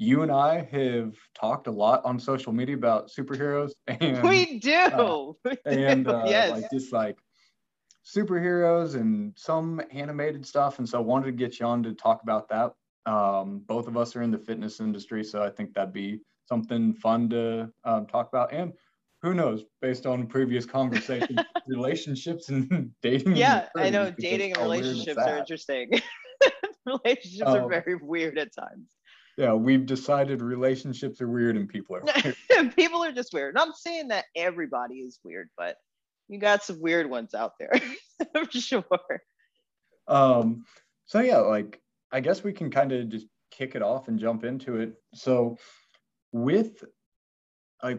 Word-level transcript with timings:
you 0.00 0.22
and 0.22 0.32
I 0.32 0.66
have 0.72 1.14
talked 1.34 1.66
a 1.66 1.70
lot 1.70 2.02
on 2.06 2.18
social 2.18 2.54
media 2.54 2.74
about 2.74 3.10
superheroes, 3.10 3.72
and 3.86 4.26
we 4.26 4.58
do, 4.58 5.36
uh, 5.44 5.54
and 5.66 6.08
uh, 6.08 6.24
yes. 6.26 6.50
like 6.52 6.70
just 6.72 6.90
like 6.90 7.18
superheroes 8.04 8.94
and 8.94 9.34
some 9.36 9.80
animated 9.92 10.46
stuff. 10.46 10.78
And 10.78 10.88
so 10.88 10.98
I 10.98 11.02
wanted 11.02 11.26
to 11.26 11.32
get 11.32 11.60
you 11.60 11.66
on 11.66 11.82
to 11.82 11.92
talk 11.92 12.22
about 12.22 12.48
that. 12.48 12.72
Um, 13.04 13.62
both 13.66 13.88
of 13.88 13.98
us 13.98 14.16
are 14.16 14.22
in 14.22 14.30
the 14.30 14.38
fitness 14.38 14.80
industry, 14.80 15.22
so 15.22 15.42
I 15.42 15.50
think 15.50 15.74
that'd 15.74 15.92
be 15.92 16.20
something 16.48 16.94
fun 16.94 17.28
to 17.30 17.70
um, 17.84 18.06
talk 18.06 18.28
about. 18.28 18.54
And 18.54 18.72
who 19.20 19.34
knows, 19.34 19.64
based 19.82 20.06
on 20.06 20.26
previous 20.26 20.64
conversations, 20.78 21.40
relationships 21.66 22.48
and 22.48 22.90
dating. 23.02 23.36
Yeah, 23.36 23.66
I 23.76 23.90
know 23.90 24.10
dating 24.18 24.54
and 24.54 24.62
relationships 24.62 25.18
are 25.18 25.36
interesting. 25.36 25.90
relationships 26.86 27.42
um, 27.44 27.64
are 27.64 27.68
very 27.68 27.96
weird 27.96 28.38
at 28.38 28.48
times. 28.54 28.88
Yeah, 29.36 29.54
we've 29.54 29.86
decided 29.86 30.42
relationships 30.42 31.20
are 31.20 31.28
weird 31.28 31.56
and 31.56 31.68
people 31.68 31.96
are 31.96 32.02
weird. 32.04 32.76
people 32.76 33.04
are 33.04 33.12
just 33.12 33.32
weird. 33.32 33.56
I'm 33.56 33.72
saying 33.72 34.08
that 34.08 34.26
everybody 34.36 34.96
is 34.96 35.18
weird, 35.24 35.48
but 35.56 35.76
you 36.28 36.38
got 36.38 36.62
some 36.62 36.80
weird 36.80 37.08
ones 37.08 37.34
out 37.34 37.52
there 37.58 37.72
for 38.34 38.50
sure. 38.50 38.84
Um, 40.08 40.64
so 41.06 41.20
yeah, 41.20 41.38
like 41.38 41.80
I 42.12 42.20
guess 42.20 42.42
we 42.42 42.52
can 42.52 42.70
kind 42.70 42.92
of 42.92 43.08
just 43.08 43.26
kick 43.50 43.74
it 43.74 43.82
off 43.82 44.08
and 44.08 44.18
jump 44.18 44.44
into 44.44 44.76
it. 44.76 44.94
So 45.14 45.56
with 46.32 46.84
like 47.82 47.98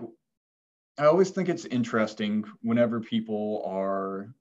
I 0.98 1.05
always 1.05 1.31
think 1.31 1.50
it's 1.50 1.66
interesting 1.66 2.45
whenever 2.61 3.00
people 3.00 3.63
are 3.66 4.34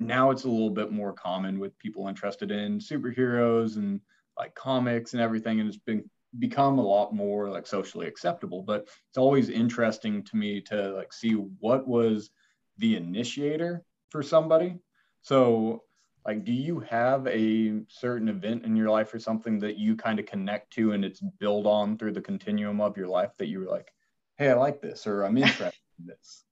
now 0.00 0.30
it's 0.30 0.44
a 0.44 0.50
little 0.50 0.70
bit 0.70 0.90
more 0.92 1.12
common 1.12 1.58
with 1.58 1.78
people 1.78 2.08
interested 2.08 2.50
in 2.50 2.78
superheroes 2.78 3.76
and 3.76 4.00
like 4.36 4.54
comics 4.54 5.12
and 5.12 5.22
everything 5.22 5.60
and 5.60 5.68
it's 5.68 5.78
been 5.78 6.08
become 6.38 6.78
a 6.78 6.82
lot 6.82 7.14
more 7.14 7.48
like 7.48 7.66
socially 7.66 8.06
acceptable 8.06 8.62
but 8.62 8.82
it's 9.08 9.18
always 9.18 9.48
interesting 9.48 10.22
to 10.22 10.36
me 10.36 10.60
to 10.60 10.92
like 10.92 11.12
see 11.12 11.32
what 11.32 11.88
was 11.88 12.30
the 12.78 12.96
initiator 12.96 13.84
for 14.10 14.22
somebody. 14.22 14.76
So 15.22 15.82
like 16.26 16.44
do 16.44 16.52
you 16.52 16.80
have 16.80 17.26
a 17.26 17.80
certain 17.88 18.28
event 18.28 18.64
in 18.64 18.76
your 18.76 18.90
life 18.90 19.12
or 19.14 19.18
something 19.18 19.58
that 19.60 19.78
you 19.78 19.96
kind 19.96 20.18
of 20.18 20.26
connect 20.26 20.72
to 20.74 20.92
and 20.92 21.04
it's 21.04 21.20
built 21.38 21.66
on 21.66 21.96
through 21.96 22.12
the 22.12 22.20
continuum 22.20 22.80
of 22.80 22.96
your 22.96 23.08
life 23.08 23.30
that 23.38 23.46
you 23.46 23.60
were 23.60 23.70
like 23.70 23.88
hey 24.36 24.50
i 24.50 24.54
like 24.54 24.82
this 24.82 25.06
or 25.06 25.22
i'm 25.22 25.36
interested 25.38 25.72
in 25.98 26.06
this 26.06 26.44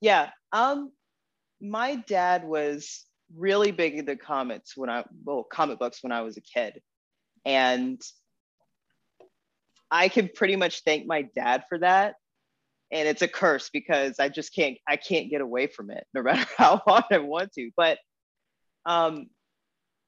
yeah 0.00 0.30
um 0.52 0.92
my 1.60 1.96
dad 1.96 2.44
was 2.44 3.06
really 3.34 3.72
big 3.72 3.94
into 3.94 4.14
comics 4.14 4.76
when 4.76 4.90
i 4.90 5.02
well 5.24 5.42
comic 5.42 5.78
books 5.78 6.02
when 6.02 6.12
i 6.12 6.20
was 6.20 6.36
a 6.36 6.42
kid. 6.42 6.80
And 7.46 8.00
i 9.90 10.08
can 10.08 10.28
pretty 10.34 10.56
much 10.56 10.82
thank 10.84 11.06
my 11.06 11.22
dad 11.34 11.64
for 11.68 11.78
that 11.78 12.14
and 12.92 13.08
it's 13.08 13.22
a 13.22 13.28
curse 13.28 13.70
because 13.72 14.18
i 14.18 14.28
just 14.28 14.54
can't 14.54 14.78
i 14.88 14.96
can't 14.96 15.30
get 15.30 15.40
away 15.40 15.66
from 15.66 15.90
it 15.90 16.06
no 16.14 16.22
matter 16.24 16.46
how 16.56 16.76
hard 16.86 17.04
i 17.10 17.18
want 17.18 17.52
to 17.52 17.70
but 17.76 17.98
um, 18.86 19.26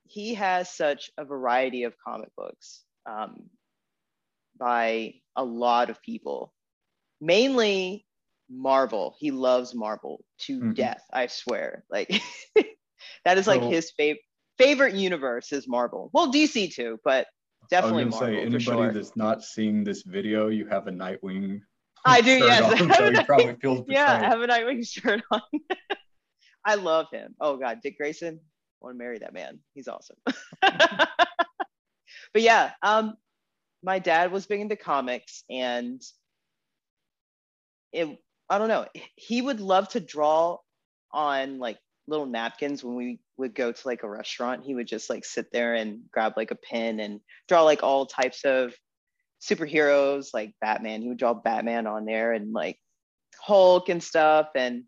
he 0.05 0.35
has 0.35 0.71
such 0.75 1.11
a 1.19 1.25
variety 1.25 1.83
of 1.83 1.95
comic 2.03 2.31
books 2.37 2.85
um, 3.07 3.51
by 4.59 5.15
a 5.37 5.45
lot 5.45 5.91
of 5.91 6.03
people, 6.03 6.53
mainly 7.21 8.07
Marvel. 8.49 9.17
He 9.19 9.31
loves 9.31 9.75
Marvel 9.75 10.25
to 10.41 10.59
mm-hmm. 10.59 10.73
death, 10.73 11.03
I 11.13 11.27
swear. 11.27 11.85
Like 11.91 12.23
that 13.25 13.37
is 13.37 13.47
like 13.47 13.61
so, 13.61 13.71
his 13.71 13.91
favorite 13.91 14.23
favorite 14.57 14.95
universe 14.95 15.53
is 15.53 15.69
Marvel. 15.69 16.11
Well, 16.13 16.33
DC 16.33 16.75
too, 16.75 16.99
but 17.05 17.27
definitely 17.71 18.05
Marvel. 18.07 18.29
Say, 18.29 18.41
anybody 18.41 18.61
sure. 18.61 18.93
that's 18.93 19.17
not 19.17 19.43
seeing 19.43 19.85
this 19.85 20.03
video, 20.03 20.49
you 20.49 20.67
have 20.67 20.87
a 20.87 20.91
Nightwing. 20.91 21.61
I 22.05 22.21
do, 22.21 22.39
yes. 22.39 22.81
On, 22.81 22.93
so 22.93 23.23
probably 23.27 23.57
feels 23.57 23.85
yeah, 23.89 24.13
I 24.13 24.27
have 24.27 24.41
a 24.41 24.47
Nightwing 24.47 24.87
shirt 24.87 25.23
on. 25.31 25.43
I 26.65 26.75
love 26.75 27.07
him. 27.13 27.35
Oh 27.41 27.57
God, 27.57 27.79
Dick 27.83 27.97
Grayson, 27.99 28.39
I 28.39 28.85
want 28.85 28.95
to 28.95 28.99
marry 28.99 29.19
that 29.19 29.33
man. 29.33 29.59
He's 29.75 29.89
awesome. 29.89 30.17
but 30.61 31.09
yeah, 32.35 32.73
um, 32.83 33.15
my 33.83 33.99
dad 33.99 34.33
was 34.33 34.47
big 34.47 34.61
into 34.61 34.77
comics 34.77 35.45
and 35.49 36.03
it, 37.93 38.19
I 38.51 38.59
don't 38.59 38.69
know, 38.69 38.87
he 39.15 39.41
would 39.41 39.61
love 39.61 39.89
to 39.91 40.01
draw 40.01 40.59
on 41.13 41.59
like 41.59 41.79
little 42.07 42.27
napkins 42.27 42.85
when 42.85 42.97
we 42.97 43.21
would 43.39 43.55
go 43.55 43.73
to 43.73 43.89
like 43.89 44.03
a 44.03 44.09
restaurant. 44.09 44.65
He 44.65 44.75
would 44.75 44.87
just 44.87 45.09
like 45.09 45.25
sit 45.25 45.47
there 45.53 45.75
and 45.75 46.01
grab 46.13 46.35
like 46.37 46.51
a 46.51 46.57
pen 46.57 47.01
and 47.01 47.21
draw 47.49 47.63
like 47.63 47.83
all 47.83 48.07
types 48.07 48.45
of 48.45 48.75
superheroes 49.41 50.29
like 50.35 50.53
Batman. 50.61 51.03
He 51.03 51.09
would 51.09 51.19
draw 51.19 51.35
Batman 51.35 51.87
on 51.87 52.05
there 52.05 52.33
and 52.33 52.53
like 52.53 52.79
Hulk 53.41 53.89
and 53.89 54.03
stuff. 54.03 54.49
And 54.55 54.85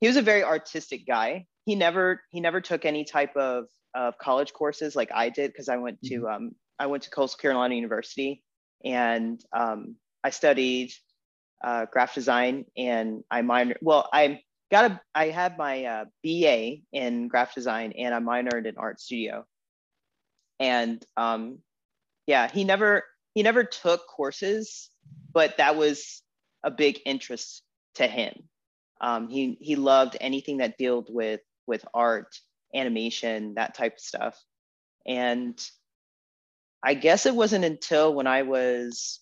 he 0.00 0.06
was 0.06 0.16
a 0.16 0.22
very 0.22 0.44
artistic 0.44 1.06
guy 1.06 1.46
he 1.68 1.74
never 1.74 2.22
he 2.30 2.40
never 2.40 2.62
took 2.62 2.86
any 2.86 3.04
type 3.04 3.36
of 3.36 3.66
of 3.94 4.16
college 4.16 4.54
courses 4.54 4.96
like 4.96 5.10
I 5.14 5.28
did 5.28 5.52
because 5.52 5.68
I 5.68 5.76
went 5.76 6.00
to 6.04 6.20
mm-hmm. 6.20 6.26
um, 6.26 6.50
I 6.78 6.86
went 6.86 7.02
to 7.02 7.10
Coastal 7.10 7.36
Carolina 7.36 7.74
University 7.74 8.42
and 8.86 9.38
um, 9.54 9.96
I 10.24 10.30
studied 10.30 10.92
uh, 11.62 11.84
graphic 11.92 12.14
design 12.14 12.64
and 12.74 13.22
I 13.30 13.42
minor 13.42 13.76
well 13.82 14.08
I 14.10 14.40
got 14.70 14.90
a 14.90 15.00
I 15.14 15.28
had 15.28 15.58
my 15.58 15.84
uh, 15.84 16.04
BA 16.24 16.78
in 16.92 17.28
graphic 17.28 17.54
design 17.54 17.92
and 17.96 18.14
I 18.14 18.20
minored 18.20 18.66
in 18.66 18.76
art 18.76 19.00
studio 19.00 19.44
and 20.60 21.04
um, 21.16 21.58
yeah 22.26 22.48
he 22.48 22.64
never 22.64 23.04
he 23.34 23.42
never 23.42 23.64
took 23.64 24.06
courses 24.06 24.90
but 25.32 25.56
that 25.58 25.76
was 25.76 26.22
a 26.64 26.70
big 26.70 27.00
interest 27.06 27.62
to 27.94 28.06
him 28.06 28.48
um, 29.00 29.28
he 29.28 29.56
he 29.60 29.76
loved 29.76 30.16
anything 30.20 30.58
that 30.58 30.78
dealt 30.78 31.08
with 31.10 31.40
with 31.66 31.84
art, 31.94 32.34
animation, 32.74 33.54
that 33.54 33.74
type 33.74 33.94
of 33.94 34.00
stuff. 34.00 34.42
And 35.06 35.58
I 36.82 36.94
guess 36.94 37.26
it 37.26 37.34
wasn't 37.34 37.64
until 37.64 38.14
when 38.14 38.26
I 38.26 38.42
was 38.42 39.20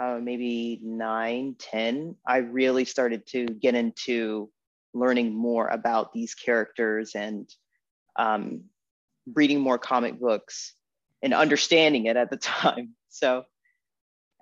uh, 0.00 0.18
maybe 0.20 0.80
nine, 0.82 1.56
10, 1.58 2.16
I 2.26 2.38
really 2.38 2.84
started 2.84 3.26
to 3.28 3.46
get 3.46 3.74
into 3.74 4.50
learning 4.92 5.34
more 5.34 5.68
about 5.68 6.12
these 6.12 6.34
characters 6.34 7.14
and 7.14 7.48
um, 8.16 8.64
reading 9.34 9.60
more 9.60 9.78
comic 9.78 10.18
books 10.18 10.74
and 11.22 11.34
understanding 11.34 12.06
it 12.06 12.16
at 12.16 12.30
the 12.30 12.36
time. 12.36 12.94
So 13.08 13.44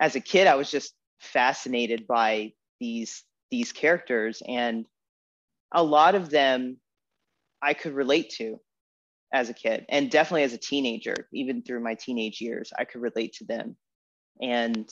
as 0.00 0.16
a 0.16 0.20
kid, 0.20 0.46
I 0.46 0.56
was 0.56 0.70
just 0.70 0.94
fascinated 1.20 2.06
by 2.06 2.52
these 2.80 3.22
these 3.50 3.70
characters 3.70 4.42
and 4.48 4.86
a 5.72 5.82
lot 5.82 6.14
of 6.14 6.30
them 6.30 6.78
I 7.60 7.74
could 7.74 7.92
relate 7.92 8.30
to 8.38 8.58
as 9.32 9.50
a 9.50 9.54
kid 9.54 9.84
and 9.88 10.10
definitely 10.10 10.42
as 10.42 10.54
a 10.54 10.58
teenager, 10.58 11.28
even 11.32 11.62
through 11.62 11.80
my 11.80 11.94
teenage 11.94 12.40
years, 12.40 12.72
I 12.76 12.84
could 12.84 13.02
relate 13.02 13.34
to 13.34 13.44
them. 13.44 13.76
And 14.40 14.88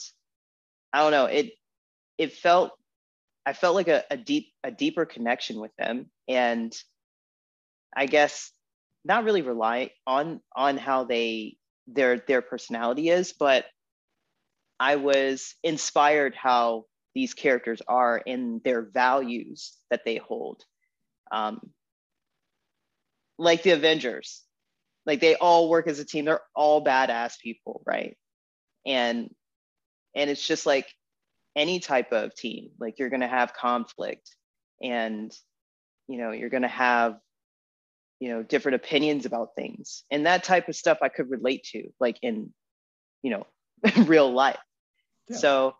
I 0.93 0.99
don't 0.99 1.11
know, 1.11 1.25
it 1.25 1.51
it 2.17 2.33
felt 2.33 2.71
I 3.45 3.53
felt 3.53 3.75
like 3.75 3.87
a, 3.87 4.03
a 4.11 4.17
deep 4.17 4.53
a 4.63 4.71
deeper 4.71 5.05
connection 5.05 5.59
with 5.59 5.71
them. 5.77 6.09
And 6.27 6.73
I 7.95 8.05
guess 8.05 8.51
not 9.03 9.23
really 9.23 9.41
rely 9.41 9.91
on 10.05 10.41
on 10.55 10.77
how 10.77 11.05
they 11.05 11.57
their 11.87 12.19
their 12.19 12.41
personality 12.41 13.09
is, 13.09 13.33
but 13.33 13.65
I 14.79 14.95
was 14.97 15.55
inspired 15.63 16.35
how 16.35 16.85
these 17.13 17.33
characters 17.33 17.81
are 17.87 18.17
in 18.17 18.61
their 18.63 18.81
values 18.81 19.75
that 19.89 20.01
they 20.05 20.17
hold 20.17 20.63
um, 21.31 21.71
like 23.37 23.63
the 23.63 23.71
Avengers. 23.71 24.43
Like 25.05 25.19
they 25.19 25.35
all 25.35 25.69
work 25.69 25.87
as 25.87 25.99
a 25.99 26.05
team. 26.05 26.25
They're 26.25 26.41
all 26.55 26.83
badass 26.83 27.39
people, 27.39 27.81
right? 27.85 28.17
And 28.85 29.33
and 30.15 30.29
it's 30.29 30.45
just 30.45 30.65
like 30.65 30.87
any 31.55 31.79
type 31.79 32.11
of 32.11 32.35
team. 32.35 32.71
Like 32.79 32.99
you're 32.99 33.09
gonna 33.09 33.27
have 33.27 33.53
conflict, 33.53 34.35
and 34.81 35.31
you 36.07 36.17
know 36.17 36.31
you're 36.31 36.49
gonna 36.49 36.67
have 36.67 37.17
you 38.19 38.29
know 38.29 38.43
different 38.43 38.75
opinions 38.75 39.25
about 39.25 39.55
things, 39.55 40.03
and 40.11 40.25
that 40.25 40.43
type 40.43 40.67
of 40.69 40.75
stuff 40.75 40.99
I 41.01 41.09
could 41.09 41.29
relate 41.29 41.63
to, 41.71 41.89
like 41.99 42.17
in 42.21 42.53
you 43.23 43.31
know 43.31 43.47
real 44.05 44.31
life. 44.31 44.59
Yeah. 45.29 45.37
So, 45.37 45.75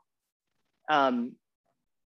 um, 0.89 1.33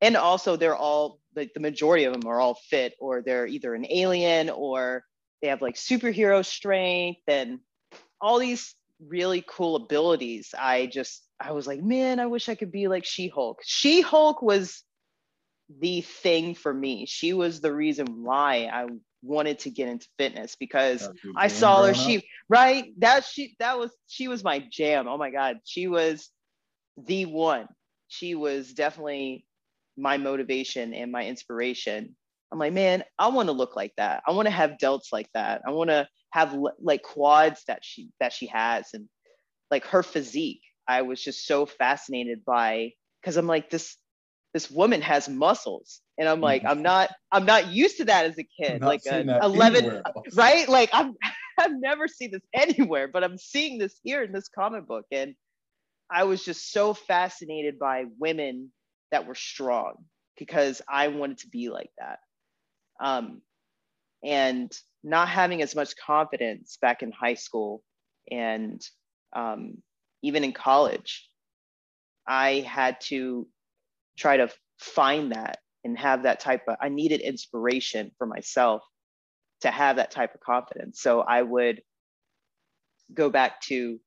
and 0.01 0.17
also 0.17 0.55
they're 0.55 0.75
all 0.75 1.19
like 1.35 1.53
the 1.53 1.59
majority 1.59 2.03
of 2.03 2.13
them 2.13 2.27
are 2.27 2.39
all 2.39 2.55
fit 2.69 2.93
or 2.99 3.21
they're 3.21 3.47
either 3.47 3.73
an 3.73 3.85
alien 3.89 4.49
or 4.49 5.03
they 5.41 5.47
have 5.47 5.61
like 5.61 5.75
superhero 5.75 6.45
strength 6.45 7.21
and 7.27 7.59
all 8.21 8.39
these 8.39 8.75
really 9.07 9.43
cool 9.47 9.75
abilities 9.75 10.53
i 10.57 10.85
just 10.85 11.23
i 11.39 11.51
was 11.51 11.67
like 11.67 11.81
man 11.81 12.19
i 12.19 12.25
wish 12.25 12.49
i 12.49 12.55
could 12.55 12.71
be 12.71 12.87
like 12.87 13.05
she-hulk 13.05 13.59
she-hulk 13.63 14.41
was 14.41 14.83
the 15.79 16.01
thing 16.01 16.55
for 16.55 16.73
me 16.73 17.05
she 17.05 17.33
was 17.33 17.61
the 17.61 17.73
reason 17.73 18.23
why 18.23 18.69
i 18.71 18.85
wanted 19.21 19.57
to 19.57 19.69
get 19.69 19.87
into 19.87 20.07
fitness 20.17 20.55
because 20.59 21.09
i 21.37 21.47
saw 21.47 21.83
her 21.83 21.93
she 21.93 22.21
right 22.49 22.93
that 22.97 23.23
she 23.23 23.55
that 23.59 23.79
was 23.79 23.91
she 24.07 24.27
was 24.27 24.43
my 24.43 24.59
jam 24.69 25.07
oh 25.07 25.17
my 25.17 25.31
god 25.31 25.57
she 25.63 25.87
was 25.87 26.29
the 26.97 27.25
one. 27.25 27.67
She 28.07 28.35
was 28.35 28.73
definitely 28.73 29.45
my 29.97 30.17
motivation 30.17 30.93
and 30.93 31.11
my 31.11 31.25
inspiration. 31.25 32.15
I'm 32.51 32.59
like, 32.59 32.73
man, 32.73 33.03
I 33.17 33.29
want 33.29 33.47
to 33.49 33.53
look 33.53 33.75
like 33.75 33.93
that. 33.97 34.21
I 34.27 34.31
want 34.31 34.45
to 34.45 34.51
have 34.51 34.77
delts 34.81 35.11
like 35.11 35.29
that. 35.33 35.61
I 35.65 35.71
want 35.71 35.89
to 35.89 36.07
have 36.33 36.57
like 36.81 37.03
quads 37.03 37.63
that 37.67 37.85
she 37.85 38.09
that 38.19 38.33
she 38.33 38.47
has 38.47 38.87
and 38.95 39.07
like 39.69 39.85
her 39.85 40.01
physique. 40.01 40.61
I 40.87 41.03
was 41.03 41.23
just 41.23 41.45
so 41.45 41.67
fascinated 41.67 42.43
by 42.43 42.93
because 43.21 43.37
I'm 43.37 43.45
like 43.45 43.69
this 43.69 43.97
this 44.53 44.69
woman 44.71 45.01
has 45.01 45.29
muscles. 45.29 46.01
And 46.17 46.27
i'm 46.29 46.41
like 46.41 46.63
i'm 46.65 46.81
not 46.81 47.11
i'm 47.31 47.45
not 47.45 47.67
used 47.67 47.97
to 47.97 48.05
that 48.05 48.25
as 48.25 48.37
a 48.39 48.43
kid. 48.43 48.81
Like 48.81 49.01
a 49.07 49.21
11 49.43 50.01
right? 50.35 50.67
Like 50.67 50.89
i'm 50.93 51.13
i've 51.59 51.79
never 51.79 52.07
seen 52.07 52.31
this 52.31 52.41
anywhere 52.53 53.07
but 53.07 53.23
i'm 53.23 53.37
seeing 53.37 53.77
this 53.77 53.99
here 54.03 54.23
in 54.23 54.31
this 54.31 54.49
comic 54.49 54.87
book. 54.87 55.05
And 55.11 55.35
i 56.11 56.23
was 56.23 56.43
just 56.43 56.71
so 56.71 56.95
fascinated 56.95 57.77
by 57.79 58.05
women 58.19 58.71
that 59.11 59.27
were 59.27 59.35
strong 59.35 59.93
because 60.39 60.81
i 60.89 61.09
wanted 61.09 61.39
to 61.39 61.49
be 61.49 61.69
like 61.69 61.91
that. 61.99 62.19
Um, 62.99 63.41
and 64.23 64.71
not 65.03 65.27
having 65.27 65.61
as 65.61 65.75
much 65.75 65.95
confidence 65.97 66.77
back 66.81 67.03
in 67.03 67.11
high 67.11 67.33
school 67.33 67.83
and 68.31 68.81
um, 69.35 69.77
even 70.21 70.43
in 70.43 70.51
college 70.51 71.27
i 72.27 72.65
had 72.67 72.99
to 73.01 73.47
try 74.17 74.37
to 74.37 74.49
find 74.79 75.31
that 75.31 75.59
and 75.83 75.97
have 75.97 76.23
that 76.23 76.39
type 76.39 76.61
of 76.67 76.77
i 76.81 76.89
needed 76.89 77.19
inspiration 77.19 78.11
for 78.17 78.25
myself 78.25 78.83
to 79.61 79.71
have 79.71 79.95
that 79.95 80.11
type 80.11 80.35
of 80.35 80.41
confidence. 80.41 81.01
So 81.01 81.21
i 81.21 81.41
would 81.41 81.81
go 83.13 83.29
back 83.29 83.61
to 83.61 83.99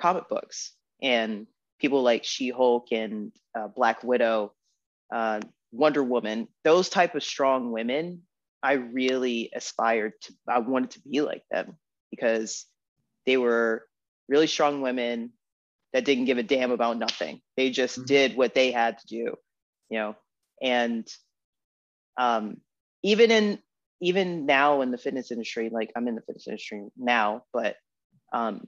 comic 0.00 0.28
books 0.28 0.72
and 1.02 1.46
people 1.80 2.02
like 2.02 2.24
she-hulk 2.24 2.88
and 2.92 3.32
uh, 3.56 3.68
black 3.68 4.02
widow 4.02 4.52
uh, 5.12 5.40
wonder 5.72 6.02
woman 6.02 6.48
those 6.62 6.88
type 6.88 7.14
of 7.14 7.22
strong 7.22 7.72
women 7.72 8.22
i 8.64 8.72
really 8.72 9.50
aspired 9.54 10.12
to 10.22 10.32
i 10.48 10.58
wanted 10.58 10.90
to 10.90 11.00
be 11.00 11.20
like 11.20 11.42
them 11.50 11.76
because 12.10 12.66
they 13.26 13.36
were 13.36 13.84
really 14.28 14.46
strong 14.46 14.80
women 14.80 15.32
that 15.92 16.04
didn't 16.04 16.24
give 16.24 16.38
a 16.38 16.42
damn 16.42 16.72
about 16.72 16.98
nothing. 16.98 17.40
They 17.56 17.70
just 17.70 17.98
mm-hmm. 17.98 18.06
did 18.06 18.36
what 18.36 18.52
they 18.52 18.72
had 18.72 18.98
to 18.98 19.06
do 19.06 19.36
you 19.90 19.98
know? 19.98 20.16
And 20.62 21.06
um, 22.16 22.58
even 23.02 23.30
in 23.30 23.58
even 24.00 24.44
now 24.46 24.80
in 24.82 24.90
the 24.90 24.98
fitness 24.98 25.30
industry 25.30 25.70
like 25.72 25.90
i'm 25.96 26.08
in 26.08 26.14
the 26.16 26.20
fitness 26.20 26.46
industry 26.48 26.82
now 26.96 27.42
but 27.52 27.76
um, 28.32 28.66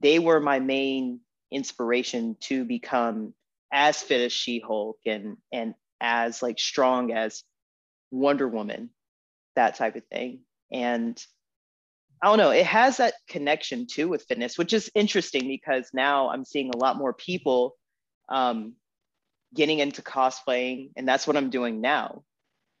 they 0.00 0.18
were 0.18 0.40
my 0.40 0.58
main 0.58 1.20
inspiration 1.50 2.36
to 2.40 2.64
become 2.64 3.32
as 3.72 4.02
fit 4.02 4.20
as 4.20 4.32
she-hulk 4.32 4.98
and 5.06 5.36
and 5.52 5.74
as 6.00 6.42
like 6.42 6.58
strong 6.58 7.12
as 7.12 7.44
wonder 8.10 8.48
woman 8.48 8.90
that 9.56 9.76
type 9.76 9.96
of 9.96 10.04
thing. 10.06 10.40
And 10.72 11.22
i 12.22 12.28
don't 12.28 12.38
know 12.38 12.50
it 12.50 12.64
has 12.64 12.98
that 12.98 13.14
connection 13.28 13.84
too 13.84 14.08
with 14.08 14.24
fitness 14.28 14.56
which 14.56 14.72
is 14.72 14.88
interesting 14.94 15.48
because 15.48 15.90
now 15.92 16.28
i'm 16.30 16.44
seeing 16.44 16.70
a 16.72 16.76
lot 16.76 16.96
more 16.96 17.12
people 17.12 17.74
um, 18.28 18.74
getting 19.54 19.80
into 19.80 20.02
cosplaying 20.02 20.90
and 20.96 21.06
that's 21.06 21.26
what 21.26 21.36
i'm 21.36 21.50
doing 21.50 21.80
now. 21.80 22.22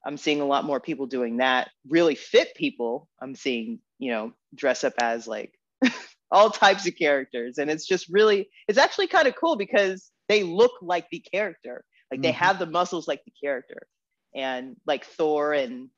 I'm 0.04 0.16
seeing 0.16 0.40
a 0.40 0.46
lot 0.46 0.64
more 0.64 0.80
people 0.80 1.06
doing 1.06 1.36
that. 1.36 1.70
Really 1.88 2.14
fit 2.14 2.54
people 2.54 3.08
i'm 3.20 3.34
seeing 3.34 3.80
you 3.98 4.12
know 4.12 4.32
dress 4.54 4.84
up 4.84 4.94
as 5.00 5.26
like 5.26 5.52
all 6.32 6.50
types 6.50 6.88
of 6.88 6.96
characters. 6.96 7.58
And 7.58 7.70
it's 7.70 7.86
just 7.86 8.08
really 8.08 8.48
it's 8.66 8.78
actually 8.78 9.06
kind 9.06 9.28
of 9.28 9.36
cool 9.36 9.56
because 9.56 10.10
they 10.28 10.42
look 10.42 10.72
like 10.80 11.06
the 11.10 11.20
character. 11.20 11.84
Like 12.10 12.18
mm-hmm. 12.18 12.22
they 12.22 12.32
have 12.32 12.58
the 12.58 12.66
muscles 12.66 13.06
like 13.06 13.22
the 13.24 13.32
character. 13.42 13.86
And 14.34 14.76
like 14.86 15.04
thor 15.04 15.52
and 15.52 15.90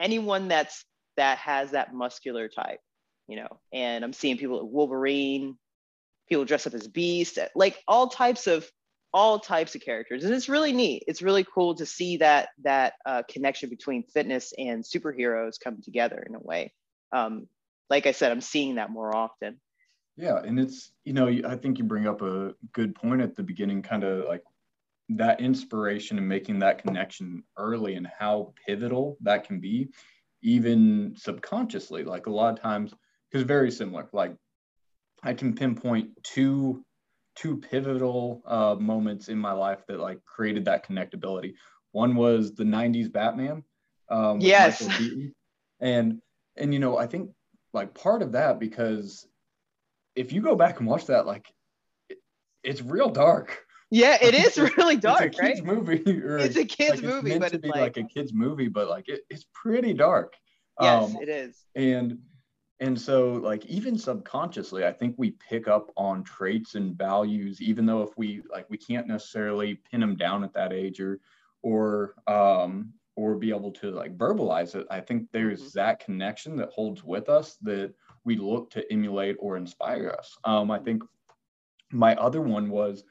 anyone 0.00 0.48
that's 0.48 0.84
that 1.16 1.38
has 1.38 1.72
that 1.72 1.94
muscular 1.94 2.48
type 2.48 2.80
you 3.26 3.36
know 3.36 3.48
and 3.72 4.04
i'm 4.04 4.12
seeing 4.12 4.36
people 4.36 4.62
like 4.62 4.72
wolverine 4.72 5.56
people 6.28 6.44
dress 6.44 6.66
up 6.66 6.74
as 6.74 6.86
beast 6.88 7.38
like 7.54 7.78
all 7.86 8.08
types 8.08 8.46
of 8.46 8.70
all 9.14 9.38
types 9.38 9.74
of 9.74 9.80
characters. 9.80 10.24
And 10.24 10.34
it's 10.34 10.50
really 10.50 10.70
neat. 10.70 11.04
It's 11.06 11.22
really 11.22 11.42
cool 11.42 11.74
to 11.76 11.86
see 11.86 12.18
that 12.18 12.50
that 12.62 12.92
uh, 13.06 13.22
connection 13.28 13.70
between 13.70 14.02
fitness 14.02 14.52
and 14.58 14.84
superheroes 14.84 15.54
come 15.58 15.80
together 15.82 16.22
in 16.28 16.34
a 16.34 16.40
way. 16.40 16.74
Um, 17.12 17.48
like 17.90 18.06
i 18.06 18.12
said 18.12 18.32
i'm 18.32 18.40
seeing 18.40 18.76
that 18.76 18.90
more 18.90 19.14
often. 19.14 19.60
Yeah 20.16 20.38
and 20.44 20.58
it's 20.58 20.90
you 21.04 21.12
know 21.12 21.28
i 21.28 21.56
think 21.56 21.78
you 21.78 21.84
bring 21.84 22.06
up 22.06 22.22
a 22.22 22.54
good 22.72 22.94
point 22.94 23.22
at 23.22 23.36
the 23.36 23.42
beginning 23.42 23.82
kind 23.82 24.04
of 24.04 24.26
like 24.26 24.42
that 25.10 25.40
inspiration 25.40 26.18
and 26.18 26.28
making 26.28 26.58
that 26.58 26.82
connection 26.82 27.42
early 27.56 27.94
and 27.94 28.06
how 28.18 28.52
pivotal 28.66 29.16
that 29.22 29.44
can 29.44 29.58
be 29.60 29.88
even 30.42 31.14
subconsciously 31.16 32.04
like 32.04 32.26
a 32.26 32.30
lot 32.30 32.52
of 32.52 32.60
times 32.60 32.92
because 33.30 33.44
very 33.46 33.70
similar 33.70 34.08
like 34.12 34.34
i 35.22 35.32
can 35.32 35.54
pinpoint 35.54 36.10
two 36.22 36.84
two 37.38 37.56
pivotal 37.56 38.42
uh, 38.46 38.74
moments 38.74 39.28
in 39.28 39.38
my 39.38 39.52
life 39.52 39.86
that 39.86 40.00
like 40.00 40.24
created 40.24 40.64
that 40.64 40.84
connectability. 40.84 41.54
One 41.92 42.16
was 42.16 42.54
the 42.54 42.64
'90s 42.64 43.12
Batman. 43.12 43.62
Um, 44.10 44.40
yes. 44.40 44.86
And 45.80 46.20
and 46.56 46.74
you 46.74 46.80
know 46.80 46.98
I 46.98 47.06
think 47.06 47.30
like 47.72 47.94
part 47.94 48.22
of 48.22 48.32
that 48.32 48.58
because 48.58 49.26
if 50.16 50.32
you 50.32 50.42
go 50.42 50.56
back 50.56 50.80
and 50.80 50.88
watch 50.88 51.06
that 51.06 51.26
like 51.26 51.46
it, 52.08 52.18
it's 52.64 52.82
real 52.82 53.10
dark. 53.10 53.64
Yeah, 53.90 54.18
it 54.20 54.34
is 54.34 54.58
really 54.76 54.96
dark, 54.96 55.22
it's 55.22 55.38
a 55.38 55.42
kids 55.42 55.60
right? 55.62 55.76
Movie. 55.76 56.02
it's 56.06 56.56
a 56.56 56.64
kids 56.64 57.02
like, 57.02 57.14
movie, 57.14 57.30
it's 57.32 57.38
but 57.38 57.52
it's 57.54 57.66
like... 57.66 57.80
like 57.80 57.96
a 57.96 58.04
kids 58.04 58.32
movie, 58.34 58.68
but 58.68 58.88
like 58.88 59.08
it, 59.08 59.22
it's 59.30 59.46
pretty 59.54 59.94
dark. 59.94 60.34
Yes, 60.80 61.14
um, 61.14 61.22
it 61.22 61.28
is. 61.28 61.64
And 61.74 62.18
and 62.80 63.00
so, 63.00 63.32
like, 63.32 63.66
even 63.66 63.98
subconsciously, 63.98 64.84
I 64.86 64.92
think 64.92 65.16
we 65.18 65.32
pick 65.32 65.66
up 65.66 65.90
on 65.96 66.22
traits 66.22 66.76
and 66.76 66.96
values, 66.96 67.60
even 67.60 67.86
though 67.86 68.02
if 68.02 68.16
we 68.16 68.42
like, 68.50 68.70
we 68.70 68.76
can't 68.76 69.08
necessarily 69.08 69.80
pin 69.90 70.00
them 70.00 70.14
down 70.14 70.44
at 70.44 70.54
that 70.54 70.72
age 70.72 71.00
or, 71.00 71.18
or, 71.62 72.14
um, 72.28 72.92
or 73.16 73.34
be 73.34 73.50
able 73.50 73.72
to 73.72 73.90
like 73.90 74.16
verbalize 74.16 74.76
it. 74.76 74.86
I 74.90 75.00
think 75.00 75.26
there's 75.32 75.60
mm-hmm. 75.60 75.78
that 75.80 76.04
connection 76.04 76.56
that 76.58 76.70
holds 76.70 77.02
with 77.02 77.28
us 77.28 77.56
that 77.62 77.92
we 78.24 78.36
look 78.36 78.70
to 78.70 78.92
emulate 78.92 79.36
or 79.40 79.56
inspire 79.56 80.14
us. 80.16 80.36
Um, 80.44 80.70
I 80.70 80.78
think 80.78 81.02
my 81.90 82.14
other 82.14 82.42
one 82.42 82.70
was, 82.70 83.02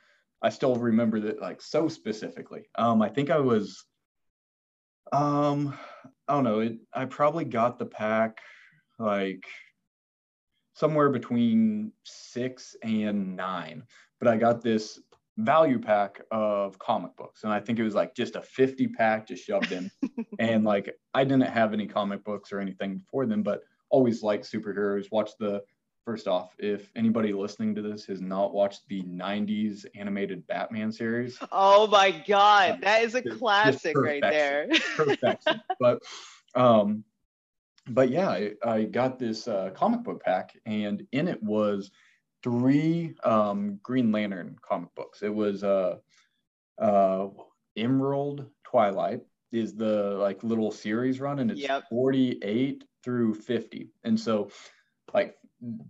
I 0.42 0.50
still 0.50 0.76
remember 0.76 1.20
that 1.22 1.42
like 1.42 1.62
so 1.62 1.88
specifically. 1.88 2.70
Um, 2.76 3.02
I 3.02 3.10
think 3.10 3.30
I 3.30 3.40
was, 3.40 3.84
um, 5.12 5.78
I 6.28 6.34
don't 6.34 6.44
know, 6.44 6.60
it, 6.60 6.78
I 6.94 7.06
probably 7.06 7.46
got 7.46 7.80
the 7.80 7.86
pack 7.86 8.40
like 9.00 9.44
somewhere 10.74 11.10
between 11.10 11.92
six 12.04 12.76
and 12.84 13.36
nine. 13.36 13.84
But 14.20 14.28
I 14.28 14.38
got 14.38 14.62
this 14.62 15.00
value 15.38 15.80
pack 15.80 16.22
of 16.32 16.78
comic 16.80 17.16
books, 17.16 17.44
and 17.44 17.54
I 17.54 17.60
think 17.60 17.80
it 17.80 17.84
was 17.84 17.96
like 17.96 18.16
just 18.16 18.36
a 18.36 18.42
50 18.42 18.88
pack 18.90 19.28
just 19.28 19.44
shoved 19.44 19.72
in. 19.72 19.92
and 20.40 20.64
like 20.64 20.96
I 21.14 21.24
didn't 21.24 21.42
have 21.42 21.74
any 21.74 21.88
comic 21.88 22.24
books 22.24 22.52
or 22.52 22.60
anything 22.60 22.98
before 22.98 23.26
then, 23.26 23.44
but 23.44 23.62
always 23.90 24.24
liked 24.24 24.52
superheroes. 24.52 25.12
Watched 25.12 25.36
the 25.40 25.62
first 26.08 26.26
off, 26.26 26.56
if 26.58 26.90
anybody 26.96 27.34
listening 27.34 27.76
to 27.76 27.82
this 27.82 28.06
has 28.06 28.22
not 28.22 28.54
watched 28.54 28.88
the 28.88 29.04
90s 29.04 29.86
animated 29.94 30.48
Batman 30.48 30.90
series. 30.90 31.38
Oh 31.52 31.86
my 31.88 32.12
God, 32.26 32.80
that 32.82 33.04
is 33.04 33.14
a 33.14 33.22
classic 33.22 33.98
right 33.98 34.22
there. 34.22 34.70
perfection. 34.96 35.62
But 35.82 36.02
um, 36.56 37.04
but 37.90 38.10
yeah, 38.10 38.30
I, 38.30 38.54
I 38.64 38.84
got 38.84 39.20
this 39.20 39.50
uh, 39.50 39.72
comic 39.76 40.04
book 40.04 40.24
pack, 40.24 40.58
and 40.66 41.06
in 41.12 41.28
it 41.28 41.44
was 41.44 41.92
three 42.42 43.14
um, 43.26 43.78
Green 43.84 44.10
Lantern 44.14 44.58
comic 44.62 44.96
books. 44.96 45.22
It 45.24 45.36
was 45.36 45.62
uh, 45.62 45.98
uh, 46.80 47.28
Emerald 47.76 48.46
Twilight 48.64 49.24
is 49.52 49.76
the 49.76 50.16
like 50.16 50.42
little 50.42 50.72
series 50.72 51.20
run, 51.20 51.40
and 51.40 51.52
it's 51.52 51.60
yep. 51.60 51.84
48 51.90 52.86
through 53.04 53.34
50. 53.34 53.90
And 54.06 54.18
so, 54.18 54.52
like 55.14 55.36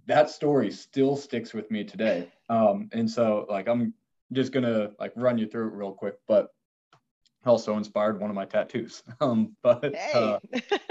that 0.05 0.29
story 0.29 0.71
still 0.71 1.15
sticks 1.15 1.53
with 1.53 1.69
me 1.71 1.83
today. 1.83 2.31
Um, 2.49 2.89
and 2.93 3.09
so, 3.09 3.45
like 3.49 3.67
I'm 3.67 3.93
just 4.31 4.51
gonna 4.51 4.91
like 4.99 5.13
run 5.15 5.37
you 5.37 5.47
through 5.47 5.67
it 5.67 5.73
real 5.73 5.93
quick, 5.93 6.15
but 6.27 6.49
also 7.45 7.77
inspired 7.77 8.19
one 8.19 8.29
of 8.29 8.35
my 8.35 8.45
tattoos. 8.45 9.03
Um, 9.21 9.55
but 9.61 9.95
hey. 9.95 10.13
Uh, 10.13 10.39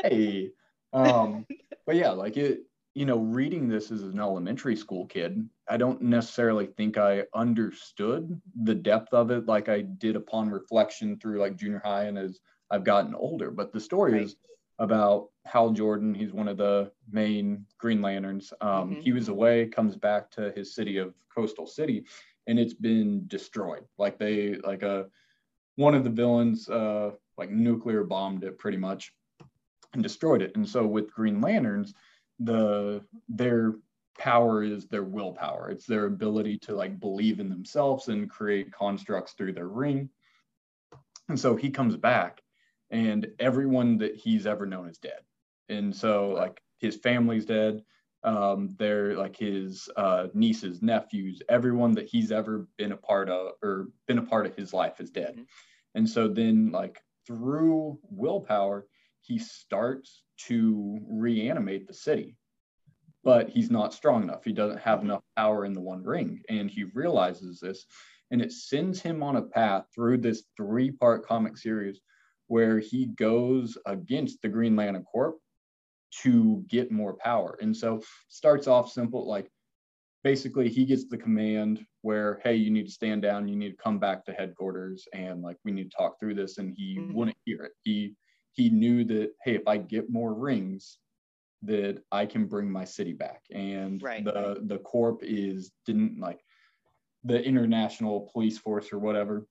hey 0.02 0.50
um, 0.92 1.46
but 1.86 1.96
yeah, 1.96 2.10
like 2.10 2.36
it, 2.36 2.62
you 2.94 3.04
know, 3.04 3.18
reading 3.18 3.68
this 3.68 3.90
as 3.90 4.02
an 4.02 4.18
elementary 4.18 4.74
school 4.74 5.06
kid, 5.06 5.48
I 5.68 5.76
don't 5.76 6.00
necessarily 6.00 6.66
think 6.66 6.96
I 6.96 7.24
understood 7.34 8.40
the 8.62 8.74
depth 8.74 9.12
of 9.12 9.30
it 9.30 9.46
like 9.46 9.68
I 9.68 9.82
did 9.82 10.16
upon 10.16 10.48
reflection 10.50 11.18
through 11.18 11.38
like 11.38 11.56
junior 11.56 11.82
high 11.84 12.04
and 12.04 12.18
as 12.18 12.40
I've 12.70 12.84
gotten 12.84 13.14
older. 13.14 13.50
But 13.50 13.72
the 13.72 13.80
story 13.80 14.12
right. 14.12 14.22
is 14.22 14.36
about 14.78 15.28
Hal 15.44 15.70
Jordan. 15.70 16.14
He's 16.14 16.32
one 16.32 16.48
of 16.48 16.56
the 16.56 16.90
main 17.10 17.64
Green 17.78 18.02
Lanterns. 18.02 18.52
Um, 18.60 18.90
mm-hmm. 18.90 19.00
He 19.00 19.12
was 19.12 19.28
away, 19.28 19.66
comes 19.66 19.96
back 19.96 20.30
to 20.32 20.52
his 20.52 20.74
city 20.74 20.98
of 20.98 21.14
Coastal 21.34 21.66
City, 21.66 22.04
and 22.46 22.58
it's 22.58 22.74
been 22.74 23.24
destroyed. 23.26 23.84
Like 23.98 24.18
they 24.18 24.56
like 24.64 24.82
a 24.82 24.90
uh, 24.90 25.04
one 25.76 25.94
of 25.94 26.04
the 26.04 26.10
villains 26.10 26.70
uh 26.70 27.10
like 27.36 27.50
nuclear 27.50 28.02
bombed 28.02 28.44
it 28.44 28.56
pretty 28.56 28.78
much 28.78 29.12
and 29.92 30.02
destroyed 30.02 30.42
it. 30.42 30.56
And 30.56 30.68
so 30.68 30.86
with 30.86 31.12
Green 31.12 31.40
Lanterns, 31.40 31.94
the 32.38 33.02
their 33.28 33.74
power 34.18 34.62
is 34.62 34.86
their 34.86 35.04
willpower. 35.04 35.70
It's 35.70 35.86
their 35.86 36.06
ability 36.06 36.58
to 36.60 36.74
like 36.74 36.98
believe 36.98 37.40
in 37.40 37.48
themselves 37.48 38.08
and 38.08 38.30
create 38.30 38.72
constructs 38.72 39.32
through 39.32 39.52
their 39.52 39.68
ring. 39.68 40.08
And 41.28 41.38
so 41.38 41.56
he 41.56 41.70
comes 41.70 41.96
back 41.96 42.40
and 42.90 43.28
everyone 43.38 43.98
that 43.98 44.16
he's 44.16 44.46
ever 44.46 44.66
known 44.66 44.88
is 44.88 44.98
dead. 44.98 45.20
And 45.68 45.94
so 45.94 46.30
like 46.30 46.60
his 46.78 46.96
family's 46.96 47.46
dead. 47.46 47.82
Um, 48.22 48.74
they're 48.78 49.16
like 49.16 49.36
his 49.36 49.88
uh, 49.96 50.28
nieces, 50.34 50.82
nephews, 50.82 51.42
everyone 51.48 51.92
that 51.92 52.06
he's 52.06 52.32
ever 52.32 52.66
been 52.76 52.92
a 52.92 52.96
part 52.96 53.28
of 53.28 53.52
or 53.62 53.88
been 54.08 54.18
a 54.18 54.22
part 54.22 54.46
of 54.46 54.56
his 54.56 54.72
life 54.72 55.00
is 55.00 55.10
dead. 55.10 55.32
Mm-hmm. 55.32 55.42
And 55.94 56.08
so 56.08 56.28
then 56.28 56.70
like 56.72 57.00
through 57.26 57.98
willpower, 58.10 58.86
he 59.20 59.38
starts 59.38 60.22
to 60.48 60.98
reanimate 61.08 61.86
the 61.86 61.94
city 61.94 62.36
but 63.26 63.48
he's 63.50 63.72
not 63.72 63.92
strong 63.92 64.22
enough. 64.22 64.44
He 64.44 64.52
doesn't 64.52 64.78
have 64.78 65.02
enough 65.02 65.20
power 65.36 65.64
in 65.64 65.72
the 65.72 65.80
one 65.80 66.04
ring. 66.04 66.42
And 66.48 66.70
he 66.70 66.84
realizes 66.84 67.58
this 67.58 67.84
and 68.30 68.40
it 68.40 68.52
sends 68.52 69.00
him 69.00 69.22
on 69.22 69.36
a 69.36 69.42
path 69.42 69.86
through 69.94 70.18
this 70.18 70.44
three 70.56 70.90
part 70.90 71.26
comic 71.26 71.56
series 71.56 72.00
where 72.48 72.78
he 72.78 73.06
goes 73.06 73.76
against 73.86 74.40
the 74.42 74.48
Green 74.48 74.76
Lantern 74.76 75.04
Corps 75.04 75.34
to 76.22 76.64
get 76.68 76.92
more 76.92 77.14
power. 77.14 77.58
And 77.60 77.76
so 77.76 78.02
starts 78.28 78.66
off 78.66 78.90
simple, 78.90 79.26
like 79.26 79.50
basically 80.22 80.68
he 80.68 80.84
gets 80.84 81.06
the 81.08 81.18
command 81.18 81.84
where, 82.02 82.40
hey, 82.44 82.54
you 82.54 82.70
need 82.70 82.86
to 82.86 82.92
stand 82.92 83.22
down, 83.22 83.48
you 83.48 83.56
need 83.56 83.70
to 83.70 83.82
come 83.82 83.98
back 83.98 84.24
to 84.24 84.32
headquarters, 84.32 85.06
and 85.12 85.42
like 85.42 85.56
we 85.64 85.72
need 85.72 85.90
to 85.90 85.96
talk 85.96 86.18
through 86.18 86.34
this. 86.34 86.58
And 86.58 86.74
he 86.76 86.98
mm-hmm. 86.98 87.12
wouldn't 87.12 87.36
hear 87.44 87.62
it. 87.64 87.72
He 87.82 88.14
he 88.52 88.70
knew 88.70 89.04
that, 89.04 89.32
hey, 89.44 89.54
if 89.54 89.68
I 89.68 89.76
get 89.76 90.10
more 90.10 90.32
rings, 90.32 90.98
that 91.62 92.02
I 92.10 92.26
can 92.26 92.46
bring 92.46 92.70
my 92.70 92.84
city 92.84 93.12
back. 93.12 93.42
And 93.52 94.02
right. 94.02 94.24
the 94.24 94.62
the 94.64 94.78
corp 94.78 95.20
is 95.22 95.72
didn't 95.84 96.18
like 96.18 96.40
the 97.24 97.42
international 97.42 98.30
police 98.32 98.58
force 98.58 98.92
or 98.92 98.98
whatever. 98.98 99.46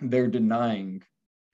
They're 0.00 0.28
denying 0.28 1.02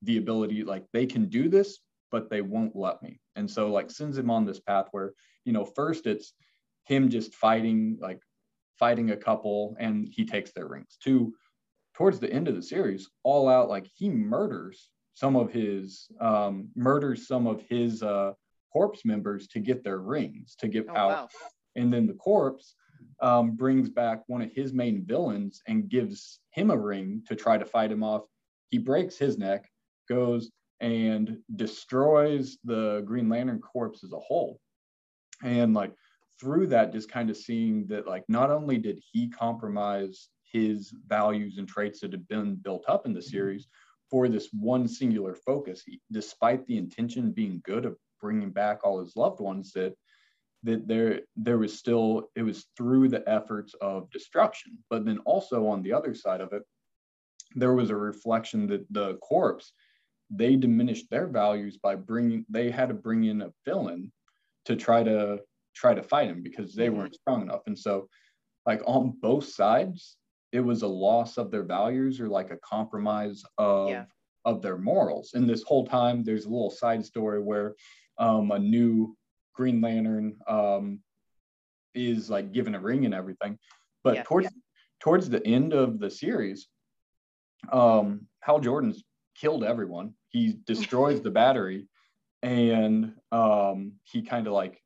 the 0.05 0.19
ability, 0.19 0.65
like 0.65 0.85
they 0.93 1.07
can 1.07 1.27
do 1.27 1.49
this, 1.49 1.79
but 2.11 2.31
they 2.31 2.41
won't 2.41 2.77
let 2.77 3.03
me. 3.03 3.21
And 3.37 3.51
so 3.51 3.71
like 3.71 3.91
sends 3.91 4.17
him 4.17 4.31
on 4.31 4.45
this 4.45 4.61
path 4.61 4.87
where, 4.93 5.13
you 5.45 5.53
know, 5.53 5.65
first 5.65 6.07
it's 6.07 6.33
him 6.85 7.09
just 7.09 7.35
fighting, 7.35 7.99
like 8.01 8.21
fighting 8.79 9.11
a 9.11 9.17
couple 9.17 9.77
and 9.79 10.09
he 10.11 10.25
takes 10.25 10.53
their 10.53 10.69
rings. 10.69 10.97
Two, 11.03 11.35
towards 11.95 12.19
the 12.19 12.33
end 12.33 12.49
of 12.49 12.57
the 12.57 12.63
series, 12.63 13.09
all 13.23 13.49
out, 13.49 13.69
like 13.69 13.89
he 13.95 14.09
murders 14.09 14.91
some 15.17 15.37
of 15.37 15.53
his 15.53 16.09
um 16.21 16.69
murders 16.75 17.29
some 17.29 17.47
of 17.47 17.63
his 17.69 18.03
uh 18.03 18.33
corpse 18.73 19.05
members 19.05 19.47
to 19.47 19.61
get 19.61 19.85
their 19.85 19.99
rings 19.99 20.57
to 20.59 20.67
get 20.67 20.87
oh, 20.91 20.93
power. 20.93 21.13
Wow. 21.13 21.29
And 21.77 21.93
then 21.93 22.07
the 22.07 22.15
corpse 22.15 22.75
um, 23.21 23.53
brings 23.53 23.89
back 23.89 24.23
one 24.27 24.43
of 24.43 24.51
his 24.53 24.73
main 24.73 25.05
villains 25.05 25.63
and 25.67 25.89
gives 25.89 26.41
him 26.51 26.71
a 26.71 26.77
ring 26.77 27.23
to 27.29 27.37
try 27.37 27.59
to 27.59 27.65
fight 27.65 27.93
him 27.93 28.03
off. 28.03 28.25
He 28.71 28.79
breaks 28.79 29.17
his 29.17 29.39
neck, 29.39 29.71
goes 30.09 30.51
and 30.81 31.39
destroys 31.57 32.59
the 32.65 33.03
Green 33.07 33.29
Lantern 33.29 33.61
corpse 33.61 34.05
as 34.05 34.13
a 34.13 34.19
whole. 34.19 34.61
And 35.43 35.75
like 35.75 35.93
through 36.41 36.69
that, 36.69 36.93
just 36.93 37.11
kind 37.11 37.31
of 37.31 37.37
seeing 37.37 37.87
that, 37.87 38.07
like, 38.07 38.25
not 38.29 38.51
only 38.51 38.79
did 38.79 39.01
he 39.13 39.29
compromise 39.29 40.29
his 40.51 40.93
values 41.07 41.59
and 41.59 41.69
traits 41.69 42.01
that 42.01 42.13
had 42.13 42.29
been 42.29 42.57
built 42.57 42.85
up 42.89 43.07
in 43.07 43.13
the 43.13 43.23
series 43.23 43.67
for 44.11 44.29
this 44.29 44.49
one 44.53 44.87
singular 44.87 45.35
focus, 45.35 45.83
he, 45.85 46.01
despite 46.13 46.67
the 46.67 46.77
intention 46.77 47.33
being 47.33 47.61
good 47.65 47.85
of 47.85 47.97
bringing 48.21 48.51
back 48.51 48.81
all 48.85 49.01
his 49.01 49.17
loved 49.17 49.41
ones 49.41 49.73
that 49.73 49.95
that 50.63 50.89
there 50.89 51.21
there 51.37 51.59
was 51.59 51.79
still 51.79 52.31
it 52.35 52.43
was 52.43 52.67
through 52.77 53.09
the 53.09 53.29
efforts 53.29 53.75
of 53.83 54.11
destruction 54.11 54.79
but 54.89 55.05
then 55.05 55.19
also 55.27 55.67
on 55.67 55.83
the 55.83 55.93
other 55.93 56.15
side 56.15 56.41
of 56.41 56.53
it 56.55 56.63
there 57.55 57.75
was 57.75 57.91
a 57.91 57.97
reflection 57.97 58.67
that 58.67 58.91
the 58.91 59.15
corpse 59.17 59.73
they 60.31 60.57
diminished 60.57 61.07
their 61.11 61.27
values 61.27 61.79
by 61.83 61.95
bringing 61.95 62.45
they 62.49 62.71
had 62.71 62.89
to 62.89 62.95
bring 62.95 63.25
in 63.25 63.43
a 63.43 63.53
villain 63.65 64.13
to 64.65 64.77
try 64.77 65.03
to 65.03 65.39
try 65.75 65.95
to 65.95 66.03
fight 66.03 66.29
him 66.29 66.43
because 66.43 66.75
they 66.75 66.87
mm-hmm. 66.87 66.99
weren't 66.99 67.15
strong 67.15 67.43
enough 67.43 67.63
and 67.67 67.79
so 67.79 68.09
like 68.67 68.83
on 68.87 69.15
both 69.21 69.47
sides 69.47 70.17
it 70.53 70.61
was 70.61 70.83
a 70.83 70.87
loss 70.87 71.37
of 71.37 71.51
their 71.51 71.65
values 71.65 72.21
or 72.21 72.29
like 72.29 72.51
a 72.51 72.59
compromise 72.59 73.43
of 73.59 73.91
yeah. 73.91 74.05
of 74.45 74.63
their 74.63 74.79
morals 74.79 75.33
and 75.35 75.49
this 75.49 75.63
whole 75.63 75.87
time 75.87 76.23
there's 76.23 76.47
a 76.47 76.49
little 76.49 76.71
side 76.71 77.05
story 77.05 77.41
where 77.41 77.75
um, 78.19 78.51
a 78.53 78.59
new 78.59 79.17
Green 79.55 79.81
Lantern 79.81 80.37
um, 80.49 81.01
is 81.95 82.29
like 82.29 82.53
given 82.53 82.75
a 82.75 82.81
ring 82.81 83.05
and 83.05 83.15
everything. 83.15 83.59
But 84.03 84.17
yeah, 84.17 84.23
towards 84.25 84.45
yeah. 84.47 84.61
towards 85.01 85.31
the 85.31 85.45
end 85.47 85.73
of 85.73 85.99
the 85.99 86.11
series, 86.11 86.69
um, 87.73 88.27
Hal 88.41 88.61
Jordan's 88.61 89.03
killed 89.35 89.65
everyone. 89.65 90.15
He 90.29 90.59
destroys 90.67 91.21
the 91.21 91.31
battery, 91.31 91.89
and 92.43 93.15
um, 93.33 93.93
he 94.05 94.23
kind 94.23 94.47
of 94.47 94.53
like 94.53 94.81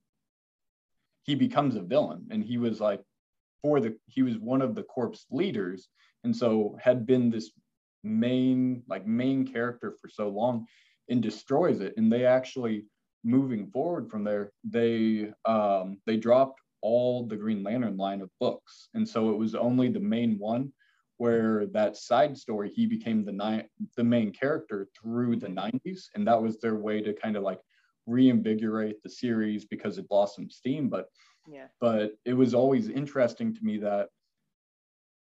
he 1.22 1.34
becomes 1.34 1.76
a 1.76 1.82
villain. 1.82 2.26
And 2.30 2.42
he 2.42 2.58
was 2.58 2.80
like 2.80 3.02
for 3.62 3.80
the 3.80 3.96
he 4.06 4.22
was 4.22 4.38
one 4.38 4.62
of 4.62 4.74
the 4.74 4.82
corpse 4.82 5.26
leaders, 5.30 5.88
and 6.24 6.34
so 6.34 6.76
had 6.80 7.06
been 7.06 7.30
this 7.30 7.50
main 8.04 8.82
like 8.88 9.06
main 9.06 9.46
character 9.46 9.96
for 10.00 10.08
so 10.08 10.28
long, 10.28 10.66
and 11.08 11.22
destroys 11.22 11.80
it. 11.80 11.94
And 11.96 12.12
they 12.12 12.24
actually 12.24 12.86
moving 13.24 13.66
forward 13.70 14.10
from 14.10 14.24
there, 14.24 14.52
they 14.64 15.32
um, 15.44 15.98
they 16.06 16.16
dropped 16.16 16.60
all 16.80 17.26
the 17.26 17.36
Green 17.36 17.62
Lantern 17.62 17.96
line 17.96 18.20
of 18.20 18.30
books, 18.40 18.88
and 18.94 19.08
so 19.08 19.30
it 19.30 19.36
was 19.36 19.54
only 19.54 19.88
the 19.88 20.00
main 20.00 20.38
one 20.38 20.72
where 21.18 21.66
that 21.66 21.96
side 21.96 22.36
story 22.36 22.70
he 22.74 22.86
became 22.86 23.24
the 23.24 23.32
ni- 23.32 23.68
the 23.96 24.04
main 24.04 24.32
character 24.32 24.88
through 25.00 25.36
the 25.36 25.48
mm-hmm. 25.48 25.76
90s, 25.76 26.06
and 26.14 26.26
that 26.26 26.40
was 26.42 26.58
their 26.58 26.76
way 26.76 27.02
to 27.02 27.12
kind 27.12 27.36
of 27.36 27.42
like 27.42 27.60
reinvigorate 28.06 29.02
the 29.02 29.10
series 29.10 29.64
because 29.64 29.98
it 29.98 30.06
lost 30.10 30.36
some 30.36 30.48
steam. 30.48 30.88
But 30.88 31.06
yeah, 31.46 31.66
but 31.80 32.12
it 32.24 32.34
was 32.34 32.54
always 32.54 32.88
interesting 32.88 33.54
to 33.54 33.64
me 33.64 33.78
that 33.78 34.08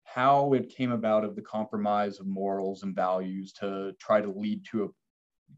how 0.03 0.53
it 0.53 0.69
came 0.69 0.91
about 0.91 1.23
of 1.23 1.35
the 1.35 1.41
compromise 1.41 2.19
of 2.19 2.25
morals 2.25 2.83
and 2.83 2.95
values 2.95 3.53
to 3.53 3.93
try 3.99 4.19
to 4.19 4.31
lead 4.31 4.65
to 4.65 4.85
a 4.85 4.87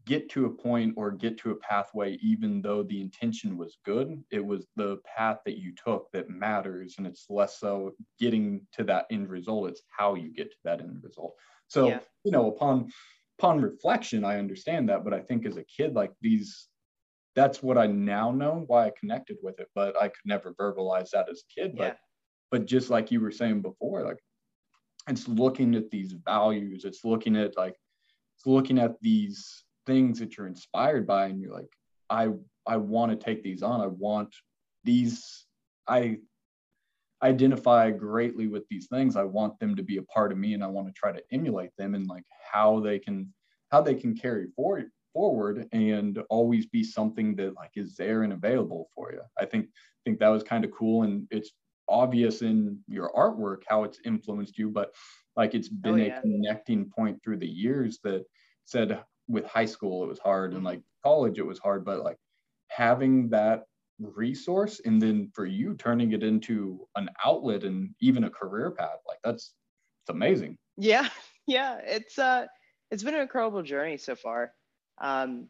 get 0.04 0.28
to 0.30 0.46
a 0.46 0.50
point 0.50 0.94
or 0.96 1.10
get 1.10 1.38
to 1.38 1.50
a 1.50 1.56
pathway 1.56 2.14
even 2.22 2.60
though 2.60 2.82
the 2.82 3.00
intention 3.00 3.56
was 3.56 3.78
good 3.84 4.22
it 4.30 4.44
was 4.44 4.66
the 4.76 4.98
path 5.04 5.38
that 5.44 5.58
you 5.58 5.72
took 5.74 6.10
that 6.12 6.28
matters 6.28 6.96
and 6.98 7.06
it's 7.06 7.26
less 7.30 7.60
so 7.60 7.92
getting 8.18 8.66
to 8.72 8.82
that 8.82 9.06
end 9.10 9.28
result 9.28 9.68
it's 9.68 9.82
how 9.96 10.14
you 10.14 10.32
get 10.32 10.50
to 10.50 10.56
that 10.64 10.80
end 10.80 11.00
result 11.02 11.34
so 11.68 11.88
yeah. 11.88 12.00
you 12.24 12.32
know 12.32 12.48
upon 12.48 12.90
upon 13.38 13.60
reflection 13.60 14.24
i 14.24 14.38
understand 14.38 14.88
that 14.88 15.04
but 15.04 15.14
i 15.14 15.20
think 15.20 15.46
as 15.46 15.56
a 15.56 15.64
kid 15.64 15.94
like 15.94 16.12
these 16.20 16.68
that's 17.36 17.62
what 17.62 17.78
i 17.78 17.86
now 17.86 18.30
know 18.30 18.64
why 18.66 18.86
i 18.86 18.92
connected 18.98 19.36
with 19.42 19.58
it 19.60 19.68
but 19.74 19.96
i 20.00 20.08
could 20.08 20.26
never 20.26 20.52
verbalize 20.54 21.10
that 21.10 21.28
as 21.30 21.42
a 21.42 21.60
kid 21.60 21.74
yeah. 21.76 21.88
but 21.88 21.98
but 22.50 22.66
just 22.66 22.90
like 22.90 23.10
you 23.10 23.20
were 23.20 23.30
saying 23.30 23.62
before 23.62 24.04
like 24.04 24.18
it's 25.08 25.28
looking 25.28 25.74
at 25.74 25.90
these 25.90 26.12
values 26.24 26.84
it's 26.84 27.04
looking 27.04 27.36
at 27.36 27.56
like 27.56 27.76
it's 28.36 28.46
looking 28.46 28.78
at 28.78 29.00
these 29.00 29.64
things 29.86 30.18
that 30.18 30.36
you're 30.36 30.46
inspired 30.46 31.06
by 31.06 31.26
and 31.26 31.40
you're 31.40 31.52
like 31.52 31.72
i 32.10 32.28
i 32.66 32.76
want 32.76 33.10
to 33.10 33.16
take 33.16 33.42
these 33.42 33.62
on. 33.62 33.80
I 33.80 33.86
want 33.86 34.34
these 34.84 35.46
i 35.88 36.18
identify 37.22 37.88
greatly 37.92 38.48
with 38.48 38.64
these 38.68 38.88
things. 38.88 39.14
I 39.14 39.22
want 39.22 39.56
them 39.60 39.76
to 39.76 39.82
be 39.84 39.98
a 39.98 40.02
part 40.02 40.32
of 40.32 40.38
me 40.38 40.54
and 40.54 40.64
i 40.64 40.66
want 40.66 40.88
to 40.88 40.92
try 40.92 41.12
to 41.12 41.22
emulate 41.32 41.70
them 41.78 41.94
and 41.94 42.06
like 42.06 42.24
how 42.52 42.80
they 42.80 42.98
can 42.98 43.32
how 43.70 43.80
they 43.80 43.94
can 43.94 44.14
carry 44.14 44.46
forward 44.56 44.90
forward 45.12 45.68
and 45.72 46.18
always 46.30 46.66
be 46.66 46.82
something 46.82 47.36
that 47.36 47.54
like 47.54 47.72
is 47.76 47.96
there 47.96 48.22
and 48.22 48.32
available 48.32 48.88
for 48.94 49.12
you. 49.12 49.20
I 49.38 49.44
think 49.44 49.68
think 50.04 50.18
that 50.18 50.28
was 50.28 50.42
kind 50.42 50.64
of 50.64 50.70
cool 50.72 51.04
and 51.04 51.26
it's 51.30 51.52
obvious 51.88 52.42
in 52.42 52.78
your 52.88 53.10
artwork 53.12 53.62
how 53.68 53.84
it's 53.84 54.00
influenced 54.04 54.58
you 54.58 54.68
but 54.70 54.92
like 55.36 55.54
it's 55.54 55.68
oh, 55.68 55.76
been 55.80 55.94
oh, 55.94 56.04
yeah. 56.04 56.18
a 56.18 56.20
connecting 56.20 56.90
point 56.90 57.20
through 57.22 57.36
the 57.36 57.46
years 57.46 57.98
that 58.02 58.24
said 58.64 59.00
with 59.32 59.44
high 59.46 59.64
school 59.64 60.04
it 60.04 60.08
was 60.08 60.18
hard 60.18 60.54
and 60.54 60.62
like 60.62 60.80
college 61.02 61.38
it 61.38 61.46
was 61.46 61.58
hard 61.58 61.84
but 61.84 62.04
like 62.04 62.18
having 62.68 63.28
that 63.30 63.64
resource 63.98 64.80
and 64.84 65.00
then 65.00 65.30
for 65.34 65.46
you 65.46 65.74
turning 65.74 66.12
it 66.12 66.22
into 66.22 66.86
an 66.96 67.08
outlet 67.24 67.64
and 67.64 67.90
even 68.00 68.24
a 68.24 68.30
career 68.30 68.70
path 68.70 68.98
like 69.08 69.18
that's 69.24 69.54
it's 70.02 70.10
amazing. 70.10 70.58
Yeah. 70.76 71.08
Yeah. 71.44 71.80
It's 71.84 72.20
uh 72.20 72.46
it's 72.92 73.02
been 73.02 73.16
an 73.16 73.20
incredible 73.20 73.64
journey 73.64 73.96
so 73.96 74.14
far. 74.14 74.52
Um 75.00 75.48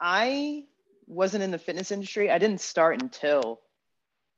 i 0.00 0.62
wasn't 1.08 1.42
in 1.42 1.50
the 1.50 1.58
fitness 1.58 1.90
industry. 1.90 2.30
I 2.30 2.38
didn't 2.38 2.60
start 2.60 3.02
until 3.02 3.60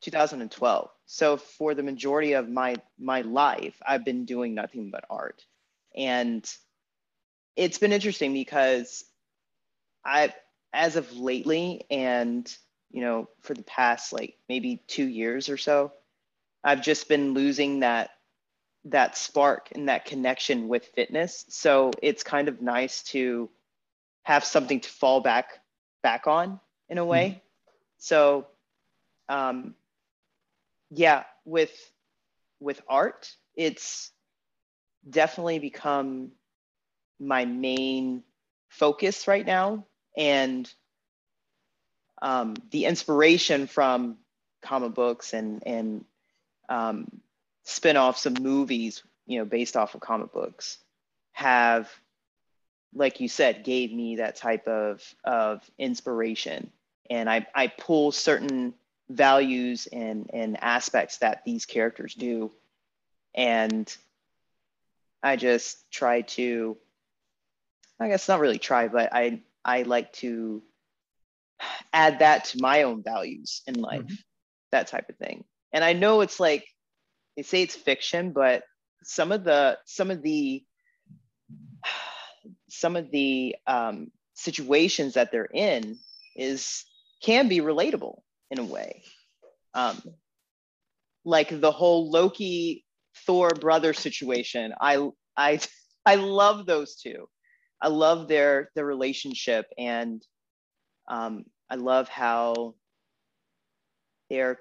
2012 0.00 0.90
so 1.04 1.36
for 1.36 1.74
the 1.74 1.82
majority 1.82 2.32
of 2.32 2.48
my 2.48 2.76
my 2.98 3.20
life 3.22 3.74
i've 3.86 4.04
been 4.04 4.24
doing 4.24 4.54
nothing 4.54 4.90
but 4.90 5.04
art. 5.10 5.42
And 5.94 6.50
it's 7.58 7.78
been 7.78 7.92
interesting 7.92 8.32
because 8.32 9.04
i 10.04 10.32
as 10.72 10.96
of 10.96 11.12
lately 11.16 11.84
and 11.90 12.56
you 12.90 13.02
know 13.02 13.28
for 13.40 13.52
the 13.52 13.64
past 13.64 14.12
like 14.12 14.36
maybe 14.48 14.80
two 14.86 15.06
years 15.06 15.48
or 15.48 15.56
so 15.56 15.92
i've 16.62 16.80
just 16.80 17.08
been 17.08 17.34
losing 17.34 17.80
that 17.80 18.10
that 18.84 19.18
spark 19.18 19.68
and 19.72 19.88
that 19.88 20.04
connection 20.04 20.68
with 20.68 20.86
fitness 20.94 21.44
so 21.48 21.90
it's 22.00 22.22
kind 22.22 22.48
of 22.48 22.62
nice 22.62 23.02
to 23.02 23.50
have 24.22 24.44
something 24.44 24.80
to 24.80 24.88
fall 24.88 25.20
back 25.20 25.58
back 26.02 26.26
on 26.26 26.60
in 26.88 26.96
a 26.96 27.04
way 27.04 27.28
mm-hmm. 27.28 27.38
so 27.98 28.46
um 29.28 29.74
yeah 30.90 31.24
with 31.44 31.72
with 32.60 32.80
art 32.88 33.32
it's 33.56 34.12
definitely 35.10 35.58
become 35.58 36.30
my 37.18 37.44
main 37.44 38.22
focus 38.68 39.26
right 39.26 39.46
now. 39.46 39.84
And 40.16 40.70
um, 42.20 42.56
the 42.70 42.84
inspiration 42.86 43.66
from 43.66 44.18
comic 44.62 44.94
books 44.94 45.32
and 45.34 45.62
and 45.66 46.04
um, 46.68 47.20
spin-offs 47.64 48.26
of 48.26 48.40
movies 48.40 49.02
you 49.26 49.38
know 49.38 49.44
based 49.44 49.76
off 49.76 49.94
of 49.94 50.00
comic 50.00 50.32
books 50.32 50.78
have 51.32 51.88
like 52.94 53.20
you 53.20 53.28
said 53.28 53.62
gave 53.64 53.92
me 53.92 54.16
that 54.16 54.36
type 54.36 54.66
of 54.66 55.02
of 55.24 55.62
inspiration. 55.78 56.70
And 57.10 57.30
i 57.30 57.46
i 57.54 57.68
pull 57.68 58.12
certain 58.12 58.74
values 59.08 59.86
and 59.86 60.28
and 60.32 60.62
aspects 60.62 61.18
that 61.18 61.44
these 61.44 61.66
characters 61.66 62.14
do. 62.14 62.50
And 63.34 63.94
i 65.22 65.36
just 65.36 65.90
try 65.90 66.22
to 66.22 66.76
i 68.00 68.08
guess 68.08 68.28
not 68.28 68.40
really 68.40 68.58
try 68.58 68.88
but 68.88 69.12
i 69.12 69.40
i 69.64 69.82
like 69.82 70.12
to 70.12 70.62
add 71.92 72.20
that 72.20 72.44
to 72.46 72.58
my 72.60 72.84
own 72.84 73.02
values 73.02 73.62
in 73.66 73.74
life 73.74 74.02
mm-hmm. 74.02 74.14
that 74.70 74.86
type 74.86 75.08
of 75.08 75.16
thing. 75.16 75.44
And 75.72 75.84
i 75.84 75.92
know 75.92 76.20
it's 76.20 76.40
like 76.40 76.66
they 77.36 77.42
say 77.42 77.62
it's 77.62 77.74
fiction 77.74 78.32
but 78.32 78.62
some 79.02 79.32
of 79.32 79.44
the 79.44 79.78
some 79.84 80.10
of 80.10 80.22
the 80.22 80.62
some 82.68 82.96
of 82.96 83.10
the 83.10 83.56
um, 83.66 84.10
situations 84.34 85.14
that 85.14 85.32
they're 85.32 85.48
in 85.52 85.98
is 86.36 86.84
can 87.22 87.48
be 87.48 87.60
relatable 87.60 88.20
in 88.50 88.58
a 88.58 88.64
way. 88.64 89.02
Um, 89.74 90.00
like 91.24 91.60
the 91.60 91.72
whole 91.72 92.10
loki 92.10 92.84
thor 93.26 93.50
brother 93.50 93.92
situation. 93.92 94.74
I 94.80 95.08
i 95.36 95.60
i 96.06 96.14
love 96.14 96.66
those 96.66 96.96
two 96.96 97.28
i 97.80 97.88
love 97.88 98.28
their 98.28 98.70
their 98.74 98.86
relationship 98.86 99.66
and 99.76 100.24
um, 101.08 101.44
I 101.70 101.76
love 101.76 102.08
how 102.08 102.74
they're 104.30 104.58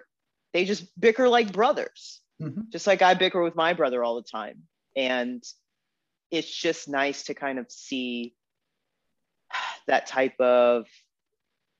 they 0.54 0.66
just 0.66 0.88
bicker 1.00 1.28
like 1.28 1.52
brothers, 1.52 2.22
mm-hmm. 2.42 2.62
just 2.72 2.88
like 2.88 3.02
I 3.02 3.14
bicker 3.14 3.42
with 3.44 3.56
my 3.56 3.74
brother 3.74 4.04
all 4.04 4.16
the 4.16 4.28
time. 4.28 4.64
And 4.96 5.44
it's 6.32 6.50
just 6.50 6.88
nice 6.88 7.24
to 7.24 7.34
kind 7.34 7.60
of 7.60 7.70
see 7.70 8.34
that 9.88 10.08
type 10.08 10.40
of 10.40 10.86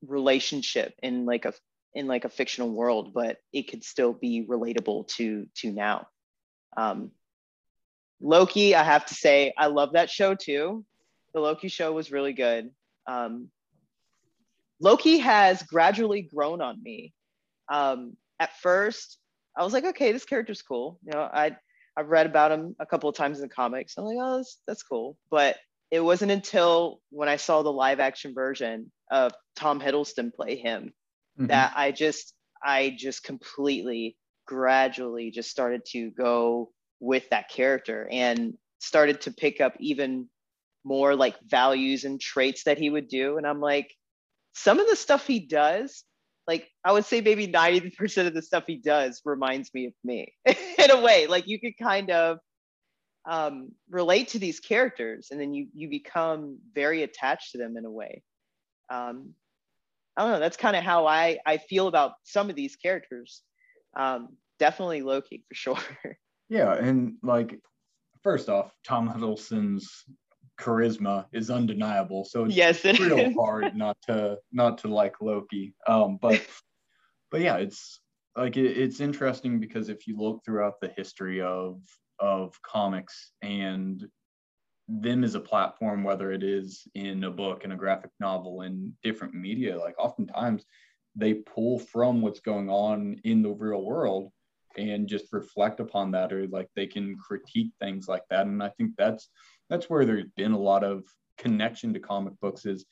relationship 0.06 0.94
in 1.02 1.26
like 1.26 1.46
a 1.46 1.54
in 1.94 2.08
like 2.08 2.26
a 2.26 2.30
fictional 2.30 2.70
world, 2.70 3.14
but 3.14 3.38
it 3.52 3.64
could 3.64 3.84
still 3.84 4.14
be 4.14 4.46
relatable 4.48 5.08
to 5.16 5.48
to 5.56 5.72
now. 5.72 6.08
Um, 6.76 7.12
Loki, 8.20 8.76
I 8.76 8.84
have 8.84 9.06
to 9.08 9.14
say, 9.14 9.54
I 9.58 9.68
love 9.68 9.94
that 9.94 10.10
show 10.10 10.36
too. 10.36 10.86
The 11.34 11.40
Loki 11.40 11.68
show 11.68 11.92
was 11.92 12.12
really 12.12 12.34
good. 12.34 12.72
Um, 13.08 13.50
Loki 14.80 15.18
has 15.20 15.64
gradually 15.64 16.22
grown 16.22 16.62
on 16.62 16.82
me. 16.82 17.14
Um, 17.70 18.16
at 18.40 18.56
first, 18.58 19.18
I 19.58 19.64
was 19.64 19.74
like, 19.74 19.86
okay, 19.86 20.12
this 20.12 20.26
character's 20.26 20.62
cool. 20.62 21.00
You 21.04 21.14
know, 21.14 21.22
I 21.22 21.58
I've 21.98 22.10
read 22.10 22.28
about 22.28 22.52
him 22.52 22.76
a 22.80 22.86
couple 22.86 23.10
of 23.10 23.16
times 23.16 23.40
in 23.40 23.42
the 23.42 23.54
comics. 23.54 23.96
I'm 23.98 24.06
like, 24.06 24.18
oh, 24.22 24.38
that's, 24.38 24.62
that's 24.68 24.84
cool. 24.84 25.18
But 25.32 25.58
it 25.90 26.00
wasn't 26.00 26.32
until 26.32 27.02
when 27.10 27.28
I 27.28 27.38
saw 27.38 27.64
the 27.64 27.72
live 27.72 28.00
action 28.00 28.34
version 28.36 28.92
of 29.10 29.32
Tom 29.56 29.80
Hiddleston 29.80 30.34
play 30.34 30.58
him 30.58 30.94
mm-hmm. 31.40 31.48
that 31.48 31.74
I 31.76 31.92
just 31.92 32.34
I 32.64 32.96
just 32.98 33.24
completely 33.24 34.18
gradually 34.46 35.32
just 35.32 35.50
started 35.50 35.86
to 35.86 36.12
go 36.12 36.72
with 37.00 37.30
that 37.30 37.50
character 37.50 38.08
and 38.12 38.56
started 38.80 39.22
to 39.22 39.32
pick 39.32 39.60
up 39.62 39.74
even 39.80 40.30
more 40.88 41.16
like 41.16 41.36
values 41.46 42.06
and 42.06 42.20
traits 42.20 42.64
that 42.64 42.78
he 42.78 42.90
would 42.90 43.10
do. 43.10 43.38
And 43.38 43.46
I'm 43.46 43.60
like, 43.60 43.94
some 44.54 44.80
of 44.80 44.88
the 44.88 44.96
stuff 44.96 45.28
he 45.28 45.40
does, 45.40 46.04
like 46.48 46.68
I 46.84 46.94
would 46.94 47.06
say 47.06 47.20
maybe 47.20 47.48
90% 47.48 48.26
of 48.26 48.34
the 48.34 48.42
stuff 48.42 48.64
he 48.66 48.78
does 48.78 49.22
reminds 49.26 49.74
me 49.74 49.88
of 49.88 49.94
me 50.04 50.34
in 50.46 50.92
a 50.92 51.02
way. 51.02 51.28
Like 51.28 51.48
you 51.48 51.60
could 51.60 51.78
kind 51.78 52.10
of 52.10 52.40
um, 53.30 53.74
relate 53.90 54.30
to 54.30 54.40
these 54.40 54.62
characters 54.62 55.28
and 55.32 55.42
then 55.42 55.54
you 55.54 55.68
you 55.74 55.90
become 55.90 56.60
very 56.74 57.04
attached 57.04 57.52
to 57.52 57.58
them 57.58 57.76
in 57.76 57.84
a 57.84 57.92
way. 57.92 58.24
Um, 58.90 59.34
I 60.16 60.22
don't 60.22 60.32
know. 60.32 60.40
That's 60.40 60.56
kind 60.56 60.78
of 60.78 60.84
how 60.84 61.06
I 61.06 61.40
I 61.46 61.58
feel 61.58 61.88
about 61.88 62.14
some 62.24 62.50
of 62.50 62.56
these 62.56 62.78
characters. 62.78 63.42
Um, 63.98 64.30
definitely 64.58 65.02
Loki 65.02 65.44
for 65.50 65.56
sure. 65.64 66.18
Yeah, 66.48 66.74
and 66.74 67.16
like 67.22 67.60
first 68.24 68.48
off, 68.48 68.72
Tom 68.86 69.10
Hiddleston's 69.10 70.06
charisma 70.60 71.26
is 71.32 71.50
undeniable. 71.50 72.26
So 72.26 72.46
it's 72.46 72.56
yes, 72.56 72.86
it 72.86 73.00
real 73.00 73.20
is. 73.20 73.36
hard 73.36 73.76
not 73.76 73.98
to 74.08 74.38
not 74.52 74.80
to 74.80 74.88
like 74.88 75.22
Loki. 75.22 75.74
Um, 75.88 76.18
but 76.22 76.46
but 77.32 77.42
yeah, 77.42 77.58
it's 77.58 78.00
like 78.36 78.58
it, 78.58 78.78
it's 78.78 79.00
interesting 79.00 79.60
because 79.60 79.90
if 79.90 80.08
you 80.08 80.18
look 80.18 80.44
throughout 80.44 80.80
the 80.82 80.92
history 80.96 81.42
of 81.42 81.82
of 82.20 82.60
comics 82.64 83.32
and 83.42 84.08
them 84.88 85.24
as 85.24 85.36
a 85.36 85.40
platform, 85.40 86.04
whether 86.04 86.32
it 86.32 86.44
is 86.44 86.88
in 86.96 87.24
a 87.26 87.32
book, 87.32 87.64
in 87.66 87.74
a 87.74 87.78
graphic 87.78 88.12
novel, 88.20 88.62
in 88.62 88.94
different 89.04 89.34
media, 89.34 89.78
like 89.78 89.96
oftentimes 90.00 90.66
they 91.16 91.34
pull 91.34 91.80
from 91.80 92.22
what's 92.22 92.40
going 92.40 92.70
on 92.70 93.20
in 93.24 93.42
the 93.42 93.52
real 93.52 93.84
world 93.84 94.32
and 94.78 95.08
just 95.08 95.34
reflect 95.34 95.80
upon 95.80 96.12
that 96.12 96.32
or 96.32 96.48
like 96.48 96.70
they 96.76 96.88
can 96.88 97.18
critique 97.18 97.72
things 97.80 98.08
like 98.08 98.22
that 98.30 98.46
and 98.46 98.62
i 98.62 98.70
think 98.78 98.92
that's 98.98 99.30
that's 99.70 99.90
where 99.90 100.06
there's 100.06 100.26
been 100.36 100.54
a 100.54 100.60
lot 100.60 100.84
of 100.84 101.04
connection 101.38 101.94
to 101.94 102.00
comic 102.00 102.34
books 102.42 102.66
is 102.66 102.86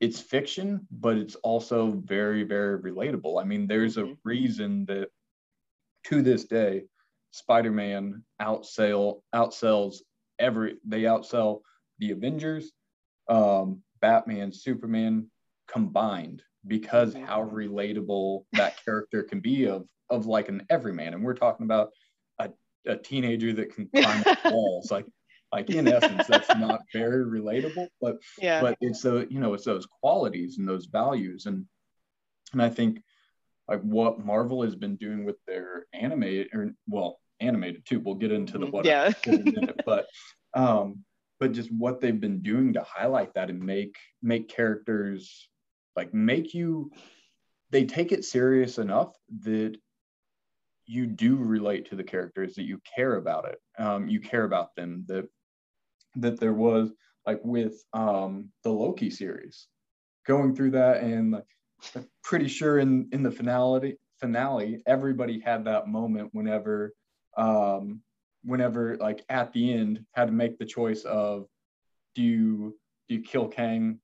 it's 0.00 0.20
fiction 0.20 0.86
but 0.90 1.16
it's 1.16 1.36
also 1.36 1.92
very 2.04 2.42
very 2.42 2.78
relatable 2.78 3.40
i 3.40 3.44
mean 3.44 3.66
there's 3.66 3.96
a 3.96 4.02
mm-hmm. 4.02 4.12
reason 4.24 4.84
that 4.86 5.08
to 6.04 6.22
this 6.22 6.44
day 6.44 6.82
spider-man 7.30 8.22
outsell 8.40 9.22
outsells 9.34 9.98
every 10.38 10.76
they 10.84 11.02
outsell 11.02 11.60
the 11.98 12.10
avengers 12.10 12.72
um, 13.28 13.80
batman 14.00 14.52
superman 14.52 15.26
combined 15.68 16.42
because 16.66 17.14
mm-hmm. 17.14 17.24
how 17.24 17.44
relatable 17.44 18.44
that 18.52 18.82
character 18.84 19.22
can 19.22 19.40
be 19.40 19.66
of 19.66 19.86
of 20.10 20.26
like 20.26 20.48
an 20.48 20.64
everyman 20.68 21.14
and 21.14 21.22
we're 21.24 21.34
talking 21.34 21.64
about 21.64 21.90
a, 22.38 22.50
a 22.86 22.96
teenager 22.96 23.52
that 23.52 23.74
can 23.74 23.88
climb 23.94 24.24
walls 24.46 24.90
like 24.90 25.06
like 25.52 25.68
in 25.70 25.86
essence 25.86 26.26
that's 26.26 26.48
not 26.56 26.80
very 26.92 27.24
relatable 27.24 27.86
but 28.00 28.16
yeah. 28.38 28.60
but 28.60 28.76
it's 28.80 29.02
the 29.02 29.26
you 29.30 29.38
know 29.38 29.54
it's 29.54 29.64
those 29.64 29.86
qualities 29.86 30.58
and 30.58 30.66
those 30.66 30.86
values. 30.86 31.46
And 31.46 31.66
and 32.52 32.62
i 32.62 32.68
think 32.68 33.02
like 33.68 33.80
what 33.82 34.24
marvel 34.24 34.62
has 34.62 34.74
been 34.74 34.96
doing 34.96 35.24
with 35.24 35.36
their 35.46 35.86
animated 35.92 36.48
or 36.54 36.72
well 36.88 37.18
animated 37.40 37.84
too 37.84 38.00
we'll 38.00 38.14
get 38.14 38.32
into 38.32 38.58
the 38.58 38.66
what 38.66 38.84
yeah. 38.84 39.12
Minute, 39.26 39.80
but 39.84 40.06
um 40.54 41.04
but 41.40 41.52
just 41.52 41.72
what 41.72 42.00
they've 42.00 42.20
been 42.20 42.40
doing 42.40 42.72
to 42.74 42.82
highlight 42.82 43.34
that 43.34 43.50
and 43.50 43.60
make 43.60 43.96
make 44.22 44.48
characters 44.48 45.48
like 45.96 46.14
make 46.14 46.54
you 46.54 46.90
they 47.70 47.84
take 47.84 48.12
it 48.12 48.24
serious 48.24 48.78
enough 48.78 49.12
that 49.40 49.76
you 50.86 51.06
do 51.06 51.36
relate 51.36 51.88
to 51.88 51.96
the 51.96 52.04
characters 52.04 52.54
that 52.54 52.64
you 52.64 52.80
care 52.96 53.16
about 53.16 53.46
it 53.46 53.58
um, 53.82 54.08
you 54.08 54.20
care 54.20 54.44
about 54.44 54.74
them 54.76 55.04
that 55.08 55.28
that 56.16 56.40
there 56.40 56.52
was 56.52 56.90
like 57.26 57.40
with 57.44 57.82
um, 57.92 58.48
the 58.64 58.70
Loki 58.70 59.10
series, 59.10 59.68
going 60.26 60.54
through 60.54 60.72
that 60.72 61.02
and 61.02 61.32
like, 61.32 61.44
I'm 61.96 62.06
pretty 62.22 62.48
sure 62.48 62.78
in 62.78 63.08
in 63.12 63.22
the 63.22 63.30
finale 63.30 63.98
finale 64.20 64.82
everybody 64.86 65.40
had 65.40 65.64
that 65.64 65.88
moment 65.88 66.30
whenever 66.32 66.92
um, 67.36 68.00
whenever 68.44 68.96
like 68.98 69.24
at 69.28 69.52
the 69.52 69.72
end 69.72 70.04
had 70.12 70.26
to 70.26 70.32
make 70.32 70.58
the 70.58 70.64
choice 70.64 71.04
of 71.04 71.46
do 72.14 72.22
you 72.22 72.76
do 73.08 73.16
you 73.16 73.22
kill 73.22 73.48
Kang? 73.48 73.98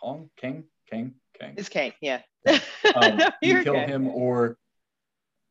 Kong? 0.00 0.28
Kang? 0.36 0.64
Kang? 0.90 1.14
Kang? 1.38 1.54
It's 1.56 1.68
Kang 1.68 1.92
yeah. 2.00 2.20
Um, 2.94 3.20
you 3.42 3.62
kill 3.64 3.74
him 3.74 4.08
or 4.08 4.56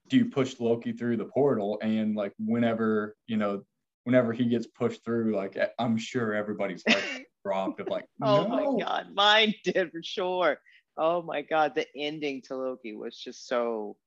do 0.07 0.17
you 0.17 0.25
push 0.25 0.59
Loki 0.59 0.93
through 0.93 1.17
the 1.17 1.25
portal? 1.25 1.79
And 1.81 2.15
like 2.15 2.33
whenever, 2.39 3.15
you 3.27 3.37
know, 3.37 3.63
whenever 4.05 4.31
he 4.31 4.45
gets 4.45 4.67
pushed 4.67 5.03
through, 5.03 5.35
like 5.35 5.57
I'm 5.77 5.97
sure 5.97 6.33
everybody's 6.33 6.83
like 6.87 7.27
dropped 7.45 7.81
of 7.81 7.89
like, 7.89 8.05
oh 8.21 8.47
my 8.47 8.65
god, 8.79 9.07
mine 9.13 9.53
did 9.63 9.91
for 9.91 10.01
sure. 10.01 10.57
Oh 10.97 11.21
my 11.21 11.41
god, 11.41 11.73
the 11.75 11.85
ending 11.97 12.41
to 12.43 12.55
Loki 12.55 12.95
was 12.95 13.17
just 13.17 13.47
so 13.47 13.97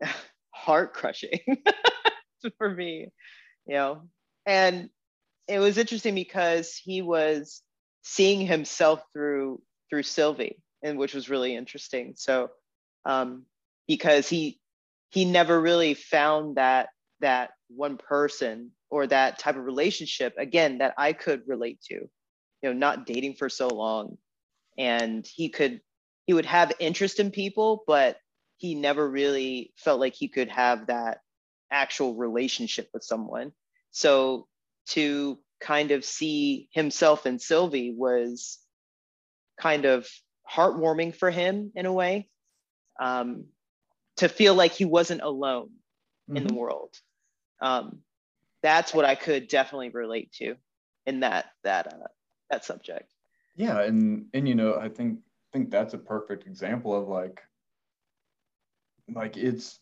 heart 0.50 0.94
crushing 0.94 1.40
for 2.56 2.70
me, 2.70 3.08
you 3.66 3.74
know. 3.74 4.08
And 4.46 4.88
it 5.48 5.58
was 5.58 5.78
interesting 5.78 6.14
because 6.14 6.74
he 6.76 7.02
was 7.02 7.60
seeing 8.02 8.46
himself 8.46 9.02
through 9.12 9.60
through 9.90 10.04
Sylvie, 10.04 10.62
and 10.82 10.96
which 10.96 11.12
was 11.12 11.28
really 11.28 11.54
interesting. 11.54 12.14
So 12.16 12.50
um, 13.04 13.46
because 13.88 14.28
he 14.28 14.60
he 15.10 15.24
never 15.24 15.60
really 15.60 15.94
found 15.94 16.56
that 16.56 16.88
that 17.20 17.50
one 17.68 17.96
person 17.96 18.70
or 18.90 19.06
that 19.06 19.38
type 19.38 19.56
of 19.56 19.64
relationship 19.64 20.34
again 20.38 20.78
that 20.78 20.94
I 20.98 21.12
could 21.12 21.42
relate 21.46 21.80
to. 21.88 21.94
You 21.94 22.70
know, 22.70 22.72
not 22.72 23.06
dating 23.06 23.34
for 23.34 23.48
so 23.48 23.68
long, 23.68 24.16
and 24.78 25.26
he 25.26 25.50
could 25.50 25.80
he 26.26 26.32
would 26.32 26.46
have 26.46 26.72
interest 26.78 27.20
in 27.20 27.30
people, 27.30 27.84
but 27.86 28.16
he 28.56 28.74
never 28.74 29.08
really 29.08 29.72
felt 29.76 30.00
like 30.00 30.14
he 30.14 30.28
could 30.28 30.48
have 30.48 30.86
that 30.86 31.18
actual 31.70 32.14
relationship 32.14 32.88
with 32.94 33.02
someone. 33.02 33.52
So 33.90 34.46
to 34.90 35.38
kind 35.60 35.90
of 35.90 36.04
see 36.04 36.68
himself 36.72 37.26
and 37.26 37.40
Sylvie 37.40 37.94
was 37.96 38.58
kind 39.60 39.84
of 39.84 40.08
heartwarming 40.50 41.14
for 41.14 41.30
him 41.30 41.72
in 41.74 41.86
a 41.86 41.92
way. 41.92 42.28
Um, 42.98 43.46
to 44.18 44.28
feel 44.28 44.54
like 44.54 44.72
he 44.72 44.84
wasn't 44.84 45.22
alone 45.22 45.66
mm-hmm. 45.66 46.36
in 46.36 46.42
the 46.44 46.50
mm-hmm. 46.50 46.58
world. 46.58 46.94
Um, 47.60 48.00
that's 48.64 48.94
what 48.94 49.04
I 49.04 49.14
could 49.14 49.46
definitely 49.46 49.90
relate 49.90 50.32
to 50.38 50.56
in 51.04 51.20
that 51.20 51.50
that 51.64 51.86
uh, 51.86 52.06
that 52.50 52.64
subject. 52.64 53.12
Yeah, 53.54 53.80
and 53.82 54.26
and 54.32 54.48
you 54.48 54.54
know, 54.54 54.76
I 54.80 54.88
think 54.88 55.20
think 55.52 55.70
that's 55.70 55.94
a 55.94 55.98
perfect 55.98 56.46
example 56.46 56.96
of 56.96 57.06
like 57.06 57.42
like 59.14 59.36
it's 59.36 59.78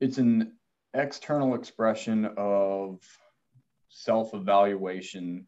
it's 0.00 0.18
an 0.18 0.56
external 0.94 1.54
expression 1.54 2.28
of 2.36 2.98
self-evaluation 3.88 5.46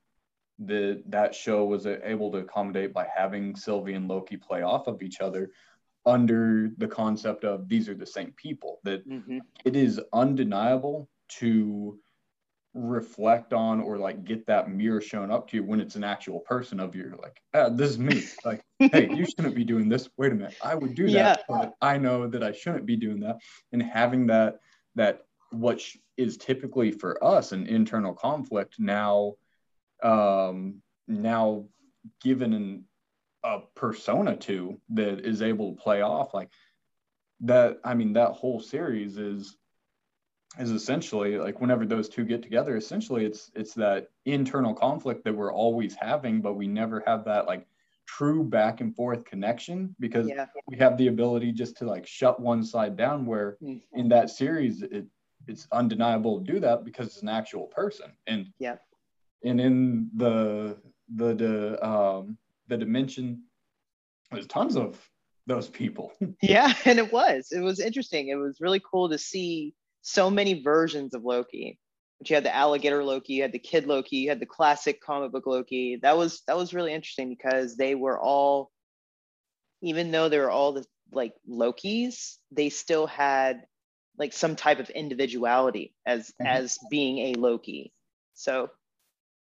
that 0.61 1.03
that 1.09 1.35
show 1.35 1.65
was 1.65 1.87
able 1.87 2.31
to 2.31 2.39
accommodate 2.39 2.95
by 2.95 3.09
having 3.15 3.57
Sylvie 3.57 3.95
and 3.95 4.07
Loki 4.07 4.37
play 4.37 4.63
off 4.63 4.87
of 4.87 5.03
each 5.03 5.21
other 5.21 5.51
under 6.07 6.71
the 6.79 6.87
concept 6.87 7.45
of 7.45 7.69
these 7.69 7.89
are 7.89 7.95
the 7.95 8.07
same 8.07 8.33
people 8.37 8.79
that 8.85 9.09
mm-hmm. 9.09 9.39
it 9.65 9.75
is 9.75 10.01
undeniable 10.13 11.09
to 11.29 11.99
reflect 12.75 13.53
on 13.53 13.81
or 13.81 13.99
like 13.99 14.25
get 14.25 14.47
that 14.47 14.71
mirror 14.71 15.01
shown 15.01 15.31
up 15.31 15.49
to 15.49 15.57
you 15.57 15.65
when 15.65 15.81
it's 15.81 15.95
an 15.95 16.05
actual 16.05 16.41
person 16.41 16.81
of 16.81 16.95
you 16.95 17.19
like 17.23 17.39
ah, 17.55 17.69
this 17.69 17.91
is 17.91 17.99
me. 17.99 18.23
Like 18.45 18.63
hey 18.79 19.11
you 19.15 19.27
shouldn't 19.37 19.55
be 19.55 19.65
doing 19.65 19.89
this. 19.89 20.09
Wait 20.17 20.33
a 20.33 20.35
minute. 20.35 20.57
I 20.63 20.75
would 20.75 20.95
do 20.95 21.05
that 21.11 21.13
yeah. 21.13 21.37
but 21.49 21.75
i 21.83 21.99
know 21.99 22.27
that 22.27 22.43
i 22.43 22.53
shouldn't 22.53 22.87
be 22.87 22.97
doing 22.97 23.21
that. 23.21 23.39
And 23.73 23.83
having 23.83 24.27
that 24.29 24.61
that 24.95 25.23
what 25.51 25.83
is 26.17 26.37
typically 26.37 26.91
for 26.91 27.23
us 27.23 27.53
an 27.53 27.67
internal 27.67 28.15
conflict 28.15 28.77
now 28.79 29.35
um 30.03 30.83
now 31.07 31.67
given 32.23 32.53
an 32.53 32.85
a 33.45 33.59
persona 33.75 34.37
to 34.37 34.81
that 34.91 35.27
is 35.27 35.43
able 35.43 35.75
to 35.75 35.83
play 35.83 36.01
off 36.01 36.33
like 36.33 36.49
that 37.41 37.79
i 37.85 37.93
mean 37.93 38.13
that 38.13 38.33
whole 38.33 38.61
series 38.61 39.19
is 39.19 39.57
is 40.59 40.71
essentially 40.71 41.39
like 41.39 41.61
whenever 41.61 41.87
those 41.87 42.09
two 42.09 42.25
get 42.25 42.43
together 42.43 42.77
essentially 42.77 43.25
it's 43.25 43.51
it's 43.55 43.73
that 43.75 44.09
internal 44.27 44.75
conflict 44.75 45.25
that 45.25 45.35
we're 45.35 45.53
always 45.53 45.95
having 45.95 46.41
but 46.41 46.55
we 46.55 46.67
never 46.67 47.03
have 47.07 47.25
that 47.25 47.47
like 47.47 47.67
true 48.07 48.45
back 48.45 48.81
and 48.81 48.95
forth 48.95 49.25
connection 49.25 49.95
because 49.99 50.29
yeah. 50.29 50.47
we 50.67 50.77
have 50.77 50.99
the 50.99 51.07
ability 51.07 51.53
just 51.53 51.77
to 51.77 51.87
like 51.87 52.07
shut 52.07 52.39
one 52.41 52.63
side 52.63 52.97
down 52.97 53.25
where 53.25 53.57
mm-hmm. 53.63 53.99
in 53.99 54.09
that 54.09 54.29
series 54.29 54.83
it 54.83 55.07
it's 55.49 55.67
undeniable 55.73 56.39
to 56.39 56.53
do 56.53 56.61
that 56.61 56.85
because 56.85 57.07
it's 57.07 57.23
an 57.23 57.29
actual 57.29 57.67
person 57.67 58.13
and 58.27 58.49
yeah 58.59 58.77
and 59.45 59.61
in 59.61 60.11
the 60.17 60.77
the 61.17 61.35
the 61.35 61.87
um 61.87 62.37
the 62.69 62.77
dimension 62.77 63.43
there's 64.31 64.47
tons 64.47 64.77
of 64.77 64.99
those 65.47 65.69
people 65.69 66.13
yeah 66.43 66.75
and 66.85 66.99
it 66.99 67.13
was 67.13 67.49
it 67.53 67.61
was 67.61 67.81
interesting 67.81 68.29
it 68.29 68.37
was 68.37 68.61
really 68.61 68.81
cool 68.81 69.09
to 69.09 69.19
see 69.19 69.75
so 70.03 70.31
many 70.31 70.63
versions 70.63 71.15
of 71.15 71.25
loki. 71.25 71.79
But 72.19 72.31
you 72.31 72.37
had 72.37 72.45
the 72.45 72.55
alligator 72.55 73.03
loki 73.03 73.35
you 73.35 73.43
had 73.43 73.53
the 73.53 73.59
kid 73.59 73.87
loki 73.87 74.17
you 74.19 74.29
had 74.29 74.41
the 74.41 74.47
classic 74.47 75.01
comic 75.01 75.33
book 75.33 75.47
loki. 75.47 75.99
That 76.03 76.17
was 76.17 76.43
that 76.47 76.57
was 76.57 76.75
really 76.75 76.93
interesting 76.93 77.29
because 77.29 77.77
they 77.77 77.95
were 77.95 78.21
all 78.21 78.71
even 79.81 80.11
though 80.11 80.29
they 80.29 80.39
were 80.39 80.51
all 80.51 80.73
the 80.73 80.85
like 81.13 81.35
lokis 81.49 82.37
they 82.51 82.69
still 82.69 83.07
had 83.07 83.63
like 84.19 84.33
some 84.33 84.57
type 84.57 84.79
of 84.79 84.91
individuality 84.91 85.95
as 86.07 86.29
mm-hmm. 86.29 86.47
as 86.47 86.79
being 86.91 87.19
a 87.19 87.35
loki. 87.35 87.93
So 88.35 88.71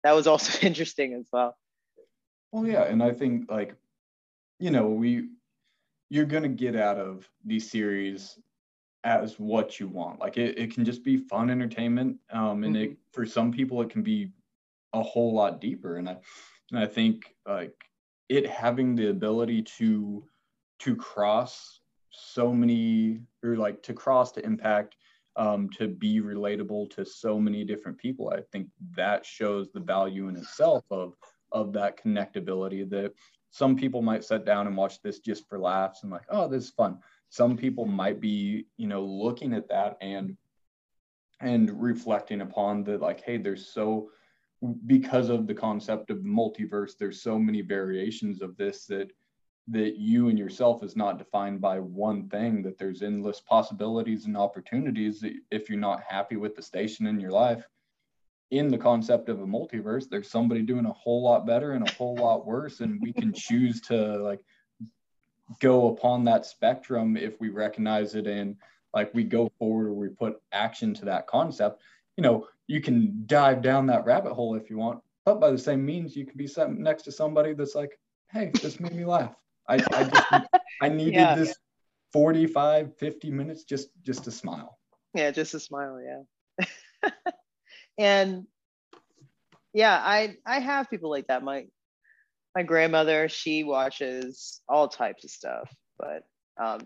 that 0.04 0.12
was 0.12 0.26
also 0.26 0.58
interesting 0.66 1.14
as 1.14 1.26
well. 1.32 1.56
Well, 2.52 2.66
yeah, 2.66 2.84
and 2.84 3.02
I 3.02 3.12
think 3.12 3.50
like, 3.50 3.74
you 4.58 4.70
know, 4.70 4.88
we 4.88 5.28
you're 6.08 6.24
gonna 6.24 6.48
get 6.48 6.76
out 6.76 6.98
of 6.98 7.28
these 7.44 7.70
series 7.70 8.38
as 9.04 9.38
what 9.38 9.80
you 9.80 9.88
want. 9.88 10.20
Like 10.20 10.36
it, 10.36 10.58
it 10.58 10.74
can 10.74 10.84
just 10.84 11.02
be 11.02 11.16
fun 11.16 11.50
entertainment. 11.50 12.18
Um, 12.32 12.64
and 12.64 12.74
mm-hmm. 12.74 12.92
it 12.92 12.96
for 13.12 13.24
some 13.24 13.52
people 13.52 13.80
it 13.82 13.90
can 13.90 14.02
be 14.02 14.30
a 14.92 15.02
whole 15.02 15.32
lot 15.34 15.60
deeper. 15.60 15.96
And 15.96 16.08
I 16.08 16.16
and 16.70 16.80
I 16.80 16.86
think 16.86 17.34
like 17.46 17.74
it 18.28 18.46
having 18.46 18.94
the 18.94 19.10
ability 19.10 19.62
to 19.78 20.24
to 20.80 20.96
cross 20.96 21.80
so 22.10 22.52
many 22.52 23.20
or 23.42 23.56
like 23.56 23.82
to 23.84 23.94
cross 23.94 24.32
to 24.32 24.44
impact 24.44 24.96
um, 25.36 25.70
to 25.70 25.88
be 25.88 26.20
relatable 26.20 26.90
to 26.90 27.04
so 27.04 27.38
many 27.38 27.64
different 27.64 27.98
people. 27.98 28.32
I 28.34 28.42
think 28.52 28.68
that 28.96 29.24
shows 29.24 29.70
the 29.72 29.80
value 29.80 30.28
in 30.28 30.36
itself 30.36 30.84
of 30.90 31.14
of 31.52 31.72
that 31.72 32.02
connectability 32.02 32.88
that 32.90 33.12
some 33.50 33.74
people 33.74 34.02
might 34.02 34.24
sit 34.24 34.44
down 34.44 34.66
and 34.66 34.76
watch 34.76 35.02
this 35.02 35.18
just 35.18 35.48
for 35.48 35.58
laughs 35.58 36.04
and 36.04 36.12
like 36.12 36.24
oh 36.30 36.46
this 36.46 36.64
is 36.64 36.70
fun 36.70 36.98
some 37.30 37.56
people 37.56 37.86
might 37.86 38.20
be 38.20 38.66
you 38.76 38.86
know 38.86 39.02
looking 39.02 39.54
at 39.54 39.68
that 39.68 39.96
and 40.00 40.36
and 41.40 41.80
reflecting 41.80 42.42
upon 42.42 42.84
that 42.84 43.00
like 43.00 43.22
hey 43.24 43.38
there's 43.38 43.72
so 43.72 44.10
because 44.86 45.30
of 45.30 45.46
the 45.46 45.54
concept 45.54 46.10
of 46.10 46.18
multiverse 46.18 46.92
there's 46.98 47.22
so 47.22 47.38
many 47.38 47.62
variations 47.62 48.42
of 48.42 48.56
this 48.56 48.84
that 48.84 49.10
that 49.68 49.96
you 49.96 50.28
and 50.28 50.38
yourself 50.38 50.82
is 50.82 50.96
not 50.96 51.18
defined 51.18 51.60
by 51.60 51.78
one 51.78 52.28
thing 52.28 52.60
that 52.62 52.76
there's 52.76 53.02
endless 53.02 53.40
possibilities 53.40 54.26
and 54.26 54.36
opportunities 54.36 55.24
if 55.52 55.68
you're 55.70 55.78
not 55.78 56.02
happy 56.02 56.36
with 56.36 56.56
the 56.56 56.62
station 56.62 57.06
in 57.06 57.20
your 57.20 57.30
life. 57.30 57.64
In 58.50 58.68
the 58.68 58.78
concept 58.78 59.28
of 59.28 59.40
a 59.40 59.46
multiverse 59.46 60.08
there's 60.08 60.28
somebody 60.28 60.62
doing 60.62 60.86
a 60.86 60.92
whole 60.92 61.22
lot 61.22 61.46
better 61.46 61.72
and 61.72 61.88
a 61.88 61.92
whole 61.92 62.16
lot 62.16 62.46
worse 62.46 62.80
and 62.80 63.00
we 63.00 63.12
can 63.12 63.32
choose 63.32 63.80
to 63.82 64.18
like 64.18 64.44
go 65.58 65.88
upon 65.88 66.24
that 66.24 66.46
spectrum 66.46 67.16
if 67.16 67.40
we 67.40 67.48
recognize 67.48 68.14
it 68.14 68.26
and 68.26 68.56
like 68.94 69.12
we 69.14 69.24
go 69.24 69.50
forward 69.58 69.88
or 69.88 69.94
we 69.94 70.08
put 70.08 70.40
action 70.52 70.94
to 70.94 71.04
that 71.04 71.26
concept 71.26 71.82
you 72.16 72.22
know 72.22 72.46
you 72.70 72.80
can 72.80 73.24
dive 73.26 73.62
down 73.62 73.86
that 73.86 74.04
rabbit 74.04 74.32
hole 74.32 74.54
if 74.54 74.70
you 74.70 74.76
want. 74.78 75.00
But 75.24 75.40
by 75.40 75.50
the 75.50 75.58
same 75.58 75.84
means 75.84 76.14
you 76.14 76.24
can 76.24 76.36
be 76.36 76.46
sitting 76.46 76.80
next 76.80 77.02
to 77.02 77.12
somebody 77.12 77.52
that's 77.52 77.74
like 77.74 77.98
hey 78.30 78.52
this 78.62 78.78
made 78.78 78.94
me 78.94 79.04
laugh. 79.04 79.34
I 79.68 79.74
i 79.74 80.04
just 80.04 80.46
i 80.80 80.88
needed 81.00 81.14
yeah. 81.14 81.34
this 81.34 81.56
45 82.12 82.96
50 82.96 83.30
minutes 83.32 83.64
just 83.64 83.88
just 84.02 84.22
to 84.24 84.30
smile. 84.30 84.78
Yeah 85.14 85.32
just 85.32 85.54
a 85.54 85.60
smile 85.60 86.00
yeah. 86.00 87.10
And 87.98 88.46
yeah 89.72 90.00
i 90.04 90.36
i 90.46 90.60
have 90.60 90.88
people 90.90 91.10
like 91.10 91.26
that. 91.26 91.42
My 91.42 91.66
my 92.54 92.62
grandmother 92.62 93.28
she 93.28 93.64
watches 93.64 94.60
all 94.68 94.88
types 94.88 95.24
of 95.24 95.30
stuff 95.30 95.72
but 95.98 96.22
um 96.62 96.80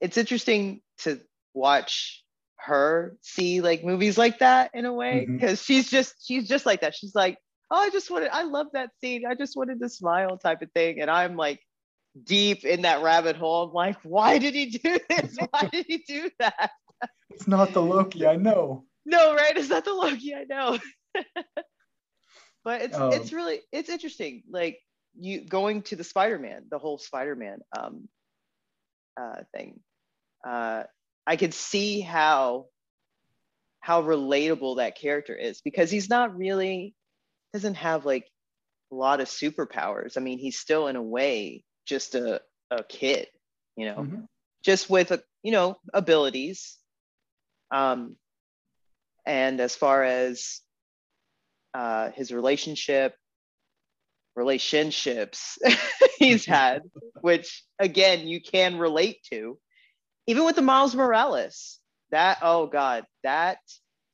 it's 0.00 0.16
interesting 0.16 0.80
to 0.98 1.20
watch 1.54 2.24
her 2.56 3.16
see 3.20 3.60
like 3.60 3.84
movies 3.84 4.16
like 4.16 4.38
that 4.38 4.70
in 4.74 4.86
a 4.86 4.92
way 4.92 5.26
because 5.28 5.58
mm-hmm. 5.58 5.72
she's 5.72 5.90
just 5.90 6.14
she's 6.24 6.46
just 6.46 6.64
like 6.64 6.80
that 6.80 6.94
she's 6.94 7.14
like 7.14 7.36
oh 7.70 7.76
i 7.76 7.90
just 7.90 8.10
wanted 8.10 8.28
i 8.32 8.42
love 8.42 8.68
that 8.72 8.90
scene 9.00 9.24
i 9.28 9.34
just 9.34 9.56
wanted 9.56 9.80
to 9.80 9.88
smile 9.88 10.38
type 10.38 10.62
of 10.62 10.70
thing 10.72 11.00
and 11.00 11.10
i'm 11.10 11.36
like 11.36 11.60
deep 12.24 12.64
in 12.64 12.82
that 12.82 13.02
rabbit 13.02 13.36
hole 13.36 13.64
i'm 13.64 13.72
like 13.72 13.96
why 14.04 14.38
did 14.38 14.54
he 14.54 14.66
do 14.66 14.98
this 15.08 15.36
why 15.50 15.68
did 15.72 15.86
he 15.88 15.98
do 16.06 16.30
that 16.38 16.70
it's 17.30 17.48
not 17.48 17.72
the 17.72 17.82
loki 17.82 18.26
i 18.26 18.36
know 18.36 18.84
no, 19.04 19.34
right? 19.34 19.56
Is 19.56 19.68
that 19.70 19.84
the 19.84 19.92
Loki? 19.92 20.34
I 20.34 20.44
know. 20.44 20.78
but 22.64 22.82
it's 22.82 22.96
um, 22.96 23.12
it's 23.12 23.32
really 23.32 23.60
it's 23.72 23.88
interesting. 23.88 24.42
Like 24.50 24.78
you 25.18 25.44
going 25.44 25.82
to 25.82 25.96
the 25.96 26.04
Spider-Man, 26.04 26.64
the 26.70 26.78
whole 26.78 26.98
Spider-Man 26.98 27.60
um, 27.76 28.08
uh, 29.20 29.42
thing. 29.54 29.80
Uh, 30.46 30.84
I 31.26 31.36
could 31.36 31.54
see 31.54 32.00
how 32.00 32.66
how 33.80 34.02
relatable 34.02 34.76
that 34.76 34.96
character 34.96 35.34
is 35.34 35.60
because 35.60 35.90
he's 35.90 36.08
not 36.08 36.36
really 36.36 36.94
doesn't 37.52 37.74
have 37.74 38.04
like 38.06 38.28
a 38.92 38.94
lot 38.94 39.20
of 39.20 39.28
superpowers. 39.28 40.16
I 40.16 40.20
mean, 40.20 40.38
he's 40.38 40.58
still 40.58 40.86
in 40.86 40.96
a 40.96 41.02
way 41.02 41.64
just 41.84 42.14
a, 42.14 42.40
a 42.70 42.84
kid, 42.84 43.26
you 43.76 43.86
know, 43.86 43.96
mm-hmm. 43.96 44.20
just 44.64 44.88
with 44.88 45.10
a, 45.10 45.22
you 45.42 45.52
know, 45.52 45.76
abilities. 45.92 46.78
Um, 47.70 48.16
and 49.26 49.60
as 49.60 49.74
far 49.74 50.04
as 50.04 50.60
uh, 51.74 52.10
his 52.10 52.32
relationship, 52.32 53.14
relationships 54.34 55.58
he's 56.18 56.44
had, 56.44 56.82
which 57.20 57.64
again 57.78 58.28
you 58.28 58.40
can 58.40 58.78
relate 58.78 59.18
to, 59.30 59.58
even 60.26 60.44
with 60.44 60.56
the 60.56 60.62
Miles 60.62 60.94
Morales. 60.94 61.78
That 62.10 62.38
oh 62.42 62.66
god, 62.66 63.04
that 63.22 63.58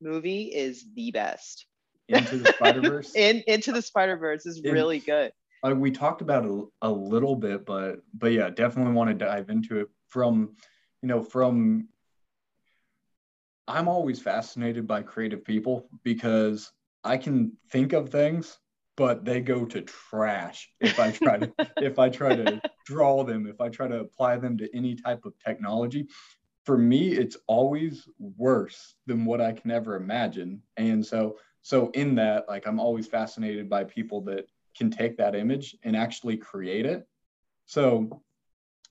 movie 0.00 0.44
is 0.44 0.84
the 0.94 1.10
best. 1.10 1.66
Into 2.08 2.38
the 2.38 2.52
Spider 2.52 2.80
Verse. 2.80 3.12
In 3.16 3.42
Into 3.46 3.72
the 3.72 3.82
Spider 3.82 4.16
Verse 4.16 4.46
is 4.46 4.60
In, 4.60 4.72
really 4.72 4.98
good. 4.98 5.32
Uh, 5.66 5.74
we 5.74 5.90
talked 5.90 6.22
about 6.22 6.44
it 6.44 6.50
a, 6.50 6.88
a 6.88 6.90
little 6.90 7.36
bit, 7.36 7.66
but 7.66 8.00
but 8.14 8.32
yeah, 8.32 8.50
definitely 8.50 8.92
want 8.92 9.10
to 9.10 9.14
dive 9.14 9.50
into 9.50 9.80
it 9.80 9.88
from 10.08 10.56
you 11.02 11.08
know 11.08 11.22
from. 11.22 11.88
I'm 13.66 13.86
always 13.86 14.18
fascinated 14.18 14.86
by 14.86 15.02
creative 15.02 15.44
people 15.44 15.90
because 16.02 16.72
I 17.04 17.18
can 17.18 17.52
think 17.70 17.92
of 17.92 18.08
things 18.08 18.56
but 18.98 19.24
they 19.24 19.40
go 19.40 19.64
to 19.64 19.80
trash 19.82 20.68
if 20.80 20.98
I 20.98 21.12
try 21.12 21.38
to 21.38 21.52
if 21.80 22.00
I 22.00 22.10
try 22.10 22.34
to 22.34 22.60
draw 22.84 23.22
them, 23.22 23.46
if 23.46 23.60
I 23.60 23.68
try 23.68 23.86
to 23.86 24.00
apply 24.00 24.36
them 24.36 24.58
to 24.58 24.76
any 24.76 24.96
type 24.96 25.24
of 25.24 25.32
technology. 25.38 26.08
For 26.64 26.76
me, 26.76 27.12
it's 27.12 27.36
always 27.46 28.06
worse 28.18 28.96
than 29.06 29.24
what 29.24 29.40
I 29.40 29.52
can 29.52 29.70
ever 29.70 29.94
imagine. 29.96 30.60
And 30.76 31.06
so 31.06 31.38
so 31.62 31.90
in 31.90 32.16
that, 32.16 32.48
like 32.48 32.66
I'm 32.66 32.80
always 32.80 33.06
fascinated 33.06 33.70
by 33.70 33.84
people 33.84 34.20
that 34.22 34.46
can 34.76 34.90
take 34.90 35.16
that 35.16 35.34
image 35.34 35.76
and 35.84 35.96
actually 35.96 36.36
create 36.36 36.84
it. 36.84 37.06
So 37.66 38.20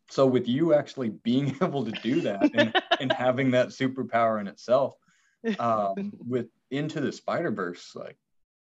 so 0.09 0.25
with 0.25 0.47
you 0.47 0.73
actually 0.73 1.09
being 1.09 1.57
able 1.61 1.83
to 1.83 1.91
do 1.91 2.21
that 2.21 2.49
and, 2.53 2.73
and 3.01 3.11
having 3.25 3.51
that 3.51 3.67
superpower 3.67 4.39
in 4.39 4.47
itself, 4.47 4.95
um, 5.59 6.13
with 6.17 6.47
into 6.71 7.01
the 7.01 7.11
Spider 7.11 7.51
Verse, 7.51 7.91
like 7.93 8.15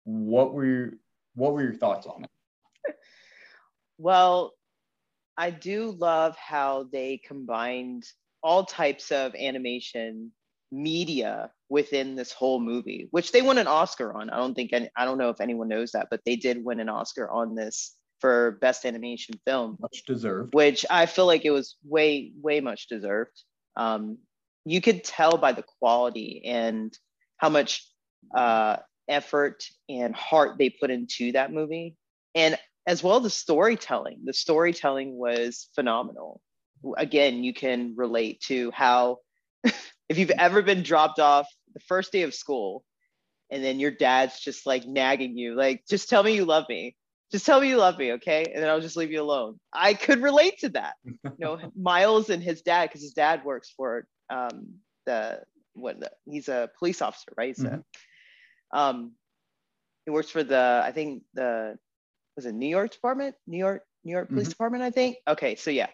what 0.04 0.52
were 0.52 0.94
what 1.34 1.52
were 1.52 1.62
your 1.62 1.74
thoughts 1.74 2.06
on 2.06 2.24
it? 2.24 2.30
Well, 4.02 4.54
I 5.36 5.50
do 5.50 5.90
love 5.90 6.34
how 6.36 6.86
they 6.90 7.18
combined 7.18 8.04
all 8.42 8.64
types 8.64 9.12
of 9.12 9.34
animation 9.34 10.32
media 10.72 11.50
within 11.68 12.16
this 12.16 12.32
whole 12.32 12.60
movie, 12.60 13.08
which 13.10 13.32
they 13.32 13.42
won 13.42 13.58
an 13.58 13.66
Oscar 13.66 14.14
on. 14.14 14.30
I 14.30 14.36
don't 14.36 14.54
think 14.54 14.72
any, 14.72 14.88
I 14.96 15.04
don't 15.04 15.18
know 15.18 15.28
if 15.28 15.40
anyone 15.40 15.68
knows 15.68 15.92
that, 15.92 16.08
but 16.10 16.20
they 16.24 16.36
did 16.36 16.64
win 16.64 16.80
an 16.80 16.88
Oscar 16.88 17.30
on 17.30 17.54
this 17.54 17.94
for 18.20 18.58
best 18.60 18.84
animation 18.84 19.34
film. 19.46 19.76
Much 19.80 20.04
deserved. 20.06 20.54
Which 20.54 20.86
I 20.90 21.06
feel 21.06 21.26
like 21.26 21.44
it 21.44 21.50
was 21.50 21.76
way 21.84 22.32
way 22.40 22.60
much 22.60 22.88
deserved. 22.88 23.42
Um, 23.76 24.18
you 24.64 24.80
could 24.80 25.04
tell 25.04 25.36
by 25.36 25.52
the 25.52 25.64
quality 25.78 26.42
and 26.44 26.92
how 27.38 27.48
much 27.48 27.86
uh, 28.34 28.76
effort 29.10 29.64
and 29.88 30.14
heart 30.14 30.56
they 30.58 30.70
put 30.70 30.90
into 30.90 31.32
that 31.32 31.52
movie. 31.52 31.96
And 32.34 32.58
as 32.86 33.02
well 33.02 33.20
the 33.20 33.30
storytelling 33.30 34.20
the 34.24 34.32
storytelling 34.32 35.16
was 35.16 35.68
phenomenal. 35.74 36.40
Again 36.96 37.44
you 37.44 37.52
can 37.52 37.94
relate 37.96 38.40
to 38.42 38.70
how 38.70 39.18
if 39.64 40.18
you've 40.18 40.30
ever 40.30 40.62
been 40.62 40.82
dropped 40.82 41.18
off 41.18 41.46
the 41.74 41.80
first 41.80 42.12
day 42.12 42.22
of 42.22 42.34
school 42.34 42.84
and 43.50 43.62
then 43.62 43.80
your 43.80 43.90
dad's 43.90 44.40
just 44.40 44.66
like 44.66 44.86
nagging 44.86 45.36
you 45.36 45.54
like 45.54 45.82
just 45.88 46.08
tell 46.08 46.22
me 46.22 46.34
you 46.34 46.44
love 46.44 46.64
me. 46.68 46.96
Just 47.30 47.46
tell 47.46 47.60
me 47.60 47.68
you 47.68 47.76
love 47.76 47.96
me 47.98 48.12
okay? 48.12 48.44
And 48.52 48.62
then 48.62 48.70
i'll 48.70 48.80
just 48.80 48.96
leave 48.96 49.12
you 49.12 49.22
alone. 49.22 49.60
I 49.72 49.94
could 49.94 50.22
relate 50.22 50.58
to 50.60 50.70
that. 50.70 50.94
You 51.04 51.30
know 51.38 51.58
miles 51.76 52.30
and 52.30 52.42
his 52.42 52.62
dad 52.62 52.88
because 52.88 53.02
his 53.02 53.12
dad 53.12 53.44
works 53.44 53.72
for 53.76 54.06
um, 54.30 54.76
the 55.06 55.40
what 55.74 56.00
the, 56.00 56.10
he's 56.26 56.48
a 56.48 56.70
police 56.78 57.02
officer 57.02 57.32
right? 57.36 57.54
He's 57.54 57.64
mm-hmm. 57.64 57.76
a 57.76 57.84
um, 58.72 59.12
he 60.04 60.10
works 60.10 60.30
for 60.30 60.42
the 60.42 60.82
I 60.84 60.92
think 60.92 61.22
the 61.34 61.78
was 62.36 62.46
it 62.46 62.54
New 62.54 62.68
York 62.68 62.92
Department, 62.92 63.34
New 63.46 63.58
York 63.58 63.82
New 64.04 64.12
York 64.12 64.28
Police 64.28 64.44
mm-hmm. 64.44 64.50
Department, 64.50 64.82
I 64.82 64.90
think. 64.90 65.16
Okay, 65.28 65.56
so 65.56 65.70
yeah, 65.70 65.88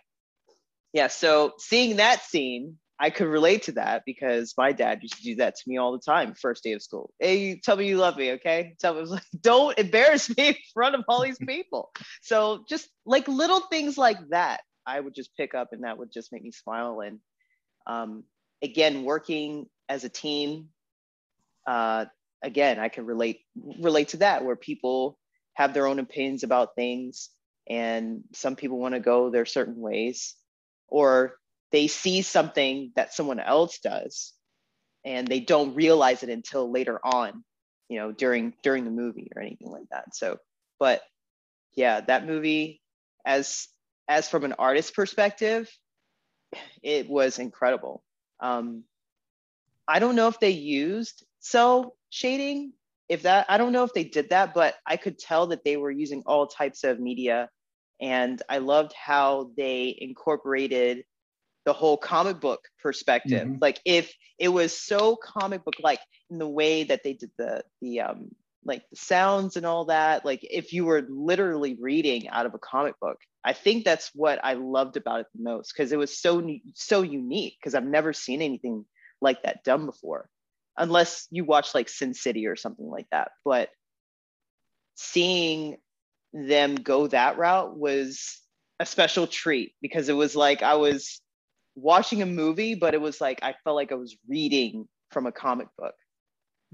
yeah. 0.93 1.09
So 1.09 1.55
seeing 1.59 1.97
that 1.97 2.23
scene, 2.23 2.79
I 2.99 3.11
could 3.11 3.27
relate 3.27 3.65
to 3.65 3.73
that 3.73 4.03
because 4.07 4.55
my 4.57 4.73
dad 4.73 5.01
used 5.03 5.17
to 5.17 5.23
do 5.23 5.35
that 5.37 5.57
to 5.57 5.63
me 5.67 5.77
all 5.77 5.93
the 5.93 5.99
time. 5.99 6.35
First 6.35 6.63
day 6.63 6.73
of 6.73 6.83
school, 6.83 7.13
hey, 7.19 7.61
tell 7.61 7.77
me 7.77 7.89
you 7.89 7.99
love 7.99 8.17
me, 8.17 8.33
okay? 8.33 8.75
Tell 8.81 8.95
me 8.95 9.03
like, 9.07 9.23
don't 9.41 9.79
embarrass 9.79 10.29
me 10.37 10.49
in 10.49 10.57
front 10.73 10.95
of 10.95 11.05
all 11.09 11.23
these 11.23 11.39
people. 11.39 11.91
so 12.23 12.65
just 12.69 12.89
like 13.05 13.29
little 13.29 13.61
things 13.61 13.99
like 13.99 14.19
that, 14.31 14.61
I 14.87 15.01
would 15.01 15.15
just 15.15 15.37
pick 15.37 15.55
up, 15.55 15.73
and 15.73 15.85
that 15.85 15.99
would 15.99 16.13
just 16.13 16.33
make 16.33 16.43
me 16.43 16.53
smile. 16.53 17.01
And 17.01 17.19
um, 17.87 18.25
again, 18.63 19.05
working 19.05 19.67
as 19.89 20.05
a 20.05 20.09
team, 20.09 20.69
uh, 21.67 22.07
again, 22.43 22.79
I 22.79 22.89
can 22.89 23.07
relate 23.07 23.41
relate 23.81 24.09
to 24.09 24.19
that 24.19 24.45
where 24.45 24.57
people 24.57 25.19
have 25.55 25.73
their 25.75 25.87
own 25.87 25.99
opinions 25.99 26.43
about 26.43 26.75
things 26.75 27.31
and 27.69 28.23
some 28.35 28.57
people 28.57 28.79
want 28.79 28.95
to 28.95 29.01
go 29.01 29.31
their 29.31 29.47
certain 29.47 29.81
ways 29.81 30.35
or 30.89 31.37
they 31.73 31.89
see 31.89 32.23
something 32.23 32.93
that 32.95 33.15
someone 33.15 33.41
else 33.41 33.79
does 33.81 34.35
and 35.05 35.27
they 35.27 35.41
don't 35.41 35.75
realize 35.75 36.23
it 36.23 36.29
until 36.29 36.71
later 36.71 37.01
on 37.05 37.43
you 37.89 37.99
know 37.99 38.13
during 38.13 38.53
during 38.63 38.85
the 38.85 38.91
movie 38.91 39.31
or 39.35 39.43
anything 39.43 39.71
like 39.71 39.89
that. 39.91 40.15
So 40.15 40.39
but 40.79 41.03
yeah 41.75 42.01
that 42.03 42.27
movie 42.27 42.81
as 43.25 43.69
as 44.09 44.29
from 44.29 44.45
an 44.45 44.55
artist 44.59 44.95
perspective 44.95 45.69
it 46.83 47.09
was 47.09 47.39
incredible. 47.39 48.03
Um 48.41 48.85
i 49.89 49.99
don't 49.99 50.17
know 50.17 50.29
if 50.29 50.41
they 50.41 50.51
used 50.51 51.25
cel 51.41 51.96
shading 52.11 52.73
if 53.09 53.23
that 53.23 53.47
i 53.49 53.59
don't 53.59 53.73
know 53.73 53.85
if 53.85 53.93
they 53.93 54.05
did 54.05 54.31
that 54.31 54.55
but 54.55 54.75
i 54.87 54.97
could 54.97 55.19
tell 55.19 55.49
that 55.49 55.65
they 55.65 55.77
were 55.77 55.91
using 55.91 56.23
all 56.27 56.47
types 56.47 56.85
of 56.85 57.01
media. 57.01 57.49
And 58.01 58.41
i 58.49 58.59
loved 58.59 58.93
how 58.93 59.51
they 59.57 59.97
incorporated 59.99 61.05
the 61.65 61.73
whole 61.73 61.97
comic 61.97 62.41
book 62.41 62.61
perspective. 62.81 63.47
Mm-hmm. 63.47 63.57
like 63.61 63.81
if 63.85 64.13
it 64.39 64.49
was 64.49 64.77
so 64.77 65.17
comic 65.17 65.65
book 65.65 65.75
like 65.81 66.01
in 66.31 66.39
the 66.39 66.49
way 66.49 66.85
that 66.85 67.03
they 67.03 67.15
did 67.15 67.31
the 67.39 67.63
the 67.81 68.01
um 68.01 68.31
like 68.65 68.83
the 68.91 68.97
sounds 68.97 69.57
and 69.57 69.65
all 69.65 69.87
that 69.87 70.25
like 70.25 70.41
if 70.43 70.73
you 70.73 70.85
were 70.85 71.07
literally 71.09 71.77
reading 71.81 72.29
out 72.29 72.47
of 72.47 72.55
a 72.55 72.59
comic 72.59 72.95
book 73.01 73.19
i 73.45 73.53
think 73.53 73.85
that's 73.85 74.11
what 74.15 74.41
i 74.45 74.55
loved 74.55 74.97
about 74.97 75.21
it 75.21 75.27
the 75.35 75.43
most 75.43 75.73
because 75.73 75.93
it 75.93 75.99
was 75.99 76.19
so 76.19 76.47
so 76.75 77.03
unique 77.03 77.57
because 77.61 77.75
i've 77.75 77.85
never 77.85 78.13
seen 78.13 78.43
anything 78.43 78.85
like 79.21 79.43
that 79.43 79.65
done 79.65 79.87
before 79.87 80.29
unless 80.79 81.27
you 81.31 81.45
watch 81.45 81.75
like 81.75 81.89
Sin 81.89 82.15
City 82.15 82.47
or 82.47 82.57
something 82.57 82.89
like 82.89 83.07
that. 83.11 83.31
But 83.45 83.71
seeing 84.95 85.77
them 86.33 86.77
go 86.77 87.07
that 87.07 87.39
route 87.39 87.77
was 87.77 88.41
a 88.79 88.87
special 88.87 89.27
treat 89.27 89.73
because 89.81 90.09
it 90.09 90.15
was 90.15 90.37
like 90.37 90.63
I 90.63 90.75
was 90.75 91.21
watching 91.75 92.23
a 92.23 92.27
movie, 92.27 92.75
but 92.75 92.95
it 92.95 93.01
was 93.01 93.21
like 93.21 93.41
I 93.43 93.55
felt 93.65 93.77
like 93.77 93.93
I 93.93 93.97
was 93.97 94.17
reading 94.29 94.87
from 95.11 95.27
a 95.27 95.33
comic 95.33 95.69
book. 95.79 95.95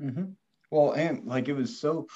Mm-hmm. 0.00 0.32
Well, 0.70 0.92
and 0.92 1.26
like 1.26 1.48
it 1.48 1.54
was 1.54 1.78
so 1.78 2.06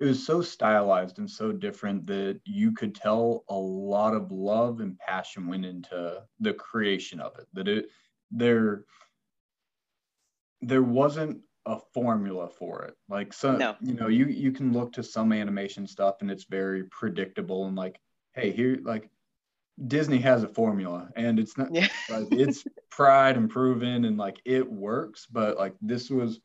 it 0.00 0.04
was 0.04 0.24
so 0.26 0.42
stylized 0.42 1.18
and 1.18 1.30
so 1.30 1.52
different 1.52 2.06
that 2.06 2.40
you 2.44 2.72
could 2.72 2.94
tell 2.94 3.44
a 3.48 3.54
lot 3.54 4.14
of 4.14 4.32
love 4.32 4.80
and 4.80 4.98
passion 4.98 5.46
went 5.46 5.64
into 5.64 6.22
the 6.40 6.52
creation 6.54 7.20
of 7.20 7.38
it. 7.38 7.46
That 7.52 7.68
it 7.68 7.86
there 8.30 8.84
there 10.62 10.82
wasn't 10.82 11.40
a 11.66 11.78
formula 11.92 12.48
for 12.48 12.84
it. 12.84 12.96
Like 13.08 13.32
so 13.32 13.56
no. 13.56 13.76
you 13.80 13.94
know, 13.94 14.08
you 14.08 14.26
you 14.26 14.52
can 14.52 14.72
look 14.72 14.92
to 14.94 15.02
some 15.02 15.32
animation 15.32 15.86
stuff 15.86 16.16
and 16.20 16.30
it's 16.30 16.44
very 16.44 16.84
predictable 16.84 17.66
and 17.66 17.76
like, 17.76 18.00
hey, 18.34 18.50
here 18.50 18.78
like 18.82 19.10
Disney 19.86 20.18
has 20.18 20.42
a 20.42 20.48
formula 20.48 21.10
and 21.16 21.38
it's 21.38 21.58
not 21.58 21.74
yeah. 21.74 21.88
like 22.08 22.28
it's 22.30 22.64
pride 22.90 23.36
and 23.36 23.50
proven 23.50 24.04
and 24.04 24.16
like 24.16 24.40
it 24.44 24.70
works, 24.70 25.26
but 25.30 25.58
like 25.58 25.74
this 25.80 26.10
was 26.10 26.40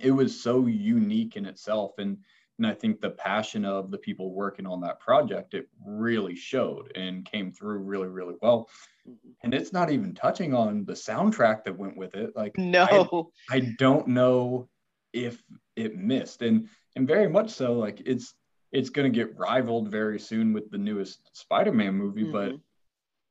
it 0.00 0.10
was 0.10 0.40
so 0.40 0.66
unique 0.66 1.36
in 1.36 1.46
itself 1.46 1.92
and 1.98 2.18
and 2.58 2.66
I 2.66 2.74
think 2.74 3.00
the 3.00 3.10
passion 3.10 3.64
of 3.64 3.90
the 3.90 3.98
people 3.98 4.32
working 4.32 4.66
on 4.66 4.80
that 4.80 5.00
project 5.00 5.54
it 5.54 5.68
really 5.84 6.34
showed 6.34 6.96
and 6.96 7.24
came 7.24 7.52
through 7.52 7.78
really 7.78 8.08
really 8.08 8.34
well. 8.40 8.68
Mm-hmm. 9.08 9.30
And 9.44 9.54
it's 9.54 9.72
not 9.72 9.90
even 9.90 10.14
touching 10.14 10.54
on 10.54 10.84
the 10.84 10.94
soundtrack 10.94 11.64
that 11.64 11.76
went 11.76 11.96
with 11.96 12.14
it. 12.14 12.34
Like 12.34 12.56
no, 12.56 13.28
I, 13.50 13.56
I 13.56 13.60
don't 13.78 14.08
know 14.08 14.68
if 15.12 15.42
it 15.76 15.96
missed, 15.96 16.42
and 16.42 16.68
and 16.94 17.06
very 17.06 17.28
much 17.28 17.50
so. 17.50 17.74
Like 17.74 18.02
it's 18.06 18.34
it's 18.72 18.90
going 18.90 19.10
to 19.10 19.16
get 19.16 19.38
rivaled 19.38 19.90
very 19.90 20.18
soon 20.18 20.52
with 20.52 20.70
the 20.70 20.78
newest 20.78 21.30
Spider-Man 21.36 21.94
movie, 21.94 22.24
mm-hmm. 22.24 22.32
but 22.32 22.52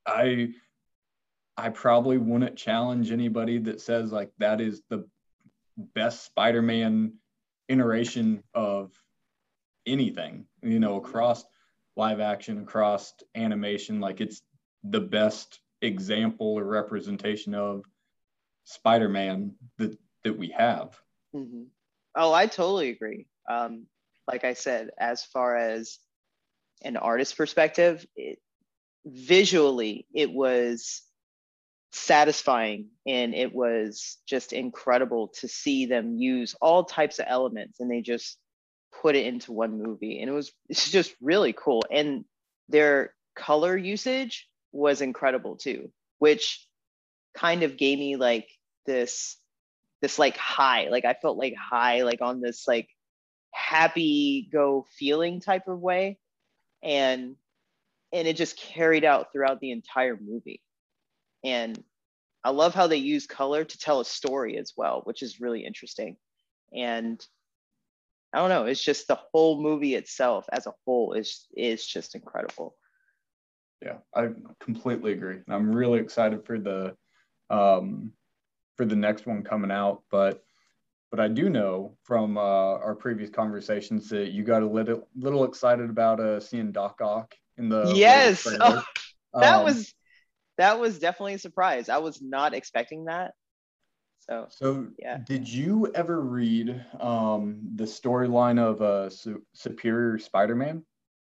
I 0.06 0.50
I 1.56 1.70
probably 1.70 2.18
wouldn't 2.18 2.56
challenge 2.56 3.12
anybody 3.12 3.58
that 3.58 3.80
says 3.80 4.12
like 4.12 4.30
that 4.38 4.60
is 4.60 4.82
the 4.88 5.06
best 5.94 6.24
Spider-Man 6.24 7.14
iteration 7.68 8.42
of 8.54 8.92
anything, 9.86 10.46
you 10.62 10.80
know, 10.80 10.96
across 10.96 11.44
live 11.96 12.20
action, 12.20 12.58
across 12.58 13.14
animation. 13.34 14.00
Like 14.00 14.20
it's 14.20 14.42
the 14.84 15.00
best 15.00 15.60
example 15.82 16.54
or 16.54 16.64
representation 16.64 17.54
of 17.54 17.84
Spider-Man 18.64 19.54
that 19.78 19.96
that 20.24 20.36
we 20.36 20.48
have. 20.48 20.98
Mm-hmm. 21.34 21.64
Oh, 22.16 22.32
I 22.32 22.46
totally 22.46 22.90
agree. 22.90 23.26
Um, 23.48 23.86
like 24.26 24.44
I 24.44 24.54
said, 24.54 24.90
as 24.98 25.24
far 25.24 25.56
as 25.56 25.98
an 26.82 26.96
artist 26.96 27.36
perspective, 27.36 28.04
it, 28.16 28.38
visually 29.04 30.06
it 30.12 30.32
was 30.32 31.02
satisfying 31.92 32.88
and 33.06 33.34
it 33.34 33.54
was 33.54 34.18
just 34.26 34.52
incredible 34.52 35.28
to 35.28 35.48
see 35.48 35.86
them 35.86 36.16
use 36.16 36.56
all 36.60 36.84
types 36.84 37.18
of 37.18 37.26
elements 37.28 37.78
and 37.80 37.90
they 37.90 38.00
just 38.00 38.36
put 39.02 39.16
it 39.16 39.26
into 39.26 39.52
one 39.52 39.82
movie 39.82 40.20
and 40.20 40.30
it 40.30 40.32
was 40.32 40.52
it's 40.68 40.90
just 40.90 41.14
really 41.20 41.52
cool. 41.52 41.82
And 41.90 42.24
their 42.68 43.14
color 43.34 43.76
usage 43.76 44.48
was 44.72 45.00
incredible 45.00 45.56
too 45.56 45.90
which 46.18 46.66
kind 47.34 47.62
of 47.62 47.76
gave 47.76 47.98
me 47.98 48.16
like 48.16 48.48
this 48.86 49.36
this 50.00 50.18
like 50.18 50.36
high 50.36 50.88
like 50.88 51.04
i 51.04 51.14
felt 51.14 51.36
like 51.36 51.54
high 51.54 52.02
like 52.02 52.22
on 52.22 52.40
this 52.40 52.66
like 52.66 52.88
happy 53.56 54.48
go 54.52 54.86
feeling 54.98 55.40
type 55.40 55.66
of 55.66 55.80
way. 55.80 56.18
And 56.82 57.36
and 58.12 58.28
it 58.28 58.36
just 58.36 58.56
carried 58.56 59.04
out 59.04 59.32
throughout 59.32 59.60
the 59.60 59.72
entire 59.72 60.16
movie. 60.16 60.62
And 61.42 61.82
i 62.44 62.50
love 62.50 62.74
how 62.74 62.86
they 62.86 62.98
use 62.98 63.26
color 63.26 63.64
to 63.64 63.78
tell 63.78 64.00
a 64.00 64.04
story 64.04 64.56
as 64.58 64.72
well 64.76 65.00
which 65.04 65.22
is 65.22 65.40
really 65.40 65.64
interesting. 65.64 66.16
And 66.74 67.24
i 68.32 68.38
don't 68.38 68.48
know 68.48 68.64
it's 68.64 68.82
just 68.82 69.08
the 69.08 69.18
whole 69.32 69.60
movie 69.60 69.94
itself 69.94 70.46
as 70.52 70.66
a 70.66 70.72
whole 70.84 71.12
is 71.12 71.46
is 71.56 71.86
just 71.86 72.14
incredible 72.14 72.76
yeah 73.82 73.98
i 74.14 74.28
completely 74.60 75.12
agree 75.12 75.38
i'm 75.48 75.74
really 75.74 76.00
excited 76.00 76.44
for 76.44 76.58
the 76.58 76.94
um 77.50 78.12
for 78.76 78.84
the 78.84 78.96
next 78.96 79.26
one 79.26 79.42
coming 79.42 79.70
out 79.70 80.02
but 80.10 80.42
but 81.10 81.20
I 81.20 81.28
do 81.28 81.48
know 81.48 81.96
from 82.02 82.36
uh, 82.36 82.40
our 82.40 82.94
previous 82.94 83.30
conversations 83.30 84.08
that 84.10 84.32
you 84.32 84.42
got 84.42 84.62
a 84.62 84.66
little 84.66 85.08
little 85.16 85.44
excited 85.44 85.88
about 85.88 86.20
uh, 86.20 86.40
seeing 86.40 86.72
Doc 86.72 87.00
Ock 87.00 87.34
in 87.56 87.68
the 87.68 87.92
yes, 87.94 88.46
oh, 88.60 88.82
that 89.34 89.58
um, 89.58 89.64
was 89.64 89.94
that 90.58 90.78
was 90.78 90.98
definitely 90.98 91.34
a 91.34 91.38
surprise. 91.38 91.88
I 91.88 91.98
was 91.98 92.20
not 92.20 92.54
expecting 92.54 93.04
that. 93.06 93.32
So 94.18 94.46
so 94.50 94.88
yeah. 94.98 95.18
Did 95.24 95.48
you 95.48 95.90
ever 95.94 96.20
read 96.20 96.84
um, 97.00 97.60
the 97.76 97.84
storyline 97.84 98.58
of 98.58 98.82
uh, 98.82 99.10
Su- 99.10 99.42
Superior 99.54 100.18
Spider-Man? 100.18 100.84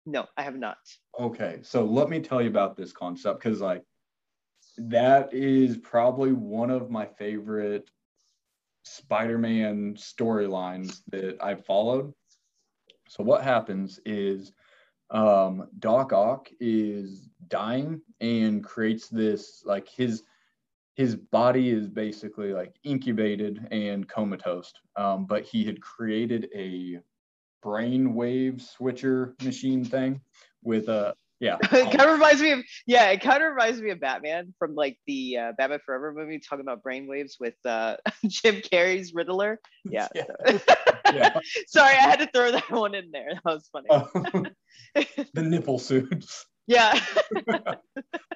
No, 0.07 0.27
I 0.37 0.43
have 0.43 0.57
not. 0.57 0.77
Okay, 1.19 1.61
so 1.63 1.85
let 1.85 2.09
me 2.09 2.21
tell 2.21 2.43
you 2.43 2.49
about 2.49 2.77
this 2.77 2.93
concept 2.93 3.43
because 3.43 3.61
like 3.61 3.83
that 4.77 5.33
is 5.33 5.77
probably 5.79 6.33
one 6.33 6.71
of 6.71 6.91
my 6.91 7.07
favorite 7.07 7.91
Spider-Man 8.85 9.95
storylines 9.95 11.01
that 11.11 11.43
I've 11.43 11.65
followed. 11.65 12.13
So 13.09 13.23
what 13.25 13.43
happens 13.43 14.01
is 14.05 14.53
um, 15.11 15.69
Doc 15.79 16.13
Ock 16.13 16.51
is 16.61 17.29
dying 17.49 18.01
and 18.21 18.65
creates 18.65 19.09
this 19.09 19.63
like 19.65 19.89
his 19.89 20.23
his 20.95 21.17
body 21.17 21.71
is 21.71 21.89
basically 21.89 22.53
like 22.53 22.75
incubated 22.85 23.67
and 23.71 24.09
comatose. 24.09 24.73
Um, 24.97 25.27
but 25.27 25.45
he 25.45 25.65
had 25.65 25.81
created 25.81 26.49
a 26.55 27.01
brain 27.63 28.15
wave 28.15 28.63
switcher 28.63 29.35
machine 29.43 29.85
thing 29.85 30.21
with 30.63 30.89
a 30.89 31.15
yeah. 31.41 31.59
it 31.63 31.71
kind 31.71 32.09
of 32.09 32.13
reminds 32.13 32.41
me 32.41 32.53
of 32.53 32.61
yeah, 32.87 33.11
it 33.11 33.21
kind 33.21 33.43
of 33.43 33.51
reminds 33.51 33.81
me 33.81 33.91
of 33.91 34.01
Batman 34.01 34.55
from 34.59 34.75
like 34.75 34.99
the 35.07 35.37
uh, 35.39 35.53
Batman 35.59 35.81
Forever 35.85 36.13
movie 36.13 36.39
talking 36.39 36.65
about 36.65 36.83
brainwaves 36.83 37.33
with 37.41 37.55
uh, 37.65 37.97
Jim 38.27 38.57
Carrey's 38.57 39.13
Riddler. 39.15 39.61
Yeah. 39.91 40.09
yeah. 40.15 40.59
yeah. 41.13 41.39
Sorry, 41.67 41.95
I 41.95 42.09
had 42.09 42.21
to 42.21 42.27
throw 42.35 42.53
that 42.53 42.71
one 42.71 42.95
in 42.95 43.11
there. 43.11 43.29
That 43.35 43.45
was 43.45 43.69
funny. 43.71 43.91
Um, 43.91 44.49
the 45.35 45.43
nipple 45.43 45.79
suits. 45.79 46.47
Yeah. 46.67 46.99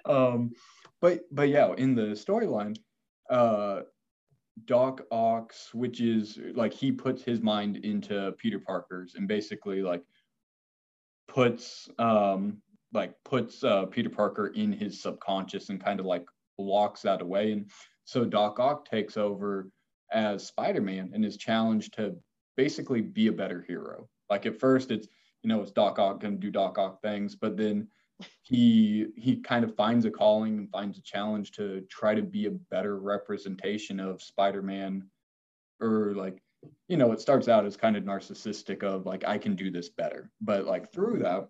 um, 0.05 0.53
but 1.01 1.21
but 1.31 1.49
yeah, 1.49 1.73
in 1.77 1.95
the 1.95 2.13
storyline, 2.13 2.77
uh, 3.31 3.83
Doc 4.65 5.03
Ock 5.11 5.53
switches 5.53 6.39
like 6.55 6.73
he 6.73 6.93
puts 6.93 7.23
his 7.23 7.41
mind 7.41 7.79
into 7.79 8.33
Peter 8.39 8.59
Parker's 8.59 9.15
and 9.15 9.29
basically 9.29 9.83
like 9.83 10.03
puts 11.29 11.89
um 11.99 12.61
like 12.93 13.13
puts 13.25 13.63
uh, 13.63 13.87
Peter 13.87 14.11
Parker 14.11 14.49
in 14.49 14.73
his 14.73 15.03
subconscious 15.03 15.69
and 15.69 15.83
kind 15.83 16.01
of 16.01 16.07
like 16.07 16.27
locks 16.59 17.03
that 17.03 17.23
away. 17.23 17.53
And 17.53 17.71
so 18.05 18.25
Doc 18.25 18.59
Ock 18.59 18.89
takes 18.89 19.17
over 19.17 19.71
as 20.11 20.47
Spider-Man 20.47 21.11
and 21.13 21.25
is 21.25 21.37
challenged 21.37 21.95
to 21.95 22.17
basically 22.57 23.03
be 23.03 23.27
a 23.27 23.33
better 23.33 23.63
hero. 23.69 24.09
Like 24.31 24.47
at 24.47 24.59
first 24.59 24.91
it's, 24.91 25.07
you 25.43 25.49
know, 25.49 25.61
it's 25.61 25.71
Doc 25.71 25.99
Ock 25.99 26.21
gonna 26.21 26.37
do 26.37 26.51
Doc 26.51 26.79
Ock 26.79 27.03
things, 27.03 27.37
but 27.37 27.57
then 27.57 27.89
he 28.42 29.07
he 29.16 29.37
kind 29.37 29.64
of 29.64 29.76
finds 29.76 30.04
a 30.04 30.11
calling 30.11 30.59
and 30.59 30.70
finds 30.70 30.98
a 30.98 31.02
challenge 31.02 31.52
to 31.52 31.83
try 31.90 32.14
to 32.14 32.22
be 32.22 32.46
a 32.46 32.50
better 32.50 32.98
representation 32.98 34.00
of 34.00 34.22
Spider-Man. 34.22 35.09
Or 35.81 36.14
like 36.14 36.42
you 36.88 36.96
know 36.96 37.12
it 37.12 37.20
starts 37.20 37.48
out 37.48 37.64
as 37.64 37.76
kind 37.76 37.96
of 37.96 38.04
narcissistic 38.04 38.83
of 38.83 39.07
like 39.07 39.24
I 39.26 39.38
can 39.38 39.54
do 39.54 39.70
this 39.70 39.88
better. 39.88 40.31
But 40.40 40.64
like 40.64 40.92
through 40.92 41.20
that 41.20 41.48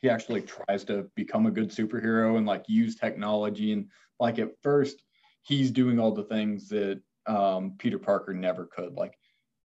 he 0.00 0.08
actually 0.08 0.42
tries 0.42 0.84
to 0.84 1.10
become 1.14 1.46
a 1.46 1.50
good 1.50 1.70
superhero 1.70 2.36
and 2.36 2.46
like 2.46 2.64
use 2.68 2.94
technology. 2.94 3.72
And 3.72 3.88
like 4.20 4.38
at 4.38 4.60
first 4.62 5.02
he's 5.42 5.70
doing 5.70 5.98
all 5.98 6.12
the 6.12 6.24
things 6.24 6.68
that 6.68 7.00
um, 7.26 7.74
Peter 7.78 7.98
Parker 7.98 8.32
never 8.32 8.66
could. 8.66 8.94
Like 8.94 9.18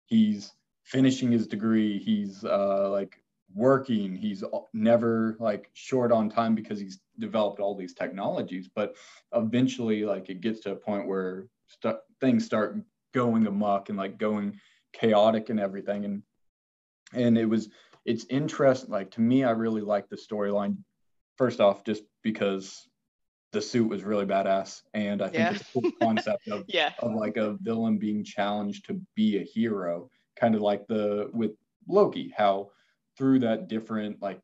he's 0.06 0.52
finishing 0.84 1.32
his 1.32 1.48
degree, 1.48 2.00
he's 2.00 2.44
uh, 2.44 2.90
like 2.90 3.22
working, 3.54 4.16
he's 4.16 4.44
never 4.74 5.36
like 5.40 5.70
short 5.74 6.12
on 6.12 6.30
time 6.30 6.56
because 6.56 6.80
he's 6.80 7.00
developed 7.20 7.60
all 7.60 7.76
these 7.76 7.94
technologies. 7.94 8.70
But 8.74 8.96
eventually, 9.34 10.06
like 10.06 10.30
it 10.30 10.42
gets 10.42 10.62
to 10.62 10.72
a 10.72 10.76
point 10.76 11.08
where 11.08 11.48
st- 11.68 11.98
things 12.20 12.46
start 12.46 12.78
going 13.14 13.48
amok 13.48 13.90
and 13.90 13.98
like 13.98 14.18
going 14.18 14.60
chaotic 14.94 15.50
and 15.50 15.60
everything. 15.60 16.06
And 16.06 16.24
and 17.14 17.38
it 17.38 17.46
was 17.46 17.70
it's 18.06 18.26
interesting. 18.30 18.90
Like 18.90 19.12
to 19.12 19.22
me, 19.22 19.44
I 19.44 19.52
really 19.52 19.82
like 19.82 20.10
the 20.10 20.18
storyline. 20.18 20.78
First 21.38 21.60
off, 21.60 21.84
just 21.84 22.04
because 22.24 22.88
the 23.52 23.62
suit 23.62 23.90
was 23.90 24.04
really 24.04 24.26
badass, 24.26 24.82
and 24.94 25.22
I 25.22 25.26
think 25.26 25.38
yeah. 25.38 25.52
it's 25.52 25.62
a 25.62 25.82
cool 25.82 25.92
concept 26.02 26.48
of 26.48 26.66
yeah. 26.68 26.94
of 27.00 27.14
like 27.14 27.38
a 27.38 27.58
villain 27.62 27.98
being 27.98 28.24
challenged 28.24 28.86
to 28.88 29.00
be 29.16 29.38
a 29.38 29.44
hero, 29.44 30.10
kind 30.40 30.56
of 30.56 30.62
like 30.62 30.88
the 30.88 31.30
with 31.34 31.52
Loki, 31.88 32.34
how 32.36 32.72
through 33.18 33.40
that 33.40 33.68
different 33.68 34.22
like 34.22 34.42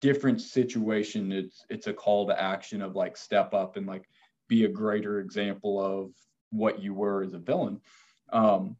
different 0.00 0.40
situation, 0.40 1.32
it's 1.32 1.64
it's 1.68 1.86
a 1.86 1.92
call 1.92 2.26
to 2.26 2.40
action 2.40 2.82
of 2.82 2.96
like 2.96 3.16
step 3.16 3.54
up 3.54 3.76
and 3.76 3.86
like 3.86 4.08
be 4.48 4.64
a 4.64 4.68
greater 4.68 5.20
example 5.20 5.80
of 5.80 6.10
what 6.50 6.80
you 6.80 6.94
were 6.94 7.22
as 7.22 7.34
a 7.34 7.38
villain. 7.38 7.80
Um, 8.32 8.76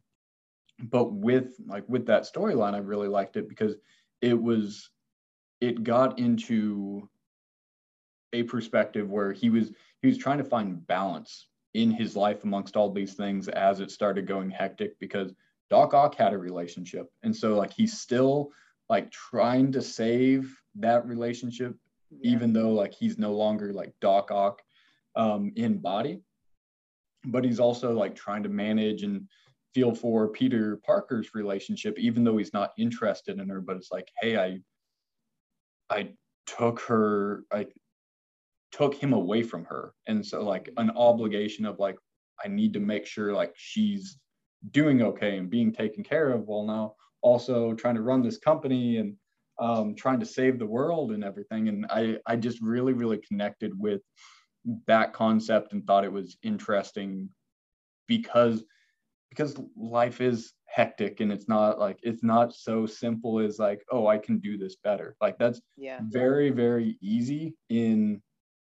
but 0.79 1.11
with 1.11 1.55
like 1.65 1.83
with 1.87 2.05
that 2.07 2.23
storyline, 2.23 2.73
I 2.73 2.79
really 2.79 3.07
liked 3.07 3.37
it 3.37 3.49
because 3.49 3.75
it 4.21 4.39
was 4.39 4.89
it 5.61 5.83
got 5.83 6.19
into 6.19 7.09
a 8.33 8.43
perspective 8.43 9.09
where 9.09 9.33
he 9.33 9.49
was 9.49 9.71
he 10.01 10.07
was 10.07 10.17
trying 10.17 10.37
to 10.37 10.43
find 10.43 10.85
balance 10.87 11.47
in 11.73 11.91
his 11.91 12.15
life 12.15 12.43
amongst 12.43 12.75
all 12.75 12.91
these 12.91 13.13
things 13.13 13.47
as 13.47 13.79
it 13.79 13.91
started 13.91 14.25
going 14.25 14.49
hectic 14.49 14.97
because 14.99 15.33
Doc 15.69 15.93
Ock 15.93 16.15
had 16.15 16.33
a 16.33 16.37
relationship 16.37 17.11
and 17.23 17.35
so 17.35 17.55
like 17.55 17.73
he's 17.73 17.99
still 17.99 18.51
like 18.89 19.11
trying 19.11 19.71
to 19.71 19.81
save 19.81 20.55
that 20.75 21.05
relationship 21.05 21.75
yeah. 22.11 22.31
even 22.31 22.53
though 22.53 22.71
like 22.71 22.93
he's 22.93 23.17
no 23.17 23.33
longer 23.33 23.71
like 23.73 23.93
Doc 24.01 24.31
Ock 24.31 24.61
um, 25.15 25.51
in 25.55 25.77
body 25.77 26.21
but 27.25 27.43
he's 27.43 27.59
also 27.59 27.93
like 27.93 28.15
trying 28.15 28.43
to 28.43 28.49
manage 28.49 29.03
and 29.03 29.27
feel 29.73 29.93
for 29.93 30.29
Peter 30.29 30.79
Parker's 30.85 31.33
relationship, 31.33 31.97
even 31.99 32.23
though 32.23 32.37
he's 32.37 32.53
not 32.53 32.71
interested 32.77 33.39
in 33.39 33.49
her. 33.49 33.61
But 33.61 33.77
it's 33.77 33.91
like, 33.91 34.09
hey, 34.21 34.37
I, 34.37 34.59
I 35.89 36.09
took 36.45 36.79
her, 36.81 37.43
I 37.51 37.67
took 38.71 38.95
him 38.95 39.13
away 39.13 39.43
from 39.43 39.65
her, 39.65 39.93
and 40.07 40.25
so 40.25 40.43
like 40.43 40.69
an 40.77 40.91
obligation 40.91 41.65
of 41.65 41.79
like, 41.79 41.97
I 42.43 42.47
need 42.47 42.73
to 42.73 42.79
make 42.79 43.05
sure 43.05 43.33
like 43.33 43.53
she's 43.55 44.17
doing 44.71 45.01
okay 45.01 45.37
and 45.37 45.49
being 45.49 45.71
taken 45.73 46.03
care 46.03 46.31
of. 46.31 46.47
While 46.47 46.65
now 46.65 46.95
also 47.21 47.73
trying 47.73 47.95
to 47.95 48.01
run 48.01 48.21
this 48.21 48.37
company 48.37 48.97
and 48.97 49.15
um, 49.59 49.95
trying 49.95 50.19
to 50.19 50.25
save 50.25 50.57
the 50.57 50.65
world 50.65 51.11
and 51.11 51.23
everything. 51.23 51.67
And 51.67 51.85
I, 51.89 52.17
I 52.25 52.35
just 52.35 52.61
really, 52.61 52.93
really 52.93 53.19
connected 53.27 53.77
with 53.77 54.01
that 54.87 55.13
concept 55.13 55.73
and 55.73 55.85
thought 55.85 56.03
it 56.03 56.11
was 56.11 56.37
interesting 56.43 57.29
because 58.07 58.63
because 59.29 59.55
life 59.75 60.21
is 60.21 60.53
hectic 60.65 61.19
and 61.19 61.31
it's 61.31 61.47
not 61.47 61.79
like 61.79 61.99
it's 62.03 62.23
not 62.23 62.53
so 62.53 62.85
simple 62.85 63.39
as 63.39 63.57
like 63.59 63.83
oh 63.91 64.07
i 64.07 64.17
can 64.17 64.39
do 64.39 64.57
this 64.57 64.75
better 64.83 65.15
like 65.21 65.37
that's 65.37 65.61
yeah 65.77 65.99
very 66.03 66.49
very 66.49 66.97
easy 67.01 67.55
in 67.69 68.21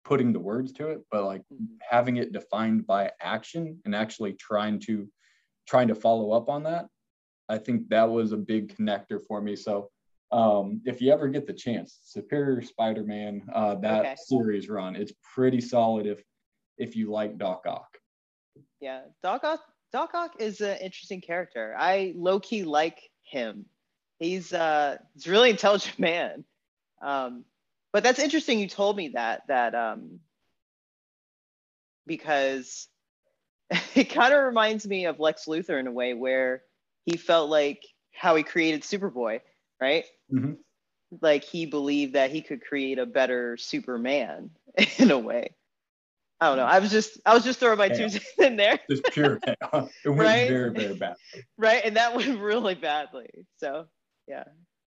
putting 0.03 0.31
the 0.31 0.39
words 0.39 0.71
to 0.71 0.87
it 0.89 1.01
but 1.11 1.23
like 1.25 1.41
Mhm. 1.53 1.77
having 1.81 2.17
it 2.17 2.31
defined 2.31 2.85
by 2.85 3.11
action 3.21 3.79
and 3.85 3.95
actually 3.95 4.33
trying 4.33 4.79
to 4.81 5.07
trying 5.67 5.87
to 5.87 5.95
follow 5.95 6.31
up 6.31 6.49
on 6.49 6.63
that 6.63 6.87
i 7.49 7.57
think 7.57 7.87
that 7.89 8.09
was 8.09 8.31
a 8.31 8.37
big 8.37 8.75
connector 8.75 9.19
for 9.27 9.41
me 9.41 9.55
so 9.55 9.89
um 10.31 10.81
if 10.85 11.01
you 11.01 11.11
ever 11.11 11.27
get 11.27 11.47
the 11.47 11.53
chance 11.53 11.99
superior 12.03 12.61
spider-man 12.61 13.41
uh 13.53 13.75
that 13.75 14.01
Okay. 14.01 14.15
series 14.17 14.67
run 14.69 14.95
it's 14.95 15.13
pretty 15.35 15.61
solid 15.61 16.05
if 16.05 16.21
if 16.77 16.95
you 16.95 17.09
like 17.11 17.37
doc 17.37 17.65
ock 17.67 17.97
Yeah, 18.79 19.01
Doc 19.23 19.43
Ock, 19.43 19.61
Doc 19.91 20.11
Ock 20.13 20.35
is 20.39 20.61
an 20.61 20.77
interesting 20.77 21.21
character. 21.21 21.73
I 21.77 22.13
low 22.15 22.39
key 22.39 22.63
like 22.63 22.99
him. 23.23 23.65
He's 24.19 24.53
uh, 24.53 24.97
he's 25.13 25.27
a 25.27 25.31
really 25.31 25.49
intelligent 25.49 25.97
man. 26.09 26.43
Um, 27.01 27.45
but 27.93 28.03
that's 28.03 28.19
interesting. 28.19 28.59
You 28.59 28.67
told 28.67 28.95
me 28.97 29.09
that 29.15 29.41
that 29.47 29.73
um, 29.75 30.19
because 32.05 32.87
it 33.95 34.05
kind 34.05 34.33
of 34.33 34.43
reminds 34.43 34.87
me 34.87 35.05
of 35.05 35.19
Lex 35.19 35.45
Luthor 35.45 35.79
in 35.79 35.87
a 35.87 35.91
way 35.91 36.13
where 36.13 36.63
he 37.07 37.17
felt 37.17 37.49
like 37.49 37.81
how 38.13 38.35
he 38.35 38.43
created 38.43 38.81
Superboy, 38.81 39.39
right? 39.81 40.05
Mhm. 40.31 40.57
Like 41.21 41.43
he 41.45 41.65
believed 41.65 42.13
that 42.13 42.31
he 42.31 42.41
could 42.41 42.61
create 42.61 42.99
a 42.99 43.05
better 43.05 43.55
Superman 43.57 44.51
in 44.99 45.09
a 45.09 45.17
way. 45.17 45.55
I 46.39 46.49
don't 46.49 46.57
know. 46.57 46.65
I 46.65 46.79
was 46.79 46.91
just 46.91 47.19
I 47.25 47.33
was 47.33 47.43
just 47.43 47.59
throwing 47.59 47.77
my 47.79 47.89
two 47.89 48.09
cents 48.09 48.27
in 48.37 48.57
there. 48.57 48.77
just 48.89 49.05
pure 49.05 49.39
chaos 49.45 49.89
it 50.05 50.09
went 50.09 50.19
Right? 50.21 50.47
very 50.47 50.71
very 50.73 50.93
bad 50.95 51.15
right 51.57 51.81
and 51.83 51.95
that 51.97 52.15
went 52.15 52.39
really 52.39 52.75
badly 52.75 53.27
so 53.57 53.87
yeah 54.27 54.43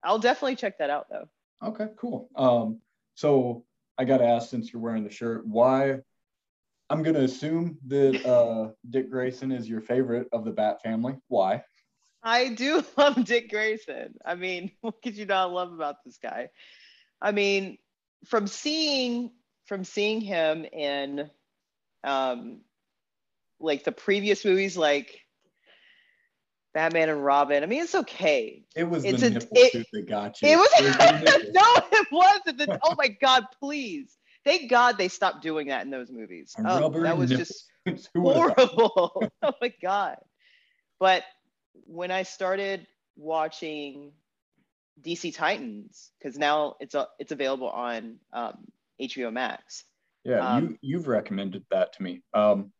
i'll 0.02 0.18
definitely 0.18 0.56
check 0.56 0.78
that 0.78 0.88
out 0.90 1.08
though 1.10 1.28
Okay, 1.64 1.88
cool. 1.96 2.28
Um, 2.34 2.80
so 3.14 3.64
I 3.96 4.04
got 4.04 4.18
to 4.18 4.26
ask, 4.26 4.50
since 4.50 4.72
you're 4.72 4.82
wearing 4.82 5.04
the 5.04 5.10
shirt, 5.10 5.46
why? 5.46 6.00
I'm 6.90 7.02
gonna 7.04 7.20
assume 7.20 7.78
that 7.86 8.24
uh, 8.26 8.72
Dick 8.90 9.08
Grayson 9.10 9.52
is 9.52 9.68
your 9.68 9.80
favorite 9.80 10.26
of 10.32 10.44
the 10.44 10.50
Bat 10.50 10.82
family. 10.82 11.16
Why? 11.28 11.62
I 12.22 12.48
do 12.50 12.82
love 12.96 13.24
dick 13.24 13.50
grayson 13.50 14.14
i 14.24 14.34
mean 14.34 14.70
what 14.80 15.00
could 15.02 15.16
you 15.16 15.26
not 15.26 15.52
love 15.52 15.72
about 15.72 15.96
this 16.04 16.18
guy 16.22 16.48
i 17.20 17.32
mean 17.32 17.78
from 18.26 18.46
seeing 18.46 19.30
from 19.66 19.84
seeing 19.84 20.20
him 20.20 20.64
in 20.64 21.30
um 22.04 22.60
like 23.60 23.84
the 23.84 23.92
previous 23.92 24.44
movies 24.44 24.76
like 24.76 25.20
batman 26.74 27.08
and 27.10 27.24
robin 27.24 27.62
i 27.62 27.66
mean 27.66 27.82
it's 27.82 27.94
okay 27.94 28.64
It 28.74 28.84
was 28.84 29.04
It's 29.04 29.20
the 29.20 29.26
a- 29.26 29.30
nipple 29.30 29.48
it- 29.56 29.86
that 29.92 30.06
got 30.08 30.40
you. 30.42 30.48
It 30.48 30.56
was 30.56 30.70
no, 31.54 31.98
it 31.98 32.06
wasn't. 32.10 32.58
The, 32.58 32.78
oh 32.82 32.94
my 32.96 33.08
god, 33.08 33.44
please! 33.60 34.16
Thank 34.44 34.70
God 34.70 34.96
they 34.98 35.08
stopped 35.08 35.42
doing 35.42 35.68
that 35.68 35.84
in 35.84 35.90
those 35.90 36.10
movies. 36.10 36.54
A 36.58 36.62
Oh, 36.82 36.88
that 36.88 37.16
was 37.18 37.30
nipple 37.30 37.44
just 37.44 37.66
suit. 37.86 38.08
Who 38.14 38.22
would've 38.22 38.54
thought? 38.54 38.70
horrible. 38.70 39.32
oh 39.42 39.52
my 39.60 39.72
god! 39.82 40.16
But 40.98 41.22
when 41.86 42.10
I 42.10 42.22
started 42.22 42.86
watching 43.16 44.12
DC 45.00 45.34
Titans, 45.34 46.10
because 46.18 46.36
now 46.38 46.76
it's 46.80 46.94
a, 46.94 47.08
it's 47.18 47.32
available 47.32 47.68
on 47.68 48.16
um, 48.32 48.64
HBO 49.00 49.32
Max. 49.32 49.84
Yeah, 50.24 50.46
Um, 50.46 50.62
you 50.64 50.78
you've 50.82 51.08
recommended 51.08 51.64
that 51.70 51.94
to 51.94 52.02
me. 52.02 52.22
Um, 52.34 52.72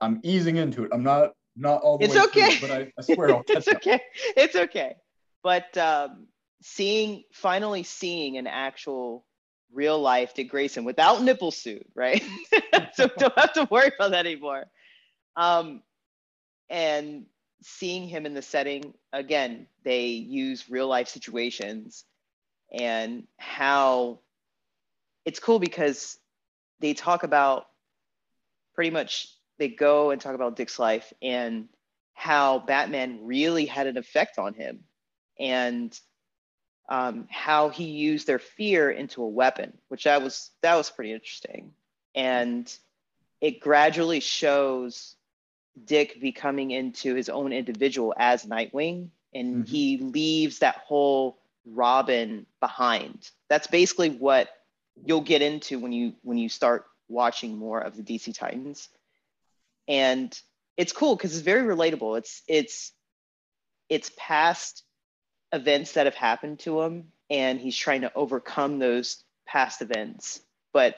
I'm 0.00 0.20
easing 0.22 0.56
into 0.56 0.84
it. 0.84 0.90
I'm 0.92 1.02
not 1.02 1.32
not 1.56 1.82
all 1.82 1.98
the 1.98 2.04
It's 2.04 2.14
way 2.14 2.20
through, 2.20 2.42
okay. 2.42 2.58
but 2.60 2.70
I, 2.70 2.92
I 2.98 3.14
swear 3.14 3.34
I'll 3.34 3.42
catch 3.44 3.56
it's 3.58 3.68
up. 3.68 3.76
okay. 3.76 4.00
It's 4.36 4.56
okay. 4.56 4.94
But 5.42 5.76
um, 5.78 6.26
seeing 6.62 7.24
finally 7.32 7.82
seeing 7.82 8.36
an 8.36 8.46
actual 8.46 9.24
real 9.72 9.98
life 10.00 10.34
Dick 10.34 10.50
Grayson 10.50 10.84
without 10.84 11.22
nipple 11.22 11.50
suit, 11.50 11.86
right? 11.94 12.22
so 12.94 13.08
don't 13.18 13.38
have 13.38 13.52
to 13.54 13.68
worry 13.70 13.92
about 13.96 14.10
that 14.10 14.26
anymore. 14.26 14.64
Um, 15.36 15.82
and 16.68 17.26
seeing 17.62 18.08
him 18.08 18.26
in 18.26 18.34
the 18.34 18.42
setting 18.42 18.94
again, 19.12 19.66
they 19.84 20.06
use 20.06 20.70
real 20.70 20.88
life 20.88 21.08
situations 21.08 22.04
and 22.72 23.26
how 23.36 24.20
it's 25.24 25.40
cool 25.40 25.58
because 25.58 26.18
they 26.80 26.94
talk 26.94 27.22
about 27.22 27.66
pretty 28.74 28.90
much 28.90 29.28
they 29.58 29.68
go 29.68 30.10
and 30.10 30.20
talk 30.20 30.34
about 30.34 30.56
Dick's 30.56 30.78
life 30.78 31.12
and 31.20 31.68
how 32.14 32.60
Batman 32.60 33.20
really 33.24 33.66
had 33.66 33.86
an 33.86 33.96
effect 33.96 34.38
on 34.38 34.54
him 34.54 34.80
and 35.38 35.98
um, 36.88 37.26
how 37.30 37.68
he 37.68 37.84
used 37.84 38.26
their 38.26 38.38
fear 38.38 38.90
into 38.90 39.22
a 39.22 39.28
weapon, 39.28 39.76
which 39.88 40.04
that 40.04 40.22
was 40.22 40.50
that 40.62 40.74
was 40.74 40.90
pretty 40.90 41.12
interesting. 41.12 41.72
And 42.14 42.72
it 43.40 43.60
gradually 43.60 44.20
shows 44.20 45.14
Dick 45.84 46.20
becoming 46.20 46.70
into 46.70 47.14
his 47.14 47.28
own 47.28 47.52
individual 47.52 48.14
as 48.16 48.44
Nightwing, 48.44 49.10
and 49.32 49.64
Mhm. 49.64 49.68
he 49.68 49.98
leaves 49.98 50.58
that 50.58 50.76
whole 50.76 51.38
Robin 51.64 52.46
behind. 52.58 53.30
That's 53.48 53.66
basically 53.66 54.10
what 54.10 54.48
you'll 55.04 55.20
get 55.20 55.42
into 55.42 55.78
when 55.78 55.92
you 55.92 56.14
when 56.22 56.38
you 56.38 56.48
start 56.48 56.86
watching 57.08 57.56
more 57.56 57.80
of 57.80 57.96
the 57.96 58.02
DC 58.02 58.32
Titans. 58.32 58.88
And 59.88 60.38
it's 60.76 60.92
cool 60.92 61.16
because 61.16 61.34
it's 61.34 61.44
very 61.44 61.62
relatable. 61.62 62.18
It's 62.18 62.42
it's 62.48 62.92
it's 63.88 64.10
past 64.16 64.84
events 65.52 65.92
that 65.92 66.06
have 66.06 66.14
happened 66.14 66.60
to 66.60 66.80
him 66.82 67.12
and 67.28 67.60
he's 67.60 67.76
trying 67.76 68.02
to 68.02 68.14
overcome 68.14 68.78
those 68.78 69.24
past 69.46 69.82
events. 69.82 70.40
But 70.72 70.96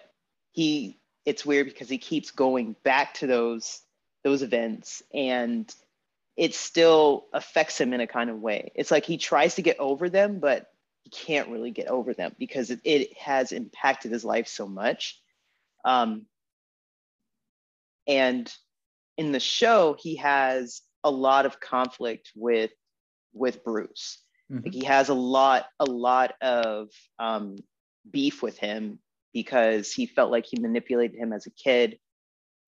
he 0.53 1.01
it's 1.25 1.47
weird 1.47 1.67
because 1.67 1.89
he 1.89 1.99
keeps 1.99 2.31
going 2.31 2.77
back 2.83 3.15
to 3.15 3.27
those 3.27 3.81
those 4.25 4.43
events 4.43 5.03
and 5.13 5.73
it 6.37 6.55
still 6.55 7.27
affects 7.33 7.81
him 7.81 7.93
in 7.93 8.01
a 8.01 8.07
kind 8.07 8.31
of 8.31 8.41
way. 8.41 8.73
It's 8.75 8.91
like 8.91 9.05
he 9.05 9.19
tries 9.19 9.57
to 9.57 9.63
get 9.63 9.79
over 9.79 10.09
them, 10.09 10.39
but 10.41 10.67
he 11.03 11.11
can't 11.11 11.51
really 11.51 11.71
get 11.71 11.89
over 11.89 12.15
them 12.15 12.35
because 12.39 12.71
it, 12.71 12.81
it 12.85 13.17
has 13.19 13.53
impacted 13.53 14.13
his 14.13 14.25
life 14.25 14.49
so 14.49 14.67
much. 14.67 15.21
Um, 15.85 16.27
and 18.07 18.53
in 19.19 19.33
the 19.33 19.41
show, 19.41 19.97
he 19.99 20.17
has 20.17 20.81
a 21.05 21.11
lot 21.11 21.47
of 21.47 21.61
conflict 21.61 22.31
with 22.35 22.71
with 23.35 23.65
Bruce. 23.65 24.19
Mhm. 24.51 24.65
Like 24.65 24.75
he 24.75 24.85
has 24.85 25.09
a 25.09 25.15
lot, 25.15 25.67
a 25.79 25.85
lot 25.85 26.35
of 26.41 26.89
um, 27.19 27.57
beef 28.11 28.43
with 28.43 28.59
him 28.59 28.99
because 29.33 29.93
he 29.93 30.07
felt 30.07 30.31
like 30.31 30.47
he 30.47 30.61
manipulated 30.61 31.17
him 31.17 31.33
as 31.33 31.47
a 31.47 31.51
kid, 31.51 31.99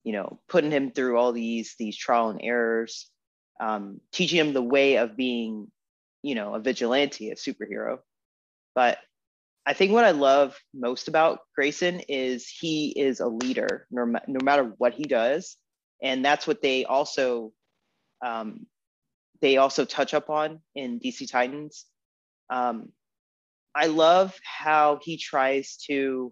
you 0.05 0.13
know, 0.13 0.39
putting 0.47 0.71
him 0.71 0.91
through 0.91 1.17
all 1.17 1.33
these 1.33 1.75
these 1.77 1.97
trial 1.97 2.29
and 2.29 2.39
errors, 2.41 3.09
um, 3.59 3.99
teaching 4.13 4.39
him 4.39 4.53
the 4.53 4.61
way 4.61 4.97
of 4.97 5.17
being, 5.17 5.69
you 6.21 6.35
know, 6.35 6.53
a 6.53 6.59
vigilante, 6.59 7.31
a 7.31 7.35
superhero. 7.35 7.97
But 8.75 8.99
I 9.65 9.73
think 9.73 9.91
what 9.91 10.05
I 10.05 10.11
love 10.11 10.55
most 10.73 11.07
about 11.07 11.39
Grayson 11.55 12.01
is 12.07 12.47
he 12.47 12.89
is 12.89 13.19
a 13.19 13.27
leader, 13.27 13.87
no, 13.89 14.05
no 14.05 14.39
matter 14.43 14.71
what 14.77 14.93
he 14.93 15.03
does, 15.03 15.57
and 16.03 16.23
that's 16.23 16.45
what 16.45 16.61
they 16.61 16.85
also 16.85 17.51
um, 18.23 18.67
they 19.41 19.57
also 19.57 19.85
touch 19.85 20.13
up 20.13 20.29
on 20.29 20.61
in 20.75 20.99
DC 20.99 21.29
Titans. 21.29 21.85
Um, 22.49 22.89
I 23.73 23.87
love 23.87 24.35
how 24.43 24.99
he 25.01 25.17
tries 25.17 25.77
to 25.87 26.31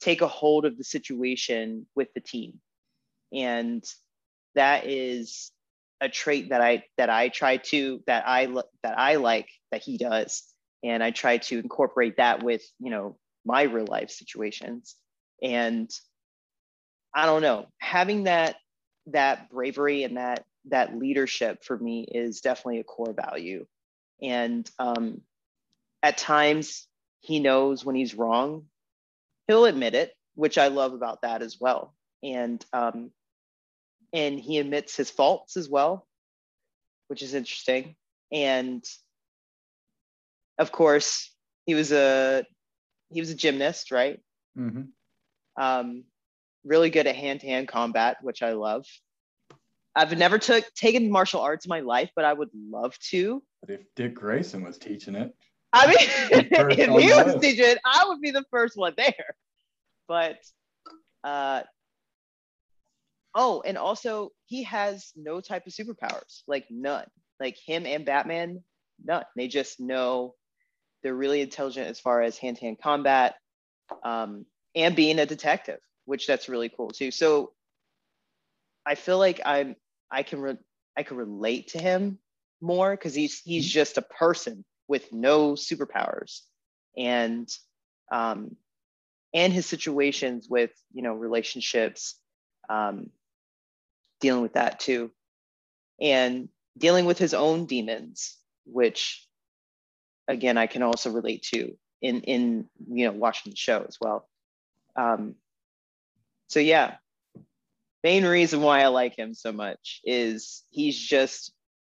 take 0.00 0.22
a 0.22 0.28
hold 0.28 0.64
of 0.64 0.78
the 0.78 0.84
situation 0.84 1.86
with 1.94 2.08
the 2.14 2.20
team, 2.20 2.60
and 3.32 3.84
that 4.54 4.86
is 4.86 5.52
a 6.00 6.08
trait 6.08 6.50
that 6.50 6.60
I 6.60 6.84
that 6.96 7.10
I 7.10 7.28
try 7.28 7.56
to 7.56 8.02
that 8.06 8.24
I 8.26 8.46
that 8.82 8.98
I 8.98 9.16
like 9.16 9.48
that 9.72 9.82
he 9.82 9.98
does, 9.98 10.44
and 10.82 11.02
I 11.02 11.10
try 11.10 11.38
to 11.38 11.58
incorporate 11.58 12.16
that 12.18 12.42
with 12.42 12.62
you 12.78 12.90
know 12.90 13.16
my 13.44 13.62
real 13.62 13.86
life 13.86 14.10
situations, 14.10 14.94
and 15.42 15.90
I 17.14 17.26
don't 17.26 17.42
know 17.42 17.66
having 17.78 18.24
that 18.24 18.56
that 19.06 19.50
bravery 19.50 20.04
and 20.04 20.16
that 20.16 20.44
that 20.66 20.96
leadership 20.96 21.64
for 21.64 21.76
me 21.76 22.06
is 22.10 22.40
definitely 22.40 22.80
a 22.80 22.84
core 22.84 23.14
value, 23.14 23.66
and 24.22 24.68
um, 24.78 25.22
at 26.02 26.18
times 26.18 26.86
he 27.20 27.40
knows 27.40 27.84
when 27.84 27.96
he's 27.96 28.14
wrong, 28.14 28.66
he'll 29.48 29.64
admit 29.64 29.94
it, 29.94 30.14
which 30.34 30.58
I 30.58 30.68
love 30.68 30.92
about 30.92 31.22
that 31.22 31.42
as 31.42 31.58
well, 31.60 31.94
and 32.22 32.64
um, 32.72 33.10
and 34.12 34.38
he 34.38 34.58
admits 34.58 34.96
his 34.96 35.10
faults 35.10 35.56
as 35.56 35.68
well, 35.68 36.06
which 37.08 37.22
is 37.22 37.34
interesting. 37.34 37.96
And 38.32 38.84
of 40.58 40.72
course, 40.72 41.32
he 41.66 41.74
was 41.74 41.92
a 41.92 42.44
he 43.10 43.20
was 43.20 43.30
a 43.30 43.34
gymnast, 43.34 43.90
right? 43.90 44.20
Mhm. 44.56 44.88
Um, 45.56 46.04
really 46.64 46.90
good 46.90 47.06
at 47.06 47.16
hand-to-hand 47.16 47.68
combat, 47.68 48.18
which 48.22 48.42
I 48.42 48.52
love. 48.52 48.86
I've 49.94 50.16
never 50.16 50.38
took 50.38 50.64
taken 50.74 51.10
martial 51.10 51.40
arts 51.40 51.64
in 51.66 51.70
my 51.70 51.80
life, 51.80 52.10
but 52.14 52.24
I 52.24 52.32
would 52.32 52.50
love 52.54 52.96
to. 53.10 53.42
But 53.60 53.70
if 53.70 53.80
Dick 53.96 54.14
Grayson 54.14 54.62
was 54.62 54.78
teaching 54.78 55.14
it, 55.14 55.34
I 55.72 55.86
mean, 55.86 55.96
if 56.30 56.78
he 56.78 57.12
was 57.12 57.40
teaching 57.40 57.64
it, 57.64 57.78
I 57.84 58.04
would 58.08 58.20
be 58.20 58.30
the 58.30 58.44
first 58.50 58.76
one 58.76 58.94
there. 58.96 59.36
But 60.06 60.38
uh, 61.24 61.62
oh, 63.38 63.62
and 63.64 63.78
also 63.78 64.32
he 64.46 64.64
has 64.64 65.12
no 65.16 65.40
type 65.40 65.64
of 65.66 65.72
superpowers, 65.72 66.42
like 66.48 66.66
none. 66.70 67.06
Like 67.38 67.56
him 67.56 67.86
and 67.86 68.04
Batman, 68.04 68.64
none. 69.02 69.24
They 69.36 69.46
just 69.46 69.78
know 69.78 70.34
they're 71.02 71.14
really 71.14 71.40
intelligent 71.40 71.86
as 71.86 72.00
far 72.00 72.20
as 72.20 72.36
hand-to-hand 72.36 72.78
combat 72.82 73.36
um, 74.02 74.44
and 74.74 74.96
being 74.96 75.20
a 75.20 75.24
detective, 75.24 75.78
which 76.04 76.26
that's 76.26 76.48
really 76.48 76.68
cool 76.68 76.90
too. 76.90 77.12
So 77.12 77.52
I 78.84 78.96
feel 78.96 79.18
like 79.18 79.40
I'm 79.46 79.76
I 80.10 80.24
can 80.24 80.40
re- 80.40 80.64
I 80.96 81.04
can 81.04 81.16
relate 81.16 81.68
to 81.68 81.78
him 81.78 82.18
more 82.60 82.90
because 82.90 83.14
he's 83.14 83.40
he's 83.44 83.66
mm-hmm. 83.66 83.78
just 83.78 83.98
a 83.98 84.02
person 84.02 84.64
with 84.88 85.12
no 85.12 85.52
superpowers 85.52 86.40
and 86.96 87.48
um, 88.10 88.56
and 89.32 89.52
his 89.52 89.66
situations 89.66 90.48
with 90.50 90.72
you 90.92 91.02
know 91.02 91.14
relationships 91.14 92.16
um, 92.68 93.10
dealing 94.20 94.42
with 94.42 94.54
that 94.54 94.80
too. 94.80 95.10
And 96.00 96.48
dealing 96.76 97.06
with 97.06 97.18
his 97.18 97.34
own 97.34 97.66
demons 97.66 98.36
which 98.70 99.26
again 100.28 100.58
i 100.58 100.66
can 100.66 100.82
also 100.82 101.10
relate 101.10 101.42
to 101.42 101.76
in 102.00 102.20
in 102.22 102.68
you 102.88 103.06
know 103.06 103.12
watching 103.12 103.50
the 103.50 103.56
show 103.56 103.84
as 103.86 103.96
well. 104.00 104.28
Um, 104.96 105.34
so 106.48 106.60
yeah 106.60 106.96
main 108.04 108.24
reason 108.24 108.60
why 108.62 108.80
i 108.82 108.86
like 108.88 109.16
him 109.18 109.34
so 109.34 109.52
much 109.52 110.00
is 110.04 110.64
he's 110.70 110.96
just 110.96 111.52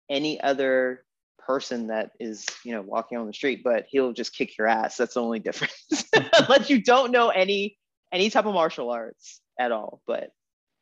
any 0.10 0.40
other 0.40 1.04
person 1.40 1.88
that 1.88 2.12
is 2.20 2.46
you 2.64 2.72
know 2.72 2.82
walking 2.82 3.18
on 3.18 3.28
the 3.28 3.34
street 3.34 3.62
but 3.64 3.86
he'll 3.90 4.14
just 4.14 4.36
kick 4.36 4.58
your 4.58 4.68
ass. 4.68 4.98
That's 4.98 5.14
the 5.14 5.22
only 5.22 5.40
difference. 5.40 6.06
Unless 6.40 6.70
you 6.70 6.82
don't 6.82 7.12
know 7.12 7.30
any 7.30 7.78
any 8.12 8.30
type 8.30 8.46
of 8.46 8.54
martial 8.54 8.90
arts 8.92 9.42
at 9.60 9.72
all 9.72 10.02
but 10.08 10.32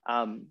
um 0.08 0.48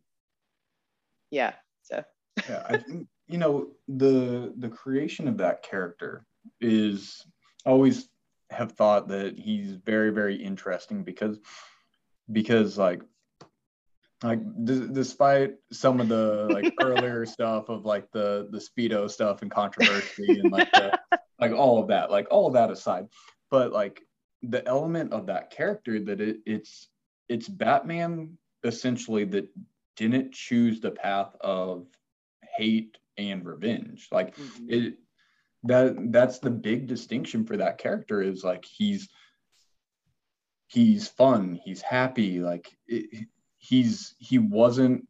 yeah 1.32 1.54
so. 1.82 2.04
Yeah 2.48 2.62
i 2.68 2.76
think 2.76 3.08
you 3.26 3.38
know 3.38 3.70
the 3.88 4.52
the 4.58 4.68
creation 4.68 5.26
of 5.26 5.38
that 5.38 5.64
character 5.64 6.24
is 6.60 7.26
always 7.66 8.08
have 8.50 8.72
thought 8.72 9.08
that 9.08 9.36
he's 9.36 9.72
very 9.72 10.10
very 10.10 10.36
interesting 10.36 11.02
because 11.02 11.38
because 12.30 12.78
like 12.78 13.02
like 14.22 14.40
d- 14.64 14.88
despite 14.92 15.54
some 15.72 16.00
of 16.00 16.08
the 16.08 16.48
like 16.52 16.72
earlier 16.80 17.26
stuff 17.26 17.68
of 17.68 17.84
like 17.84 18.10
the 18.12 18.48
the 18.50 18.58
speedo 18.58 19.10
stuff 19.10 19.42
and 19.42 19.50
controversy 19.50 20.38
and 20.38 20.50
like 20.50 20.70
the, 20.74 20.96
like 21.40 21.52
all 21.52 21.80
of 21.80 21.88
that 21.88 22.10
like 22.10 22.26
all 22.30 22.46
of 22.46 22.52
that 22.52 22.70
aside 22.70 23.06
but 23.50 23.72
like 23.72 24.02
the 24.42 24.66
element 24.66 25.12
of 25.12 25.26
that 25.26 25.50
character 25.50 25.98
that 26.00 26.20
it, 26.20 26.38
it's 26.46 26.88
it's 27.28 27.48
batman 27.48 28.36
essentially 28.64 29.24
that 29.24 29.48
didn't 29.96 30.32
choose 30.32 30.80
the 30.80 30.90
path 30.90 31.34
of 31.40 31.86
hate 32.56 32.98
and 33.18 33.44
revenge 33.44 34.08
like 34.10 34.36
mm-hmm. 34.36 34.66
it 34.68 34.94
that 35.64 35.94
that's 36.10 36.38
the 36.38 36.50
big 36.50 36.86
distinction 36.86 37.44
for 37.44 37.56
that 37.56 37.78
character 37.78 38.20
is 38.20 38.42
like 38.42 38.64
he's 38.64 39.08
he's 40.66 41.08
fun 41.08 41.58
he's 41.64 41.82
happy 41.82 42.40
like 42.40 42.76
it, 42.86 43.26
he's 43.58 44.14
he 44.18 44.38
wasn't 44.38 45.06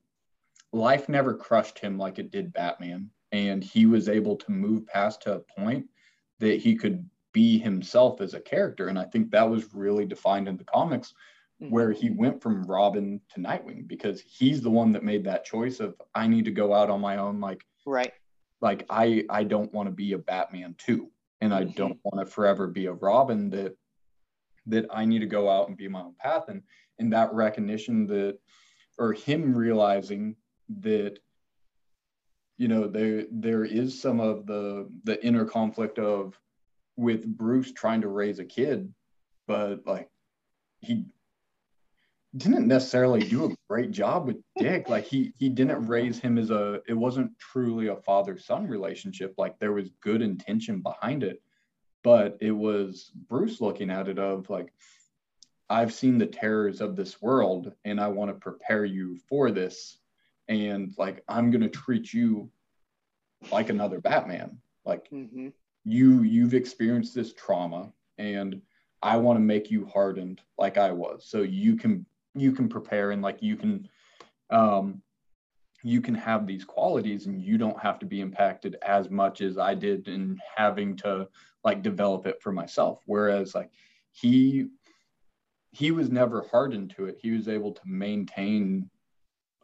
life 0.72 1.08
never 1.08 1.34
crushed 1.34 1.78
him 1.78 1.98
like 1.98 2.18
it 2.18 2.30
did 2.30 2.52
Batman 2.52 3.10
and 3.30 3.64
he 3.64 3.86
was 3.86 4.08
able 4.08 4.36
to 4.36 4.50
move 4.50 4.86
past 4.86 5.22
to 5.22 5.34
a 5.36 5.60
point 5.60 5.86
that 6.38 6.60
he 6.60 6.74
could 6.74 7.08
be 7.32 7.58
himself 7.58 8.20
as 8.20 8.34
a 8.34 8.40
character 8.40 8.88
and 8.88 8.98
I 8.98 9.04
think 9.04 9.30
that 9.30 9.48
was 9.48 9.74
really 9.74 10.04
defined 10.04 10.48
in 10.48 10.56
the 10.56 10.64
comics. 10.64 11.14
Where 11.70 11.92
he 11.92 12.10
went 12.10 12.42
from 12.42 12.64
Robin 12.64 13.20
to 13.34 13.40
Nightwing 13.40 13.86
because 13.86 14.20
he's 14.20 14.60
the 14.60 14.70
one 14.70 14.92
that 14.92 15.04
made 15.04 15.24
that 15.24 15.44
choice 15.44 15.80
of 15.80 15.94
I 16.14 16.26
need 16.26 16.44
to 16.46 16.50
go 16.50 16.74
out 16.74 16.90
on 16.90 17.00
my 17.00 17.18
own 17.18 17.40
like 17.40 17.64
right. 17.86 18.12
like 18.60 18.86
I 18.90 19.24
I 19.30 19.44
don't 19.44 19.72
want 19.72 19.88
to 19.88 19.94
be 19.94 20.12
a 20.12 20.18
Batman 20.18 20.74
too 20.78 21.10
and 21.40 21.52
I 21.52 21.64
mm-hmm. 21.64 21.72
don't 21.72 21.98
want 22.04 22.26
to 22.26 22.32
forever 22.32 22.66
be 22.68 22.86
a 22.86 22.92
Robin 22.92 23.50
that 23.50 23.76
that 24.66 24.86
I 24.92 25.04
need 25.04 25.20
to 25.20 25.26
go 25.26 25.50
out 25.50 25.68
and 25.68 25.76
be 25.76 25.88
my 25.88 26.00
own 26.00 26.14
path. 26.18 26.44
And 26.48 26.62
and 26.98 27.12
that 27.12 27.32
recognition 27.32 28.06
that 28.06 28.38
or 28.98 29.12
him 29.12 29.54
realizing 29.54 30.36
that 30.80 31.18
you 32.58 32.68
know 32.68 32.86
there 32.86 33.24
there 33.30 33.64
is 33.64 34.00
some 34.00 34.20
of 34.20 34.46
the 34.46 34.88
the 35.04 35.24
inner 35.24 35.44
conflict 35.44 35.98
of 35.98 36.38
with 36.96 37.26
Bruce 37.26 37.72
trying 37.72 38.02
to 38.02 38.08
raise 38.08 38.38
a 38.38 38.44
kid 38.44 38.92
but 39.46 39.86
like 39.86 40.08
he 40.80 41.04
didn't 42.36 42.66
necessarily 42.66 43.20
do 43.20 43.44
a 43.44 43.54
great 43.68 43.90
job 43.90 44.26
with 44.26 44.38
Dick 44.56 44.88
like 44.88 45.04
he 45.04 45.32
he 45.36 45.48
didn't 45.48 45.86
raise 45.86 46.18
him 46.18 46.38
as 46.38 46.50
a 46.50 46.80
it 46.88 46.94
wasn't 46.94 47.38
truly 47.38 47.88
a 47.88 47.96
father 47.96 48.38
son 48.38 48.66
relationship 48.66 49.34
like 49.36 49.58
there 49.58 49.72
was 49.72 49.90
good 50.00 50.22
intention 50.22 50.80
behind 50.80 51.22
it 51.22 51.42
but 52.02 52.38
it 52.40 52.50
was 52.50 53.10
Bruce 53.28 53.60
looking 53.60 53.90
at 53.90 54.08
it 54.08 54.18
of 54.18 54.48
like 54.50 54.72
I've 55.72 55.94
seen 55.94 56.18
the 56.18 56.26
terrors 56.26 56.82
of 56.82 56.96
this 56.96 57.22
world 57.22 57.72
and 57.86 57.98
I 57.98 58.08
want 58.08 58.30
to 58.30 58.34
prepare 58.34 58.84
you 58.84 59.18
for 59.26 59.50
this. 59.50 59.96
And 60.46 60.92
like, 60.98 61.24
I'm 61.28 61.50
going 61.50 61.62
to 61.62 61.70
treat 61.70 62.12
you 62.12 62.50
like 63.50 63.70
another 63.70 63.98
Batman. 63.98 64.58
Like, 64.84 65.08
mm-hmm. 65.10 65.48
you, 65.84 66.22
you've 66.24 66.52
experienced 66.52 67.14
this 67.14 67.32
trauma 67.32 67.90
and 68.18 68.60
I 69.02 69.16
want 69.16 69.38
to 69.38 69.40
make 69.40 69.70
you 69.70 69.86
hardened 69.86 70.42
like 70.58 70.76
I 70.76 70.92
was. 70.92 71.24
So 71.26 71.40
you 71.40 71.76
can, 71.76 72.04
you 72.34 72.52
can 72.52 72.68
prepare 72.68 73.10
and 73.10 73.22
like 73.22 73.42
you 73.42 73.56
can, 73.56 73.88
um, 74.50 75.02
you 75.82 76.00
can 76.00 76.14
have 76.14 76.46
these 76.46 76.64
qualities 76.64 77.26
and 77.26 77.42
you 77.42 77.58
don't 77.58 77.80
have 77.80 77.98
to 77.98 78.06
be 78.06 78.20
impacted 78.20 78.76
as 78.82 79.10
much 79.10 79.40
as 79.40 79.58
I 79.58 79.74
did 79.74 80.08
in 80.08 80.38
having 80.56 80.96
to 80.98 81.28
like 81.64 81.82
develop 81.82 82.26
it 82.26 82.40
for 82.40 82.52
myself. 82.52 83.00
Whereas 83.06 83.54
like 83.54 83.70
he 84.12 84.68
he 85.72 85.90
was 85.90 86.10
never 86.10 86.46
hardened 86.50 86.94
to 86.96 87.06
it. 87.06 87.18
He 87.20 87.30
was 87.30 87.48
able 87.48 87.72
to 87.72 87.80
maintain 87.84 88.90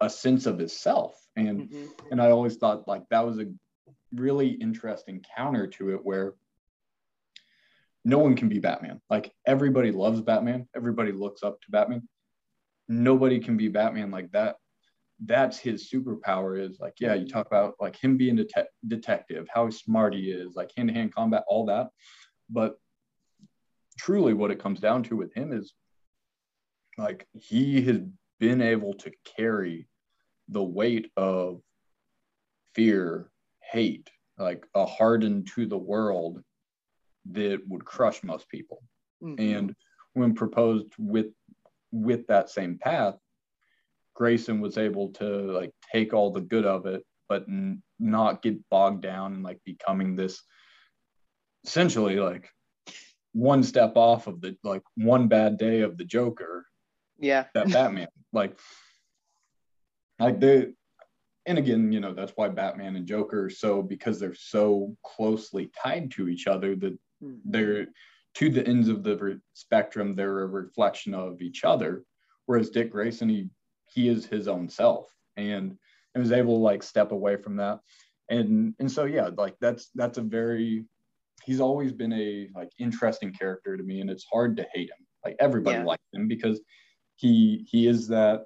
a 0.01 0.09
sense 0.09 0.47
of 0.47 0.59
himself. 0.59 1.14
And 1.37 1.71
mm-hmm. 1.71 1.87
and 2.11 2.21
I 2.21 2.31
always 2.31 2.57
thought 2.57 2.89
like 2.89 3.03
that 3.11 3.27
was 3.27 3.39
a 3.39 3.47
really 4.12 4.49
interesting 4.49 5.25
counter 5.37 5.66
to 5.66 5.95
it 5.95 6.05
where 6.05 6.35
no 8.05 8.19
one 8.19 8.37
can 8.37 8.49
be 8.49 8.59
Batman. 8.59 9.01
Like 9.11 9.33
everybody 9.47 9.93
loves 9.93 10.21
Batman. 10.21 10.66
Everybody 10.75 11.12
looks 11.12 11.43
up 11.43 11.61
to 11.62 11.71
Batman. 11.71 12.09
Nobody 12.89 13.39
can 13.39 13.57
be 13.57 13.68
Batman 13.68 14.11
like 14.11 14.30
that. 14.32 14.57
That's 15.24 15.59
his 15.59 15.91
superpower 15.91 16.61
is 16.61 16.78
like, 16.80 16.95
yeah, 17.01 17.14
you 17.14 17.26
talk 17.26 17.47
about 17.47 17.74
like 17.80 17.97
him 17.97 18.16
being 18.16 18.39
a 18.39 18.45
det- 18.45 18.68
detective, 18.86 19.47
how 19.53 19.68
smart 19.70 20.14
he 20.14 20.30
is, 20.30 20.55
like 20.55 20.70
hand 20.76 20.89
to 20.89 20.95
hand 20.95 21.14
combat, 21.14 21.45
all 21.49 21.66
that. 21.66 21.89
But 22.49 22.78
truly, 23.99 24.32
what 24.32 24.51
it 24.51 24.61
comes 24.61 24.80
down 24.80 25.03
to 25.05 25.16
with 25.16 25.34
him 25.34 25.53
is 25.53 25.74
like 26.97 27.26
he 27.32 27.82
has 27.82 28.01
been 28.39 28.62
able 28.62 28.95
to 28.95 29.11
carry 29.36 29.89
the 30.49 30.62
weight 30.62 31.11
of 31.16 31.61
fear, 32.74 33.30
hate, 33.61 34.09
like 34.39 34.66
a 34.74 34.86
hardened 34.86 35.49
to 35.55 35.66
the 35.66 35.78
world 35.78 36.43
that 37.32 37.61
would 37.66 37.84
crush 37.84 38.22
most 38.22 38.49
people. 38.49 38.82
Mm-hmm. 39.22 39.57
And 39.57 39.74
when 40.14 40.34
proposed 40.34 40.93
with 40.99 41.26
with 41.93 42.26
that 42.26 42.51
same 42.51 42.78
path, 42.78 43.16
Grayson 44.14 44.61
was 44.61 44.78
able 44.78 45.12
to 45.14 45.24
like 45.53 45.72
take 45.93 46.12
all 46.12 46.32
the 46.32 46.41
good 46.41 46.66
of 46.66 46.86
it, 46.86 47.05
but 47.28 47.45
n- 47.49 47.82
not 47.99 48.43
get 48.43 48.59
bogged 48.70 49.03
down 49.03 49.34
and 49.34 49.43
like 49.43 49.61
becoming 49.64 50.16
this 50.16 50.43
essentially 51.64 52.16
like 52.16 52.49
one 53.32 53.62
step 53.62 53.93
off 53.97 54.26
of 54.26 54.41
the 54.41 54.57
like 54.64 54.82
one 54.97 55.28
bad 55.28 55.59
day 55.59 55.82
of 55.82 55.97
the 55.99 56.05
Joker 56.05 56.64
yeah 57.18 57.45
that 57.55 57.68
batman 57.72 58.09
like 58.32 58.57
like 60.18 60.41
they 60.41 60.68
and 61.47 61.59
again 61.59 61.93
you 61.93 62.01
know 62.01 62.14
that's 62.14 62.32
why 62.36 62.49
batman 62.49 62.97
and 62.97 63.07
joker 63.07 63.51
so 63.51 63.82
because 63.82 64.18
they're 64.18 64.34
so 64.34 64.97
closely 65.05 65.70
tied 65.82 66.11
to 66.11 66.28
each 66.28 66.47
other 66.47 66.74
that 66.74 66.93
mm-hmm. 67.22 67.36
they're 67.45 67.86
to 68.35 68.51
the 68.51 68.66
ends 68.66 68.89
of 68.89 69.03
the 69.03 69.41
spectrum 69.55 70.14
they're 70.14 70.43
a 70.43 70.47
reflection 70.47 71.14
of 71.14 71.41
each 71.41 71.64
other 71.64 72.05
whereas 72.47 72.70
dick 72.70 72.91
grayson 72.91 73.29
he 73.29 73.49
he 73.87 74.09
is 74.09 74.26
his 74.26 74.49
own 74.49 74.68
self 74.68 75.07
and 75.37 75.76
and 76.14 76.22
was 76.22 76.33
able 76.33 76.57
to 76.57 76.62
like 76.62 76.83
step 76.83 77.12
away 77.12 77.37
from 77.37 77.57
that 77.57 77.81
and 78.29 78.74
and 78.79 78.91
so 78.91 79.05
yeah 79.05 79.31
like 79.37 79.55
that's 79.61 79.91
that's 79.95 80.18
a 80.18 80.22
very 80.22 80.85
he's 81.45 81.61
always 81.61 81.93
been 81.93 82.12
a 82.12 82.49
like 82.55 82.70
interesting 82.79 83.33
character 83.33 83.76
to 83.76 83.83
me 83.83 84.01
and 84.01 84.11
it's 84.11 84.26
hard 84.31 84.57
to 84.57 84.66
hate 84.74 84.91
him 84.91 85.07
like 85.24 85.37
everybody 85.41 85.79
yeah. 85.79 85.85
likes 85.85 86.03
him 86.12 86.29
because 86.29 86.61
he 87.16 87.66
he 87.68 87.87
is 87.87 88.09
that 88.09 88.45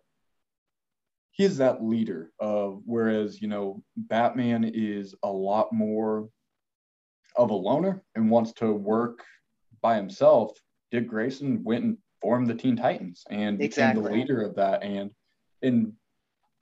he 1.32 1.44
is 1.44 1.56
that 1.58 1.82
leader 1.82 2.30
of 2.38 2.80
whereas 2.84 3.40
you 3.40 3.48
know 3.48 3.82
batman 3.96 4.64
is 4.64 5.14
a 5.22 5.30
lot 5.30 5.72
more 5.72 6.28
of 7.36 7.50
a 7.50 7.54
loner 7.54 8.02
and 8.14 8.30
wants 8.30 8.52
to 8.52 8.72
work 8.72 9.24
by 9.82 9.96
himself 9.96 10.52
dick 10.90 11.08
grayson 11.08 11.62
went 11.64 11.84
and 11.84 11.98
formed 12.20 12.46
the 12.46 12.54
teen 12.54 12.76
titans 12.76 13.24
and 13.30 13.60
exactly. 13.60 14.02
became 14.02 14.12
the 14.12 14.18
leader 14.18 14.42
of 14.42 14.54
that 14.54 14.82
and 14.82 15.10
and 15.62 15.92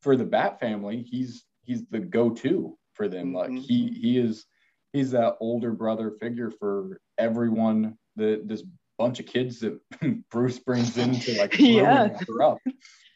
for 0.01 0.17
the 0.17 0.25
bat 0.25 0.59
family 0.59 1.03
he's 1.03 1.45
he's 1.65 1.85
the 1.91 1.99
go-to 1.99 2.77
for 2.95 3.09
them 3.09 3.33
mm-hmm. 3.33 3.55
like 3.55 3.63
he 3.63 3.89
he 3.89 4.19
is 4.19 4.47
he's 4.93 5.11
that 5.11 5.37
older 5.41 5.73
brother 5.73 6.11
figure 6.21 6.51
for 6.51 7.01
everyone 7.19 7.97
that 8.17 8.49
this 8.49 8.65
bunch 8.99 9.21
of 9.21 9.27
kids 9.27 9.61
that 9.61 9.79
bruce 10.31 10.59
brings 10.59 10.97
in 10.97 11.19
to 11.19 11.39
like 11.39 11.57
yeah. 11.59 12.09
up 12.43 12.59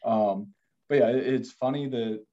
um 0.05 0.47
but 0.87 0.99
yeah, 0.99 1.07
it's 1.09 1.51
funny 1.51 1.87
that 1.87 2.23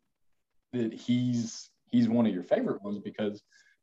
that 0.73 0.93
he's 0.93 1.70
he's 1.91 2.09
one 2.09 2.27
of 2.27 2.35
your 2.35 2.43
favorite 2.43 2.83
ones 2.83 2.99
because 2.99 3.43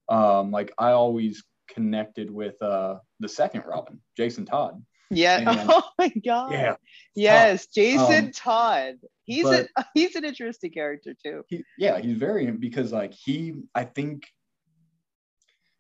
um, 0.09 0.51
like 0.51 0.71
I 0.77 0.91
always 0.91 1.43
connected 1.73 2.29
with 2.29 2.61
uh, 2.61 2.97
the 3.19 3.29
second 3.29 3.63
Robin, 3.65 4.01
Jason 4.17 4.45
Todd. 4.45 4.83
Yeah. 5.09 5.37
And, 5.37 5.49
oh 5.69 5.89
my 5.97 6.09
god. 6.25 6.51
Yeah. 6.51 6.75
Yes, 7.15 7.65
Todd. 7.65 7.73
Jason 7.75 8.25
um, 8.25 8.31
Todd. 8.31 8.95
He's 9.25 9.45
a 9.45 9.67
he's 9.93 10.15
an 10.15 10.25
interesting 10.25 10.71
character 10.71 11.13
too. 11.23 11.43
He, 11.47 11.63
yeah, 11.77 11.99
he's 11.99 12.17
very 12.17 12.51
because 12.51 12.91
like 12.91 13.13
he 13.13 13.53
I 13.75 13.83
think 13.83 14.23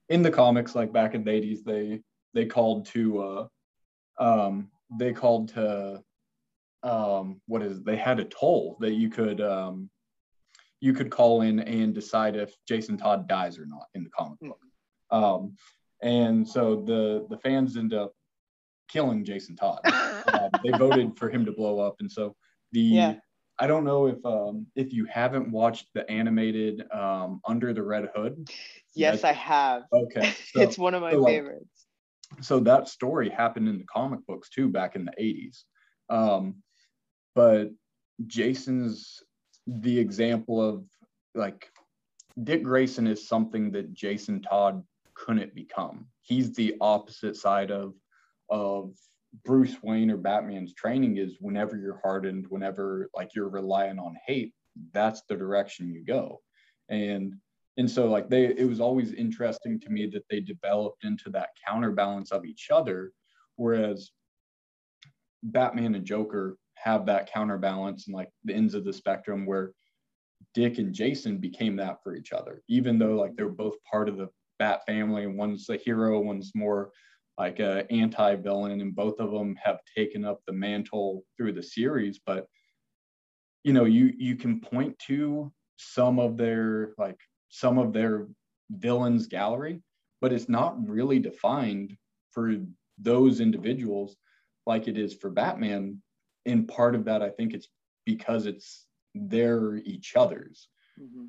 in 0.09 0.23
the 0.23 0.31
comics 0.31 0.75
like 0.75 0.91
back 0.91 1.13
in 1.13 1.23
the 1.23 1.31
80s 1.31 1.63
they 1.63 2.01
they 2.33 2.45
called 2.45 2.87
to 2.87 3.21
uh 3.21 3.47
um 4.19 4.69
they 4.97 5.13
called 5.13 5.49
to 5.49 6.03
um, 6.83 7.41
what 7.47 7.61
is 7.61 7.83
they 7.83 7.97
had 7.97 8.19
a 8.19 8.25
toll 8.25 8.77
that 8.79 8.93
you 8.93 9.09
could 9.09 9.41
um, 9.41 9.89
you 10.79 10.93
could 10.93 11.09
call 11.09 11.41
in 11.41 11.59
and 11.59 11.93
decide 11.93 12.35
if 12.35 12.53
Jason 12.67 12.97
Todd 12.97 13.27
dies 13.27 13.59
or 13.59 13.65
not 13.65 13.87
in 13.95 14.03
the 14.03 14.09
comic 14.09 14.39
hmm. 14.39 14.49
book. 14.49 14.59
Um, 15.11 15.55
and 16.01 16.47
so 16.47 16.83
the 16.85 17.25
the 17.29 17.37
fans 17.37 17.77
end 17.77 17.93
up 17.93 18.13
killing 18.89 19.23
Jason 19.23 19.55
Todd. 19.55 19.79
uh, 19.85 20.49
they 20.63 20.71
voted 20.77 21.17
for 21.17 21.29
him 21.29 21.45
to 21.45 21.51
blow 21.51 21.79
up, 21.79 21.95
and 21.99 22.11
so 22.11 22.35
the 22.71 22.81
yeah. 22.81 23.13
I 23.61 23.67
don't 23.67 23.83
know 23.83 24.07
if 24.07 24.25
um, 24.25 24.67
if 24.75 24.93
you 24.93 25.05
haven't 25.05 25.51
watched 25.51 25.87
the 25.93 26.09
animated 26.09 26.89
um, 26.91 27.41
Under 27.45 27.73
the 27.73 27.83
Red 27.83 28.09
Hood. 28.15 28.49
Yes, 28.95 29.23
I 29.23 29.33
have. 29.33 29.83
Okay, 29.91 30.33
so, 30.53 30.61
it's 30.61 30.77
one 30.77 30.93
of 30.93 31.01
my 31.01 31.11
so 31.11 31.25
favorites. 31.25 31.85
Like, 32.31 32.43
so 32.43 32.59
that 32.61 32.87
story 32.87 33.29
happened 33.29 33.67
in 33.67 33.77
the 33.77 33.85
comic 33.85 34.25
books 34.27 34.49
too, 34.49 34.69
back 34.69 34.95
in 34.95 35.05
the 35.05 35.13
'80s. 35.19 35.63
Um, 36.09 36.55
but 37.35 37.69
Jason's 38.27 39.21
the 39.67 39.99
example 39.99 40.61
of 40.67 40.83
like 41.35 41.69
Dick 42.43 42.63
Grayson 42.63 43.07
is 43.07 43.27
something 43.27 43.71
that 43.71 43.93
Jason 43.93 44.41
Todd 44.41 44.83
couldn't 45.19 45.53
become. 45.53 46.07
He's 46.21 46.53
the 46.53 46.75
opposite 46.81 47.35
side 47.35 47.71
of 47.71 47.93
of 48.49 48.95
Bruce 49.45 49.75
Wayne 49.83 50.09
or 50.09 50.17
Batman's 50.17 50.73
training 50.73 51.17
is 51.17 51.37
whenever 51.39 51.77
you're 51.77 51.99
hardened, 52.01 52.47
whenever 52.49 53.09
like 53.15 53.35
you're 53.35 53.49
relying 53.49 53.99
on 53.99 54.17
hate, 54.25 54.53
that's 54.93 55.21
the 55.29 55.35
direction 55.35 55.93
you 55.93 56.03
go. 56.03 56.41
And 56.89 57.35
and 57.77 57.89
so 57.89 58.09
like 58.09 58.29
they 58.29 58.45
it 58.45 58.67
was 58.67 58.79
always 58.79 59.13
interesting 59.13 59.79
to 59.81 59.89
me 59.89 60.07
that 60.07 60.23
they 60.29 60.39
developed 60.39 61.03
into 61.03 61.29
that 61.31 61.49
counterbalance 61.67 62.31
of 62.31 62.45
each 62.45 62.69
other 62.71 63.11
whereas 63.59 64.11
Batman 65.43 65.93
and 65.95 66.05
Joker 66.05 66.57
have 66.75 67.05
that 67.07 67.31
counterbalance 67.31 68.07
and 68.07 68.15
like 68.15 68.29
the 68.45 68.53
ends 68.53 68.73
of 68.73 68.85
the 68.85 68.93
spectrum 68.93 69.45
where 69.45 69.73
Dick 70.53 70.77
and 70.77 70.93
Jason 70.93 71.37
became 71.37 71.75
that 71.75 72.01
for 72.01 72.15
each 72.15 72.31
other, 72.31 72.63
even 72.69 72.97
though 72.97 73.15
like 73.15 73.35
they're 73.35 73.49
both 73.49 73.75
part 73.83 74.07
of 74.07 74.17
the 74.17 74.29
Bat 74.59 74.81
family 74.85 75.27
one's 75.27 75.69
a 75.69 75.77
hero, 75.77 76.19
one's 76.19 76.51
more 76.53 76.91
like 77.37 77.59
a 77.59 77.89
anti-villain, 77.91 78.81
and 78.81 78.95
both 78.95 79.19
of 79.19 79.31
them 79.31 79.55
have 79.63 79.79
taken 79.95 80.25
up 80.25 80.41
the 80.45 80.53
mantle 80.53 81.23
through 81.37 81.53
the 81.53 81.63
series. 81.63 82.19
But 82.25 82.45
you 83.63 83.73
know, 83.73 83.85
you 83.85 84.13
you 84.17 84.35
can 84.35 84.59
point 84.59 84.97
to 85.07 85.51
some 85.77 86.19
of 86.19 86.37
their 86.37 86.93
like 86.97 87.19
some 87.49 87.77
of 87.77 87.93
their 87.93 88.27
villains 88.69 89.27
gallery, 89.27 89.81
but 90.21 90.33
it's 90.33 90.49
not 90.49 90.87
really 90.87 91.19
defined 91.19 91.95
for 92.31 92.55
those 93.01 93.39
individuals 93.39 94.15
like 94.67 94.87
it 94.87 94.97
is 94.97 95.13
for 95.13 95.29
Batman 95.29 96.01
in 96.45 96.65
part 96.65 96.95
of 96.95 97.05
that, 97.05 97.21
I 97.21 97.29
think 97.29 97.53
it's 97.53 97.69
because 98.05 98.45
it's 98.45 98.87
they're 99.15 99.75
each 99.77 100.15
other's. 100.15 100.67
Mm-hmm. 100.99 101.25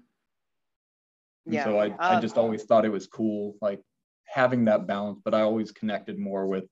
Yeah. 1.47 1.64
So 1.64 1.78
I, 1.78 1.95
I 1.99 2.20
just 2.20 2.36
always 2.36 2.64
thought 2.64 2.84
it 2.84 2.93
was 2.93 3.07
cool, 3.07 3.57
like 3.61 3.80
having 4.26 4.66
that 4.66 4.86
balance, 4.86 5.20
but 5.24 5.34
I 5.34 5.43
always 5.43 5.72
connected 5.72 6.18
more 6.18 6.47
with 6.47 6.64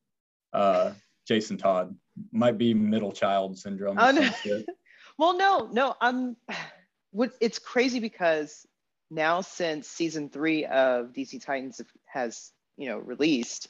uh, 0.53 0.93
Jason 1.27 1.59
Todd. 1.59 1.95
Might 2.33 2.59
be 2.59 2.75
middle 2.75 3.13
child 3.13 3.59
syndrome. 3.59 3.97
Oh, 3.99 4.11
no. 4.11 4.63
well, 5.19 5.37
no, 5.39 5.69
no, 5.71 5.95
I'm. 6.01 6.37
What 7.11 7.33
it's 7.41 7.59
crazy 7.59 8.01
because 8.01 8.67
now 9.11 9.41
since 9.41 9.89
season 9.89 10.29
three 10.29 10.67
of 10.67 11.13
DC 11.15 11.43
Titans 11.43 11.81
has 12.05 12.53
you 12.77 12.89
know 12.89 12.99
released, 12.99 13.69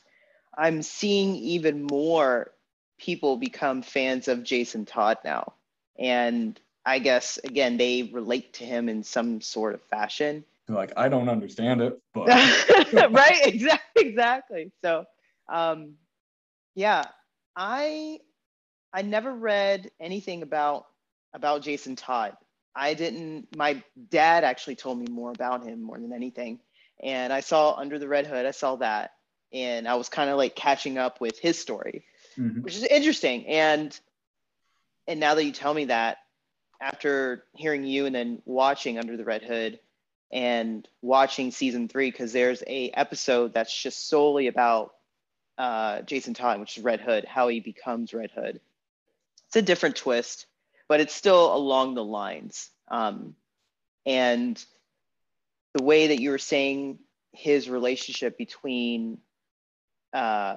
I'm 0.57 0.83
seeing 0.83 1.37
even 1.37 1.85
more 1.85 2.53
people 2.99 3.37
become 3.37 3.83
fans 3.83 4.29
of 4.29 4.43
Jason 4.43 4.85
Todd 4.85 5.19
now. 5.25 5.55
And 5.99 6.61
I 6.85 6.99
guess 6.99 7.39
again 7.43 7.77
they 7.77 8.03
relate 8.03 8.55
to 8.55 8.65
him 8.65 8.89
in 8.89 9.03
some 9.03 9.41
sort 9.41 9.75
of 9.75 9.83
fashion. 9.85 10.45
Like 10.69 10.93
I 10.97 11.09
don't 11.09 11.29
understand 11.29 11.81
it, 11.81 12.01
but 12.15 12.29
right, 12.29 13.41
exactly, 13.47 14.09
exactly. 14.09 14.73
So, 14.83 15.05
um, 15.49 15.95
yeah, 16.75 17.05
I 17.57 18.21
I 18.93 19.03
never 19.03 19.33
read 19.33 19.91
anything 20.01 20.43
about 20.43 20.87
about 21.33 21.63
Jason 21.63 21.97
Todd. 21.97 22.37
I 22.75 22.95
didn't. 22.95 23.49
My 23.57 23.83
dad 24.11 24.45
actually 24.45 24.77
told 24.77 24.99
me 24.99 25.07
more 25.11 25.31
about 25.31 25.65
him 25.65 25.83
more 25.83 25.99
than 25.99 26.13
anything, 26.13 26.61
and 27.03 27.33
I 27.33 27.41
saw 27.41 27.75
Under 27.75 27.99
the 27.99 28.09
Red 28.09 28.27
Hood. 28.27 28.45
I 28.45 28.51
saw 28.51 28.77
that, 28.77 29.13
and 29.53 29.89
I 29.89 29.95
was 29.95 30.09
kind 30.09 30.29
of 30.31 30.37
like 30.37 30.55
catching 30.55 30.99
up 30.99 31.21
with 31.21 31.39
his 31.39 31.59
story 31.59 32.05
mm-hmm. 32.39 32.63
which 32.63 32.77
is 32.77 32.85
interesting. 32.85 33.47
And 33.47 33.99
and 35.07 35.21
now 35.21 35.35
that 35.35 35.45
you 35.45 35.53
tell 35.53 35.75
me 35.75 35.87
that, 35.87 36.19
after 36.81 37.45
hearing 37.55 37.85
you 37.85 38.07
and 38.07 38.15
then 38.15 38.43
watching 38.45 38.99
Under 38.99 39.17
the 39.17 39.25
Red 39.25 39.43
Hood 39.43 39.81
and 40.31 40.87
watching 41.03 41.51
season 41.51 41.89
three, 41.89 42.11
because 42.11 42.33
there's 42.33 42.63
a 42.67 42.91
episode 42.91 43.55
that's 43.55 43.77
just 43.77 44.09
solely 44.09 44.47
about 44.47 44.95
uh, 45.57 46.03
Jason 46.03 46.35
Todd, 46.35 46.61
which 46.61 46.79
is 46.79 46.85
Red 46.85 47.01
Hood, 47.01 47.25
how 47.25 47.49
he 47.49 47.61
becomes 47.61 48.15
Red 48.15 48.31
Hood. 48.31 48.61
It's 49.47 49.57
a 49.57 49.63
different 49.63 49.97
twist, 49.97 50.47
but 50.89 51.01
it's 51.01 51.15
still 51.15 51.55
along 51.55 51.95
the 51.95 52.05
lines. 52.05 52.71
Um, 52.89 53.35
and 54.07 54.63
the 55.75 55.83
way 55.83 56.09
that 56.09 56.21
you 56.21 56.31
were 56.31 56.39
saying 56.39 56.99
his 57.33 57.69
relationship 57.69 58.39
between 58.39 59.19
uh, 60.13 60.57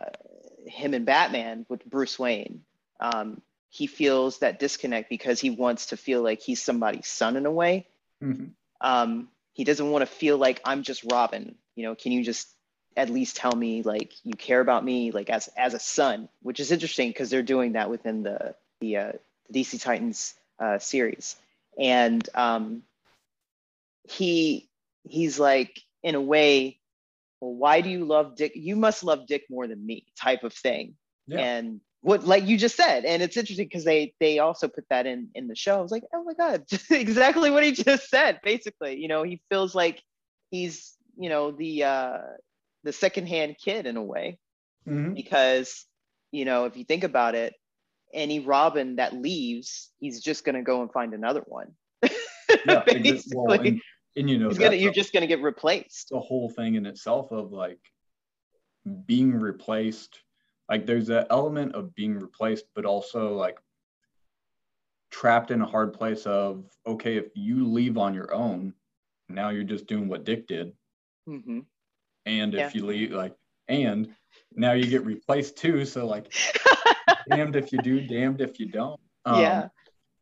him 0.66 0.94
and 0.94 1.06
Batman 1.06 1.66
with 1.70 1.86
Bruce 1.86 2.18
Wayne. 2.18 2.62
Um, 3.00 3.42
he 3.70 3.88
feels 3.88 4.40
that 4.40 4.60
disconnect 4.60 5.10
because 5.10 5.40
he 5.40 5.50
wants 5.50 5.88
to 5.88 5.98
feel 5.98 6.22
like 6.22 6.42
he's 6.42 6.62
somebody's 6.62 7.08
son 7.08 7.38
in 7.38 7.46
a 7.46 7.52
way. 7.52 7.88
Mm-hmm. 8.22 8.48
Um, 8.82 9.30
he 9.62 9.66
doesn't 9.66 9.92
want 9.92 10.02
to 10.02 10.08
feel 10.08 10.40
like 10.40 10.60
I'm 10.66 10.82
just 10.82 11.04
Robin. 11.12 11.54
You 11.76 11.84
know, 11.84 11.94
can 11.94 12.12
you 12.12 12.24
just 12.24 12.48
at 12.98 13.12
least 13.12 13.36
tell 13.36 13.56
me 13.56 13.84
like 13.84 14.12
you 14.24 14.34
care 14.34 14.60
about 14.60 14.84
me 14.84 15.12
like 15.12 15.30
as 15.30 15.50
as 15.56 15.76
a 15.76 15.80
son? 15.80 16.30
Which 16.42 16.60
is 16.60 16.72
interesting 16.72 17.10
because 17.10 17.30
they're 17.30 17.44
doing 17.44 17.74
that 17.74 17.88
within 17.88 18.24
the 18.24 18.56
the, 18.80 18.98
uh, 18.98 19.12
the 19.52 19.60
DC 19.60 19.80
Titans 19.80 20.34
uh, 20.58 20.80
series, 20.80 21.36
and 21.78 22.28
um, 22.34 22.82
he 24.10 24.68
he's 25.04 25.38
like 25.40 25.80
in 26.02 26.16
a 26.16 26.22
way 26.22 26.80
well, 27.40 27.54
why 27.54 27.82
do 27.82 27.92
you 27.92 28.04
love 28.04 28.36
Dick? 28.36 28.54
You 28.56 28.76
must 28.76 29.04
love 29.04 29.28
Dick 29.28 29.44
more 29.48 29.68
than 29.68 29.86
me, 29.86 30.08
type 30.20 30.44
of 30.44 30.54
thing. 30.54 30.96
Yeah. 31.28 31.38
And 31.38 31.82
what, 32.02 32.26
like 32.26 32.46
you 32.46 32.58
just 32.58 32.76
said, 32.76 33.06
and 33.06 33.22
it's 33.22 33.38
interesting 33.38 33.68
because 33.68 33.86
they 33.86 34.14
they 34.20 34.40
also 34.40 34.68
put 34.68 34.86
that 34.90 35.06
in 35.06 35.30
in 35.36 35.48
the 35.48 35.56
show. 35.56 35.78
I 35.78 35.82
was 35.82 35.92
like, 35.92 36.04
oh 36.14 36.24
my 36.24 36.34
god, 36.34 36.64
exactly 36.90 37.52
what 37.52 37.64
he 37.64 37.72
just 37.72 38.10
said. 38.10 38.40
Basically, 38.44 39.00
you 39.00 39.08
know, 39.08 39.24
he 39.24 39.42
feels 39.50 39.76
like 39.76 40.02
he's 40.50 40.98
you 41.18 41.30
know 41.30 41.52
the 41.52 41.84
uh, 41.84 42.18
the 42.84 42.92
secondhand 42.92 43.58
kid 43.64 43.86
in 43.86 43.98
a 43.98 44.04
way, 44.04 44.40
mm-hmm. 44.88 45.14
because 45.14 45.86
you 46.32 46.44
know 46.44 46.66
if 46.66 46.76
you 46.76 46.86
think 46.86 47.04
about 47.04 47.36
it, 47.36 47.54
any 48.12 48.40
Robin 48.40 48.96
that 48.96 49.14
leaves, 49.14 49.90
he's 50.00 50.22
just 50.22 50.44
gonna 50.44 50.64
go 50.64 50.82
and 50.82 50.92
find 50.92 51.14
another 51.14 51.44
one. 51.46 51.74
yeah, 52.66 52.84
basically. 52.84 53.32
Well, 53.36 53.62
and, 53.62 53.80
and 54.16 54.30
you 54.30 54.40
know 54.40 54.50
gonna, 54.50 54.76
you're 54.76 54.92
just 54.92 55.14
going 55.14 55.22
to 55.22 55.28
get 55.28 55.42
replaced 55.42 56.10
the 56.10 56.20
whole 56.20 56.50
thing 56.50 56.76
in 56.76 56.86
itself 56.86 57.32
of 57.32 57.52
like 57.52 57.80
being 59.06 59.34
replaced 59.34 60.20
like 60.72 60.86
there's 60.88 61.10
an 61.10 61.26
element 61.30 61.76
of 61.76 61.94
being 61.94 62.16
replaced 62.18 62.66
but 62.74 62.86
also 62.86 63.36
like 63.36 63.60
trapped 65.12 65.52
in 65.52 65.62
a 65.62 65.66
hard 65.66 65.94
place 65.94 66.26
of 66.26 66.66
okay 66.88 67.18
if 67.18 67.28
you 67.36 67.68
leave 67.68 67.98
on 67.98 68.14
your 68.14 68.34
own 68.34 68.74
now 69.30 69.50
you're 69.50 69.64
just 69.64 69.86
doing 69.86 70.08
what 70.08 70.24
dick 70.24 70.48
did 70.48 70.72
Mm-hmm. 71.30 71.60
and 72.26 72.56
if 72.56 72.60
Yeah. 72.60 72.72
you 72.74 72.86
leave 72.88 73.12
like 73.12 73.36
and 73.68 74.10
now 74.56 74.72
you 74.72 74.88
get 74.88 75.06
replaced 75.06 75.58
too 75.58 75.86
so 75.86 76.08
like 76.08 76.34
damned 77.30 77.56
if 77.56 77.72
you 77.72 77.80
do 77.80 78.02
damned 78.02 78.42
if 78.42 78.60
you 78.60 78.66
don't 78.68 79.00
Um, 79.26 79.40
yeah. 79.42 79.68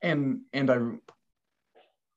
and 0.02 0.42
and 0.52 0.70
i 0.70 0.78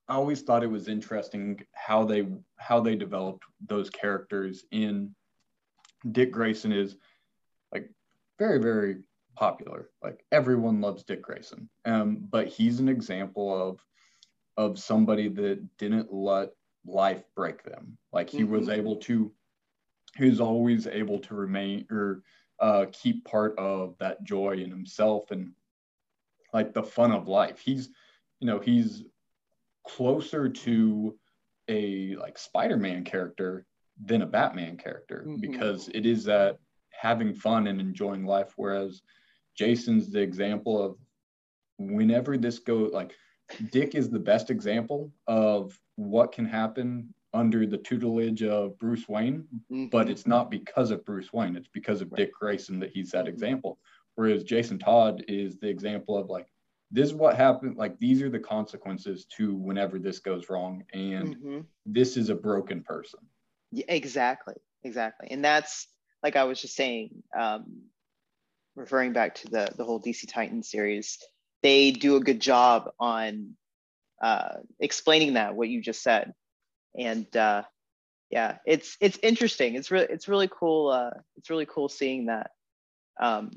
i 0.09 0.14
always 0.14 0.43
thought 0.43 0.64
it 0.64 0.70
was 0.78 0.89
interesting 0.89 1.61
how 1.74 2.05
they 2.05 2.26
how 2.57 2.80
they 2.80 2.97
developed 2.97 3.45
those 3.68 3.89
characters 3.91 4.64
in 4.72 5.14
dick 6.11 6.33
grayson 6.33 6.72
is 6.72 6.97
very 8.43 8.59
very 8.59 8.97
popular. 9.36 9.90
Like 10.03 10.24
everyone 10.32 10.80
loves 10.80 11.05
dick 11.05 11.22
grayson. 11.22 11.68
Um 11.84 12.09
but 12.30 12.49
he's 12.49 12.80
an 12.80 12.88
example 12.88 13.49
of 13.68 13.80
of 14.57 14.78
somebody 14.78 15.28
that 15.28 15.59
didn't 15.78 16.12
let 16.12 16.51
life 16.84 17.24
break 17.36 17.62
them. 17.62 17.97
Like 18.12 18.28
he 18.28 18.45
was 18.45 18.68
able 18.68 18.97
to 19.07 19.32
he 20.16 20.28
was 20.28 20.40
always 20.40 20.86
able 20.86 21.18
to 21.20 21.34
remain 21.34 21.86
or 21.90 22.22
uh 22.59 22.86
keep 22.93 23.24
part 23.24 23.59
of 23.59 23.97
that 23.99 24.22
joy 24.24 24.53
in 24.64 24.70
himself 24.70 25.30
and 25.30 25.53
like 26.53 26.74
the 26.74 26.82
fun 26.82 27.12
of 27.12 27.28
life. 27.28 27.59
He's 27.61 27.88
you 28.40 28.47
know 28.49 28.59
he's 28.59 29.05
closer 29.86 30.49
to 30.49 31.18
a 31.68 32.16
like 32.16 32.36
spider-man 32.38 33.05
character 33.05 33.66
than 34.05 34.22
a 34.22 34.26
batman 34.26 34.76
character 34.76 35.24
Mhm. 35.26 35.40
because 35.40 35.88
it 35.95 36.05
is 36.07 36.24
that 36.24 36.59
having 37.03 37.34
fun 37.34 37.66
and 37.68 37.80
enjoying 37.80 38.24
life 38.24 38.53
whereas 38.57 39.03
jason's 39.57 40.11
the 40.11 40.20
example 40.20 40.82
of 40.82 40.96
whenever 41.78 42.36
this 42.36 42.59
go 42.59 42.76
like 42.92 43.14
dick 43.70 43.94
is 43.94 44.11
the 44.11 44.18
best 44.18 44.50
example 44.50 45.12
of 45.26 45.78
what 45.96 46.32
can 46.32 46.44
happen 46.44 47.12
under 47.34 47.66
the 47.66 47.78
tutelage 47.78 48.42
of 48.42 48.78
bruce 48.78 49.09
wayne 49.09 49.46
but 49.90 50.09
Mhm. 50.09 50.11
it's 50.11 50.26
not 50.26 50.50
because 50.50 50.90
of 50.90 51.05
Bruce 51.05 51.34
Wayne. 51.34 51.55
It's 51.55 51.68
because 51.68 52.00
of 52.00 52.11
Right. 52.11 52.22
Dick 52.22 52.32
Grayson 52.32 52.80
that 52.80 52.90
he's 52.92 53.11
that 53.11 53.28
Mhm. 53.28 53.28
example. 53.28 53.78
Whereas 54.14 54.42
Jason 54.42 54.78
Todd 54.78 55.22
is 55.28 55.59
the 55.59 55.68
example 55.68 56.16
of 56.16 56.30
like, 56.30 56.46
this 56.90 57.09
is 57.09 57.14
what 57.14 57.36
happened. 57.36 57.76
Like, 57.76 57.98
these 57.98 58.22
are 58.22 58.30
the 58.30 58.40
consequences 58.40 59.26
to 59.36 59.55
whenever 59.55 59.98
this 59.98 60.18
goes 60.18 60.48
wrong. 60.48 60.84
And 60.94 61.36
Mhm. 61.36 61.66
this 61.84 62.16
is 62.16 62.30
a 62.30 62.34
broken 62.34 62.82
person. 62.82 63.20
Yeah, 63.72 63.86
exactly, 63.88 64.55
exactly, 64.82 65.28
and 65.30 65.44
that's 65.44 65.88
like 66.22 66.36
I 66.36 66.44
was 66.44 66.60
just 66.60 66.76
saying, 66.76 67.22
um, 67.36 67.82
referring 68.76 69.12
back 69.12 69.36
to 69.36 69.48
the 69.48 69.68
the 69.76 69.84
whole 69.84 70.00
DC 70.00 70.28
Titan 70.28 70.62
series, 70.62 71.18
they 71.62 71.90
do 71.90 72.16
a 72.16 72.20
good 72.20 72.40
job 72.40 72.90
on 72.98 73.56
uh, 74.22 74.56
explaining 74.80 75.34
that 75.34 75.54
what 75.54 75.68
you 75.68 75.80
just 75.82 76.02
said, 76.02 76.32
and 76.98 77.34
uh, 77.36 77.62
yeah, 78.30 78.58
it's 78.66 78.96
it's 79.00 79.18
interesting. 79.22 79.74
It's 79.74 79.90
really 79.90 80.06
it's 80.10 80.28
really 80.28 80.48
cool. 80.48 80.88
Uh, 80.88 81.10
it's 81.36 81.50
really 81.50 81.66
cool 81.66 81.88
seeing 81.88 82.26
that 82.26 82.50
um, 83.20 83.50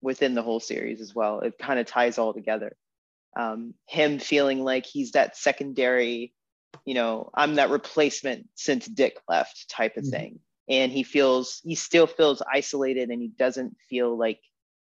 within 0.00 0.34
the 0.34 0.42
whole 0.42 0.60
series 0.60 1.00
as 1.00 1.14
well. 1.14 1.40
It 1.40 1.58
kind 1.58 1.78
of 1.78 1.86
ties 1.86 2.18
all 2.18 2.32
together. 2.34 2.76
Um, 3.36 3.74
him 3.88 4.18
feeling 4.18 4.62
like 4.62 4.84
he's 4.86 5.12
that 5.12 5.36
secondary 5.36 6.34
you 6.84 6.94
know, 6.94 7.30
I'm 7.34 7.56
that 7.56 7.70
replacement 7.70 8.48
since 8.54 8.86
Dick 8.86 9.18
left 9.28 9.68
type 9.68 9.96
of 9.96 10.04
Mhm. 10.04 10.10
thing. 10.10 10.40
And 10.68 10.92
he 10.92 11.02
feels, 11.02 11.60
he 11.64 11.74
still 11.74 12.06
feels 12.06 12.42
isolated 12.52 13.10
and 13.10 13.20
he 13.20 13.28
doesn't 13.28 13.76
feel 13.90 14.16
like 14.16 14.40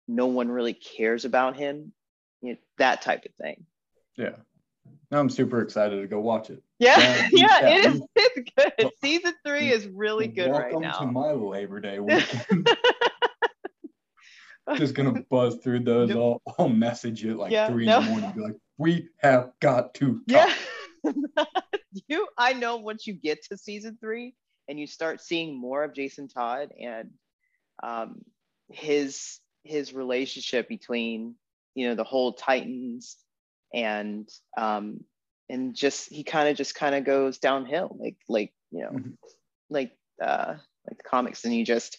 no 0.07 0.25
one 0.27 0.49
really 0.49 0.73
cares 0.73 1.25
about 1.25 1.55
him, 1.55 1.93
you 2.41 2.53
know, 2.53 2.57
that 2.79 3.01
type 3.01 3.25
of 3.25 3.33
thing. 3.35 3.65
Yeah. 4.17 4.35
Now 5.11 5.19
I'm 5.19 5.29
super 5.29 5.61
excited 5.61 6.01
to 6.01 6.07
go 6.07 6.19
watch 6.19 6.49
it. 6.49 6.61
Yeah, 6.79 6.97
Yeah, 7.31 7.59
yeah, 7.61 7.69
it 7.69 7.85
is. 7.85 8.01
It's 8.15 8.51
good. 8.55 8.89
Season 9.01 9.33
three 9.45 9.71
is 9.71 9.87
really 9.87 10.27
good 10.27 10.51
Welcome 10.51 10.81
right 10.83 10.95
to 10.99 11.05
my 11.05 11.31
Labor 11.31 11.79
Day 11.79 11.99
weekend. 11.99 12.69
Just 14.75 14.93
gonna 14.93 15.21
buzz 15.29 15.57
through 15.57 15.81
those. 15.81 16.11
I'll, 16.11 16.41
I'll 16.57 16.69
message 16.69 17.23
you 17.23 17.31
at 17.31 17.37
like 17.37 17.51
Yeah, 17.51 17.69
three 17.69 17.85
no. 17.85 17.99
in 17.99 18.05
the 18.05 18.11
morning. 18.11 18.31
Be 18.35 18.41
like, 18.41 18.55
we 18.77 19.09
have 19.19 19.51
got 19.59 19.93
to. 19.95 20.21
yeah. 20.27 20.53
you, 22.07 22.27
I 22.37 22.53
know 22.53 22.77
once 22.77 23.07
you 23.07 23.13
get 23.13 23.43
to 23.45 23.57
season 23.57 23.97
three 23.99 24.35
and 24.69 24.79
you 24.79 24.87
start 24.87 25.21
seeing 25.21 25.59
more 25.59 25.83
of 25.83 25.93
Jason 25.93 26.27
Todd 26.29 26.69
and 26.79 27.09
um, 27.83 28.21
his 28.69 29.39
his 29.63 29.93
relationship 29.93 30.69
between 30.69 31.35
you 31.75 31.89
know 31.89 31.95
the 31.95 32.03
whole 32.03 32.33
Titans 32.33 33.17
and 33.73 34.29
um, 34.57 35.03
and 35.49 35.75
just 35.75 36.09
he 36.09 36.23
kind 36.23 36.47
of 36.49 36.55
just 36.55 36.75
kind 36.75 36.95
of 36.95 37.03
goes 37.03 37.39
downhill 37.39 37.97
like 37.99 38.17
like 38.29 38.53
you 38.71 38.83
know 38.83 38.91
Mhm. 38.91 39.17
like 39.69 39.91
uh, 40.21 40.55
like 40.87 40.97
the 40.97 41.03
comics 41.03 41.43
and 41.43 41.53
he 41.53 41.63
just 41.63 41.97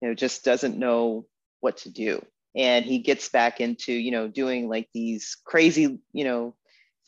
you 0.00 0.08
know 0.08 0.14
just 0.14 0.44
doesn't 0.44 0.78
know 0.78 1.26
what 1.60 1.76
to 1.78 1.90
do 1.90 2.24
and 2.56 2.84
he 2.84 2.98
gets 2.98 3.28
back 3.28 3.60
into 3.60 3.92
you 3.92 4.10
know 4.10 4.28
doing 4.28 4.68
like 4.68 4.88
these 4.92 5.36
crazy 5.44 6.00
you 6.12 6.24
know 6.24 6.54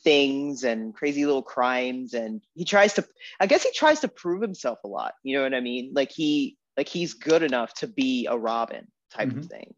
things 0.05 0.62
and 0.64 0.94
crazy 0.94 1.24
little 1.24 1.42
crimes 1.42 2.12
and 2.14 2.42
he 2.55 2.64
tries 2.64 2.92
to 2.92 3.05
i 3.40 3.46
guess 3.46 3.62
he 3.64 3.72
tries 3.72 4.00
to 4.00 4.09
prove 4.09 4.42
himself 4.42 4.78
a 4.84 4.88
lot 4.88 5.14
you 5.22 5.34
know 5.36 5.42
what 5.42 5.55
i 5.55 5.61
mean? 5.61 5.92
Like 5.94 6.12
he 6.12 6.57
like 6.76 6.88
he's 6.88 7.14
good 7.14 7.42
enough 7.42 7.72
to 7.74 7.86
be 7.86 8.26
a 8.30 8.36
robin 8.36 8.86
type 9.11 9.30
of 9.30 9.38
Mhm. 9.38 9.48
thing. 9.48 9.74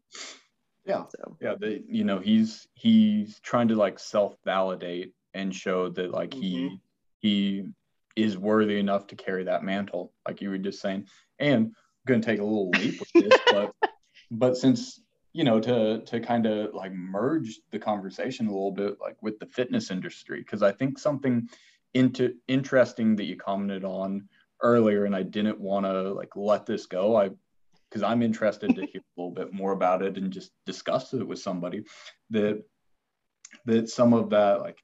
Yeah. 0.85 1.03
so. 1.09 1.37
Yeah 1.41 1.55
the, 1.59 1.83
you 1.87 2.03
know 2.03 2.19
he's 2.19 2.67
he's 2.73 3.39
trying 3.39 3.69
to 3.69 3.75
like 3.75 3.99
self-validate 3.99 5.13
and 5.33 5.55
show 5.55 5.89
that 5.89 6.11
like 6.11 6.33
he 6.33 6.77
he 7.19 7.63
is 8.15 8.37
worthy 8.37 8.79
enough 8.79 9.07
to 9.07 9.15
carry 9.15 9.43
that 9.45 9.63
mantle 9.63 10.11
like 10.27 10.41
you 10.41 10.49
were 10.49 10.57
just 10.57 10.81
saying. 10.81 11.05
And 11.39 11.65
i'm 11.67 11.73
going 12.07 12.21
to 12.21 12.25
take 12.25 12.39
a 12.39 12.43
little 12.43 12.75
leap 12.77 12.99
with 12.99 13.11
this 13.13 13.39
but 13.49 13.71
but 14.31 14.57
since 14.57 15.01
you 15.37 15.43
know 15.43 15.59
to 15.59 16.01
to 16.01 16.19
kind 16.19 16.47
of 16.47 16.73
like 16.73 16.91
merge 16.91 17.59
the 17.69 17.77
conversation 17.77 18.47
a 18.47 18.51
little 18.51 18.71
bit 18.71 18.97
like 18.99 19.15
with 19.21 19.37
the 19.37 19.45
fitness 19.45 19.91
industry 19.91 20.39
because 20.39 20.63
i 20.63 20.71
think 20.71 20.97
something 20.97 21.47
into 21.93 22.33
interesting 22.47 23.15
that 23.15 23.25
you 23.25 23.35
commented 23.37 23.85
on 23.85 24.27
earlier 24.63 25.05
and 25.05 25.15
i 25.15 25.21
didn't 25.21 25.59
want 25.59 25.85
to 25.85 26.11
like 26.11 26.35
let 26.35 26.65
this 26.65 26.87
go 26.87 27.15
i 27.15 27.29
because 27.87 28.01
i'm 28.01 28.23
interested 28.23 28.75
to 28.75 28.87
hear 28.87 28.99
a 29.01 29.21
little 29.21 29.31
bit 29.31 29.53
more 29.53 29.73
about 29.73 30.01
it 30.01 30.17
and 30.17 30.33
just 30.33 30.53
discuss 30.65 31.13
it 31.13 31.27
with 31.27 31.37
somebody 31.37 31.83
that 32.31 32.63
that 33.65 33.87
some 33.89 34.13
of 34.13 34.31
that 34.31 34.59
like 34.61 34.79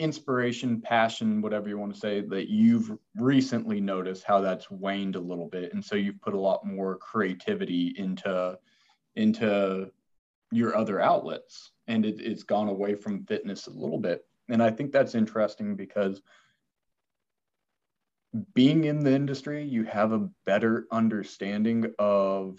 inspiration 0.00 0.82
passion 0.82 1.40
whatever 1.40 1.70
you 1.70 1.78
want 1.78 1.94
to 1.94 1.98
say 1.98 2.20
that 2.20 2.50
you've 2.50 2.92
recently 3.16 3.80
noticed 3.80 4.24
how 4.24 4.38
that's 4.38 4.70
waned 4.70 5.16
a 5.16 5.20
little 5.20 5.48
bit 5.48 5.72
and 5.72 5.82
so 5.82 5.96
you've 5.96 6.20
put 6.20 6.34
a 6.34 6.38
lot 6.38 6.66
more 6.66 6.98
creativity 6.98 7.94
into 7.96 8.58
into 9.16 9.90
your 10.50 10.76
other 10.76 11.00
outlets 11.00 11.72
and 11.86 12.04
it, 12.04 12.20
it's 12.20 12.42
gone 12.42 12.68
away 12.68 12.94
from 12.94 13.24
fitness 13.24 13.66
a 13.66 13.70
little 13.70 13.98
bit 13.98 14.24
and 14.48 14.62
i 14.62 14.70
think 14.70 14.92
that's 14.92 15.14
interesting 15.14 15.74
because 15.74 16.20
being 18.54 18.84
in 18.84 19.02
the 19.04 19.12
industry 19.14 19.62
you 19.62 19.84
have 19.84 20.12
a 20.12 20.28
better 20.46 20.86
understanding 20.90 21.92
of 21.98 22.58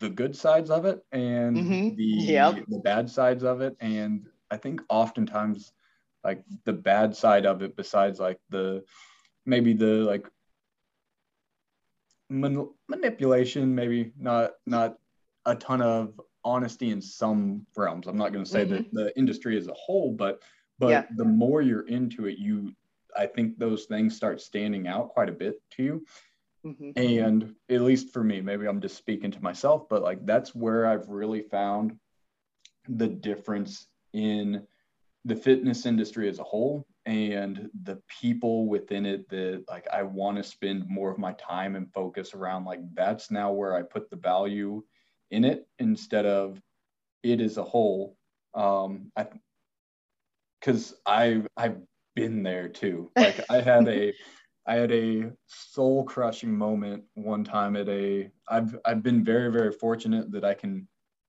the 0.00 0.10
good 0.10 0.36
sides 0.36 0.70
of 0.70 0.84
it 0.84 1.04
and 1.12 1.56
Mhm. 1.56 1.96
the 1.96 2.04
Yep. 2.04 2.64
the 2.68 2.78
bad 2.80 3.08
sides 3.10 3.44
of 3.44 3.60
it 3.60 3.76
and 3.80 4.28
i 4.50 4.56
think 4.56 4.80
oftentimes 4.88 5.72
like 6.24 6.44
the 6.64 6.72
bad 6.72 7.14
side 7.16 7.46
of 7.46 7.62
it 7.62 7.76
besides 7.76 8.18
like 8.20 8.40
the 8.50 8.84
maybe 9.46 9.72
the 9.72 10.02
like 10.04 10.28
man- 12.28 12.68
manipulation 12.88 13.74
maybe 13.74 14.12
not 14.18 14.52
not 14.66 14.98
a 15.46 15.54
ton 15.54 15.80
of 15.80 16.20
honesty 16.44 16.90
in 16.90 17.00
some 17.00 17.64
realms 17.76 18.06
i'm 18.06 18.16
not 18.16 18.32
going 18.32 18.44
to 18.44 18.50
say 18.50 18.64
that 18.64 18.92
the 18.92 19.16
industry 19.18 19.56
as 19.56 19.68
a 19.68 19.74
whole 19.74 20.12
but 20.12 20.42
but 20.78 20.90
Yeah. 20.90 21.04
the 21.16 21.24
more 21.24 21.62
you're 21.62 21.86
into 21.88 22.26
it 22.26 22.38
you 22.38 22.72
i 23.16 23.26
think 23.26 23.58
those 23.58 23.84
things 23.86 24.16
start 24.16 24.40
standing 24.40 24.86
out 24.88 25.10
quite 25.10 25.28
a 25.28 25.32
bit 25.32 25.60
to 25.72 25.82
you 25.82 26.06
Mhm. 26.64 26.92
and 26.96 27.54
at 27.68 27.80
least 27.82 28.12
for 28.12 28.24
me 28.24 28.40
maybe 28.40 28.66
i'm 28.66 28.80
just 28.80 28.96
speaking 28.96 29.30
to 29.30 29.40
myself 29.42 29.88
but 29.88 30.02
like 30.02 30.24
that's 30.26 30.52
where 30.54 30.86
i've 30.86 31.08
really 31.08 31.42
found 31.42 31.96
the 32.88 33.06
difference 33.06 33.86
in 34.12 34.66
the 35.24 35.36
fitness 35.36 35.86
industry 35.86 36.28
as 36.28 36.38
a 36.40 36.44
whole 36.44 36.84
and 37.06 37.70
the 37.84 38.00
people 38.08 38.66
within 38.66 39.06
it 39.06 39.28
that 39.28 39.64
like 39.68 39.86
i 39.92 40.02
want 40.02 40.36
to 40.36 40.42
spend 40.42 40.88
more 40.88 41.10
of 41.10 41.18
my 41.18 41.32
time 41.34 41.76
and 41.76 41.92
focus 41.92 42.34
around 42.34 42.64
like 42.64 42.80
that's 42.94 43.30
now 43.30 43.52
where 43.52 43.74
i 43.74 43.82
put 43.82 44.10
the 44.10 44.16
value 44.16 44.82
in 45.30 45.44
it 45.44 45.68
instead 45.78 46.26
of 46.26 46.60
it 47.22 47.40
as 47.40 47.56
a 47.56 47.64
whole 47.64 48.16
um 48.54 49.10
i 49.16 49.26
because 50.60 50.94
i've 51.06 51.46
i've 51.56 51.78
been 52.14 52.42
there 52.42 52.68
too 52.68 53.10
like 53.16 53.38
i 53.50 53.60
had 53.60 53.86
a 53.88 54.12
I 54.68 54.74
had 54.74 54.90
a 54.90 55.30
soul 55.46 56.02
crushing 56.04 56.52
moment 56.52 57.04
one 57.14 57.44
time 57.44 57.76
at 57.76 57.88
a 57.88 58.28
I've 58.48 58.76
I've 58.84 59.00
been 59.00 59.24
very 59.24 59.48
very 59.52 59.70
fortunate 59.70 60.32
that 60.32 60.44
I 60.44 60.54
can 60.54 60.88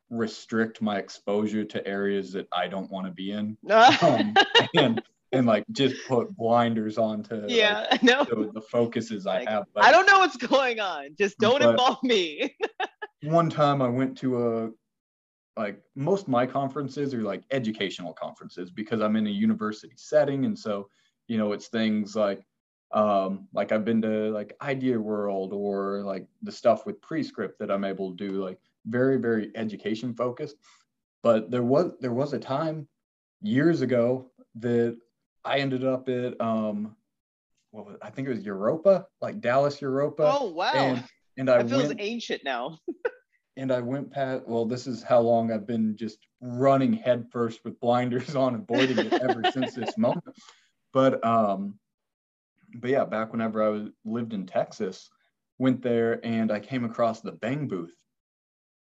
restrict 0.10 0.82
my 0.82 0.98
exposure 0.98 1.64
to 1.66 1.88
areas 1.88 2.32
that 2.34 2.48
I 2.52 2.68
don't 2.68 2.90
want 2.90 3.06
to 3.06 3.12
be 3.12 3.32
in. 3.32 3.58
um, 4.02 4.34
and 4.76 5.02
and 5.32 5.46
like 5.46 5.66
just 5.72 5.96
put 6.08 6.36
blinders 6.36 6.98
on 6.98 7.24
to 7.24 7.46
yeah, 7.48 7.88
like, 7.92 8.02
the, 8.02 8.52
the 8.54 8.62
focuses 8.62 9.26
Like, 9.26 9.48
I 9.48 9.52
have. 9.52 9.66
I 9.76 9.92
don't 9.92 10.06
know 10.06 10.20
what's 10.20 10.38
going 10.38 10.80
on. 10.80 11.10
Just 11.18 11.38
don't 11.40 11.62
involve 11.62 12.02
me. 12.04 12.56
one 13.24 13.50
time 13.50 13.82
I 13.82 13.90
went 13.90 14.18
to 14.20 14.38
a 14.38 14.70
like 15.58 15.82
most 15.96 16.24
of 16.24 16.28
my 16.28 16.46
conferences 16.46 17.14
are 17.14 17.24
like 17.24 17.44
educational 17.52 18.14
conferences 18.14 18.70
because 18.70 19.02
I'm 19.02 19.16
in 19.16 19.28
a 19.28 19.32
university 19.32 19.96
setting 19.98 20.46
and 20.46 20.58
so 20.58 20.88
you 21.28 21.38
know 21.38 21.52
it's 21.52 21.68
things 21.68 22.16
like 22.16 22.42
um 22.92 23.48
like 23.54 23.72
I've 23.72 23.84
been 23.84 24.02
to 24.04 24.30
like 24.30 24.56
Idea 24.62 25.00
World 25.00 25.52
or 25.54 26.04
like 26.04 26.28
the 26.44 26.52
stuff 26.52 26.86
with 26.86 27.02
Prescript 27.02 27.60
that 27.60 27.72
I'm 27.72 27.84
able 27.84 28.16
to 28.16 28.28
do 28.28 28.44
like 28.44 28.60
very 28.86 29.18
very 29.18 29.52
education 29.56 30.14
focused 30.14 30.58
but 31.24 31.50
there 31.50 31.64
was 31.64 31.92
there 32.00 32.14
was 32.14 32.34
a 32.34 32.40
time 32.40 32.88
years 33.42 33.82
ago 33.82 34.32
that 34.56 34.98
I 35.48 35.58
ended 35.58 35.86
up 35.86 36.10
at 36.10 36.40
um 36.42 36.96
what 37.72 37.86
was, 37.86 37.98
I 38.02 38.10
think 38.10 38.28
it 38.28 38.36
was 38.36 38.46
Europa 38.46 39.06
like 39.22 39.42
Dallas 39.42 39.82
Europa 39.82 40.38
oh 40.40 40.52
wow. 40.52 40.74
and 40.74 41.04
and 41.38 41.50
I 41.50 41.58
that 41.64 41.70
feels 41.70 41.88
went 41.88 42.02
ancient 42.02 42.44
now. 42.44 42.80
and 43.58 43.72
I 43.72 43.82
went 43.82 44.12
past. 44.12 44.44
Well, 44.48 44.66
this 44.66 44.88
is 44.88 45.04
how 45.04 45.20
long 45.20 45.52
I've 45.52 45.68
been 45.68 45.98
just 45.98 46.20
running 46.42 46.94
headfirst 46.94 47.66
with 47.66 47.80
blinders 47.80 48.36
on, 48.36 48.54
and 48.54 48.64
avoiding 48.70 49.00
it 49.00 49.14
ever 49.14 49.42
since 49.52 49.74
this 49.74 49.98
moment. 49.98 50.24
But 50.94 51.26
um, 51.26 51.80
but 52.76 52.90
yeah, 52.90 53.06
back 53.06 53.32
whenever 53.32 53.64
I 53.64 53.70
was 53.70 53.90
lived 54.06 54.34
in 54.34 54.46
Texas, 54.46 55.10
went 55.58 55.82
there 55.82 56.24
and 56.26 56.52
I 56.52 56.60
came 56.60 56.86
across 56.86 57.22
the 57.22 57.32
Bang 57.32 57.68
booth, 57.68 57.96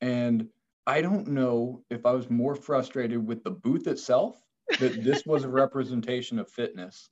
and 0.00 0.48
I 0.86 1.02
don't 1.02 1.28
know 1.28 1.84
if 1.90 2.06
I 2.06 2.12
was 2.12 2.30
more 2.30 2.54
frustrated 2.54 3.24
with 3.26 3.42
the 3.44 3.50
booth 3.50 3.86
itself 3.86 4.40
that 4.78 5.02
this 5.04 5.24
was 5.26 5.44
a 5.44 5.48
representation 5.48 6.38
of 6.38 6.48
fitness, 6.50 7.08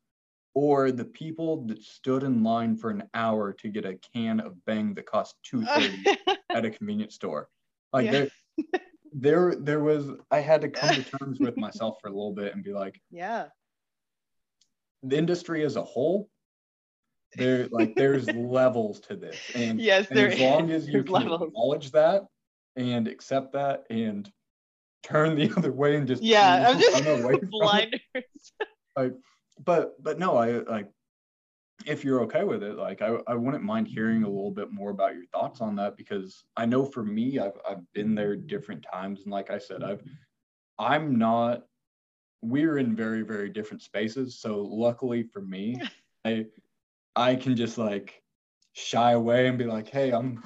or 0.54 0.90
the 0.92 1.04
people 1.04 1.64
that 1.66 1.82
stood 1.82 2.22
in 2.22 2.42
line 2.42 2.76
for 2.76 2.90
an 2.90 3.04
hour 3.14 3.52
to 3.54 3.68
get 3.68 3.84
a 3.84 3.98
can 4.14 4.40
of 4.40 4.62
Bang 4.64 4.94
that 4.94 5.06
cost 5.06 5.36
two 5.42 5.64
thirty 5.74 6.04
at 6.50 6.64
a 6.64 6.70
convenience 6.70 7.14
store. 7.14 7.48
Like 7.92 8.06
Yeah. 8.06 8.10
there, 8.12 8.28
there, 9.12 9.54
there 9.56 9.80
was. 9.80 10.10
I 10.30 10.40
had 10.40 10.60
to 10.62 10.68
come 10.68 10.94
to 10.94 11.02
terms 11.18 11.38
with 11.40 11.56
myself 11.56 11.98
for 12.00 12.08
a 12.08 12.12
little 12.12 12.32
bit 12.34 12.54
and 12.54 12.62
be 12.64 12.72
like, 12.72 13.00
yeah. 13.10 13.46
the 15.02 15.16
industry 15.16 15.64
as 15.64 15.76
a 15.76 15.82
whole, 15.82 16.28
there, 17.36 17.68
like, 17.70 17.94
there's 17.96 18.28
levels 18.32 19.00
to 19.00 19.16
this, 19.16 19.36
and, 19.54 19.80
Yes, 19.80 20.08
and 20.08 20.18
there 20.18 20.28
as 20.32 20.40
long 20.40 20.70
as 20.70 20.88
you 20.88 20.98
is 21.00 21.04
can 21.04 21.12
levels. 21.14 21.42
acknowledge 21.42 21.90
that 21.92 22.24
and 22.76 23.08
accept 23.08 23.52
that 23.52 23.84
and 23.90 24.30
turn 25.02 25.36
the 25.36 25.52
other 25.56 25.72
way 25.72 25.96
and 25.96 26.06
just 26.06 26.22
Yeah, 26.22 26.70
I'm 26.70 26.78
just 26.80 27.06
run 27.06 27.20
away 27.24 27.34
from 27.38 27.44
it. 27.44 27.50
blinders. 27.50 28.00
but 29.64 30.02
but 30.02 30.18
no 30.18 30.36
i 30.36 30.58
like 30.60 30.88
if 31.86 32.04
you're 32.04 32.22
okay 32.22 32.44
with 32.44 32.62
it 32.62 32.76
like 32.76 33.02
I, 33.02 33.16
I 33.26 33.34
wouldn't 33.34 33.62
mind 33.62 33.88
hearing 33.88 34.22
a 34.22 34.28
little 34.28 34.50
bit 34.50 34.70
more 34.72 34.90
about 34.90 35.14
your 35.14 35.26
thoughts 35.32 35.60
on 35.60 35.76
that 35.76 35.96
because 35.96 36.44
i 36.56 36.64
know 36.66 36.84
for 36.84 37.02
me 37.02 37.38
i've, 37.38 37.58
I've 37.68 37.92
been 37.92 38.14
there 38.14 38.36
different 38.36 38.84
times 38.90 39.20
and 39.22 39.32
like 39.32 39.50
i 39.50 39.58
said 39.58 39.82
i've 39.82 40.02
i'm 40.78 41.16
not 41.18 41.62
we're 42.42 42.78
in 42.78 42.96
very 42.96 43.22
very 43.22 43.50
different 43.50 43.82
spaces 43.82 44.38
so 44.40 44.60
luckily 44.62 45.22
for 45.22 45.40
me 45.42 45.80
i 46.24 46.46
i 47.16 47.36
can 47.36 47.56
just 47.56 47.76
like 47.78 48.22
shy 48.72 49.12
away 49.12 49.46
and 49.46 49.58
be 49.58 49.64
like 49.64 49.88
hey 49.88 50.10
i'm 50.12 50.42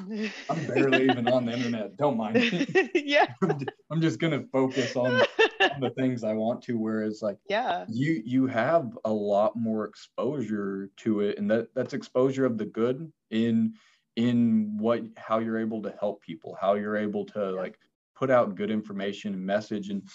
i'm 0.51 0.67
barely 0.67 1.05
even 1.05 1.29
on 1.29 1.47
the 1.47 1.53
internet 1.53 1.97
don't 1.97 2.17
mind 2.17 2.35
me 2.35 2.91
yeah. 2.95 3.27
I'm 3.43 3.59
I'm 3.95 4.01
just 4.01 4.19
gonna 4.19 4.43
focus 4.53 4.97
on 4.97 5.21
on 5.61 5.81
the 5.81 5.91
things 5.97 6.25
I 6.25 6.33
want 6.33 6.63
to. 6.65 6.77
Whereas 6.77 7.23
like 7.23 7.39
yeah. 7.49 7.85
you 7.89 8.21
you 8.25 8.49
have 8.49 8.99
a 9.05 9.13
lot 9.13 9.55
more 9.55 9.85
exposure 9.85 10.91
to 10.97 11.21
it, 11.21 11.39
and 11.39 11.49
that 11.51 11.73
that's 11.75 11.95
exposure 11.95 12.45
of 12.45 12.59
the 12.59 12.67
good 12.67 13.13
in 13.31 13.75
in 14.17 14.77
what 14.79 15.03
how 15.17 15.39
you're 15.39 15.59
able 15.61 15.81
to 15.83 15.95
help 16.01 16.23
people, 16.23 16.57
how 16.61 16.75
you're 16.75 16.97
able 16.97 17.25
to 17.27 17.53
like 17.53 17.79
put 18.17 18.31
out 18.31 18.57
good 18.57 18.71
information 18.73 19.33
and 19.33 19.47
message, 19.47 19.91
and 19.91 20.09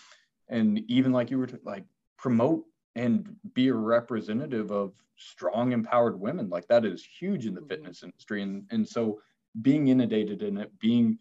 and 0.50 0.80
even 0.92 1.14
like 1.14 1.32
you 1.32 1.38
were 1.38 1.48
to 1.48 1.60
like 1.64 1.86
promote 2.18 2.66
and 2.96 3.38
be 3.54 3.70
a 3.70 3.74
representative 3.74 4.72
of 4.72 4.94
strong 5.16 5.72
empowered 5.72 6.20
women 6.20 6.50
like 6.50 6.68
that 6.68 6.84
is 6.86 7.06
huge 7.06 7.46
in 7.46 7.54
the 7.54 7.62
Mhm. 7.62 7.68
fitness 7.70 8.04
industry 8.04 8.42
and 8.42 8.66
and 8.72 8.88
so 8.88 9.22
being 9.62 9.88
inundated 9.88 10.42
in 10.44 10.58
it 10.58 10.78
being 10.80 11.18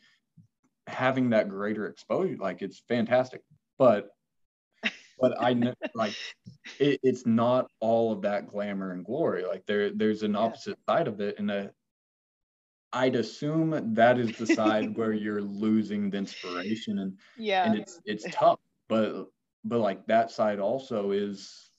having 0.88 1.30
that 1.30 1.48
greater 1.48 1.86
exposure 1.86 2.36
like 2.38 2.62
it's 2.62 2.82
fantastic 2.88 3.42
but 3.78 4.08
but 5.18 5.34
i 5.40 5.52
know 5.52 5.74
like 5.94 6.14
it, 6.78 6.98
it's 7.02 7.26
not 7.26 7.70
all 7.80 8.12
of 8.12 8.22
that 8.22 8.48
glamour 8.48 8.92
and 8.92 9.04
glory 9.04 9.44
like 9.44 9.64
there 9.66 9.90
there's 9.94 10.22
an 10.22 10.32
Yeah. 10.32 10.40
opposite 10.40 10.78
side 10.88 11.06
of 11.08 11.20
it 11.20 11.38
and 11.38 11.50
uh, 11.50 11.66
i'd 12.94 13.16
assume 13.16 13.94
that 13.94 14.18
is 14.18 14.32
the 14.32 14.46
side 14.46 14.96
where 14.96 15.12
you're 15.24 15.42
losing 15.42 16.10
the 16.10 16.18
inspiration 16.18 16.98
and 17.00 17.12
Yeah. 17.36 17.64
and 17.64 17.74
it's 17.74 18.00
it's 18.04 18.26
tough 18.32 18.60
but 18.88 19.26
but 19.64 19.80
like 19.80 20.06
that 20.06 20.30
side 20.30 20.58
also 20.58 21.10
is 21.10 21.70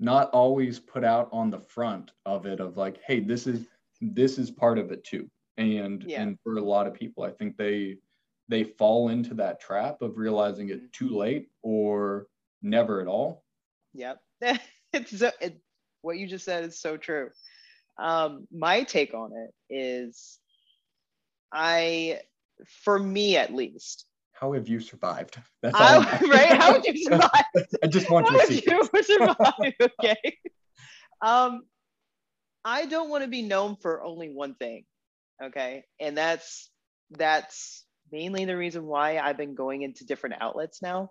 not 0.00 0.30
always 0.30 0.78
put 0.78 1.02
out 1.02 1.28
on 1.32 1.50
the 1.50 1.58
front 1.60 2.12
of 2.26 2.46
it 2.46 2.60
of 2.60 2.76
like 2.76 3.00
hey 3.06 3.20
this 3.20 3.46
is 3.46 3.66
this 4.00 4.38
is 4.38 4.50
part 4.50 4.78
of 4.78 4.92
it 4.92 5.02
too 5.04 5.28
and 5.56 6.04
Yeah. 6.06 6.22
and 6.22 6.38
for 6.44 6.56
a 6.58 6.62
lot 6.62 6.86
of 6.86 6.94
people 6.94 7.24
i 7.24 7.30
think 7.30 7.56
they 7.56 7.96
they 8.48 8.64
fall 8.64 9.08
into 9.08 9.34
that 9.34 9.60
trap 9.60 10.02
of 10.02 10.16
realizing 10.16 10.70
Mm-hmm. 10.70 10.84
it 10.84 10.92
too 10.92 11.10
late 11.16 11.48
or 11.62 12.26
never 12.62 13.00
at 13.00 13.06
all 13.06 13.44
Yep. 13.94 14.20
it's 14.92 15.18
so, 15.18 15.30
it, 15.40 15.60
what 16.02 16.18
you 16.18 16.26
just 16.26 16.44
said 16.44 16.64
is 16.64 16.80
so 16.80 16.96
true. 16.96 17.30
Um, 17.98 18.46
my 18.52 18.82
take 18.84 19.14
on 19.14 19.30
it 19.32 19.52
is 19.74 20.38
I, 21.52 22.20
for 22.84 22.98
me 22.98 23.36
at 23.36 23.54
least, 23.54 24.06
how 24.32 24.52
have 24.52 24.68
you 24.68 24.80
survived 24.80 25.38
that's 25.62 25.80
all 25.80 26.00
I, 26.00 26.20
right? 26.30 26.56
How 26.56 26.72
would 26.72 26.84
you 26.84 26.96
survive? 27.04 27.30
i 27.82 27.86
just 27.86 28.10
want 28.10 28.26
How 28.26 28.32
your 28.32 28.40
would 28.48 28.64
you 28.64 29.02
survive? 29.02 29.72
Okay. 29.80 30.38
Um, 31.22 31.62
I 32.64 32.86
don't 32.86 33.10
want 33.10 33.24
to 33.24 33.28
be 33.28 33.42
known 33.42 33.76
for 33.76 34.02
only 34.04 34.30
one 34.30 34.54
thing. 34.54 34.84
Okay. 35.42 35.84
And 36.00 36.16
that's, 36.16 36.70
that's 37.12 37.84
mainly 38.10 38.44
the 38.44 38.56
reason 38.56 38.86
why 38.86 39.18
I've 39.18 39.36
been 39.36 39.54
going 39.54 39.82
into 39.82 40.06
different 40.06 40.36
outlets 40.40 40.82
now. 40.82 41.10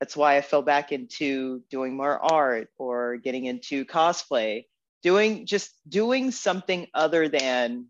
That's 0.00 0.16
why 0.16 0.36
I 0.36 0.40
fell 0.42 0.62
back 0.62 0.92
into 0.92 1.62
doing 1.70 1.96
more 1.96 2.18
art 2.18 2.68
or 2.78 3.16
getting 3.16 3.46
into 3.46 3.84
cosplay, 3.84 4.64
doing 5.02 5.46
just 5.46 5.72
doing 5.88 6.30
something 6.30 6.86
other 6.94 7.28
than 7.28 7.86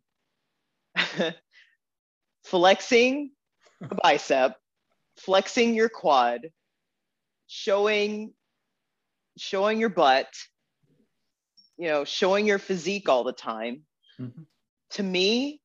flexing 2.45 3.31
a 3.91 3.95
bicep, 4.03 4.57
flexing 5.17 5.75
your 5.75 5.89
quad, 5.89 6.51
showing 7.47 8.33
showing 9.37 9.81
your 9.81 9.89
butt, 9.89 10.29
you 11.77 11.89
know, 11.89 12.05
showing 12.05 12.47
your 12.47 12.59
physique 12.59 13.09
all 13.09 13.25
the 13.25 13.33
time. 13.33 13.83
Mhm. 14.21 14.47
To 14.91 15.03
me, 15.03 15.61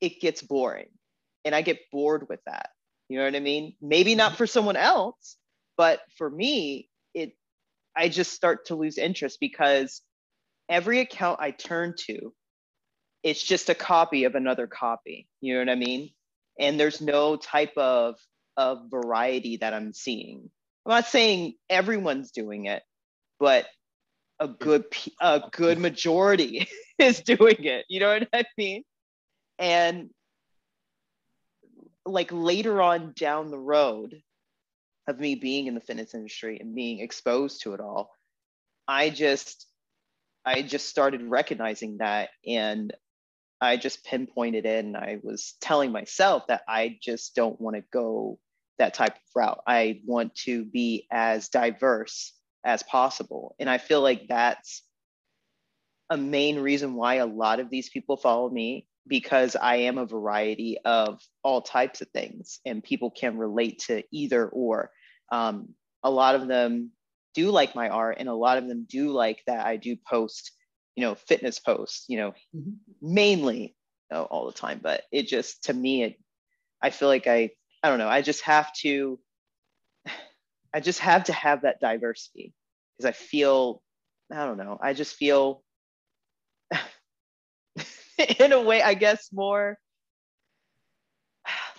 it 0.00 0.20
gets 0.20 0.42
boring. 0.42 0.97
And 1.48 1.54
I 1.56 1.62
get 1.62 1.90
bored 1.90 2.28
with 2.28 2.40
that. 2.44 2.68
You 3.08 3.18
know 3.18 3.24
what 3.24 3.34
I 3.34 3.40
mean? 3.40 3.74
Maybe 3.80 4.14
not 4.14 4.36
for 4.36 4.46
someone 4.46 4.76
else, 4.76 5.38
but 5.78 6.00
for 6.18 6.28
me, 6.28 6.90
it 7.14 7.32
I 7.96 8.10
just 8.10 8.34
start 8.34 8.66
to 8.66 8.74
lose 8.74 8.98
interest 8.98 9.38
because 9.40 10.02
every 10.68 11.00
account 11.00 11.40
I 11.40 11.52
turn 11.52 11.94
to, 12.06 12.34
it's 13.22 13.42
just 13.42 13.70
a 13.70 13.74
copy 13.74 14.24
of 14.24 14.34
another 14.34 14.66
copy. 14.66 15.26
You 15.40 15.54
know 15.54 15.60
what 15.60 15.70
I 15.70 15.76
mean? 15.76 16.10
And 16.60 16.78
there's 16.78 17.00
no 17.00 17.36
type 17.36 17.72
of 17.78 18.16
of 18.58 18.90
variety 18.90 19.56
that 19.56 19.72
I'm 19.72 19.94
seeing. 19.94 20.50
I'm 20.84 20.90
not 20.90 21.06
saying 21.06 21.54
everyone's 21.70 22.32
doing 22.32 22.66
it, 22.66 22.82
but 23.40 23.66
a 24.38 24.48
good 24.48 24.84
a 25.18 25.44
good 25.50 25.78
majority 25.78 26.68
is 26.98 27.22
doing 27.22 27.64
it. 27.64 27.86
You 27.88 28.00
know 28.00 28.10
what 28.10 28.28
I 28.34 28.44
mean? 28.58 28.82
And 29.58 30.10
like 32.08 32.30
later 32.32 32.80
on 32.80 33.12
down 33.16 33.50
the 33.50 33.58
road 33.58 34.22
of 35.06 35.18
me 35.18 35.34
being 35.34 35.66
in 35.66 35.74
the 35.74 35.80
fitness 35.80 36.14
industry 36.14 36.58
and 36.60 36.74
being 36.74 37.00
exposed 37.00 37.62
to 37.62 37.74
it 37.74 37.80
all, 37.80 38.10
I 38.86 39.10
just 39.10 39.66
I 40.44 40.62
just 40.62 40.88
started 40.88 41.22
recognizing 41.22 41.98
that 41.98 42.30
and 42.46 42.92
I 43.60 43.76
just 43.76 44.04
pinpointed 44.04 44.66
it 44.66 44.84
and 44.84 44.96
I 44.96 45.18
was 45.22 45.54
telling 45.60 45.92
myself 45.92 46.46
that 46.48 46.62
I 46.68 46.98
just 47.02 47.34
don't 47.34 47.60
want 47.60 47.76
to 47.76 47.82
go 47.92 48.38
that 48.78 48.94
type 48.94 49.16
of 49.16 49.22
route. 49.34 49.60
I 49.66 50.00
want 50.06 50.34
to 50.46 50.64
be 50.64 51.06
as 51.10 51.48
diverse 51.48 52.32
as 52.64 52.82
possible. 52.84 53.56
And 53.58 53.68
I 53.68 53.78
feel 53.78 54.00
like 54.00 54.28
that's 54.28 54.82
a 56.10 56.16
main 56.16 56.60
reason 56.60 56.94
why 56.94 57.16
a 57.16 57.26
lot 57.26 57.60
of 57.60 57.68
these 57.68 57.88
people 57.88 58.16
follow 58.16 58.48
me 58.48 58.86
because 59.08 59.56
I 59.56 59.76
am 59.76 59.98
a 59.98 60.06
variety 60.06 60.78
of 60.84 61.20
all 61.42 61.62
types 61.62 62.00
of 62.00 62.08
things 62.10 62.60
and 62.66 62.84
people 62.84 63.10
can 63.10 63.38
relate 63.38 63.80
to 63.86 64.02
either 64.12 64.46
or. 64.48 64.90
Um, 65.32 65.70
a 66.02 66.10
lot 66.10 66.34
of 66.34 66.46
them 66.46 66.92
do 67.34 67.50
like 67.50 67.74
my 67.74 67.88
art 67.88 68.16
and 68.20 68.28
a 68.28 68.34
lot 68.34 68.58
of 68.58 68.68
them 68.68 68.86
do 68.88 69.10
like 69.10 69.42
that 69.46 69.66
I 69.66 69.76
do 69.76 69.96
post, 69.96 70.52
you 70.96 71.02
know, 71.02 71.14
fitness 71.14 71.58
posts, 71.58 72.04
you 72.08 72.18
know, 72.18 72.30
mm-hmm. 72.54 72.70
mainly 73.00 73.76
you 74.10 74.16
know, 74.16 74.24
all 74.24 74.46
the 74.46 74.52
time. 74.52 74.80
But 74.82 75.02
it 75.12 75.26
just, 75.26 75.64
to 75.64 75.74
me, 75.74 76.02
it, 76.04 76.20
I 76.82 76.90
feel 76.90 77.08
like 77.08 77.26
I, 77.26 77.50
I 77.82 77.88
don't 77.88 77.98
know, 77.98 78.08
I 78.08 78.22
just 78.22 78.42
have 78.42 78.72
to, 78.82 79.18
I 80.74 80.80
just 80.80 81.00
have 81.00 81.24
to 81.24 81.32
have 81.32 81.62
that 81.62 81.80
diversity 81.80 82.52
because 82.96 83.08
I 83.08 83.12
feel, 83.12 83.82
I 84.32 84.44
don't 84.44 84.58
know, 84.58 84.78
I 84.80 84.92
just 84.92 85.16
feel 85.16 85.62
in 88.40 88.52
a 88.52 88.62
way, 88.62 88.82
I 88.82 88.94
guess, 88.94 89.30
more 89.32 89.78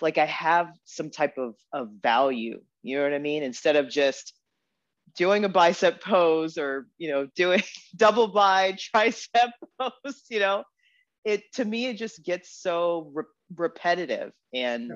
like 0.00 0.18
I 0.18 0.26
have 0.26 0.68
some 0.84 1.10
type 1.10 1.38
of, 1.38 1.54
of 1.72 1.90
value. 2.02 2.60
You 2.82 2.98
know 2.98 3.04
what 3.04 3.14
I 3.14 3.18
mean? 3.18 3.42
Instead 3.42 3.76
of 3.76 3.88
just 3.90 4.34
doing 5.16 5.44
a 5.44 5.48
bicep 5.48 6.02
pose 6.02 6.58
or, 6.58 6.86
you 6.98 7.10
know, 7.10 7.28
doing 7.36 7.62
double 7.96 8.28
bi 8.28 8.72
tricep 8.94 9.50
pose, 9.80 10.24
you 10.30 10.40
know, 10.40 10.64
it 11.24 11.42
to 11.54 11.64
me, 11.64 11.86
it 11.86 11.96
just 11.96 12.24
gets 12.24 12.50
so 12.62 13.10
re- 13.14 13.24
repetitive. 13.56 14.32
And. 14.54 14.92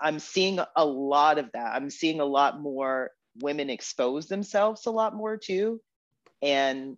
I'm 0.00 0.18
seeing 0.18 0.58
a 0.76 0.84
lot 0.84 1.38
of 1.38 1.52
that. 1.52 1.74
I'm 1.74 1.90
seeing 1.90 2.20
a 2.20 2.24
lot 2.24 2.60
more 2.60 3.12
women 3.40 3.70
expose 3.70 4.26
themselves 4.28 4.86
a 4.86 4.90
lot 4.90 5.14
more 5.14 5.36
too. 5.36 5.80
And 6.42 6.96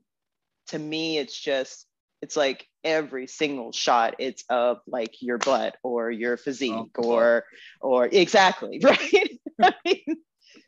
to 0.69 0.79
me, 0.79 1.19
it's 1.19 1.39
just, 1.39 1.86
it's 2.23 2.37
like 2.37 2.67
every 2.85 3.27
single 3.27 3.73
shot 3.73 4.15
it's 4.19 4.45
of 4.49 4.79
like 4.87 5.15
your 5.21 5.39
butt 5.39 5.77
or 5.83 6.11
your 6.11 6.37
physique 6.37 6.73
oh, 6.75 7.03
or 7.03 7.45
or 7.81 8.07
exactly 8.07 8.81
right 8.85 9.31
I 9.61 9.73
mean, 9.85 10.17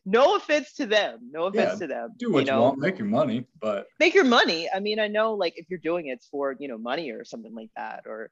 no 0.05 0.37
offense 0.37 0.75
to 0.75 0.87
them 0.87 1.31
no 1.31 1.45
offense 1.47 1.81
yeah, 1.81 1.87
to 1.87 1.87
them 1.87 2.11
do 2.19 2.33
what 2.33 2.41
you, 2.41 2.47
know, 2.47 2.57
you 2.57 2.63
want 2.63 2.79
make 2.79 2.99
your 2.99 3.09
money 3.09 3.47
but 3.61 3.87
make 4.01 4.15
your 4.15 4.25
money 4.25 4.69
i 4.75 4.81
mean 4.81 4.99
i 4.99 5.07
know 5.07 5.35
like 5.35 5.55
if 5.57 5.67
you're 5.69 5.79
doing 5.79 6.09
it 6.09 6.25
for 6.31 6.57
you 6.59 6.69
know 6.69 6.79
money 6.79 7.11
or 7.11 7.25
something 7.25 7.55
like 7.55 7.71
that 7.77 8.03
or 8.07 8.31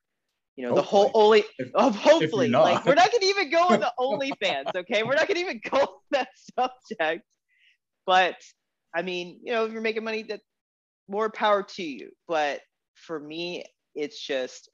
you 0.56 0.66
know 0.66 0.74
hopefully. 0.74 0.80
the 0.80 0.88
whole 0.88 1.10
only 1.14 1.44
if, 1.58 1.94
hopefully 1.96 2.48
like 2.48 2.84
we're 2.84 2.94
not 2.94 3.12
gonna 3.12 3.26
even 3.26 3.50
go 3.50 3.62
on 3.68 3.80
the 3.80 3.92
OnlyFans, 3.98 4.74
okay? 4.74 5.02
We're 5.02 5.14
not 5.14 5.28
gonna 5.28 5.40
even 5.40 5.60
go 5.70 5.78
on 5.78 5.88
that 6.12 6.28
subject. 6.58 7.24
But 8.06 8.36
I 8.94 9.02
mean, 9.02 9.40
you 9.42 9.52
know, 9.52 9.66
if 9.66 9.72
you're 9.72 9.82
making 9.82 10.04
money, 10.04 10.22
that 10.24 10.40
more 11.08 11.30
power 11.30 11.62
to 11.62 11.82
you. 11.82 12.10
But 12.26 12.60
for 12.96 13.18
me, 13.18 13.64
it's 13.94 14.20
just 14.20 14.68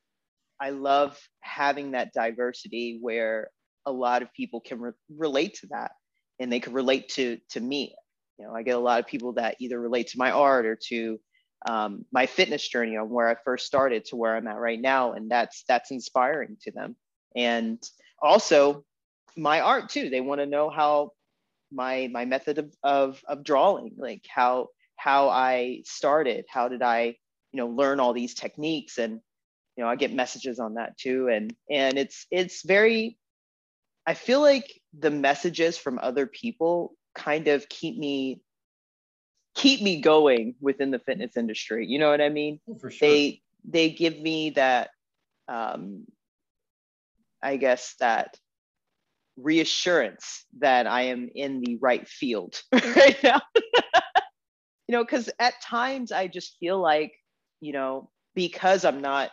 I 0.61 0.71
love 0.71 1.19
having 1.41 1.93
that 1.93 2.13
diversity 2.13 2.99
where 3.01 3.51
a 3.85 3.93
lot 3.93 4.23
of 4.23 4.33
people 4.33 4.61
can 4.61 4.81
re- 4.81 4.93
relate 5.11 5.55
to 5.55 5.67
that 5.69 5.93
and 6.39 6.53
they 6.53 6.61
can 6.61 6.73
relate 6.73 7.09
to 7.11 7.39
to 7.51 7.61
me. 7.61 7.95
You 8.39 8.47
know, 8.47 8.55
I 8.55 8.63
get 8.63 8.77
a 8.77 8.81
lot 8.81 9.01
of 9.01 9.07
people 9.07 9.35
that 9.35 9.57
either 9.61 9.81
relate 9.81 10.09
to 10.09 10.19
my 10.19 10.31
art 10.31 10.67
or 10.67 10.79
to 10.89 11.19
um, 11.67 12.05
my 12.13 12.27
fitness 12.27 12.67
journey 12.67 12.97
on 12.97 13.09
where 13.09 13.29
I 13.29 13.37
first 13.45 13.67
started 13.67 14.05
to 14.07 14.17
where 14.17 14.37
I'm 14.37 14.49
at 14.49 14.59
right 14.59 14.81
now, 14.81 15.13
and 15.13 15.31
that's 15.31 15.65
that's 15.69 15.91
inspiring 15.91 16.57
to 16.63 16.73
them. 16.73 16.97
And 17.37 17.83
also 18.21 18.85
my 19.37 19.61
art 19.61 19.89
too. 19.89 20.11
They 20.11 20.21
want 20.21 20.41
to 20.41 20.47
know 20.47 20.71
how 20.71 21.11
my 21.73 22.09
my 22.13 22.25
method 22.25 22.59
of, 22.59 22.75
of 22.83 23.23
of 23.29 23.45
drawing, 23.45 23.95
like 23.97 24.25
how 24.29 24.69
how 24.97 25.29
I 25.29 25.83
started, 25.85 26.45
how 26.49 26.69
did 26.69 26.83
I 26.83 27.17
you 27.53 27.59
know 27.59 27.69
learn 27.69 28.01
all 28.01 28.13
these 28.13 28.35
techniques 28.35 28.99
and 28.99 29.21
you 29.77 29.85
know 29.85 29.89
i 29.89 29.97
get 29.97 30.13
messages 30.13 30.59
on 30.59 30.75
that 30.75 30.97
too. 30.99 31.29
And 31.29 31.55
and 31.71 31.99
it's 31.99 32.27
it's 32.31 32.65
very 32.65 33.19
i 34.07 34.15
feel 34.15 34.41
like 34.41 34.73
the 34.99 35.11
messages 35.11 35.79
from 35.79 35.99
other 35.99 36.27
people 36.27 36.95
kind 37.15 37.49
of 37.49 37.69
keep 37.69 37.99
me 37.99 38.41
keep 39.55 39.83
me 39.83 40.01
going 40.01 40.55
within 40.61 40.91
the 40.91 40.99
fitness 40.99 41.37
industry. 41.37 41.87
You 41.87 41.99
know 41.99 42.11
what 42.11 42.21
i 42.21 42.29
mean? 42.29 42.61
Oh, 42.69 42.79
sure. 42.79 42.91
they 43.01 43.43
they 43.65 43.91
give 43.91 44.19
me 44.19 44.51
that 44.51 44.91
um 45.49 46.05
i 47.43 47.57
guess 47.57 47.95
that 48.01 48.37
reassurance 49.37 50.45
that 50.59 50.87
i 50.87 51.03
am 51.03 51.29
in 51.35 51.61
the 51.61 51.77
right 51.81 52.07
field 52.09 52.61
right 52.73 53.23
now. 53.23 53.41
You 54.89 54.99
know 54.99 55.05
because 55.05 55.31
at 55.39 55.55
times 55.63 56.13
i 56.13 56.27
just 56.27 56.59
feel 56.59 56.79
like 56.79 57.13
you 57.63 57.73
know, 57.73 58.11
because 58.35 58.85
I'm 58.85 59.01
not 59.01 59.31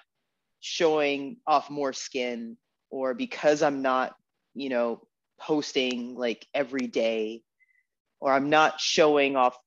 showing 0.59 1.37
off 1.47 1.71
more 1.71 1.93
skin 1.93 2.57
or 2.91 3.15
because 3.15 3.63
I'm 3.63 3.81
not, 3.81 4.13
you 4.53 4.69
know, 4.69 5.01
posting 5.39 6.15
like 6.15 6.45
every 6.53 6.85
day 6.85 7.41
or 8.21 8.31
I'm 8.31 8.51
not 8.51 8.79
showing 8.79 9.35
off, 9.35 9.57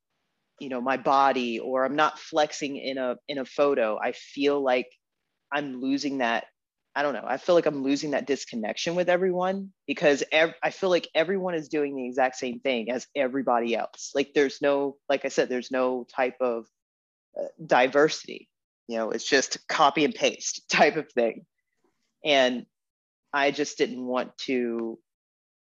you 0.60 0.68
know, 0.68 0.80
my 0.80 0.96
body 0.96 1.58
or 1.58 1.84
I'm 1.84 1.96
not 1.96 2.20
flexing 2.20 2.76
in 2.76 2.98
a 2.98 3.16
in 3.26 3.38
a 3.38 3.44
photo, 3.44 3.98
I 3.98 4.12
feel 4.12 4.62
like 4.62 4.86
I'm 5.52 5.80
losing 5.80 6.18
that 6.18 6.44
I 6.94 7.02
don't 7.02 7.14
know. 7.14 7.24
I 7.26 7.38
feel 7.38 7.56
like 7.56 7.66
I'm 7.66 7.82
losing 7.82 8.12
that 8.12 8.26
disconnection 8.26 8.94
with 8.94 9.08
everyone 9.08 9.72
because 9.88 10.22
ev- 10.30 10.54
I 10.62 10.70
feel 10.70 10.90
like 10.90 11.08
everyone 11.16 11.54
is 11.54 11.68
doing 11.68 11.96
the 11.96 12.06
exact 12.06 12.36
same 12.36 12.60
thing 12.60 12.90
as 12.92 13.08
everybody 13.16 13.74
else. 13.74 14.12
Like 14.14 14.34
there's 14.34 14.60
no, 14.60 14.98
like 15.08 15.24
I 15.24 15.28
said, 15.28 15.48
there's 15.48 15.70
no 15.70 16.06
type 16.14 16.36
of 16.40 16.66
uh, 17.36 17.46
diversity 17.64 18.50
you 18.92 18.98
know 18.98 19.10
it's 19.10 19.28
just 19.28 19.66
copy 19.68 20.04
and 20.04 20.14
paste 20.14 20.68
type 20.68 20.96
of 20.96 21.10
thing. 21.12 21.46
And 22.24 22.66
i 23.32 23.50
just 23.50 23.78
didn't 23.78 24.04
want 24.04 24.36
to 24.48 24.98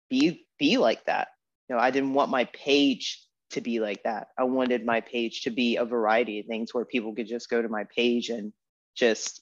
be 0.10 0.46
be 0.60 0.78
like 0.78 1.06
that. 1.06 1.30
You 1.70 1.76
know 1.76 1.82
i 1.82 1.90
didn't 1.90 2.14
want 2.14 2.30
my 2.32 2.46
page 2.46 3.26
to 3.52 3.62
be 3.62 3.80
like 3.80 4.04
that. 4.04 4.28
I 4.38 4.44
wanted 4.44 4.86
my 4.86 5.00
page 5.00 5.44
to 5.44 5.52
be 5.52 5.78
a 5.78 5.86
variety 5.86 6.40
of 6.40 6.48
things 6.48 6.74
where 6.74 6.86
people 6.86 7.16
could 7.16 7.28
just 7.28 7.50
go 7.50 7.62
to 7.62 7.70
my 7.70 7.86
page 7.96 8.30
and 8.30 8.52
just 8.96 9.42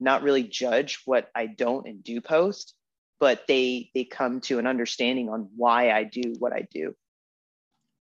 not 0.00 0.22
really 0.22 0.42
judge 0.42 1.00
what 1.04 1.30
i 1.34 1.46
don't 1.46 1.86
and 1.88 2.02
do 2.02 2.20
post 2.20 2.74
but 3.18 3.46
they 3.46 3.90
they 3.94 4.04
come 4.04 4.40
to 4.40 4.58
an 4.58 4.66
understanding 4.66 5.28
on 5.28 5.48
why 5.56 5.90
i 5.90 6.04
do 6.04 6.34
what 6.38 6.52
i 6.52 6.66
do. 6.70 6.94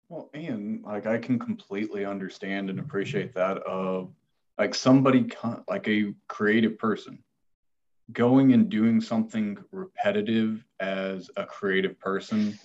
Well 0.08 0.28
and 0.34 0.82
like 0.84 1.06
i 1.06 1.18
can 1.18 1.38
completely 1.38 2.04
understand 2.04 2.70
and 2.70 2.78
appreciate 2.78 3.34
that 3.34 3.58
of 3.58 4.12
like 4.62 4.76
somebody 4.76 5.28
like 5.68 5.88
a 5.88 6.14
creative 6.28 6.78
person 6.78 7.18
going 8.12 8.52
and 8.52 8.68
doing 8.68 9.00
something 9.00 9.58
repetitive 9.72 10.64
as 10.78 11.28
a 11.36 11.44
creative 11.44 11.98
person 11.98 12.56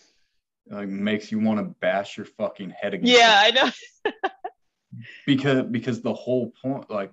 like 0.69 0.89
makes 0.89 1.31
you 1.31 1.39
want 1.39 1.59
to 1.59 1.75
bash 1.79 2.15
your 2.15 2.27
fucking 2.27 2.69
head 2.69 2.93
against 2.93 3.17
yeah 3.17 3.47
it. 3.47 3.55
i 3.55 3.65
know 3.65 4.21
because 5.25 5.65
because 5.71 6.01
the 6.03 6.13
whole 6.13 6.51
point 6.61 6.87
like 6.91 7.11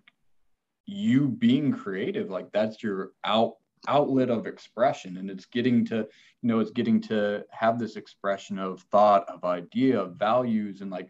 you 0.85 1.28
being 1.28 1.72
creative 1.72 2.28
like 2.28 2.53
that's 2.53 2.82
your 2.82 3.12
out 3.24 3.55
outlet 3.89 4.28
of 4.28 4.47
expression 4.47 5.16
and 5.16 5.30
it's 5.30 5.47
getting 5.47 5.82
to 5.82 5.97
you 5.97 6.49
know 6.49 6.61
it's 6.61 6.72
getting 6.72 7.01
to 7.01 7.43
have 7.51 7.78
this 7.78 7.97
expression 7.97 8.59
of 8.59 8.82
thought 8.93 9.26
of 9.30 9.45
idea 9.45 9.99
of 9.99 10.16
values 10.16 10.82
and 10.82 10.91
like 10.91 11.09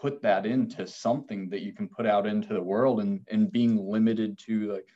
put 0.00 0.22
that 0.22 0.46
into 0.46 0.86
something 0.86 1.48
that 1.50 1.62
you 1.62 1.72
can 1.72 1.88
put 1.88 2.06
out 2.06 2.26
into 2.26 2.52
the 2.52 2.62
world 2.62 3.00
and 3.00 3.20
and 3.30 3.50
being 3.50 3.76
limited 3.76 4.38
to 4.38 4.72
like 4.72 4.86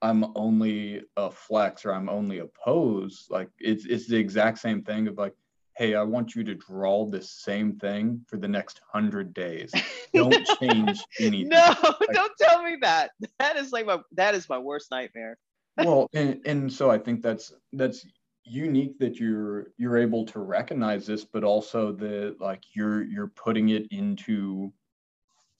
I'm 0.00 0.32
only 0.36 1.02
a 1.16 1.30
flex 1.30 1.84
or 1.84 1.92
I'm 1.92 2.08
only 2.08 2.38
a 2.38 2.46
pose 2.46 3.26
like 3.30 3.48
it's 3.58 3.84
it's 3.84 4.06
the 4.06 4.16
exact 4.16 4.58
same 4.58 4.82
thing 4.82 5.08
of 5.08 5.18
like 5.18 5.34
hey 5.76 5.94
I 5.94 6.02
want 6.02 6.34
you 6.34 6.44
to 6.44 6.54
draw 6.54 7.06
this 7.06 7.30
same 7.30 7.78
thing 7.78 8.24
for 8.26 8.36
the 8.36 8.48
next 8.48 8.80
100 8.90 9.32
days. 9.32 9.72
Don't 10.12 10.46
change 10.60 11.04
anything. 11.20 11.48
No 11.50 11.74
like, 12.00 12.12
don't 12.12 12.32
tell 12.40 12.62
me 12.62 12.78
that. 12.82 13.10
That 13.38 13.56
is 13.56 13.70
like 13.72 13.86
my 13.86 13.98
that 14.12 14.34
is 14.34 14.48
my 14.48 14.58
worst 14.58 14.90
nightmare. 14.90 15.38
Well 15.76 16.08
and 16.14 16.40
and 16.46 16.72
so 16.72 16.90
I 16.90 16.98
think 16.98 17.22
that's 17.22 17.52
that's 17.72 18.06
unique 18.48 18.98
that 18.98 19.18
you're 19.18 19.68
you're 19.76 19.98
able 19.98 20.24
to 20.24 20.40
recognize 20.40 21.06
this 21.06 21.24
but 21.24 21.44
also 21.44 21.92
that 21.92 22.36
like 22.40 22.62
you're 22.72 23.02
you're 23.04 23.28
putting 23.28 23.70
it 23.70 23.86
into 23.90 24.72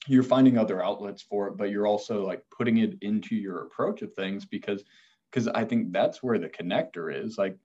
you're 0.07 0.23
finding 0.23 0.57
other 0.57 0.83
outlets 0.83 1.21
for 1.21 1.47
it 1.47 1.57
but 1.57 1.69
you're 1.69 1.87
also 1.87 2.25
like 2.25 2.43
putting 2.55 2.77
it 2.77 2.97
into 3.01 3.35
your 3.35 3.63
approach 3.63 4.01
of 4.01 4.13
things 4.13 4.45
because 4.45 4.83
because 5.31 5.47
i 5.49 5.63
think 5.63 5.91
that's 5.91 6.23
where 6.23 6.39
the 6.39 6.49
connector 6.49 7.13
is 7.13 7.37
like 7.37 7.57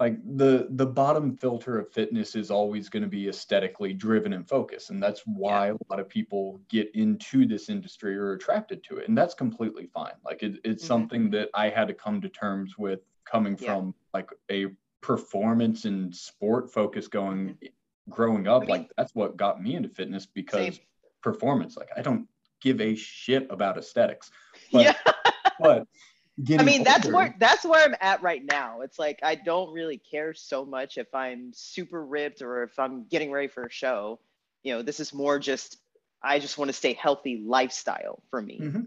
like 0.00 0.16
the 0.36 0.68
the 0.70 0.86
bottom 0.86 1.36
filter 1.36 1.78
of 1.78 1.92
fitness 1.92 2.36
is 2.36 2.50
always 2.50 2.88
going 2.88 3.02
to 3.02 3.08
be 3.08 3.28
aesthetically 3.28 3.92
driven 3.92 4.32
and 4.32 4.48
focused 4.48 4.90
and 4.90 5.02
that's 5.02 5.22
why 5.26 5.68
a 5.68 5.76
lot 5.90 5.98
of 5.98 6.08
people 6.08 6.60
get 6.68 6.88
into 6.94 7.46
this 7.46 7.68
industry 7.68 8.16
or 8.16 8.32
attracted 8.32 8.82
to 8.84 8.98
it 8.98 9.08
and 9.08 9.18
that's 9.18 9.34
completely 9.34 9.86
fine 9.86 10.14
like 10.24 10.42
it, 10.42 10.58
it's 10.64 10.82
mm-hmm. 10.82 10.88
something 10.88 11.30
that 11.30 11.48
i 11.54 11.68
had 11.68 11.88
to 11.88 11.94
come 11.94 12.20
to 12.20 12.28
terms 12.28 12.78
with 12.78 13.00
coming 13.30 13.56
yeah. 13.60 13.74
from 13.74 13.94
like 14.14 14.30
a 14.50 14.66
performance 15.00 15.84
and 15.84 16.14
sport 16.14 16.72
focus 16.72 17.08
going 17.08 17.56
growing 18.08 18.48
up 18.48 18.62
I 18.62 18.66
mean, 18.66 18.70
like 18.70 18.90
that's 18.96 19.14
what 19.14 19.36
got 19.36 19.62
me 19.62 19.74
into 19.74 19.88
fitness 19.88 20.26
because 20.26 20.76
same. 20.76 20.84
performance 21.22 21.76
like 21.76 21.88
i 21.96 22.02
don't 22.02 22.26
give 22.60 22.80
a 22.80 22.94
shit 22.94 23.46
about 23.50 23.78
aesthetics 23.78 24.30
but, 24.72 24.82
yeah 24.82 25.12
but 25.60 25.86
I 26.56 26.62
mean, 26.62 26.84
that's 26.84 27.08
where 27.08 27.34
that's 27.40 27.64
where 27.64 27.84
I'm 27.84 27.96
at 28.00 28.22
right 28.22 28.42
now. 28.44 28.82
It's 28.82 28.96
like 28.98 29.18
I 29.24 29.34
don't 29.34 29.72
really 29.72 29.98
care 29.98 30.32
so 30.34 30.64
much 30.64 30.96
if 30.96 31.12
I'm 31.12 31.50
super 31.52 32.04
ripped 32.04 32.42
or 32.42 32.62
if 32.62 32.78
I'm 32.78 33.06
getting 33.08 33.32
ready 33.32 33.48
for 33.48 33.64
a 33.64 33.70
show. 33.70 34.20
You 34.62 34.74
know, 34.74 34.82
this 34.82 35.00
is 35.00 35.12
more 35.12 35.40
just 35.40 35.78
I 36.22 36.38
just 36.38 36.56
want 36.56 36.68
to 36.68 36.72
stay 36.72 36.92
healthy 36.92 37.42
lifestyle 37.44 38.22
for 38.30 38.40
me. 38.40 38.60
Mm-hmm. 38.62 38.82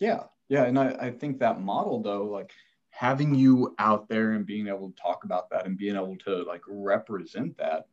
Yeah, 0.00 0.24
yeah, 0.48 0.64
and 0.64 0.78
I, 0.78 0.96
I 1.00 1.10
think 1.10 1.38
that 1.38 1.60
model 1.60 2.02
though, 2.02 2.24
like 2.24 2.52
having 2.98 3.32
you 3.32 3.76
out 3.78 4.08
there 4.08 4.32
and 4.32 4.44
being 4.44 4.66
able 4.66 4.90
to 4.90 5.00
talk 5.00 5.22
about 5.22 5.48
that 5.48 5.64
and 5.66 5.78
being 5.78 5.94
able 5.94 6.16
to 6.16 6.42
like 6.42 6.62
represent 6.66 7.56
that, 7.56 7.86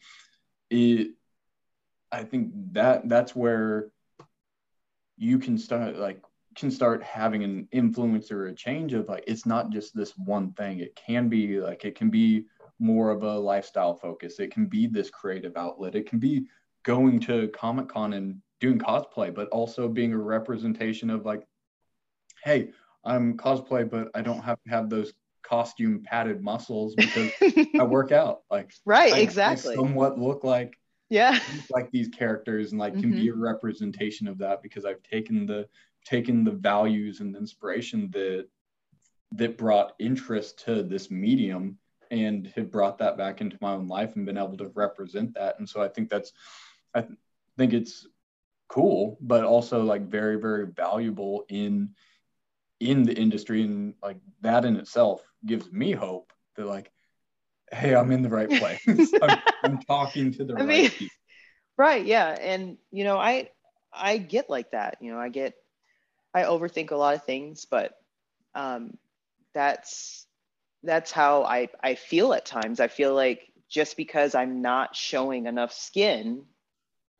it, 0.71 1.09
I 2.11 2.23
think 2.23 2.49
that 2.71 3.07
that's 3.07 3.35
where 3.35 3.91
you 5.15 5.37
can 5.37 5.59
start 5.59 5.97
like 5.97 6.23
can 6.55 6.71
start 6.71 7.03
having 7.03 7.43
an 7.43 7.67
influence 7.71 8.31
or 8.31 8.47
a 8.47 8.55
change 8.55 8.93
of 8.93 9.07
like 9.07 9.23
it's 9.27 9.45
not 9.45 9.69
just 9.69 9.95
this 9.95 10.17
one 10.17 10.53
thing. 10.53 10.79
It 10.79 10.95
can 10.95 11.29
be 11.29 11.59
like 11.59 11.85
it 11.85 11.95
can 11.95 12.09
be 12.09 12.45
more 12.79 13.11
of 13.11 13.21
a 13.21 13.37
lifestyle 13.37 13.93
focus. 13.93 14.39
It 14.39 14.51
can 14.51 14.65
be 14.65 14.87
this 14.87 15.11
creative 15.11 15.55
outlet. 15.55 15.93
It 15.93 16.09
can 16.09 16.17
be 16.17 16.47
going 16.81 17.19
to 17.19 17.47
comic 17.49 17.89
con 17.89 18.13
and 18.13 18.41
doing 18.59 18.79
cosplay 18.79 19.31
but 19.33 19.49
also 19.49 19.87
being 19.87 20.13
a 20.13 20.17
representation 20.17 21.11
of 21.11 21.25
like 21.25 21.45
hey 22.43 22.71
i'm 23.05 23.37
cosplay 23.37 23.89
but 23.89 24.09
i 24.15 24.21
don't 24.21 24.41
have 24.41 24.61
to 24.63 24.69
have 24.69 24.89
those 24.89 25.13
costume 25.45 26.01
padded 26.03 26.43
muscles 26.43 26.95
because 26.95 27.31
i 27.79 27.83
work 27.83 28.11
out. 28.11 28.41
Like 28.49 28.73
right 28.85 29.13
I, 29.13 29.19
exactly. 29.19 29.73
I 29.73 29.75
somewhat 29.75 30.19
look 30.19 30.43
like 30.43 30.77
yeah. 31.09 31.39
Like 31.69 31.91
these 31.91 32.07
characters 32.07 32.71
and 32.71 32.79
like 32.79 32.93
can 32.93 33.03
mm-hmm. 33.03 33.19
be 33.19 33.29
a 33.29 33.35
representation 33.35 34.27
of 34.27 34.39
that 34.39 34.63
because 34.63 34.85
i've 34.85 35.03
taken 35.03 35.45
the 35.45 35.67
taken 36.05 36.43
the 36.43 36.51
values 36.51 37.19
and 37.19 37.35
inspiration 37.35 38.09
that 38.11 38.47
that 39.33 39.57
brought 39.57 39.93
interest 39.99 40.63
to 40.65 40.83
this 40.83 41.11
medium 41.11 41.77
and 42.11 42.51
have 42.55 42.71
brought 42.71 42.97
that 42.99 43.17
back 43.17 43.41
into 43.41 43.57
my 43.61 43.73
own 43.73 43.87
life 43.87 44.15
and 44.15 44.25
been 44.25 44.37
able 44.37 44.57
to 44.57 44.71
represent 44.73 45.33
that. 45.35 45.59
And 45.59 45.69
so 45.69 45.81
i 45.81 45.87
think 45.87 46.09
that's 46.09 46.31
i 46.95 47.01
th- 47.01 47.19
think 47.57 47.73
it's 47.73 48.07
cool 48.67 49.17
but 49.21 49.43
also 49.43 49.83
like 49.83 50.09
very 50.09 50.37
very 50.37 50.65
valuable 50.65 51.45
in 51.49 51.89
in 52.79 53.03
the 53.03 53.13
industry 53.13 53.63
and 53.63 53.93
like 54.03 54.17
that 54.41 54.65
in 54.65 54.75
itself 54.75 55.21
gives 55.45 55.71
me 55.71 55.91
hope 55.91 56.31
that 56.55 56.65
like 56.65 56.91
hey 57.71 57.95
i'm 57.95 58.11
in 58.11 58.21
the 58.21 58.29
right 58.29 58.49
place 58.59 59.13
I'm, 59.21 59.39
I'm, 59.63 59.77
talking 59.79 60.31
to 60.33 60.43
the 60.43 60.53
I 60.53 60.57
right 60.57 60.67
mean, 60.67 60.89
people 60.89 61.07
right 61.77 62.05
yeah 62.05 62.29
and 62.29 62.77
you 62.91 63.03
know 63.03 63.17
i 63.17 63.49
i 63.93 64.17
get 64.17 64.49
like 64.49 64.71
that 64.71 64.97
you 64.99 65.11
know 65.11 65.19
i 65.19 65.29
get 65.29 65.55
I 66.35 66.43
overthink 66.43 66.91
a 66.91 66.97
lot 66.97 67.15
of 67.15 67.23
things, 67.23 67.63
but 67.63 67.93
um, 68.55 68.97
that's 69.53 70.27
that's 70.83 71.09
how 71.09 71.43
I 71.43 71.69
I 71.81 71.95
feel 71.95 72.33
at 72.33 72.45
times. 72.45 72.81
I 72.81 72.89
feel 72.89 73.15
like 73.15 73.53
just 73.69 73.95
because 73.95 74.35
I'm 74.35 74.61
not 74.61 74.97
showing 74.97 75.45
enough 75.45 75.71
skin, 75.71 76.43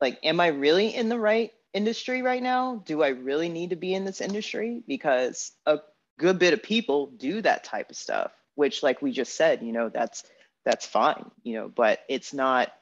like, 0.02 0.18
am 0.22 0.38
I 0.38 0.48
really 0.48 0.94
in 0.94 1.08
the 1.08 1.18
right 1.18 1.50
industry 1.76 2.22
right 2.22 2.42
now? 2.42 2.82
Do 2.86 3.02
I 3.02 3.08
really 3.08 3.48
need 3.48 3.70
to 3.70 3.76
be 3.76 3.94
in 3.94 4.04
this 4.04 4.20
industry? 4.20 4.82
Because 4.86 5.52
a 5.66 5.78
good 6.18 6.38
bit 6.38 6.54
of 6.54 6.62
people 6.62 7.08
do 7.08 7.42
that 7.42 7.64
type 7.64 7.90
of 7.90 7.96
stuff, 7.96 8.32
which, 8.54 8.82
like 8.82 9.02
we 9.02 9.12
just 9.12 9.36
said, 9.36 9.62
you 9.62 9.72
know, 9.72 9.90
that's 9.90 10.24
that's 10.64 10.86
fine, 10.86 11.30
you 11.44 11.54
know, 11.54 11.68
but 11.68 12.00
it's 12.08 12.32
not 12.32 12.72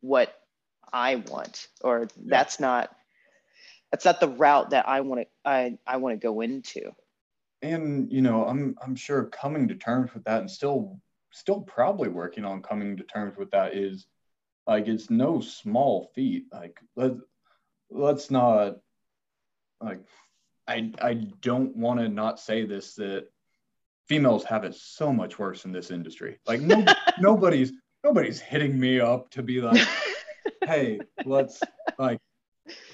what 0.00 0.34
I 0.92 1.16
want, 1.16 1.68
or 1.80 2.00
yeah. 2.00 2.06
that's 2.26 2.58
not 2.58 2.94
that's 3.92 4.04
not 4.04 4.20
the 4.20 4.28
route 4.28 4.70
that 4.70 4.88
I 4.88 5.02
want 5.02 5.22
to 5.22 5.26
I, 5.44 5.78
I 5.86 5.98
want 5.98 6.14
to 6.20 6.26
go 6.26 6.40
into. 6.40 6.92
And 7.62 8.12
you 8.12 8.22
know, 8.22 8.44
I'm 8.44 8.76
I'm 8.82 8.96
sure 8.96 9.24
coming 9.26 9.68
to 9.68 9.74
terms 9.76 10.12
with 10.12 10.24
that 10.24 10.40
and 10.40 10.50
still 10.50 10.98
still 11.30 11.60
probably 11.60 12.08
working 12.08 12.44
on 12.44 12.62
coming 12.62 12.96
to 12.96 13.04
terms 13.04 13.36
with 13.36 13.52
that 13.52 13.74
is 13.74 14.06
like 14.66 14.88
it's 14.88 15.10
no 15.10 15.40
small 15.40 16.10
feat. 16.14 16.46
Like 16.52 16.80
let 16.96 17.12
let's 17.92 18.30
not 18.30 18.76
like 19.80 20.00
I 20.66 20.92
I 21.00 21.14
don't 21.14 21.76
want 21.76 22.00
to 22.00 22.08
not 22.08 22.40
say 22.40 22.64
this 22.64 22.94
that 22.96 23.28
females 24.08 24.44
have 24.44 24.64
it 24.64 24.74
so 24.74 25.12
much 25.12 25.38
worse 25.38 25.64
in 25.64 25.72
this 25.72 25.90
industry. 25.90 26.38
Like 26.46 26.60
no 26.60 26.84
nobody's 27.20 27.72
nobody's 28.04 28.40
hitting 28.40 28.78
me 28.78 29.00
up 29.00 29.30
to 29.30 29.42
be 29.42 29.60
like, 29.60 29.86
hey, 30.64 31.00
let's 31.24 31.60
like 31.98 32.18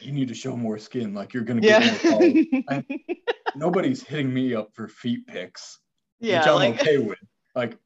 you 0.01 0.13
need 0.13 0.29
to 0.29 0.35
show 0.35 0.57
more 0.57 0.79
skin. 0.79 1.15
Like 1.15 1.35
you're 1.35 1.45
gonna 1.45 1.61
get 1.61 2.03
yeah. 2.03 2.61
more 2.71 2.83
nobody's 3.57 4.03
hitting 4.03 4.33
me 4.33 4.55
up 4.55 4.71
for 4.75 4.89
feet 4.89 5.27
pics, 5.27 5.79
yeah, 6.21 6.39
which 6.39 6.49
I'm 6.49 6.55
like... 6.55 6.81
okay 6.81 6.99
with. 6.99 7.19
Like, 7.55 7.77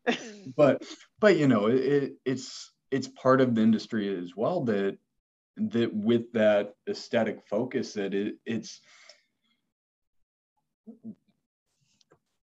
but 0.57 0.83
but 1.19 1.37
you 1.37 1.49
know, 1.49 1.67
it, 1.67 2.15
it's 2.25 2.71
it's 2.91 3.09
part 3.09 3.41
of 3.41 3.55
the 3.55 3.63
industry 3.63 4.15
as 4.17 4.37
well 4.37 4.65
that 4.65 4.99
that 5.57 5.93
with 5.95 6.33
that 6.33 6.75
aesthetic 6.89 7.43
focus 7.49 7.93
that 7.95 8.15
it, 8.15 8.37
it's 8.47 8.81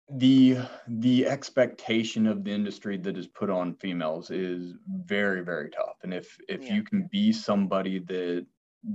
the 0.10 0.58
the 0.88 1.26
expectation 1.26 2.28
of 2.28 2.44
the 2.44 2.52
industry 2.52 2.98
that 2.98 3.18
is 3.18 3.28
put 3.28 3.50
on 3.50 3.74
females 3.76 4.30
is 4.30 4.74
very 5.06 5.42
very 5.42 5.70
tough. 5.70 5.98
And 6.04 6.14
if 6.14 6.38
if 6.50 6.64
yeah. 6.64 6.76
you 6.76 6.84
can 6.84 7.08
be 7.12 7.32
somebody 7.32 8.00
that 8.00 8.46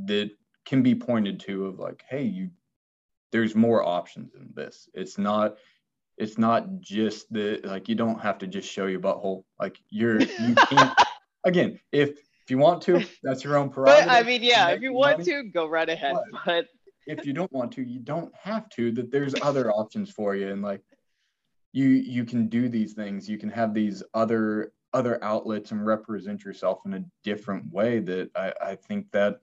that 0.07 0.31
can 0.65 0.83
be 0.83 0.95
pointed 0.95 1.41
to 1.41 1.67
of 1.67 1.79
like 1.79 2.05
hey 2.09 2.25
you 2.25 2.51
there's 3.33 3.55
more 3.55 3.83
options 3.83 4.35
in 4.35 4.51
this. 4.55 4.89
It's 4.95 5.19
not 5.19 5.57
it's 6.19 6.39
not 6.39 6.81
just 6.81 7.33
the 7.33 7.61
like 7.65 7.89
you 7.89 7.95
don't 7.95 8.21
have 8.21 8.39
to 8.39 8.47
just 8.47 8.71
show 8.71 8.87
your 8.87 9.01
butthole. 9.01 9.45
Like 9.59 9.79
you're 9.89 10.21
you 10.21 10.55
can't 10.55 10.99
again 11.45 11.81
if 11.93 12.19
if 12.47 12.51
you 12.51 12.59
want 12.59 12.81
to 12.81 13.05
that's 13.23 13.45
your 13.45 13.57
own 13.57 13.69
prerogative 13.69 14.07
but 14.07 14.15
i 14.15 14.23
mean 14.23 14.43
yeah 14.43 14.69
if 14.69 14.81
you 14.81 14.93
want 14.93 15.19
money, 15.19 15.25
to 15.25 15.43
go 15.45 15.67
right 15.67 15.89
ahead 15.89 16.15
but, 16.33 16.41
but 16.45 16.67
if 17.07 17.27
you 17.27 17.33
don't 17.33 17.53
want 17.53 17.73
to 17.73 17.83
you 17.83 17.99
don't 17.99 18.33
have 18.35 18.69
to 18.71 18.91
that 18.93 19.11
there's 19.11 19.35
other 19.43 19.71
options 19.81 20.11
for 20.11 20.35
you 20.35 20.49
and 20.49 20.63
like 20.63 20.81
you 21.77 21.89
you 21.89 22.25
can 22.25 22.49
do 22.49 22.71
these 22.71 22.95
things. 22.95 23.29
You 23.29 23.37
can 23.37 23.51
have 23.51 23.75
these 23.75 24.03
other 24.15 24.73
other 24.95 25.23
outlets 25.23 25.73
and 25.73 25.85
represent 25.85 26.43
yourself 26.43 26.79
in 26.87 26.95
a 26.95 27.05
different 27.23 27.71
way 27.71 27.99
that 27.99 28.31
i 28.35 28.51
i 28.63 28.75
think 28.75 29.11
that 29.13 29.41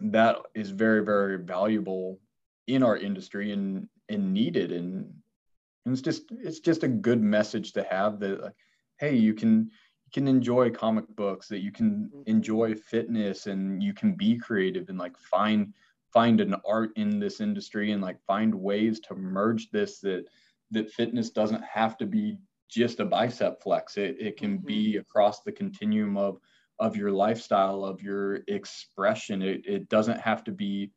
that 0.00 0.38
is 0.56 0.70
very 0.70 1.04
very 1.04 1.38
valuable 1.38 2.18
in 2.66 2.82
our 2.82 2.96
industry 2.96 3.52
and 3.52 3.88
and 4.08 4.34
needed. 4.34 4.72
And, 4.72 5.14
and 5.86 5.92
it's 5.92 6.02
just 6.02 6.24
it's 6.32 6.58
just 6.58 6.82
a 6.82 6.88
good 6.88 7.22
message 7.22 7.74
to 7.74 7.84
have 7.84 8.18
that 8.20 8.42
like 8.42 8.56
hey 8.98 9.14
you 9.14 9.32
can 9.32 9.70
can 10.10 10.28
enjoy 10.28 10.70
comic 10.70 11.04
books 11.16 11.48
that 11.48 11.60
you 11.60 11.72
can 11.72 12.10
mm-hmm. 12.14 12.22
enjoy 12.26 12.74
fitness 12.74 13.46
and 13.46 13.82
you 13.82 13.94
can 13.94 14.12
be 14.12 14.36
creative 14.36 14.88
and 14.88 14.98
like 14.98 15.16
find 15.18 15.72
find 16.12 16.40
an 16.40 16.54
art 16.66 16.90
in 16.96 17.20
this 17.20 17.40
industry 17.40 17.92
and 17.92 18.02
like 18.02 18.20
find 18.26 18.54
ways 18.54 19.00
to 19.00 19.14
merge 19.14 19.70
this 19.70 20.00
that 20.00 20.24
that 20.70 20.90
fitness 20.90 21.30
doesn't 21.30 21.64
have 21.64 21.96
to 21.96 22.06
be 22.06 22.36
just 22.68 23.00
a 23.00 23.04
bicep 23.04 23.62
flex 23.62 23.96
it, 23.96 24.16
it 24.20 24.36
can 24.36 24.56
mm-hmm. 24.58 24.66
be 24.66 24.96
across 24.96 25.42
the 25.42 25.52
continuum 25.52 26.16
of 26.16 26.40
of 26.80 26.96
your 26.96 27.12
lifestyle, 27.12 27.84
of 27.84 28.02
your 28.02 28.36
expression. 28.48 29.42
It, 29.42 29.66
it 29.66 29.88
doesn't 29.90 30.18
have 30.18 30.42
to 30.44 30.50
be 30.50 30.90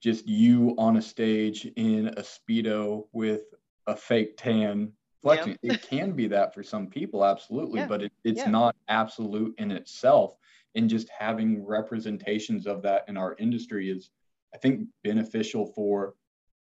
just 0.00 0.26
you 0.26 0.74
on 0.78 0.96
a 0.96 1.02
stage 1.02 1.66
in 1.76 2.08
a 2.08 2.22
Speedo 2.22 3.06
with 3.12 3.42
a 3.88 3.96
fake 3.96 4.36
tan 4.36 4.92
Yeah. 5.24 5.54
it 5.62 5.82
can 5.82 6.12
be 6.12 6.28
that 6.28 6.54
for 6.54 6.62
some 6.62 6.88
people, 6.88 7.24
absolutely, 7.24 7.80
yeah. 7.80 7.86
but 7.86 8.02
it, 8.02 8.12
it's 8.24 8.40
yeah. 8.40 8.50
not 8.50 8.76
absolute 8.88 9.54
in 9.58 9.70
itself. 9.70 10.34
And 10.74 10.88
just 10.88 11.08
having 11.10 11.64
representations 11.64 12.66
of 12.66 12.82
that 12.82 13.04
in 13.08 13.16
our 13.16 13.36
industry 13.38 13.90
is, 13.90 14.10
I 14.54 14.58
think, 14.58 14.88
beneficial 15.04 15.66
for 15.66 16.14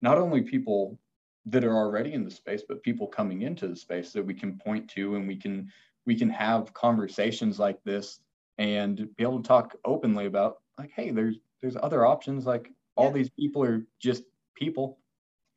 not 0.02 0.18
only 0.18 0.42
people 0.42 0.98
that 1.46 1.64
are 1.64 1.76
already 1.76 2.14
in 2.14 2.24
the 2.24 2.32
space, 2.32 2.64
but 2.68 2.84
people 2.84 3.08
coming 3.08 3.42
into 3.42 3.68
the 3.68 3.76
space 3.76 4.12
that 4.14 4.26
we 4.26 4.34
can 4.34 4.58
point 4.58 4.90
to 4.92 5.16
and 5.16 5.28
we 5.28 5.36
can 5.36 5.70
we 6.06 6.16
can 6.16 6.30
have 6.30 6.74
conversations 6.74 7.60
like 7.60 7.84
this 7.84 8.20
and 8.58 8.98
be 9.16 9.24
able 9.24 9.42
to 9.42 9.48
talk 9.48 9.76
openly 9.86 10.26
about 10.26 10.58
like 10.78 10.92
hey 10.96 11.12
there's 11.12 11.38
there's 11.62 11.78
other 11.82 12.06
options 12.06 12.46
like 12.46 12.72
all 12.96 13.12
these 13.12 13.30
people 13.30 13.64
are 13.64 13.86
just 14.00 14.24
people 14.56 15.00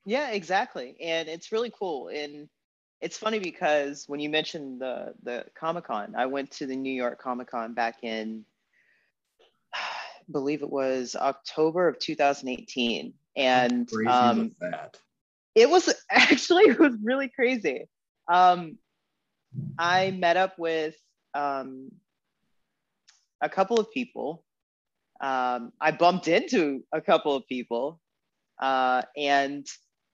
yeah 0.05 0.31
exactly 0.31 0.97
and 1.01 1.28
it's 1.28 1.52
really 1.52 1.73
cool 1.77 2.09
and 2.09 2.48
it's 3.02 3.18
funny 3.18 3.38
because 3.38 4.04
when 4.06 4.20
you 4.20 4.30
mentioned 4.30 4.80
the 4.80 5.12
the 5.22 5.44
comic-con 5.58 6.14
i 6.16 6.26
went 6.26 6.50
to 6.50 6.66
the 6.66 6.76
new 6.76 6.92
york 6.92 7.20
comic-con 7.20 7.74
back 7.74 8.02
in 8.02 8.44
I 9.74 9.78
believe 10.30 10.62
it 10.62 10.70
was 10.70 11.14
october 11.16 11.88
of 11.88 11.98
2018 11.98 13.12
and 13.36 13.90
um, 14.06 14.52
it 15.54 15.68
was 15.68 15.92
actually 16.10 16.64
it 16.64 16.78
was 16.78 16.94
really 17.02 17.28
crazy. 17.28 17.88
Um, 18.28 18.78
I 19.78 20.10
met 20.10 20.36
up 20.36 20.58
with 20.58 20.94
um, 21.34 21.90
a 23.40 23.48
couple 23.48 23.78
of 23.78 23.90
people. 23.90 24.44
Um, 25.20 25.72
I 25.80 25.92
bumped 25.92 26.28
into 26.28 26.82
a 26.92 27.00
couple 27.00 27.36
of 27.36 27.46
people, 27.46 28.00
uh, 28.60 29.02
and 29.16 29.66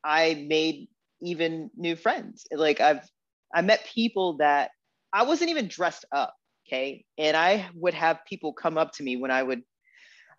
I 0.05 0.45
made 0.49 0.89
even 1.21 1.71
new 1.77 1.97
friends. 1.97 2.47
Like 2.53 2.81
I've 2.81 3.07
I 3.55 3.63
met 3.63 3.87
people 3.87 4.39
that 4.39 4.71
I 5.13 5.23
wasn't 5.23 5.51
even 5.51 5.69
dressed 5.69 6.05
up, 6.13 6.35
okay? 6.67 7.05
And 7.17 7.37
I 7.37 7.69
would 7.75 7.95
have 7.95 8.25
people 8.27 8.53
come 8.53 8.77
up 8.77 8.93
to 8.95 9.03
me 9.03 9.17
when 9.17 9.31
I 9.31 9.43
would 9.43 9.63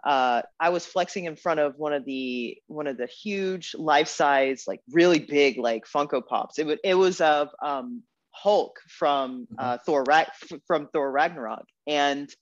uh, 0.03 0.41
I 0.59 0.69
was 0.69 0.85
flexing 0.85 1.25
in 1.25 1.35
front 1.35 1.59
of 1.59 1.75
one 1.77 1.93
of 1.93 2.05
the 2.05 2.57
one 2.67 2.87
of 2.87 2.97
the 2.97 3.07
huge 3.07 3.75
life 3.77 4.07
size, 4.07 4.63
like 4.65 4.79
really 4.91 5.19
big, 5.19 5.57
like 5.57 5.85
Funko 5.85 6.25
Pops. 6.25 6.57
It 6.57 6.65
would 6.65 6.79
it 6.83 6.95
was 6.95 7.19
of 7.19 7.49
um, 7.61 8.03
Hulk 8.31 8.79
from 8.87 9.47
mm-hmm. 9.51 9.55
uh, 9.57 9.77
Thor 9.85 10.05
from 10.67 10.87
Thor 10.93 11.11
Ragnarok, 11.11 11.65
and 11.85 12.33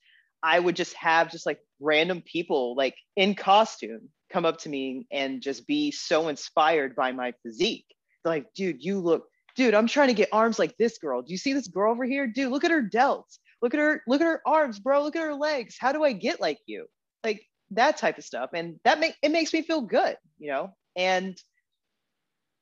I 0.43 0.59
would 0.59 0.75
just 0.75 0.93
have 0.95 1.31
just 1.31 1.45
like 1.47 1.59
random 1.79 2.21
people 2.21 2.75
like 2.75 2.95
in 3.15 3.33
costume 3.33 4.09
come 4.31 4.45
up 4.45 4.59
to 4.59 4.69
me 4.69 5.07
and 5.11 5.41
just 5.41 5.65
be 5.65 5.91
so 5.91 6.27
inspired 6.27 6.95
by 6.95 7.11
my 7.11 7.33
physique. 7.43 7.85
Like, 8.27 8.53
dude, 8.53 8.83
you 8.83 8.99
look, 8.99 9.27
dude, 9.55 9.73
I'm 9.73 9.87
trying 9.87 10.09
to 10.09 10.13
get 10.13 10.29
arms 10.31 10.59
like 10.59 10.77
this 10.77 10.97
girl. 10.97 11.21
Do 11.21 11.31
you 11.31 11.37
see 11.37 11.53
this 11.53 11.67
girl 11.67 11.91
over 11.91 12.05
here? 12.05 12.27
Dude, 12.27 12.51
look 12.51 12.63
at 12.63 12.71
her 12.71 12.83
delts. 12.83 13.39
Look 13.61 13.73
at 13.73 13.79
her, 13.79 14.03
look 14.07 14.21
at 14.21 14.27
her 14.27 14.41
arms, 14.45 14.79
bro. 14.79 15.03
Look 15.03 15.15
at 15.15 15.23
her 15.23 15.33
legs. 15.33 15.77
How 15.79 15.91
do 15.91 16.03
I 16.03 16.13
get 16.13 16.39
like 16.39 16.59
you? 16.67 16.85
Like 17.23 17.43
that 17.71 17.97
type 17.97 18.17
of 18.17 18.23
stuff. 18.23 18.51
And 18.53 18.79
that 18.83 18.99
make 18.99 19.15
it 19.23 19.31
makes 19.31 19.51
me 19.53 19.63
feel 19.63 19.81
good, 19.81 20.15
you 20.37 20.49
know? 20.51 20.73
And 20.95 21.37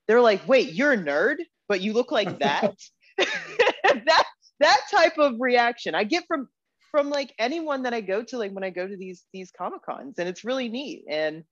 they're 0.07 0.21
like, 0.21 0.47
wait, 0.47 0.73
you're 0.73 0.93
a 0.93 0.97
nerd, 0.97 1.37
but 1.67 1.81
you 1.81 1.93
look 1.93 2.11
like 2.11 2.39
that. 2.39 2.75
that 3.17 4.25
that 4.59 4.81
type 4.91 5.17
of 5.17 5.35
reaction 5.39 5.95
I 5.95 6.03
get 6.03 6.25
from 6.27 6.49
from 6.91 7.09
like 7.09 7.33
anyone 7.39 7.83
that 7.83 7.93
I 7.93 8.01
go 8.01 8.23
to, 8.23 8.37
like 8.37 8.51
when 8.51 8.63
I 8.63 8.69
go 8.69 8.87
to 8.87 8.97
these 8.97 9.25
these 9.33 9.51
comic 9.51 9.83
cons, 9.83 10.15
and 10.17 10.29
it's 10.29 10.43
really 10.43 10.69
neat. 10.69 11.03
And 11.09 11.43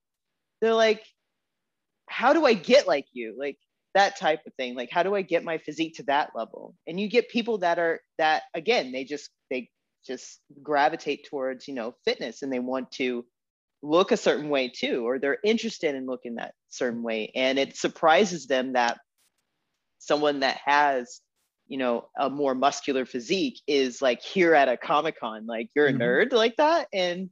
they're 0.61 0.73
like, 0.73 1.03
how 2.07 2.33
do 2.33 2.45
I 2.45 2.53
get 2.53 2.87
like 2.87 3.05
you? 3.13 3.35
Like 3.37 3.57
that 3.93 4.17
type 4.17 4.41
of 4.47 4.53
thing. 4.55 4.75
Like, 4.75 4.89
how 4.91 5.03
do 5.03 5.15
I 5.15 5.21
get 5.21 5.43
my 5.43 5.57
physique 5.57 5.95
to 5.97 6.03
that 6.03 6.31
level? 6.35 6.75
And 6.87 6.99
you 6.99 7.09
get 7.09 7.29
people 7.29 7.59
that 7.59 7.79
are 7.79 8.01
that 8.17 8.43
again, 8.53 8.91
they 8.91 9.03
just 9.03 9.29
they 9.49 9.69
just 10.05 10.41
gravitate 10.61 11.27
towards 11.29 11.67
you 11.67 11.73
know 11.73 11.95
fitness 12.05 12.41
and 12.41 12.51
they 12.51 12.59
want 12.59 12.91
to 12.93 13.25
look 13.83 14.11
a 14.11 14.17
certain 14.17 14.49
way 14.49 14.69
too, 14.69 15.05
or 15.05 15.19
they're 15.19 15.37
interested 15.43 15.93
in 15.93 16.05
looking 16.05 16.35
that 16.35 16.53
certain 16.69 17.03
way. 17.03 17.31
And 17.35 17.59
it 17.59 17.75
surprises 17.77 18.47
them 18.47 18.73
that 18.73 18.97
someone 19.99 20.39
that 20.39 20.59
has, 20.65 21.21
you 21.67 21.77
know, 21.77 22.07
a 22.17 22.29
more 22.29 22.55
muscular 22.55 23.05
physique 23.05 23.59
is 23.67 24.01
like 24.01 24.21
here 24.21 24.55
at 24.55 24.69
a 24.69 24.77
Comic 24.77 25.19
Con, 25.19 25.45
like 25.45 25.69
you're 25.75 25.87
a 25.87 25.91
mm-hmm. 25.91 26.01
nerd 26.01 26.31
like 26.31 26.55
that. 26.57 26.87
And 26.93 27.29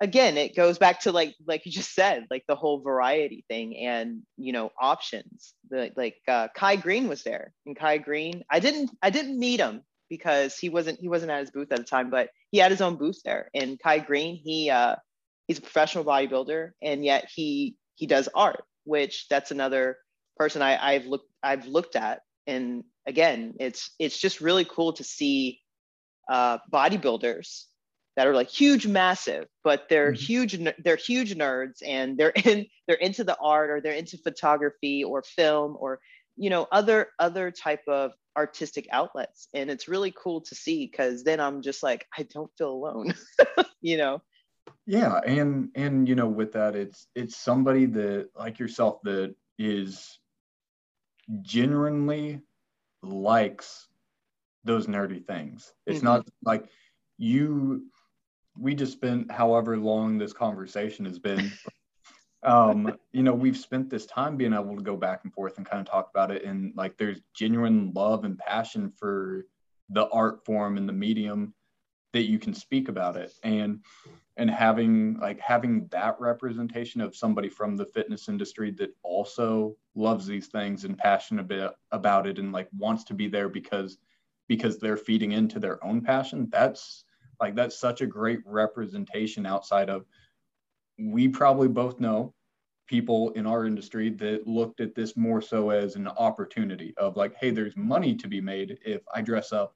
again, 0.00 0.36
it 0.36 0.56
goes 0.56 0.78
back 0.78 1.00
to 1.00 1.12
like, 1.12 1.34
like 1.46 1.64
you 1.66 1.72
just 1.72 1.94
said, 1.94 2.26
like 2.30 2.44
the 2.46 2.56
whole 2.56 2.80
variety 2.80 3.44
thing 3.48 3.76
and, 3.76 4.22
you 4.36 4.52
know, 4.52 4.70
options. 4.80 5.54
The 5.70 5.92
like 5.96 6.16
uh, 6.28 6.48
Kai 6.54 6.76
Greene 6.76 7.08
was 7.08 7.22
there 7.22 7.52
and 7.66 7.76
Kai 7.76 7.98
Greene 7.98 8.44
I 8.50 8.60
didn't, 8.60 8.90
I 9.02 9.10
didn't 9.10 9.38
meet 9.38 9.60
him 9.60 9.82
because 10.10 10.58
he 10.58 10.68
wasn't, 10.68 11.00
he 11.00 11.08
wasn't 11.08 11.30
at 11.30 11.40
his 11.40 11.50
booth 11.50 11.72
at 11.72 11.78
the 11.78 11.84
time, 11.84 12.10
but 12.10 12.30
he 12.50 12.58
had 12.58 12.70
his 12.70 12.80
own 12.80 12.96
booth 12.96 13.20
there. 13.24 13.50
And 13.54 13.78
Kai 13.78 14.00
Greene 14.00 14.40
he, 14.42 14.70
uh, 14.70 14.96
he's 15.46 15.58
a 15.58 15.62
professional 15.62 16.04
bodybuilder 16.04 16.70
and 16.82 17.04
yet 17.04 17.28
he 17.34 17.76
he 17.94 18.06
does 18.06 18.28
art 18.34 18.64
which 18.84 19.26
that's 19.28 19.50
another 19.50 19.96
person 20.36 20.62
I, 20.62 20.94
i've 20.94 21.06
looked 21.06 21.28
i've 21.42 21.66
looked 21.66 21.96
at 21.96 22.20
and 22.46 22.84
again 23.06 23.54
it's 23.60 23.90
it's 23.98 24.18
just 24.18 24.40
really 24.40 24.64
cool 24.64 24.92
to 24.94 25.04
see 25.04 25.60
uh, 26.30 26.58
bodybuilders 26.72 27.64
that 28.16 28.26
are 28.26 28.34
like 28.34 28.48
huge 28.48 28.86
massive 28.86 29.46
but 29.62 29.88
they're 29.88 30.12
mm-hmm. 30.12 30.24
huge 30.24 30.58
they're 30.84 30.96
huge 30.96 31.34
nerds 31.34 31.82
and 31.86 32.16
they're 32.16 32.30
in 32.44 32.66
they're 32.86 32.96
into 32.96 33.24
the 33.24 33.36
art 33.38 33.70
or 33.70 33.80
they're 33.80 33.92
into 33.92 34.18
photography 34.18 35.04
or 35.04 35.22
film 35.22 35.76
or 35.78 36.00
you 36.36 36.50
know 36.50 36.66
other 36.72 37.08
other 37.18 37.50
type 37.50 37.82
of 37.88 38.12
artistic 38.36 38.86
outlets 38.90 39.48
and 39.54 39.70
it's 39.70 39.86
really 39.86 40.12
cool 40.16 40.40
to 40.40 40.54
see 40.54 40.86
because 40.86 41.22
then 41.22 41.38
i'm 41.38 41.62
just 41.62 41.82
like 41.82 42.04
i 42.18 42.24
don't 42.24 42.50
feel 42.58 42.70
alone 42.70 43.14
you 43.80 43.96
know 43.96 44.20
yeah 44.86 45.20
and 45.24 45.70
and 45.76 46.08
you 46.08 46.16
know 46.16 46.26
with 46.26 46.52
that 46.52 46.74
it's 46.74 47.06
it's 47.14 47.36
somebody 47.36 47.86
that 47.86 48.28
like 48.34 48.58
yourself 48.58 49.00
that 49.04 49.34
is 49.58 50.18
genuinely 51.42 52.40
likes 53.02 53.86
those 54.64 54.86
nerdy 54.86 55.24
things 55.24 55.72
it's 55.86 55.98
mm-hmm. 55.98 56.06
not 56.06 56.28
like 56.44 56.68
you 57.18 57.84
we 58.58 58.74
just 58.74 58.92
spent 58.92 59.30
however 59.30 59.76
long 59.76 60.18
this 60.18 60.32
conversation 60.32 61.04
has 61.04 61.18
been 61.18 61.50
um 62.44 62.94
you 63.12 63.22
know 63.22 63.32
we've 63.32 63.56
spent 63.56 63.88
this 63.88 64.06
time 64.06 64.36
being 64.36 64.52
able 64.52 64.76
to 64.76 64.82
go 64.82 64.96
back 64.96 65.20
and 65.24 65.32
forth 65.32 65.56
and 65.56 65.66
kind 65.66 65.80
of 65.80 65.90
talk 65.90 66.10
about 66.10 66.30
it. 66.30 66.44
And 66.44 66.74
like 66.76 66.96
there's 66.96 67.20
genuine 67.34 67.92
love 67.94 68.24
and 68.24 68.38
passion 68.38 68.90
for 68.90 69.46
the 69.90 70.08
art 70.08 70.44
form 70.44 70.76
and 70.76 70.88
the 70.88 70.92
medium 70.92 71.54
that 72.12 72.28
you 72.28 72.38
can 72.38 72.54
speak 72.54 72.88
about 72.88 73.16
it. 73.16 73.32
And 73.42 73.80
and 74.36 74.50
having 74.50 75.18
like 75.20 75.40
having 75.40 75.86
that 75.88 76.16
representation 76.18 77.00
of 77.00 77.14
somebody 77.14 77.48
from 77.48 77.76
the 77.76 77.86
fitness 77.86 78.28
industry 78.28 78.70
that 78.72 78.90
also 79.02 79.76
loves 79.94 80.26
these 80.26 80.48
things 80.48 80.84
and 80.84 80.98
passionate 80.98 81.72
about 81.92 82.26
it 82.26 82.38
and 82.38 82.52
like 82.52 82.68
wants 82.76 83.04
to 83.04 83.14
be 83.14 83.28
there 83.28 83.48
because 83.48 83.96
because 84.48 84.78
they're 84.78 84.96
feeding 84.96 85.32
into 85.32 85.60
their 85.60 85.82
own 85.84 86.00
passion 86.00 86.48
that's 86.50 87.03
like 87.40 87.54
that's 87.54 87.78
such 87.78 88.00
a 88.00 88.06
great 88.06 88.40
representation 88.44 89.46
outside 89.46 89.90
of 89.90 90.04
we 90.98 91.28
probably 91.28 91.68
both 91.68 92.00
know 92.00 92.34
people 92.86 93.30
in 93.30 93.46
our 93.46 93.66
industry 93.66 94.10
that 94.10 94.46
looked 94.46 94.80
at 94.80 94.94
this 94.94 95.16
more 95.16 95.40
so 95.40 95.70
as 95.70 95.96
an 95.96 96.06
opportunity 96.08 96.94
of 96.96 97.16
like 97.16 97.34
hey 97.36 97.50
there's 97.50 97.76
money 97.76 98.14
to 98.14 98.28
be 98.28 98.40
made 98.40 98.78
if 98.84 99.02
i 99.14 99.20
dress 99.20 99.52
up 99.52 99.74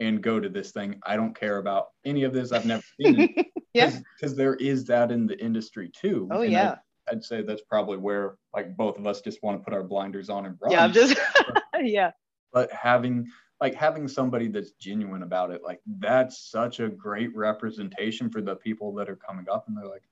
and 0.00 0.22
go 0.22 0.38
to 0.40 0.48
this 0.48 0.70
thing. 0.70 1.00
I 1.04 1.16
don't 1.16 1.38
care 1.38 1.58
about 1.58 1.88
any 2.04 2.24
of 2.24 2.32
this. 2.32 2.52
I've 2.52 2.66
never 2.66 2.82
seen 3.00 3.32
it. 3.36 3.46
Yeah. 3.74 3.92
Because 4.16 4.36
there 4.36 4.54
is 4.54 4.84
that 4.86 5.10
in 5.10 5.26
the 5.26 5.38
industry 5.42 5.90
too. 5.94 6.28
Oh 6.30 6.42
and 6.42 6.52
yeah. 6.52 6.76
I'd, 7.08 7.16
I'd, 7.16 7.24
say 7.24 7.42
that's 7.42 7.62
probably 7.62 7.96
where 7.96 8.36
like 8.54 8.76
both 8.76 8.98
of 8.98 9.06
us 9.06 9.20
just 9.20 9.42
want 9.42 9.58
to 9.58 9.64
put 9.64 9.74
our 9.74 9.82
blinders 9.82 10.30
on 10.30 10.46
and 10.46 10.56
run 10.60 10.72
yeah 10.72 10.84
i'm 10.84 10.92
just 10.92 11.16
yeah. 11.80 12.10
But 12.52 12.72
having 12.72 13.28
like 13.60 13.74
having 13.74 14.06
somebody 14.06 14.48
that's 14.48 14.72
genuine 14.72 15.22
about 15.22 15.50
it 15.50 15.62
like 15.64 15.80
that's 15.98 16.50
such 16.50 16.80
a 16.80 16.88
great 16.88 17.34
representation 17.34 18.30
for 18.30 18.40
the 18.40 18.56
people 18.56 18.94
that 18.94 19.08
are 19.08 19.16
coming 19.16 19.46
up 19.50 19.66
and 19.68 19.76
they're 19.76 19.88
like 19.88 20.08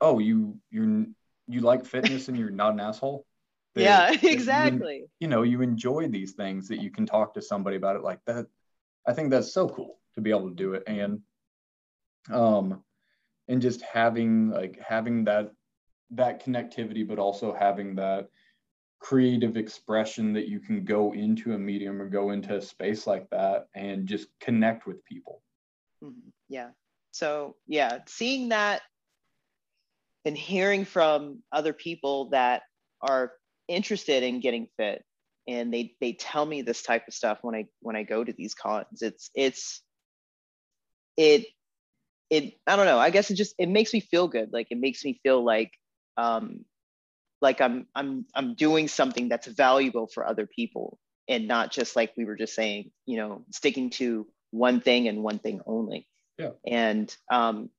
oh 0.00 0.18
you 0.18 0.58
you're 0.70 1.04
you 1.48 1.60
like 1.60 1.84
fitness 1.84 2.28
and 2.28 2.36
you're 2.36 2.50
not 2.50 2.72
an 2.72 2.80
asshole? 2.80 3.24
Yeah 3.76 4.10
exactly 4.22 5.00
you, 5.00 5.08
you 5.20 5.28
know 5.28 5.42
you 5.42 5.60
enjoy 5.60 6.08
these 6.08 6.32
things 6.32 6.66
that 6.68 6.80
you 6.80 6.90
can 6.90 7.04
talk 7.04 7.34
to 7.34 7.42
somebody 7.42 7.76
about 7.76 7.94
it 7.94 8.02
like 8.02 8.20
that 8.24 8.46
i 9.06 9.12
think 9.12 9.28
that's 9.28 9.52
so 9.52 9.68
cool 9.68 9.98
to 10.16 10.22
be 10.22 10.30
able 10.30 10.48
to 10.48 10.54
do 10.54 10.74
it. 10.74 10.82
And 10.86 11.20
um, 12.32 12.82
and 13.46 13.62
just 13.62 13.82
having 13.82 14.50
like 14.50 14.80
having 14.84 15.24
that 15.24 15.52
that 16.10 16.44
connectivity, 16.44 17.06
but 17.06 17.18
also 17.18 17.54
having 17.54 17.94
that 17.96 18.28
creative 18.98 19.56
expression 19.56 20.32
that 20.32 20.48
you 20.48 20.60
can 20.60 20.84
go 20.84 21.12
into 21.12 21.54
a 21.54 21.58
medium 21.58 22.00
or 22.00 22.08
go 22.08 22.30
into 22.30 22.56
a 22.56 22.62
space 22.62 23.06
like 23.06 23.28
that 23.30 23.66
and 23.74 24.06
just 24.06 24.28
connect 24.40 24.86
with 24.86 25.04
people. 25.04 25.42
Mm-hmm. 26.02 26.30
Yeah. 26.48 26.70
So 27.12 27.56
yeah, 27.66 27.98
seeing 28.06 28.50
that 28.50 28.82
and 30.24 30.36
hearing 30.36 30.84
from 30.84 31.42
other 31.52 31.72
people 31.72 32.30
that 32.30 32.62
are 33.00 33.32
interested 33.68 34.22
in 34.22 34.40
getting 34.40 34.68
fit 34.76 35.04
and 35.48 35.72
they 35.72 35.94
they 36.00 36.12
tell 36.12 36.44
me 36.44 36.62
this 36.62 36.82
type 36.82 37.06
of 37.06 37.14
stuff 37.14 37.38
when 37.42 37.54
I 37.54 37.66
when 37.80 37.96
I 37.96 38.02
go 38.02 38.24
to 38.24 38.32
these 38.32 38.54
cons. 38.54 39.02
It's 39.02 39.30
it's 39.34 39.82
it 41.16 41.46
it 42.30 42.54
i 42.66 42.76
don't 42.76 42.86
know 42.86 42.98
i 42.98 43.10
guess 43.10 43.30
it 43.30 43.36
just 43.36 43.54
it 43.58 43.68
makes 43.68 43.92
me 43.92 44.00
feel 44.00 44.28
good 44.28 44.52
like 44.52 44.66
it 44.70 44.78
makes 44.78 45.04
me 45.04 45.18
feel 45.22 45.44
like 45.44 45.72
um 46.16 46.64
like 47.40 47.60
i'm 47.60 47.86
i'm 47.94 48.24
i'm 48.34 48.54
doing 48.54 48.88
something 48.88 49.28
that's 49.28 49.46
valuable 49.46 50.06
for 50.06 50.26
other 50.26 50.46
people 50.46 50.98
and 51.28 51.48
not 51.48 51.70
just 51.70 51.96
like 51.96 52.12
we 52.16 52.24
were 52.24 52.36
just 52.36 52.54
saying 52.54 52.90
you 53.04 53.16
know 53.16 53.44
sticking 53.50 53.90
to 53.90 54.26
one 54.50 54.80
thing 54.80 55.08
and 55.08 55.22
one 55.22 55.38
thing 55.38 55.60
only. 55.66 56.06
Yeah. 56.38 56.50
And 56.66 57.14
um 57.30 57.70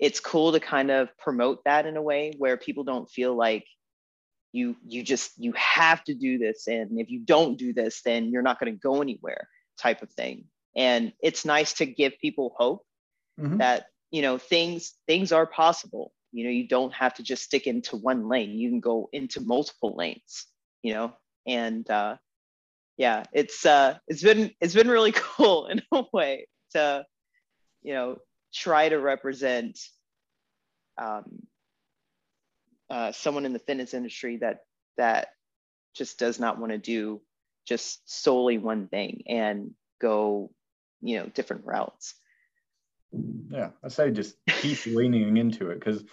it's 0.00 0.20
cool 0.20 0.52
to 0.52 0.60
kind 0.60 0.90
of 0.90 1.08
promote 1.18 1.64
that 1.64 1.86
in 1.86 1.96
a 1.96 2.02
way 2.02 2.32
where 2.38 2.56
people 2.56 2.84
don't 2.84 3.08
feel 3.08 3.34
like 3.34 3.64
you 4.52 4.76
you 4.86 5.02
just 5.02 5.32
you 5.36 5.52
have 5.52 6.02
to 6.04 6.14
do 6.14 6.38
this. 6.38 6.66
And 6.66 7.00
if 7.00 7.10
you 7.10 7.20
don't 7.20 7.58
do 7.58 7.72
this 7.72 8.02
then 8.02 8.30
you're 8.30 8.42
not 8.42 8.60
going 8.60 8.72
to 8.72 8.78
go 8.78 9.02
anywhere 9.02 9.48
type 9.78 10.02
of 10.02 10.10
thing. 10.10 10.44
And 10.76 11.12
it's 11.22 11.44
nice 11.44 11.74
to 11.74 11.86
give 11.86 12.12
people 12.20 12.54
hope 12.56 12.84
mm-hmm. 13.40 13.58
that 13.58 13.86
you 14.10 14.22
know 14.22 14.38
things 14.38 14.94
things 15.06 15.32
are 15.32 15.46
possible 15.46 16.12
you 16.34 16.44
know 16.44 16.50
you 16.50 16.68
don't 16.68 16.92
have 16.92 17.14
to 17.14 17.22
just 17.22 17.42
stick 17.42 17.66
into 17.66 17.96
one 17.96 18.28
lane 18.28 18.58
you 18.58 18.68
can 18.68 18.80
go 18.80 19.08
into 19.12 19.40
multiple 19.40 19.94
lanes 19.96 20.46
you 20.82 20.92
know 20.92 21.12
and 21.46 21.88
uh 21.90 22.16
yeah 22.96 23.24
it's 23.32 23.64
uh 23.64 23.96
it's 24.08 24.22
been 24.22 24.50
it's 24.60 24.74
been 24.74 24.88
really 24.88 25.12
cool 25.16 25.66
in 25.66 25.80
a 25.92 26.04
way 26.12 26.46
to 26.72 27.04
you 27.82 27.94
know 27.94 28.16
try 28.52 28.88
to 28.88 28.98
represent 28.98 29.78
um 30.98 31.24
uh, 32.90 33.12
someone 33.12 33.46
in 33.46 33.52
the 33.52 33.58
fitness 33.58 33.94
industry 33.94 34.36
that 34.36 34.58
that 34.98 35.28
just 35.94 36.18
does 36.18 36.38
not 36.38 36.58
want 36.58 36.70
to 36.70 36.78
do 36.78 37.20
just 37.66 38.00
solely 38.04 38.58
one 38.58 38.88
thing 38.88 39.22
and 39.26 39.72
go, 40.00 40.50
you 41.00 41.18
know, 41.18 41.26
different 41.26 41.64
routes. 41.64 42.14
Yeah, 43.50 43.70
I 43.82 43.88
say 43.88 44.10
just 44.10 44.36
keep 44.46 44.84
leaning 44.86 45.36
into 45.36 45.70
it 45.70 45.80
because 45.80 46.04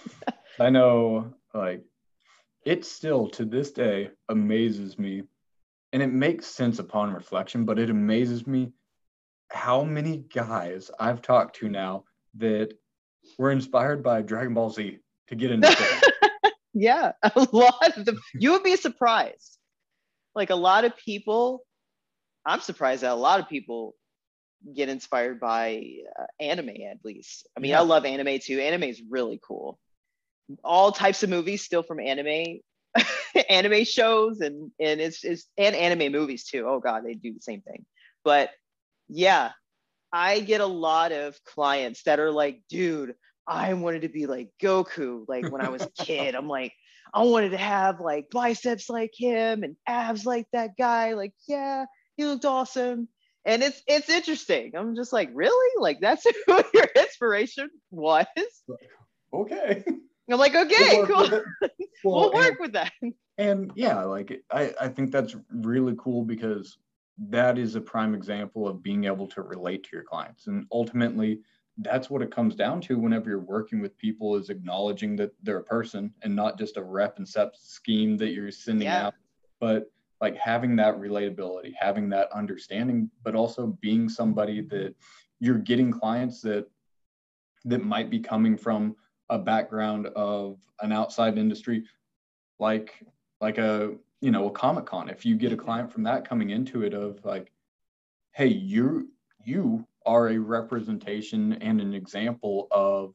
I 0.59 0.69
know 0.69 1.33
like 1.53 1.83
it 2.65 2.85
still 2.85 3.27
to 3.29 3.45
this 3.45 3.71
day 3.71 4.11
amazes 4.29 4.99
me 4.99 5.23
and 5.93 6.01
it 6.01 6.11
makes 6.11 6.45
sense 6.45 6.79
upon 6.79 7.13
reflection, 7.13 7.65
but 7.65 7.79
it 7.79 7.89
amazes 7.89 8.47
me 8.47 8.71
how 9.49 9.83
many 9.83 10.17
guys 10.17 10.89
I've 10.99 11.21
talked 11.21 11.57
to 11.57 11.69
now 11.69 12.05
that 12.37 12.73
were 13.37 13.51
inspired 13.51 14.03
by 14.03 14.21
Dragon 14.21 14.53
Ball 14.53 14.69
Z 14.69 14.99
to 15.27 15.35
get 15.35 15.51
into 15.51 15.67
it. 16.43 16.53
yeah, 16.73 17.11
a 17.23 17.47
lot 17.51 17.97
of 17.97 18.05
them. 18.05 18.19
You 18.33 18.51
would 18.51 18.63
be 18.63 18.75
surprised. 18.75 19.57
Like 20.33 20.49
a 20.49 20.55
lot 20.55 20.85
of 20.85 20.95
people, 20.95 21.65
I'm 22.45 22.61
surprised 22.61 23.03
that 23.03 23.11
a 23.11 23.15
lot 23.15 23.41
of 23.41 23.49
people 23.49 23.95
get 24.75 24.89
inspired 24.89 25.39
by 25.39 25.83
uh, 26.19 26.25
anime 26.39 26.69
at 26.69 27.03
least. 27.03 27.47
I 27.57 27.59
mean, 27.59 27.71
yeah. 27.71 27.79
I 27.79 27.83
love 27.83 28.05
anime 28.05 28.39
too. 28.39 28.59
Anime 28.59 28.83
is 28.83 29.01
really 29.09 29.39
cool. 29.45 29.79
All 30.63 30.91
types 30.91 31.23
of 31.23 31.29
movies 31.29 31.63
still 31.63 31.83
from 31.83 31.99
anime, 31.99 32.59
anime 33.49 33.85
shows 33.85 34.41
and 34.41 34.71
and 34.79 34.99
it's, 34.99 35.23
it's 35.23 35.47
and 35.57 35.75
anime 35.75 36.11
movies 36.11 36.45
too. 36.45 36.65
Oh 36.67 36.79
god, 36.79 37.03
they 37.05 37.13
do 37.13 37.33
the 37.33 37.41
same 37.41 37.61
thing. 37.61 37.85
But 38.23 38.49
yeah, 39.07 39.51
I 40.13 40.39
get 40.39 40.61
a 40.61 40.65
lot 40.65 41.11
of 41.11 41.41
clients 41.43 42.03
that 42.03 42.19
are 42.19 42.31
like, 42.31 42.61
dude, 42.69 43.15
I 43.47 43.73
wanted 43.73 44.03
to 44.03 44.09
be 44.09 44.25
like 44.27 44.49
Goku. 44.61 45.25
Like 45.27 45.49
when 45.51 45.61
I 45.61 45.69
was 45.69 45.81
a 45.81 45.89
kid, 46.03 46.35
I'm 46.35 46.47
like, 46.47 46.73
I 47.13 47.23
wanted 47.23 47.51
to 47.51 47.57
have 47.57 47.99
like 47.99 48.29
biceps 48.29 48.89
like 48.89 49.11
him 49.15 49.63
and 49.63 49.75
abs 49.87 50.25
like 50.25 50.47
that 50.53 50.71
guy. 50.77 51.13
Like, 51.13 51.33
yeah, 51.47 51.85
he 52.17 52.25
looked 52.25 52.45
awesome. 52.45 53.07
And 53.45 53.63
it's 53.63 53.81
it's 53.87 54.09
interesting. 54.09 54.73
I'm 54.75 54.95
just 54.95 55.11
like, 55.11 55.29
really? 55.33 55.81
Like 55.81 55.99
that's 55.99 56.25
who 56.47 56.61
your 56.73 56.87
inspiration 56.95 57.69
was? 57.89 58.25
Okay. 59.33 59.83
I'm 60.31 60.39
like, 60.39 60.55
okay, 60.55 61.03
we'll 61.03 61.07
cool. 61.07 61.41
Well, 62.03 62.31
we'll 62.31 62.33
work 62.33 62.47
and, 62.47 62.57
with 62.59 62.73
that. 62.73 62.91
And 63.37 63.71
yeah, 63.75 64.03
like 64.03 64.43
I, 64.51 64.73
I 64.79 64.87
think 64.87 65.11
that's 65.11 65.35
really 65.51 65.95
cool 65.99 66.23
because 66.23 66.77
that 67.29 67.57
is 67.57 67.75
a 67.75 67.81
prime 67.81 68.15
example 68.15 68.67
of 68.67 68.81
being 68.81 69.05
able 69.05 69.27
to 69.27 69.41
relate 69.41 69.83
to 69.83 69.89
your 69.93 70.03
clients. 70.03 70.47
And 70.47 70.65
ultimately, 70.71 71.41
that's 71.77 72.09
what 72.09 72.21
it 72.21 72.31
comes 72.31 72.55
down 72.55 72.81
to 72.81 72.97
whenever 72.97 73.29
you're 73.29 73.39
working 73.39 73.81
with 73.81 73.97
people 73.97 74.35
is 74.35 74.49
acknowledging 74.49 75.15
that 75.17 75.31
they're 75.43 75.57
a 75.57 75.63
person 75.63 76.13
and 76.23 76.35
not 76.35 76.57
just 76.57 76.77
a 76.77 76.83
rep 76.83 77.17
and 77.17 77.27
set 77.27 77.55
scheme 77.55 78.17
that 78.17 78.31
you're 78.31 78.51
sending 78.51 78.87
yeah. 78.87 79.07
out, 79.07 79.15
but 79.59 79.91
like 80.21 80.37
having 80.37 80.75
that 80.75 80.99
relatability, 80.99 81.73
having 81.77 82.09
that 82.09 82.31
understanding, 82.31 83.09
but 83.23 83.35
also 83.35 83.77
being 83.81 84.07
somebody 84.07 84.61
that 84.61 84.95
you're 85.39 85.57
getting 85.57 85.91
clients 85.91 86.41
that 86.41 86.67
that 87.65 87.83
might 87.83 88.09
be 88.09 88.19
coming 88.19 88.55
from 88.55 88.95
a 89.29 89.37
background 89.37 90.07
of 90.07 90.59
an 90.81 90.91
outside 90.91 91.37
industry 91.37 91.83
like 92.59 92.93
like 93.39 93.57
a 93.57 93.93
you 94.19 94.31
know 94.31 94.47
a 94.47 94.51
comic 94.51 94.85
con 94.85 95.09
if 95.09 95.25
you 95.25 95.35
get 95.35 95.51
a 95.51 95.57
client 95.57 95.91
from 95.91 96.03
that 96.03 96.27
coming 96.27 96.49
into 96.49 96.83
it 96.83 96.93
of 96.93 97.23
like 97.23 97.51
hey 98.33 98.47
you 98.47 99.09
you 99.43 99.85
are 100.05 100.29
a 100.29 100.37
representation 100.37 101.53
and 101.53 101.79
an 101.79 101.93
example 101.93 102.67
of 102.71 103.13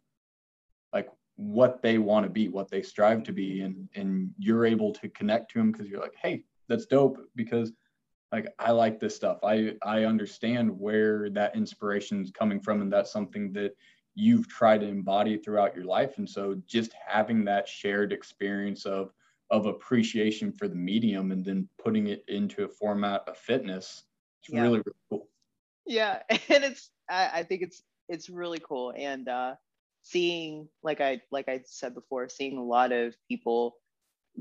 like 0.93 1.09
what 1.37 1.83
they 1.83 1.99
want 1.99 2.25
to 2.25 2.31
be 2.31 2.49
what 2.49 2.71
they 2.71 2.83
strive 2.83 3.23
to 3.23 3.33
be 3.33 3.61
and 3.61 3.89
and 3.95 4.31
you're 4.39 4.65
able 4.65 4.93
to 4.93 5.09
connect 5.11 5.51
to 5.51 5.59
them 5.59 5.71
because 5.71 5.89
you're 5.89 6.01
like 6.01 6.17
hey 6.21 6.43
that's 6.69 6.87
dope 6.87 7.19
because 7.35 7.73
like 8.33 8.49
i 8.59 8.71
like 8.71 8.99
this 9.01 9.15
stuff. 9.17 9.39
I 9.45 9.75
i 9.83 10.05
understand 10.05 10.79
where 10.79 11.31
that 11.31 11.57
inspiration 11.57 12.23
is 12.23 12.31
coming 12.31 12.61
from 12.61 12.83
and 12.83 12.93
that's 12.93 13.13
something 13.13 13.53
that 13.53 13.73
you've 14.15 14.49
tried 14.49 14.81
to 14.81 14.89
embody 14.89 15.37
throughout 15.37 15.77
your 15.77 15.85
life. 15.85 16.17
And 16.17 16.29
so 16.29 16.61
just 16.67 16.95
having 17.07 17.45
that 17.45 17.69
shared 17.69 18.13
experience 18.13 18.87
of 18.87 19.13
of 19.51 19.67
appreciation 19.67 20.51
for 20.51 20.67
the 20.67 20.75
medium 20.75 21.31
and 21.31 21.45
then 21.45 21.69
putting 21.83 22.09
it 22.09 22.25
into 22.27 22.65
a 22.65 22.69
format 22.69 23.23
of 23.29 23.37
fitness 23.37 24.03
it's 24.43 24.53
yeah. 24.53 24.63
really 24.63 24.79
really 24.79 24.97
cool. 25.09 25.29
Yeah 25.87 26.23
and 26.31 26.65
it's 26.65 26.91
I, 27.09 27.31
I, 27.35 27.43
think 27.45 27.63
it's 27.63 27.83
it's 28.09 28.29
really 28.29 28.59
cool. 28.59 28.93
And 28.97 29.29
uh 29.29 29.55
seeing 30.03 30.69
like 30.85 31.01
i 31.01 31.21
like 31.33 31.49
i 31.49 31.61
said 31.67 31.93
before 31.93 32.29
seeing 32.29 32.59
a 32.59 32.63
lot 32.63 32.93
of 32.93 33.17
people 33.29 33.75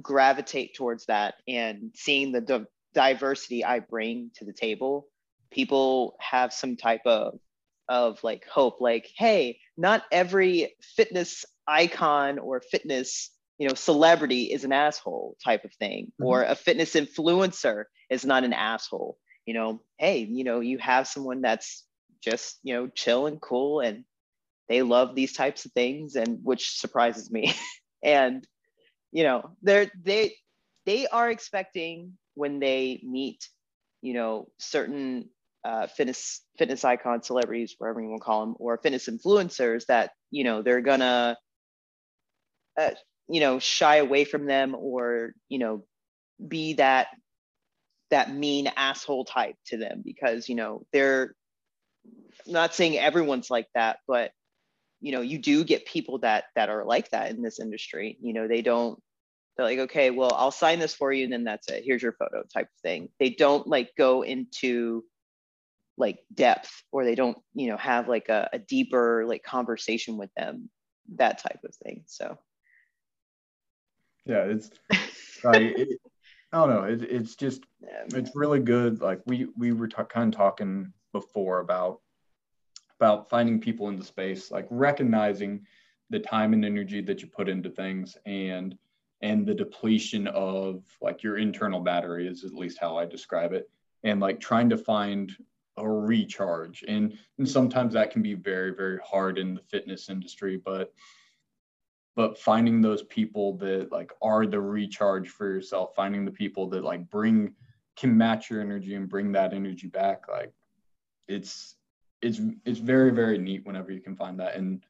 gravitate 0.01 0.75
towards 0.75 1.05
that 1.05 1.35
and 1.47 1.91
seeing 1.95 2.31
the 2.31 2.41
di- 2.41 2.65
diversity 2.93 3.63
i 3.63 3.79
bring 3.79 4.31
to 4.35 4.45
the 4.45 4.53
table 4.53 5.07
people 5.51 6.15
have 6.19 6.53
some 6.53 6.75
type 6.75 7.01
of 7.05 7.39
of 7.87 8.23
like 8.23 8.45
hope 8.47 8.81
like 8.81 9.09
hey 9.17 9.59
not 9.77 10.03
every 10.11 10.75
fitness 10.95 11.45
icon 11.67 12.39
or 12.39 12.59
fitness 12.59 13.31
you 13.57 13.67
know 13.67 13.73
celebrity 13.73 14.45
is 14.45 14.63
an 14.63 14.71
asshole 14.71 15.35
type 15.43 15.63
of 15.63 15.73
thing 15.75 16.05
mm-hmm. 16.05 16.25
or 16.25 16.43
a 16.43 16.55
fitness 16.55 16.93
influencer 16.95 17.85
is 18.09 18.25
not 18.25 18.43
an 18.43 18.53
asshole 18.53 19.17
you 19.45 19.53
know 19.53 19.81
hey 19.97 20.19
you 20.19 20.43
know 20.43 20.59
you 20.59 20.77
have 20.77 21.07
someone 21.07 21.41
that's 21.41 21.85
just 22.23 22.57
you 22.63 22.73
know 22.73 22.87
chill 22.87 23.27
and 23.27 23.39
cool 23.41 23.79
and 23.79 24.03
they 24.67 24.81
love 24.81 25.13
these 25.13 25.33
types 25.33 25.65
of 25.65 25.71
things 25.73 26.15
and 26.15 26.39
which 26.43 26.77
surprises 26.79 27.31
me 27.31 27.53
and 28.03 28.45
you 29.15 29.23
know 29.23 29.49
they're 29.61 29.89
they 30.03 30.35
they 30.85 31.07
are 31.07 31.31
expecting 31.31 32.17
when 32.33 32.59
they 32.59 32.99
meet 33.01 33.47
you 34.01 34.13
know 34.13 34.49
certain 34.59 35.29
uh, 35.63 35.87
fitness 35.87 36.41
fitness 36.57 36.83
icon 36.83 37.23
celebrities, 37.23 37.75
whatever 37.77 38.01
you 38.01 38.09
want 38.09 38.21
to 38.21 38.25
call 38.25 38.45
them, 38.45 38.55
or 38.59 38.77
fitness 38.77 39.07
influencers 39.07 39.85
that 39.85 40.11
you 40.31 40.43
know 40.43 40.61
they're 40.61 40.81
gonna 40.81 41.37
uh, 42.77 42.91
you 43.29 43.39
know 43.39 43.57
shy 43.57 43.95
away 43.95 44.25
from 44.25 44.45
them 44.47 44.75
or 44.77 45.31
you 45.47 45.59
know 45.59 45.85
be 46.45 46.73
that 46.73 47.07
that 48.11 48.35
mean 48.35 48.69
asshole 48.75 49.23
type 49.23 49.55
to 49.67 49.77
them 49.77 50.01
because 50.03 50.49
you 50.49 50.55
know 50.55 50.85
they're 50.91 51.33
not 52.45 52.75
saying 52.75 52.97
everyone's 52.97 53.49
like 53.49 53.67
that 53.75 53.99
but 54.09 54.31
you 55.05 55.11
know 55.11 55.21
you 55.21 55.37
do 55.37 55.63
get 55.63 55.85
people 55.85 56.19
that 56.19 56.45
that 56.55 56.69
are 56.69 56.83
like 56.83 57.09
that 57.11 57.29
in 57.29 57.43
this 57.43 57.59
industry. 57.59 58.17
You 58.21 58.33
know 58.33 58.47
they 58.47 58.63
don't 58.63 58.99
they're 59.55 59.65
like 59.65 59.79
okay 59.79 60.09
well 60.09 60.31
i'll 60.35 60.51
sign 60.51 60.79
this 60.79 60.93
for 60.93 61.11
you 61.11 61.23
and 61.23 61.33
then 61.33 61.43
that's 61.43 61.69
it. 61.69 61.83
Here's 61.85 62.01
your 62.01 62.13
photo 62.13 62.43
type 62.53 62.67
thing. 62.81 63.09
They 63.19 63.29
don't 63.29 63.67
like 63.67 63.91
go 63.97 64.23
into 64.23 65.03
like 65.97 66.19
depth 66.33 66.83
or 66.91 67.05
they 67.05 67.15
don't 67.15 67.37
you 67.53 67.67
know 67.67 67.77
have 67.77 68.09
like 68.09 68.29
a, 68.29 68.49
a 68.51 68.59
deeper 68.59 69.25
like 69.25 69.43
conversation 69.43 70.17
with 70.17 70.29
them 70.35 70.69
that 71.15 71.37
type 71.37 71.59
of 71.63 71.73
thing 71.75 72.03
so. 72.05 72.37
Yeah 74.25 74.43
it's 74.43 74.71
like 75.43 75.61
it, 75.61 75.99
i 76.51 76.57
don't 76.57 76.69
know 76.69 76.83
it, 76.83 77.03
it's 77.03 77.35
just 77.35 77.63
it's 78.07 78.31
really 78.35 78.59
good 78.59 79.01
like 79.01 79.21
we 79.25 79.47
we 79.55 79.71
were 79.71 79.87
t- 79.87 79.95
kind 80.09 80.33
of 80.33 80.37
talking 80.37 80.91
before 81.13 81.59
about 81.59 82.01
about 82.99 83.29
finding 83.29 83.61
people 83.61 83.87
in 83.87 83.95
the 83.95 84.03
space 84.03 84.51
like 84.51 84.67
recognizing 84.69 85.61
the 86.09 86.19
time 86.19 86.53
and 86.53 86.65
energy 86.65 87.01
that 87.01 87.21
you 87.21 87.27
put 87.27 87.47
into 87.47 87.69
things 87.69 88.17
and 88.25 88.77
and 89.25 89.45
the 89.45 89.55
depletion 89.55 90.27
of 90.27 90.83
like 91.01 91.23
your 91.23 91.37
internal 91.37 91.79
battery 91.79 92.27
is 92.27 92.43
at 92.43 92.53
least 92.53 92.77
how 92.79 92.95
i 92.95 93.05
describe 93.05 93.53
it 93.53 93.69
and 94.03 94.19
like 94.19 94.39
trying 94.39 94.69
to 94.69 94.77
find 94.77 95.35
a 95.77 95.89
recharge. 95.89 96.85
And, 96.87 97.17
and 97.37 97.49
sometimes 97.49 97.93
that 97.95 98.11
can 98.11 98.21
be 98.21 98.35
very 98.35 98.73
very 98.73 98.99
hard 99.03 99.37
in 99.37 99.55
the 99.55 99.61
fitness 99.61 100.09
industry 100.09 100.61
but 100.63 100.93
but 102.15 102.37
finding 102.37 102.81
those 102.81 103.03
people 103.03 103.57
that 103.57 103.91
like 103.91 104.13
are 104.21 104.45
the 104.45 104.61
recharge 104.61 105.29
for 105.29 105.49
yourself 105.49 105.95
finding 105.95 106.23
the 106.23 106.31
people 106.31 106.69
that 106.69 106.83
like 106.83 107.09
bring 107.09 107.53
can 107.97 108.15
match 108.15 108.49
your 108.49 108.61
energy 108.61 108.95
and 108.95 109.09
bring 109.09 109.31
that 109.31 109.53
energy 109.53 109.87
back 109.87 110.29
like 110.29 110.53
it's 111.27 111.75
it's 112.21 112.41
it's 112.65 112.79
very 112.79 113.11
very 113.11 113.37
neat 113.37 113.65
whenever 113.65 113.91
you 113.91 114.01
can 114.01 114.15
find 114.15 114.39
that. 114.39 114.55
And 114.55 114.83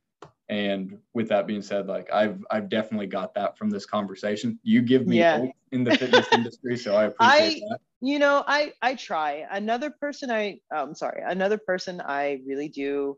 and 0.49 0.97
with 1.13 1.27
that 1.29 1.47
being 1.47 1.61
said 1.61 1.87
like 1.87 2.11
i've 2.13 2.43
i've 2.51 2.69
definitely 2.69 3.07
got 3.07 3.33
that 3.33 3.57
from 3.57 3.69
this 3.69 3.85
conversation. 3.85 4.59
You 4.61 4.81
give 4.81 5.07
me 5.07 5.17
yeah. 5.17 5.39
hope 5.39 5.51
in 5.71 5.83
the 5.83 5.97
fitness 5.97 6.27
industry 6.31 6.77
so 6.77 6.95
i 6.95 7.05
appreciate 7.05 7.63
I, 7.63 7.69
that. 7.69 7.79
you 8.01 8.19
know 8.19 8.43
i 8.45 8.73
i 8.81 8.95
try. 8.95 9.45
Another 9.49 9.89
person 9.89 10.29
i 10.29 10.59
i'm 10.71 10.89
um, 10.89 10.95
sorry 10.95 11.23
another 11.25 11.57
person 11.57 12.01
i 12.01 12.41
really 12.45 12.69
do 12.69 13.17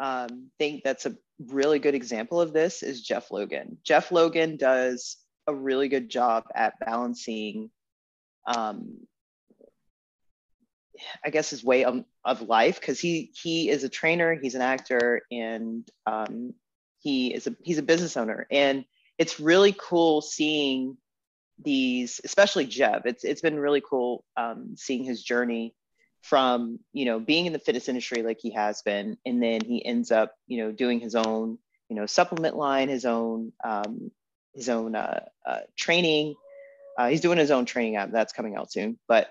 um, 0.00 0.50
think 0.58 0.82
that's 0.82 1.06
a 1.06 1.16
really 1.48 1.78
good 1.78 1.94
example 1.94 2.40
of 2.40 2.52
this 2.52 2.82
is 2.82 3.02
jeff 3.02 3.30
logan. 3.30 3.78
Jeff 3.84 4.12
logan 4.12 4.56
does 4.56 5.16
a 5.46 5.54
really 5.54 5.88
good 5.88 6.08
job 6.08 6.44
at 6.54 6.78
balancing 6.78 7.70
um, 8.46 8.96
I 11.24 11.30
guess 11.30 11.50
his 11.50 11.64
way 11.64 11.84
of, 11.84 12.04
of 12.24 12.42
life 12.42 12.80
because 12.80 13.00
he 13.00 13.32
he 13.34 13.68
is 13.70 13.84
a 13.84 13.88
trainer, 13.88 14.34
he's 14.34 14.54
an 14.54 14.62
actor, 14.62 15.22
and 15.30 15.88
um, 16.06 16.54
he 17.00 17.34
is 17.34 17.46
a 17.46 17.56
he's 17.62 17.78
a 17.78 17.82
business 17.82 18.16
owner, 18.16 18.46
and 18.50 18.84
it's 19.18 19.40
really 19.40 19.74
cool 19.78 20.20
seeing 20.20 20.96
these, 21.62 22.20
especially 22.24 22.66
Jeb. 22.66 23.02
It's 23.06 23.24
it's 23.24 23.40
been 23.40 23.58
really 23.58 23.82
cool 23.82 24.24
um, 24.36 24.74
seeing 24.76 25.04
his 25.04 25.22
journey 25.22 25.74
from 26.22 26.78
you 26.92 27.06
know 27.06 27.18
being 27.18 27.46
in 27.46 27.52
the 27.52 27.58
fitness 27.58 27.88
industry 27.88 28.22
like 28.22 28.38
he 28.40 28.50
has 28.50 28.82
been, 28.82 29.16
and 29.24 29.42
then 29.42 29.60
he 29.62 29.84
ends 29.84 30.12
up 30.12 30.34
you 30.46 30.58
know 30.58 30.72
doing 30.72 31.00
his 31.00 31.14
own 31.14 31.58
you 31.88 31.96
know 31.96 32.06
supplement 32.06 32.56
line, 32.56 32.88
his 32.88 33.04
own 33.04 33.52
um, 33.64 34.10
his 34.54 34.68
own 34.68 34.94
uh, 34.94 35.24
uh, 35.46 35.60
training. 35.76 36.34
Uh, 36.98 37.08
he's 37.08 37.20
doing 37.20 37.38
his 37.38 37.50
own 37.50 37.64
training 37.64 37.96
app 37.96 38.10
that's 38.10 38.32
coming 38.32 38.56
out 38.56 38.70
soon, 38.70 38.98
but 39.08 39.28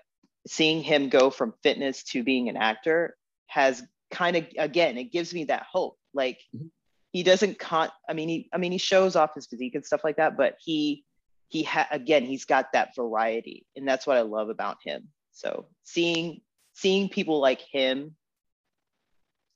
seeing 0.48 0.82
him 0.82 1.10
go 1.10 1.30
from 1.30 1.54
fitness 1.62 2.04
to 2.04 2.24
being 2.24 2.50
an 2.50 2.58
actor 2.58 3.16
has 3.48 3.84
kind 4.12 4.36
of 4.36 4.46
again 4.58 4.98
it 4.98 5.12
gives 5.12 5.34
me 5.34 5.44
that 5.46 5.64
hope 5.72 5.98
like 6.14 6.40
mm-hmm. 6.56 6.68
He 7.12 7.24
doesn't 7.24 7.58
con 7.60 7.90
i 8.08 8.14
mean 8.14 8.30
he 8.30 8.50
i 8.54 8.58
mean 8.58 8.72
he 8.72 8.78
shows 8.78 9.16
off 9.16 9.34
his 9.36 9.48
physique 9.48 9.76
and 9.76 9.86
stuff 9.86 10.02
like 10.04 10.18
that 10.18 10.38
but 10.38 10.56
he 10.64 11.04
he 11.50 11.64
ha- 11.64 11.88
again 11.92 12.24
he's 12.24 12.46
got 12.46 12.72
that 12.74 12.96
variety 12.96 13.66
and 13.76 13.88
that's 13.88 14.08
what 14.08 14.18
i 14.18 14.22
love 14.22 14.50
about 14.50 14.78
him. 14.86 15.10
So 15.32 15.66
seeing 15.84 16.42
seeing 16.74 17.10
people 17.10 17.40
like 17.42 17.62
him 17.62 18.16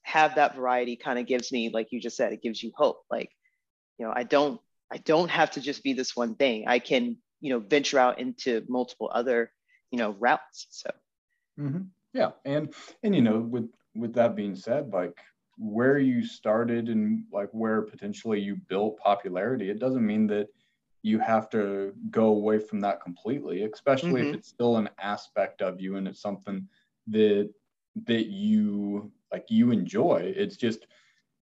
have 0.02 0.36
that 0.36 0.56
variety 0.56 0.96
kind 0.96 1.18
of 1.18 1.26
gives 1.26 1.52
me 1.52 1.70
like 1.70 1.92
you 1.92 2.02
just 2.02 2.18
said 2.18 2.34
it 2.34 2.42
gives 2.42 2.62
you 2.62 2.72
hope. 2.76 3.04
Like 3.10 3.30
you 3.98 4.06
know 4.06 4.14
i 4.14 4.24
don't 4.24 4.60
i 4.92 4.98
don't 4.98 5.30
have 5.30 5.52
to 5.52 5.62
just 5.62 5.84
be 5.84 5.94
this 5.94 6.16
one 6.16 6.36
thing. 6.36 6.66
I 6.68 6.80
can 6.80 7.18
you 7.40 7.52
know 7.52 7.60
venture 7.60 8.00
out 8.00 8.20
into 8.20 8.64
multiple 8.68 9.12
other 9.14 9.52
you 9.92 10.00
know 10.00 10.16
routes 10.20 10.68
so. 10.72 10.90
Mm-hmm. 11.60 11.84
yeah 12.14 12.32
and 12.46 12.74
and 13.04 13.14
you 13.14 13.22
know 13.22 13.40
with 13.40 13.70
with 13.94 14.14
that 14.16 14.36
being 14.36 14.56
said 14.56 14.92
like 14.92 15.16
where 15.58 16.00
you 16.00 16.26
started 16.26 16.90
and 16.90 17.24
like 17.32 17.50
where 17.52 17.82
potentially 17.82 18.40
you 18.40 18.56
built 18.68 18.98
popularity 18.98 19.70
it 19.70 19.80
doesn't 19.80 20.06
mean 20.06 20.26
that 20.26 20.48
you 21.04 21.20
have 21.20 21.50
to 21.50 21.94
go 22.10 22.28
away 22.28 22.58
from 22.58 22.80
that 22.80 23.02
completely, 23.02 23.64
especially 23.64 24.22
mm-hmm. 24.22 24.30
if 24.30 24.36
it's 24.36 24.48
still 24.48 24.78
an 24.78 24.90
aspect 25.00 25.62
of 25.62 25.80
you 25.80 25.98
and 25.98 26.08
it's 26.08 26.22
something 26.22 26.68
that 27.08 27.52
that 28.08 28.28
you 28.28 29.12
like 29.32 29.46
you 29.50 29.72
enjoy. 29.72 30.34
It's 30.36 30.56
just 30.56 30.88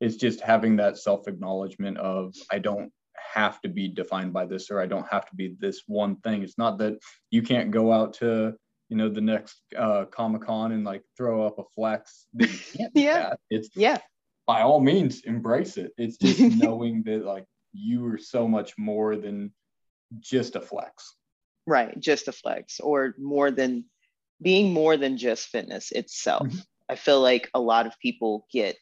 it's 0.00 0.16
just 0.16 0.40
having 0.40 0.76
that 0.76 0.96
self-acknowledgement 0.96 1.98
of 1.98 2.34
I 2.50 2.60
don't 2.60 2.92
have 3.34 3.60
to 3.62 3.68
be 3.68 3.88
defined 3.88 4.32
by 4.32 4.46
this 4.46 4.70
or 4.70 4.80
I 4.80 4.86
don't 4.86 5.06
have 5.08 5.26
to 5.26 5.34
be 5.34 5.56
this 5.58 5.82
one 5.86 6.16
thing. 6.16 6.42
It's 6.42 6.56
not 6.56 6.78
that 6.78 6.98
you 7.30 7.42
can't 7.42 7.72
go 7.72 7.92
out 7.92 8.14
to 8.14 8.54
you 8.90 8.96
know 8.96 9.08
the 9.08 9.20
next 9.20 9.62
uh, 9.78 10.04
Comic 10.06 10.42
Con 10.42 10.72
and 10.72 10.84
like 10.84 11.02
throw 11.16 11.46
up 11.46 11.58
a 11.58 11.64
flex. 11.74 12.26
yeah, 12.94 13.34
it's 13.48 13.70
yeah. 13.74 13.98
By 14.46 14.62
all 14.62 14.80
means, 14.80 15.20
embrace 15.20 15.76
it. 15.76 15.92
It's 15.96 16.18
just 16.18 16.40
knowing 16.58 17.04
that 17.04 17.24
like 17.24 17.46
you 17.72 18.06
are 18.06 18.18
so 18.18 18.46
much 18.46 18.74
more 18.76 19.16
than 19.16 19.52
just 20.18 20.56
a 20.56 20.60
flex. 20.60 21.14
Right, 21.66 21.98
just 22.00 22.28
a 22.28 22.32
flex, 22.32 22.80
or 22.80 23.14
more 23.18 23.50
than 23.50 23.84
being 24.42 24.72
more 24.72 24.96
than 24.96 25.16
just 25.16 25.48
fitness 25.48 25.92
itself. 25.92 26.48
Mm-hmm. 26.48 26.58
I 26.88 26.96
feel 26.96 27.20
like 27.20 27.48
a 27.54 27.60
lot 27.60 27.86
of 27.86 27.98
people 28.00 28.46
get 28.52 28.76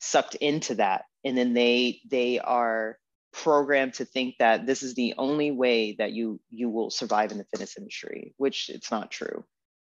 sucked 0.00 0.34
into 0.36 0.76
that 0.76 1.04
and 1.24 1.36
then 1.36 1.54
they 1.54 2.00
they 2.10 2.38
are 2.38 2.98
programmed 3.34 3.94
to 3.94 4.04
think 4.04 4.36
that 4.38 4.64
this 4.64 4.82
is 4.82 4.94
the 4.94 5.14
only 5.18 5.50
way 5.50 5.92
that 5.98 6.12
you 6.12 6.40
you 6.50 6.70
will 6.70 6.88
survive 6.88 7.32
in 7.32 7.38
the 7.38 7.44
fitness 7.44 7.76
industry 7.76 8.32
which 8.36 8.70
it's 8.70 8.92
not 8.92 9.10
true 9.10 9.44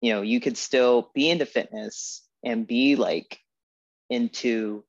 you 0.01 0.13
know 0.13 0.23
you 0.23 0.41
could 0.41 0.57
still 0.57 1.11
be 1.15 1.31
into 1.31 1.47
fitness 1.47 2.27
and 2.45 2.67
be 2.67 2.97
like 2.97 3.39
into 4.11 4.83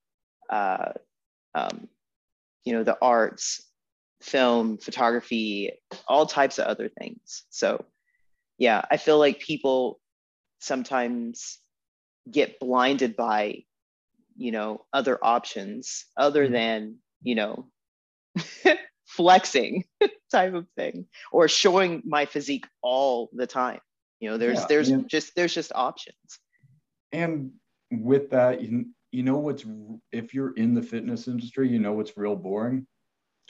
uh, 0.49 0.93
um, 1.53 1.87
you 2.65 2.73
know 2.73 2.83
the 2.83 2.97
arts 3.01 3.65
film 4.21 4.77
photography 4.77 5.71
all 6.07 6.25
types 6.25 6.57
of 6.57 6.65
other 6.65 6.89
things 6.89 7.45
so 7.49 7.85
yeah 8.57 8.81
i 8.91 8.97
feel 8.97 9.17
like 9.17 9.39
people 9.39 9.99
sometimes 10.59 11.59
get 12.29 12.59
blinded 12.59 13.15
by 13.15 13.63
you 14.35 14.51
know 14.51 14.85
other 14.91 15.17
options 15.23 16.05
other 16.17 16.45
mm-hmm. 16.45 16.53
than 16.53 16.95
you 17.21 17.35
know 17.35 17.69
flexing 19.05 19.83
type 20.31 20.53
of 20.53 20.65
thing 20.75 21.05
or 21.31 21.47
showing 21.47 22.01
my 22.05 22.25
physique 22.25 22.65
all 22.81 23.29
the 23.33 23.47
time 23.47 23.79
you 24.19 24.29
know 24.29 24.37
there's 24.37 24.59
yeah, 24.59 24.65
there's 24.69 24.89
and, 24.89 25.09
just 25.09 25.35
there's 25.35 25.53
just 25.53 25.71
options 25.73 26.39
and 27.11 27.51
with 27.91 28.29
that 28.29 28.61
you, 28.61 28.85
you 29.11 29.23
know 29.23 29.37
what's 29.37 29.65
if 30.11 30.33
you're 30.33 30.53
in 30.55 30.73
the 30.73 30.81
fitness 30.81 31.27
industry, 31.27 31.69
you 31.69 31.79
know 31.79 31.93
what's 31.93 32.15
real 32.17 32.35
boring? 32.35 32.85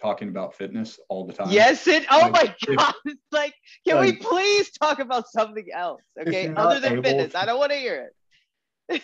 Talking 0.01 0.29
about 0.29 0.55
fitness 0.55 0.97
all 1.09 1.25
the 1.25 1.33
time. 1.33 1.49
Yes, 1.49 1.85
it. 1.87 2.05
Oh 2.09 2.19
like, 2.19 2.31
my 2.31 2.75
god! 2.75 2.93
If, 3.05 3.17
like, 3.31 3.53
can 3.85 3.97
like, 3.97 4.05
we 4.05 4.15
please 4.15 4.71
talk 4.71 4.99
about 4.99 5.27
something 5.27 5.67
else? 5.73 6.01
Okay, 6.19 6.53
other 6.55 6.79
than 6.79 7.03
fitness, 7.03 7.33
to, 7.33 7.39
I 7.39 7.45
don't 7.45 7.59
want 7.59 7.73
to 7.73 7.77
hear 7.77 7.95
it. 7.95 8.15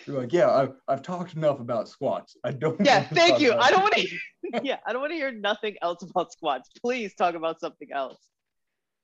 You're 0.06 0.20
like, 0.20 0.32
yeah, 0.32 0.50
I've, 0.50 0.72
I've 0.88 1.02
talked 1.02 1.34
enough 1.34 1.60
about 1.60 1.88
squats. 1.88 2.36
I 2.44 2.50
don't. 2.50 2.80
Yeah, 2.84 3.04
thank 3.04 3.40
you. 3.40 3.52
I 3.54 3.70
don't 3.70 3.82
want 3.82 3.94
to. 3.94 4.08
yeah, 4.62 4.78
I 4.86 4.92
don't 4.92 5.00
want 5.00 5.12
to 5.12 5.16
hear 5.16 5.32
nothing 5.32 5.76
else 5.82 6.02
about 6.02 6.32
squats. 6.32 6.70
Please 6.80 7.14
talk 7.14 7.34
about 7.34 7.60
something 7.60 7.88
else 7.92 8.18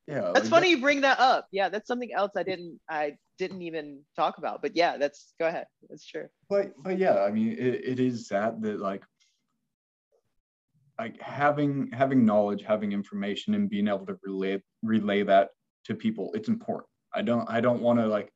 yeah 0.07 0.33
that's 0.35 0.45
like 0.45 0.51
funny 0.51 0.67
that, 0.67 0.77
you 0.77 0.81
bring 0.81 1.01
that 1.01 1.19
up 1.21 1.47
yeah 1.53 1.69
that's 1.69 1.87
something 1.87 2.13
else 2.13 2.33
i 2.37 2.43
didn't 2.43 2.79
i 2.89 3.13
didn't 3.39 3.63
even 3.63 4.01
talk 4.17 4.39
about 4.39 4.61
but 4.61 4.75
yeah 4.75 4.97
that's 4.97 5.35
go 5.39 5.47
ahead 5.47 5.67
that's 5.89 6.07
true 6.07 6.27
but 6.49 6.73
but 6.83 6.99
yeah 6.99 7.23
i 7.23 7.31
mean 7.31 7.53
it, 7.53 7.85
it 7.85 8.01
is 8.01 8.29
that 8.29 8.61
that 8.61 8.81
like 8.81 9.03
like 10.99 11.21
having 11.21 11.89
having 11.93 12.25
knowledge 12.25 12.63
having 12.63 12.93
information 12.93 13.55
and 13.55 13.71
being 13.71 13.89
able 13.89 14.07
to 14.07 14.19
relay 14.25 14.61
relay 14.83 15.23
that 15.23 15.51
to 15.85 15.95
people 15.95 16.31
it's 16.35 16.49
important 16.49 16.89
i 17.15 17.23
don't 17.23 17.49
i 17.49 17.61
don't 17.61 17.81
want 17.81 17.99
to 17.99 18.07
like 18.07 18.31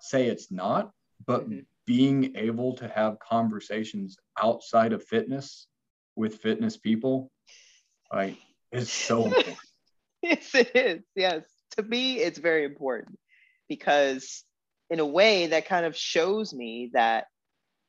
say 0.00 0.26
it's 0.26 0.52
not 0.52 0.90
but 1.26 1.48
mm-hmm. 1.48 1.60
being 1.86 2.36
able 2.36 2.74
to 2.76 2.88
have 2.88 3.18
conversations 3.18 4.16
outside 4.42 4.92
of 4.92 5.02
fitness 5.02 5.66
with 6.16 6.36
fitness 6.36 6.76
people 6.76 7.30
like 8.12 8.36
is 8.72 8.90
so 8.90 9.24
important 9.26 9.56
yes, 10.24 10.54
it 10.54 10.74
is. 10.74 11.02
Yes. 11.14 11.42
To 11.76 11.82
me, 11.82 12.18
it's 12.18 12.38
very 12.38 12.64
important 12.64 13.18
because 13.68 14.44
in 14.90 15.00
a 15.00 15.06
way 15.06 15.48
that 15.48 15.66
kind 15.66 15.86
of 15.86 15.96
shows 15.96 16.54
me 16.54 16.90
that 16.94 17.26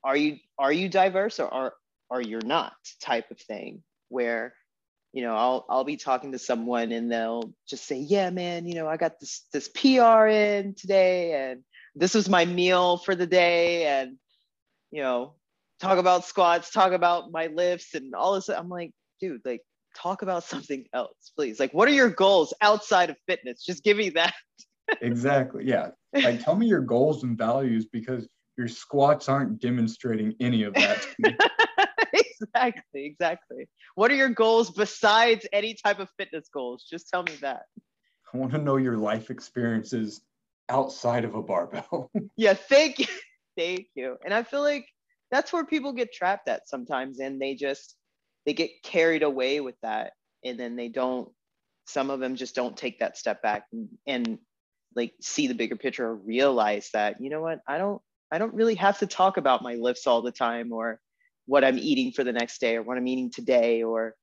are 0.04 0.18
you 0.18 0.38
are 0.58 0.72
you 0.72 0.90
diverse 0.90 1.40
or 1.40 1.52
are 1.52 1.74
are 2.10 2.22
you 2.22 2.40
not 2.44 2.74
type 3.02 3.32
of 3.32 3.40
thing 3.40 3.84
where 4.10 4.54
you 5.14 5.22
know 5.22 5.36
I'll 5.36 5.66
I'll 5.70 5.84
be 5.84 5.98
talking 5.98 6.32
to 6.32 6.40
someone 6.40 6.92
and 6.92 7.12
they'll 7.12 7.54
just 7.68 7.86
say 7.86 7.98
yeah 7.98 8.30
man 8.30 8.66
you 8.66 8.76
know 8.76 8.88
I 8.88 8.98
got 8.98 9.20
this 9.20 9.46
this 9.52 9.68
PR 9.68 10.28
in 10.28 10.76
today 10.76 11.50
and 11.52 11.64
this 11.96 12.14
was 12.14 12.30
my 12.30 12.46
meal 12.46 12.98
for 12.98 13.16
the 13.16 13.28
day 13.28 13.86
and 13.86 14.18
you 14.92 15.02
know 15.02 15.34
talk 15.80 15.98
about 15.98 16.26
squats 16.26 16.72
talk 16.72 16.92
about 16.92 17.32
my 17.32 17.48
lifts 17.48 17.94
and 17.96 18.14
all 18.14 18.36
this 18.36 18.50
I'm 18.50 18.70
like 18.70 18.92
dude 19.20 19.42
like 19.46 19.62
talk 19.96 20.22
about 20.22 20.44
something 20.54 20.86
else, 20.94 21.32
please. 21.36 21.60
Like, 21.60 21.74
what 21.74 21.88
are 21.88 21.94
your 21.94 22.10
goals 22.10 22.54
outside 22.62 23.10
of 23.10 23.18
fitness? 23.28 23.64
Just 23.64 23.84
give 23.84 23.98
me 23.98 24.10
that. 24.12 24.34
exactly. 25.02 25.66
Yeah. 25.66 25.90
Like, 26.14 26.44
tell 26.44 26.56
me 26.56 26.68
your 26.68 26.82
goals 26.82 27.24
and 27.24 27.38
values 27.38 27.86
because 27.86 28.28
your 28.58 28.68
squats 28.68 29.28
aren't 29.28 29.60
demonstrating 29.60 30.34
any 30.40 30.64
of 30.64 30.74
that. 30.76 31.06
exactly. 32.14 33.06
Exactly. 33.06 33.68
What 33.96 34.12
are 34.12 34.16
your 34.16 34.30
goals 34.30 34.72
besides 34.72 35.46
any 35.52 35.76
type 35.84 36.00
of 36.00 36.10
fitness 36.18 36.48
goals? 36.54 36.86
Just 36.90 37.10
tell 37.10 37.24
me 37.24 37.36
that. 37.42 37.64
I 38.34 38.38
want 38.38 38.52
to 38.54 38.58
know 38.58 38.78
your 38.78 38.98
life 38.98 39.30
experiences 39.30 40.22
outside 40.70 41.26
of 41.26 41.36
a 41.36 41.42
barbell. 41.42 42.12
yeah. 42.38 42.54
Thank 42.54 43.00
you. 43.00 43.08
Thank 43.58 43.88
you. 43.96 44.18
And 44.26 44.34
I 44.34 44.44
feel 44.44 44.62
like 44.62 44.88
that's 45.32 45.54
where 45.54 45.66
people 45.66 45.94
get 45.94 46.14
trapped 46.14 46.48
at 46.48 46.68
sometimes 46.68 47.20
and 47.20 47.42
they 47.42 47.56
just 47.56 47.96
they 48.46 48.54
get 48.54 48.72
carried 48.84 49.24
away 49.24 49.60
with 49.60 49.76
that 49.82 50.14
and 50.44 50.60
then 50.60 50.76
they 50.76 50.88
don't 50.88 51.30
some 51.86 52.10
of 52.10 52.20
them 52.20 52.36
just 52.36 52.56
don't 52.56 52.78
take 52.78 53.00
that 53.00 53.18
step 53.18 53.42
back 53.42 53.66
and, 53.72 53.90
and 54.08 54.40
like 54.96 55.14
see 55.22 55.48
the 55.48 55.54
bigger 55.54 55.76
picture 55.76 56.08
or 56.08 56.16
realize 56.16 56.90
that 56.94 57.22
you 57.22 57.30
know 57.30 57.42
what 57.42 57.60
i 57.68 57.78
don't 57.78 58.02
i 58.32 58.38
don't 58.38 58.54
really 58.54 58.76
have 58.76 58.98
to 59.00 59.08
talk 59.08 59.38
about 59.38 59.62
my 59.62 59.76
lifts 59.76 60.08
all 60.08 60.22
the 60.22 60.32
time 60.32 60.72
or 60.72 61.00
what 61.46 61.64
i'm 61.64 61.78
eating 61.78 62.12
for 62.12 62.24
the 62.24 62.34
next 62.34 62.60
day 62.60 62.76
or 62.76 62.84
what 62.84 62.98
i'm 62.98 63.08
eating 63.08 63.32
today 63.32 63.84
or 63.84 64.16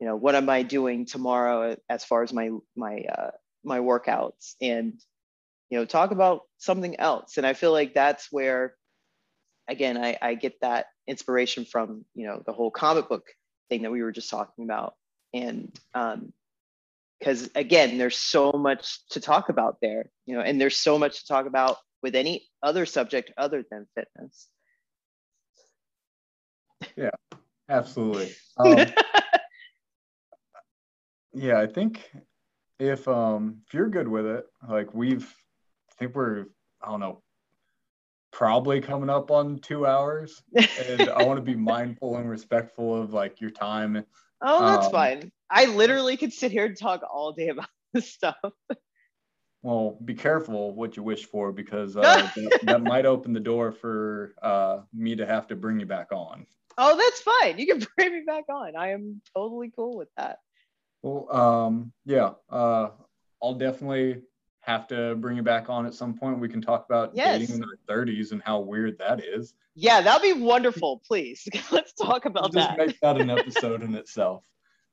you 0.00 0.06
know 0.06 0.16
what 0.16 0.34
am 0.34 0.48
i 0.48 0.62
doing 0.62 1.06
tomorrow 1.06 1.76
as 1.88 2.04
far 2.04 2.22
as 2.22 2.32
my 2.32 2.50
my 2.76 3.04
uh, 3.16 3.30
my 3.64 3.78
workouts 3.78 4.54
and 4.60 5.00
you 5.72 5.78
know 5.78 5.86
talk 5.86 6.10
about 6.10 6.42
something 6.58 7.00
else 7.00 7.38
and 7.38 7.46
i 7.46 7.54
feel 7.54 7.72
like 7.72 7.94
that's 7.94 8.28
where 8.30 8.74
again 9.68 9.96
i, 9.96 10.18
I 10.20 10.34
get 10.34 10.60
that 10.60 10.86
inspiration 11.08 11.64
from 11.64 12.04
you 12.14 12.26
know 12.26 12.42
the 12.44 12.52
whole 12.52 12.70
comic 12.70 13.08
book 13.08 13.24
thing 13.72 13.82
that 13.82 13.90
we 13.90 14.02
were 14.02 14.12
just 14.12 14.28
talking 14.28 14.64
about. 14.64 14.94
And 15.32 15.74
um 15.94 16.32
because 17.18 17.48
again, 17.54 17.98
there's 17.98 18.18
so 18.18 18.50
much 18.52 19.06
to 19.10 19.20
talk 19.20 19.48
about 19.48 19.76
there, 19.80 20.10
you 20.26 20.34
know, 20.34 20.42
and 20.42 20.60
there's 20.60 20.76
so 20.76 20.98
much 20.98 21.20
to 21.20 21.26
talk 21.28 21.46
about 21.46 21.76
with 22.02 22.16
any 22.16 22.44
other 22.62 22.84
subject 22.84 23.30
other 23.38 23.64
than 23.70 23.86
fitness. 23.94 24.48
Yeah, 26.96 27.10
absolutely. 27.68 28.34
Um, 28.58 28.86
yeah, 31.32 31.58
I 31.58 31.66
think 31.66 32.12
if 32.78 33.08
um 33.08 33.62
if 33.66 33.72
you're 33.72 33.88
good 33.88 34.08
with 34.08 34.26
it, 34.26 34.44
like 34.68 34.92
we've 34.92 35.34
I 35.92 35.94
think 35.98 36.14
we're 36.14 36.46
I 36.82 36.88
don't 36.88 37.00
know 37.00 37.22
probably 38.32 38.80
coming 38.80 39.10
up 39.10 39.30
on 39.30 39.58
two 39.58 39.86
hours. 39.86 40.42
And 40.54 41.08
i 41.08 41.20
want 41.20 41.36
to 41.36 41.42
be 41.42 41.54
mindful 41.56 42.16
and 42.16 42.28
respectful 42.28 43.00
of 43.00 43.12
like 43.12 43.40
your 43.40 43.50
time. 43.50 44.04
Oh 44.40 44.66
that's 44.66 44.86
um, 44.86 44.92
fine. 44.92 45.32
I 45.50 45.66
literally 45.66 46.16
could 46.16 46.32
sit 46.32 46.50
here 46.50 46.64
and 46.64 46.76
talk 46.76 47.02
all 47.08 47.32
day 47.32 47.48
about 47.48 47.68
this 47.92 48.10
stuff. 48.10 48.36
Well 49.62 49.98
be 50.04 50.14
careful 50.14 50.74
what 50.74 50.96
you 50.96 51.02
wish 51.02 51.26
for 51.26 51.52
because 51.52 51.96
uh, 51.96 52.02
that, 52.36 52.58
that, 52.64 52.82
might 52.82 53.06
open 53.06 53.32
the 53.32 53.40
door 53.40 53.70
for 53.70 54.34
uh, 54.42 54.80
me 54.92 55.14
to 55.14 55.24
have 55.24 55.46
to 55.48 55.56
bring 55.56 55.78
you 55.78 55.86
back 55.86 56.10
on. 56.10 56.46
Oh 56.78 56.96
that's 56.96 57.20
fine. 57.20 57.58
You 57.58 57.66
can 57.66 57.86
bring 57.96 58.12
me 58.12 58.22
back 58.26 58.44
on. 58.48 58.74
I 58.76 58.92
am 58.92 59.20
totally 59.36 59.70
cool 59.76 59.96
with 59.96 60.08
that. 60.16 60.38
Well 61.02 61.28
um 61.36 61.92
yeah 62.04 62.32
uh 62.48 62.90
i'll 63.42 63.54
definitely 63.54 64.22
have 64.62 64.86
to 64.88 65.14
bring 65.16 65.36
you 65.36 65.42
back 65.42 65.68
on 65.68 65.86
at 65.86 65.94
some 65.94 66.14
point. 66.14 66.38
We 66.38 66.48
can 66.48 66.62
talk 66.62 66.86
about 66.88 67.14
yes. 67.14 67.38
dating 67.38 67.56
in 67.56 67.64
our 67.64 67.96
30s 67.96 68.32
and 68.32 68.40
how 68.44 68.60
weird 68.60 68.96
that 68.98 69.22
is. 69.24 69.54
Yeah, 69.74 70.00
that'd 70.00 70.22
be 70.22 70.40
wonderful. 70.40 71.02
Please, 71.06 71.46
let's 71.70 71.92
talk 71.92 72.24
about 72.24 72.52
just 72.52 72.54
that. 72.54 72.76
Just 72.76 72.86
make 72.86 73.00
that 73.00 73.20
an 73.20 73.30
episode 73.38 73.82
in 73.82 73.94
itself. 73.94 74.44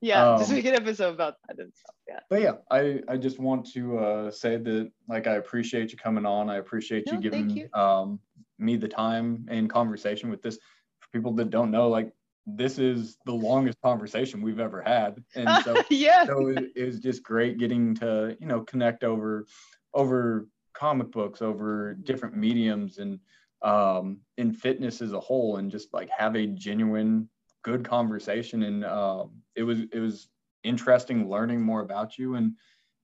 Yeah, 0.01 0.31
um, 0.31 0.39
just 0.39 0.51
make 0.51 0.65
an 0.65 0.75
episode 0.75 1.13
about 1.13 1.35
that 1.47 1.59
and 1.59 1.73
stuff. 1.75 1.95
Yeah. 2.07 2.19
But 2.29 2.41
yeah, 2.41 2.53
I 2.71 3.01
I 3.07 3.17
just 3.17 3.37
want 3.39 3.69
to 3.73 3.99
uh, 3.99 4.31
say 4.31 4.57
that 4.57 4.91
like 5.07 5.27
I 5.27 5.35
appreciate 5.35 5.91
you 5.91 5.97
coming 5.97 6.25
on. 6.25 6.49
I 6.49 6.57
appreciate 6.57 7.05
no, 7.07 7.13
you 7.13 7.19
giving 7.19 7.49
you. 7.49 7.69
Um, 7.73 8.19
me 8.57 8.75
the 8.75 8.87
time 8.87 9.45
and 9.49 9.69
conversation 9.69 10.29
with 10.29 10.41
this. 10.41 10.57
For 10.99 11.09
people 11.11 11.33
that 11.33 11.49
don't 11.49 11.71
know, 11.71 11.89
like 11.89 12.11
this 12.55 12.79
is 12.79 13.17
the 13.25 13.33
longest 13.33 13.77
conversation 13.81 14.41
we've 14.41 14.59
ever 14.59 14.81
had. 14.81 15.23
And 15.35 15.63
so 15.63 15.83
yeah. 15.89 16.25
so 16.25 16.47
it, 16.49 16.71
it, 16.75 16.85
was 16.85 16.99
just 16.99 17.23
great 17.23 17.57
getting 17.57 17.95
to 17.95 18.35
you 18.39 18.47
know 18.47 18.61
connect 18.61 19.03
over 19.03 19.45
over 19.93 20.47
comic 20.73 21.11
books 21.11 21.41
over 21.41 21.93
different 21.93 22.37
mediums 22.37 22.99
and 22.99 23.19
um 23.61 24.19
in 24.37 24.53
fitness 24.53 25.01
as 25.01 25.11
a 25.11 25.19
whole 25.19 25.57
and 25.57 25.69
just 25.69 25.93
like 25.93 26.09
have 26.15 26.35
a 26.35 26.47
genuine 26.47 27.27
good 27.63 27.83
conversation. 27.83 28.63
And 28.63 28.85
um 28.85 29.31
it 29.55 29.63
was 29.63 29.79
it 29.91 29.99
was 29.99 30.27
interesting 30.63 31.29
learning 31.29 31.61
more 31.61 31.81
about 31.81 32.17
you. 32.17 32.35
And 32.35 32.53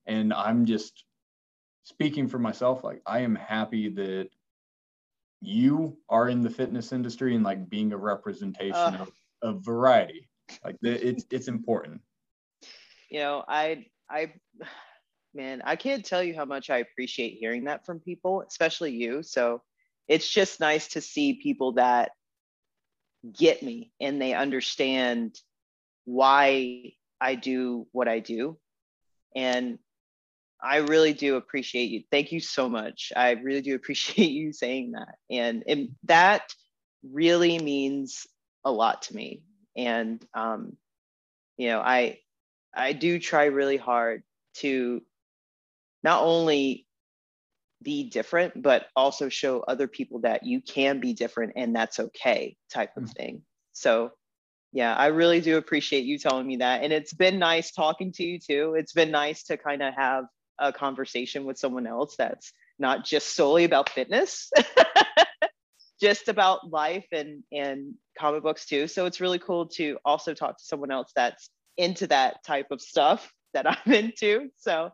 and 0.07 0.33
i'm 0.33 0.65
just 0.65 1.03
speaking 1.83 2.27
for 2.27 2.39
myself 2.39 2.83
like 2.83 3.01
i 3.05 3.19
am 3.19 3.35
happy 3.35 3.89
that 3.89 4.29
you 5.41 5.97
are 6.09 6.29
in 6.29 6.41
the 6.41 6.49
fitness 6.49 6.91
industry 6.91 7.35
and 7.35 7.43
like 7.43 7.69
being 7.69 7.91
a 7.93 7.97
representation 7.97 8.75
uh, 8.75 8.97
of 9.01 9.11
a 9.41 9.53
variety. 9.53 10.29
Like 10.63 10.77
the, 10.81 11.07
it's 11.07 11.25
it's 11.31 11.47
important. 11.47 12.01
You 13.09 13.19
know, 13.19 13.43
I 13.47 13.85
I 14.09 14.33
man, 15.33 15.61
I 15.65 15.75
can't 15.75 16.05
tell 16.05 16.23
you 16.23 16.35
how 16.35 16.45
much 16.45 16.69
I 16.69 16.77
appreciate 16.77 17.37
hearing 17.39 17.65
that 17.65 17.85
from 17.85 17.99
people, 17.99 18.43
especially 18.47 18.91
you. 18.91 19.21
So 19.23 19.61
it's 20.07 20.29
just 20.29 20.59
nice 20.59 20.89
to 20.89 21.01
see 21.01 21.39
people 21.41 21.73
that 21.73 22.11
get 23.37 23.63
me 23.63 23.91
and 23.99 24.21
they 24.21 24.33
understand 24.33 25.35
why 26.05 26.93
I 27.19 27.35
do 27.35 27.87
what 27.91 28.07
I 28.07 28.19
do. 28.19 28.57
And 29.35 29.79
I 30.63 30.77
really 30.77 31.13
do 31.13 31.35
appreciate 31.35 31.89
you. 31.89 32.03
Thank 32.11 32.31
you 32.31 32.39
so 32.39 32.69
much. 32.69 33.11
I 33.15 33.31
really 33.31 33.61
do 33.61 33.75
appreciate 33.75 34.31
you 34.31 34.53
saying 34.53 34.91
that. 34.91 35.15
And, 35.29 35.63
and 35.67 35.89
that 36.03 36.53
really 37.03 37.59
means 37.59 38.25
a 38.65 38.71
lot 38.71 39.03
to 39.03 39.15
me. 39.15 39.43
And 39.77 40.25
um, 40.33 40.77
you 41.57 41.67
know 41.69 41.79
i 41.79 42.17
i 42.73 42.93
do 42.93 43.19
try 43.19 43.45
really 43.45 43.77
hard 43.77 44.23
to 44.55 45.01
not 46.03 46.23
only 46.23 46.85
be 47.81 48.09
different 48.09 48.61
but 48.61 48.87
also 48.95 49.29
show 49.29 49.59
other 49.59 49.87
people 49.87 50.21
that 50.21 50.45
you 50.45 50.61
can 50.61 50.99
be 50.99 51.13
different 51.13 51.53
and 51.55 51.75
that's 51.75 51.99
okay 51.99 52.55
type 52.71 52.95
of 52.97 53.03
mm-hmm. 53.03 53.11
thing. 53.13 53.41
So 53.73 54.11
yeah 54.71 54.95
i 54.95 55.07
really 55.07 55.41
do 55.41 55.57
appreciate 55.57 56.05
you 56.05 56.17
telling 56.17 56.47
me 56.47 56.57
that. 56.57 56.83
And 56.83 56.91
it's 56.91 57.13
been 57.13 57.39
nice 57.39 57.71
talking 57.71 58.11
to 58.13 58.23
you 58.23 58.39
too. 58.39 58.75
It's 58.77 58.93
been 58.93 59.11
nice 59.11 59.43
to 59.43 59.57
kind 59.57 59.81
of 59.81 59.93
have 59.93 60.25
a 60.57 60.71
conversation 60.71 61.45
with 61.45 61.57
someone 61.57 61.85
else 61.85 62.15
that's 62.17 62.53
not 62.79 63.05
just 63.05 63.35
solely 63.35 63.63
about 63.65 63.89
fitness 63.89 64.51
just 65.99 66.27
about 66.27 66.69
life 66.69 67.05
and 67.11 67.43
and 67.51 67.93
comic 68.17 68.43
books 68.43 68.65
too. 68.65 68.87
So 68.87 69.05
it's 69.05 69.21
really 69.21 69.39
cool 69.39 69.67
to 69.69 69.97
also 70.05 70.33
talk 70.33 70.57
to 70.57 70.63
someone 70.63 70.91
else 70.91 71.11
that's 71.15 71.49
into 71.77 72.07
that 72.07 72.43
type 72.45 72.67
of 72.71 72.81
stuff 72.81 73.31
that 73.53 73.65
I'm 73.85 73.93
into. 73.93 74.49
So 74.57 74.89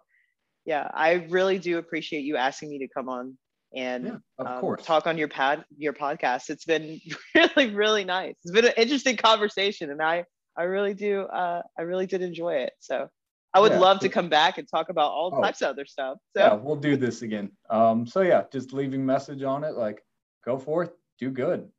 yeah, 0.65 0.89
I 0.93 1.25
really 1.29 1.59
do 1.59 1.77
appreciate 1.77 2.21
you 2.21 2.37
asking 2.37 2.69
me 2.69 2.79
to 2.79 2.87
come 2.87 3.09
on 3.09 3.37
and 3.75 4.19
yeah, 4.39 4.57
um, 4.57 4.75
talk 4.77 5.07
on 5.07 5.17
your 5.17 5.27
pad 5.27 5.63
your 5.77 5.93
podcast. 5.93 6.49
It's 6.49 6.65
been 6.65 6.99
really 7.35 7.73
really 7.73 8.03
nice. 8.03 8.35
It's 8.43 8.51
been 8.53 8.65
an 8.65 8.73
interesting 8.77 9.17
conversation, 9.17 9.91
and 9.91 10.01
I 10.01 10.25
I 10.57 10.63
really 10.63 10.93
do 10.93 11.21
uh, 11.21 11.61
I 11.77 11.81
really 11.83 12.05
did 12.05 12.21
enjoy 12.21 12.55
it. 12.55 12.73
So 12.79 13.07
I 13.53 13.59
would 13.59 13.73
yeah, 13.73 13.79
love 13.79 13.99
to 13.99 14.09
come 14.09 14.29
back 14.29 14.57
and 14.57 14.67
talk 14.67 14.89
about 14.89 15.11
all 15.11 15.31
oh, 15.33 15.41
types 15.41 15.61
of 15.61 15.69
other 15.69 15.85
stuff. 15.85 16.17
So 16.35 16.43
yeah, 16.43 16.53
we'll 16.53 16.75
do 16.75 16.95
this 16.95 17.21
again. 17.21 17.51
Um, 17.69 18.05
so 18.05 18.21
yeah, 18.21 18.43
just 18.51 18.71
leaving 18.73 19.05
message 19.05 19.43
on 19.43 19.63
it 19.63 19.75
like 19.75 20.01
go 20.43 20.57
forth, 20.57 20.91
do 21.19 21.29
good. 21.29 21.69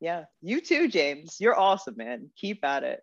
Yeah, 0.00 0.24
you 0.40 0.60
too, 0.60 0.88
James. 0.88 1.36
You're 1.38 1.58
awesome, 1.58 1.96
man. 1.96 2.30
Keep 2.36 2.64
at 2.64 2.82
it. 2.82 3.02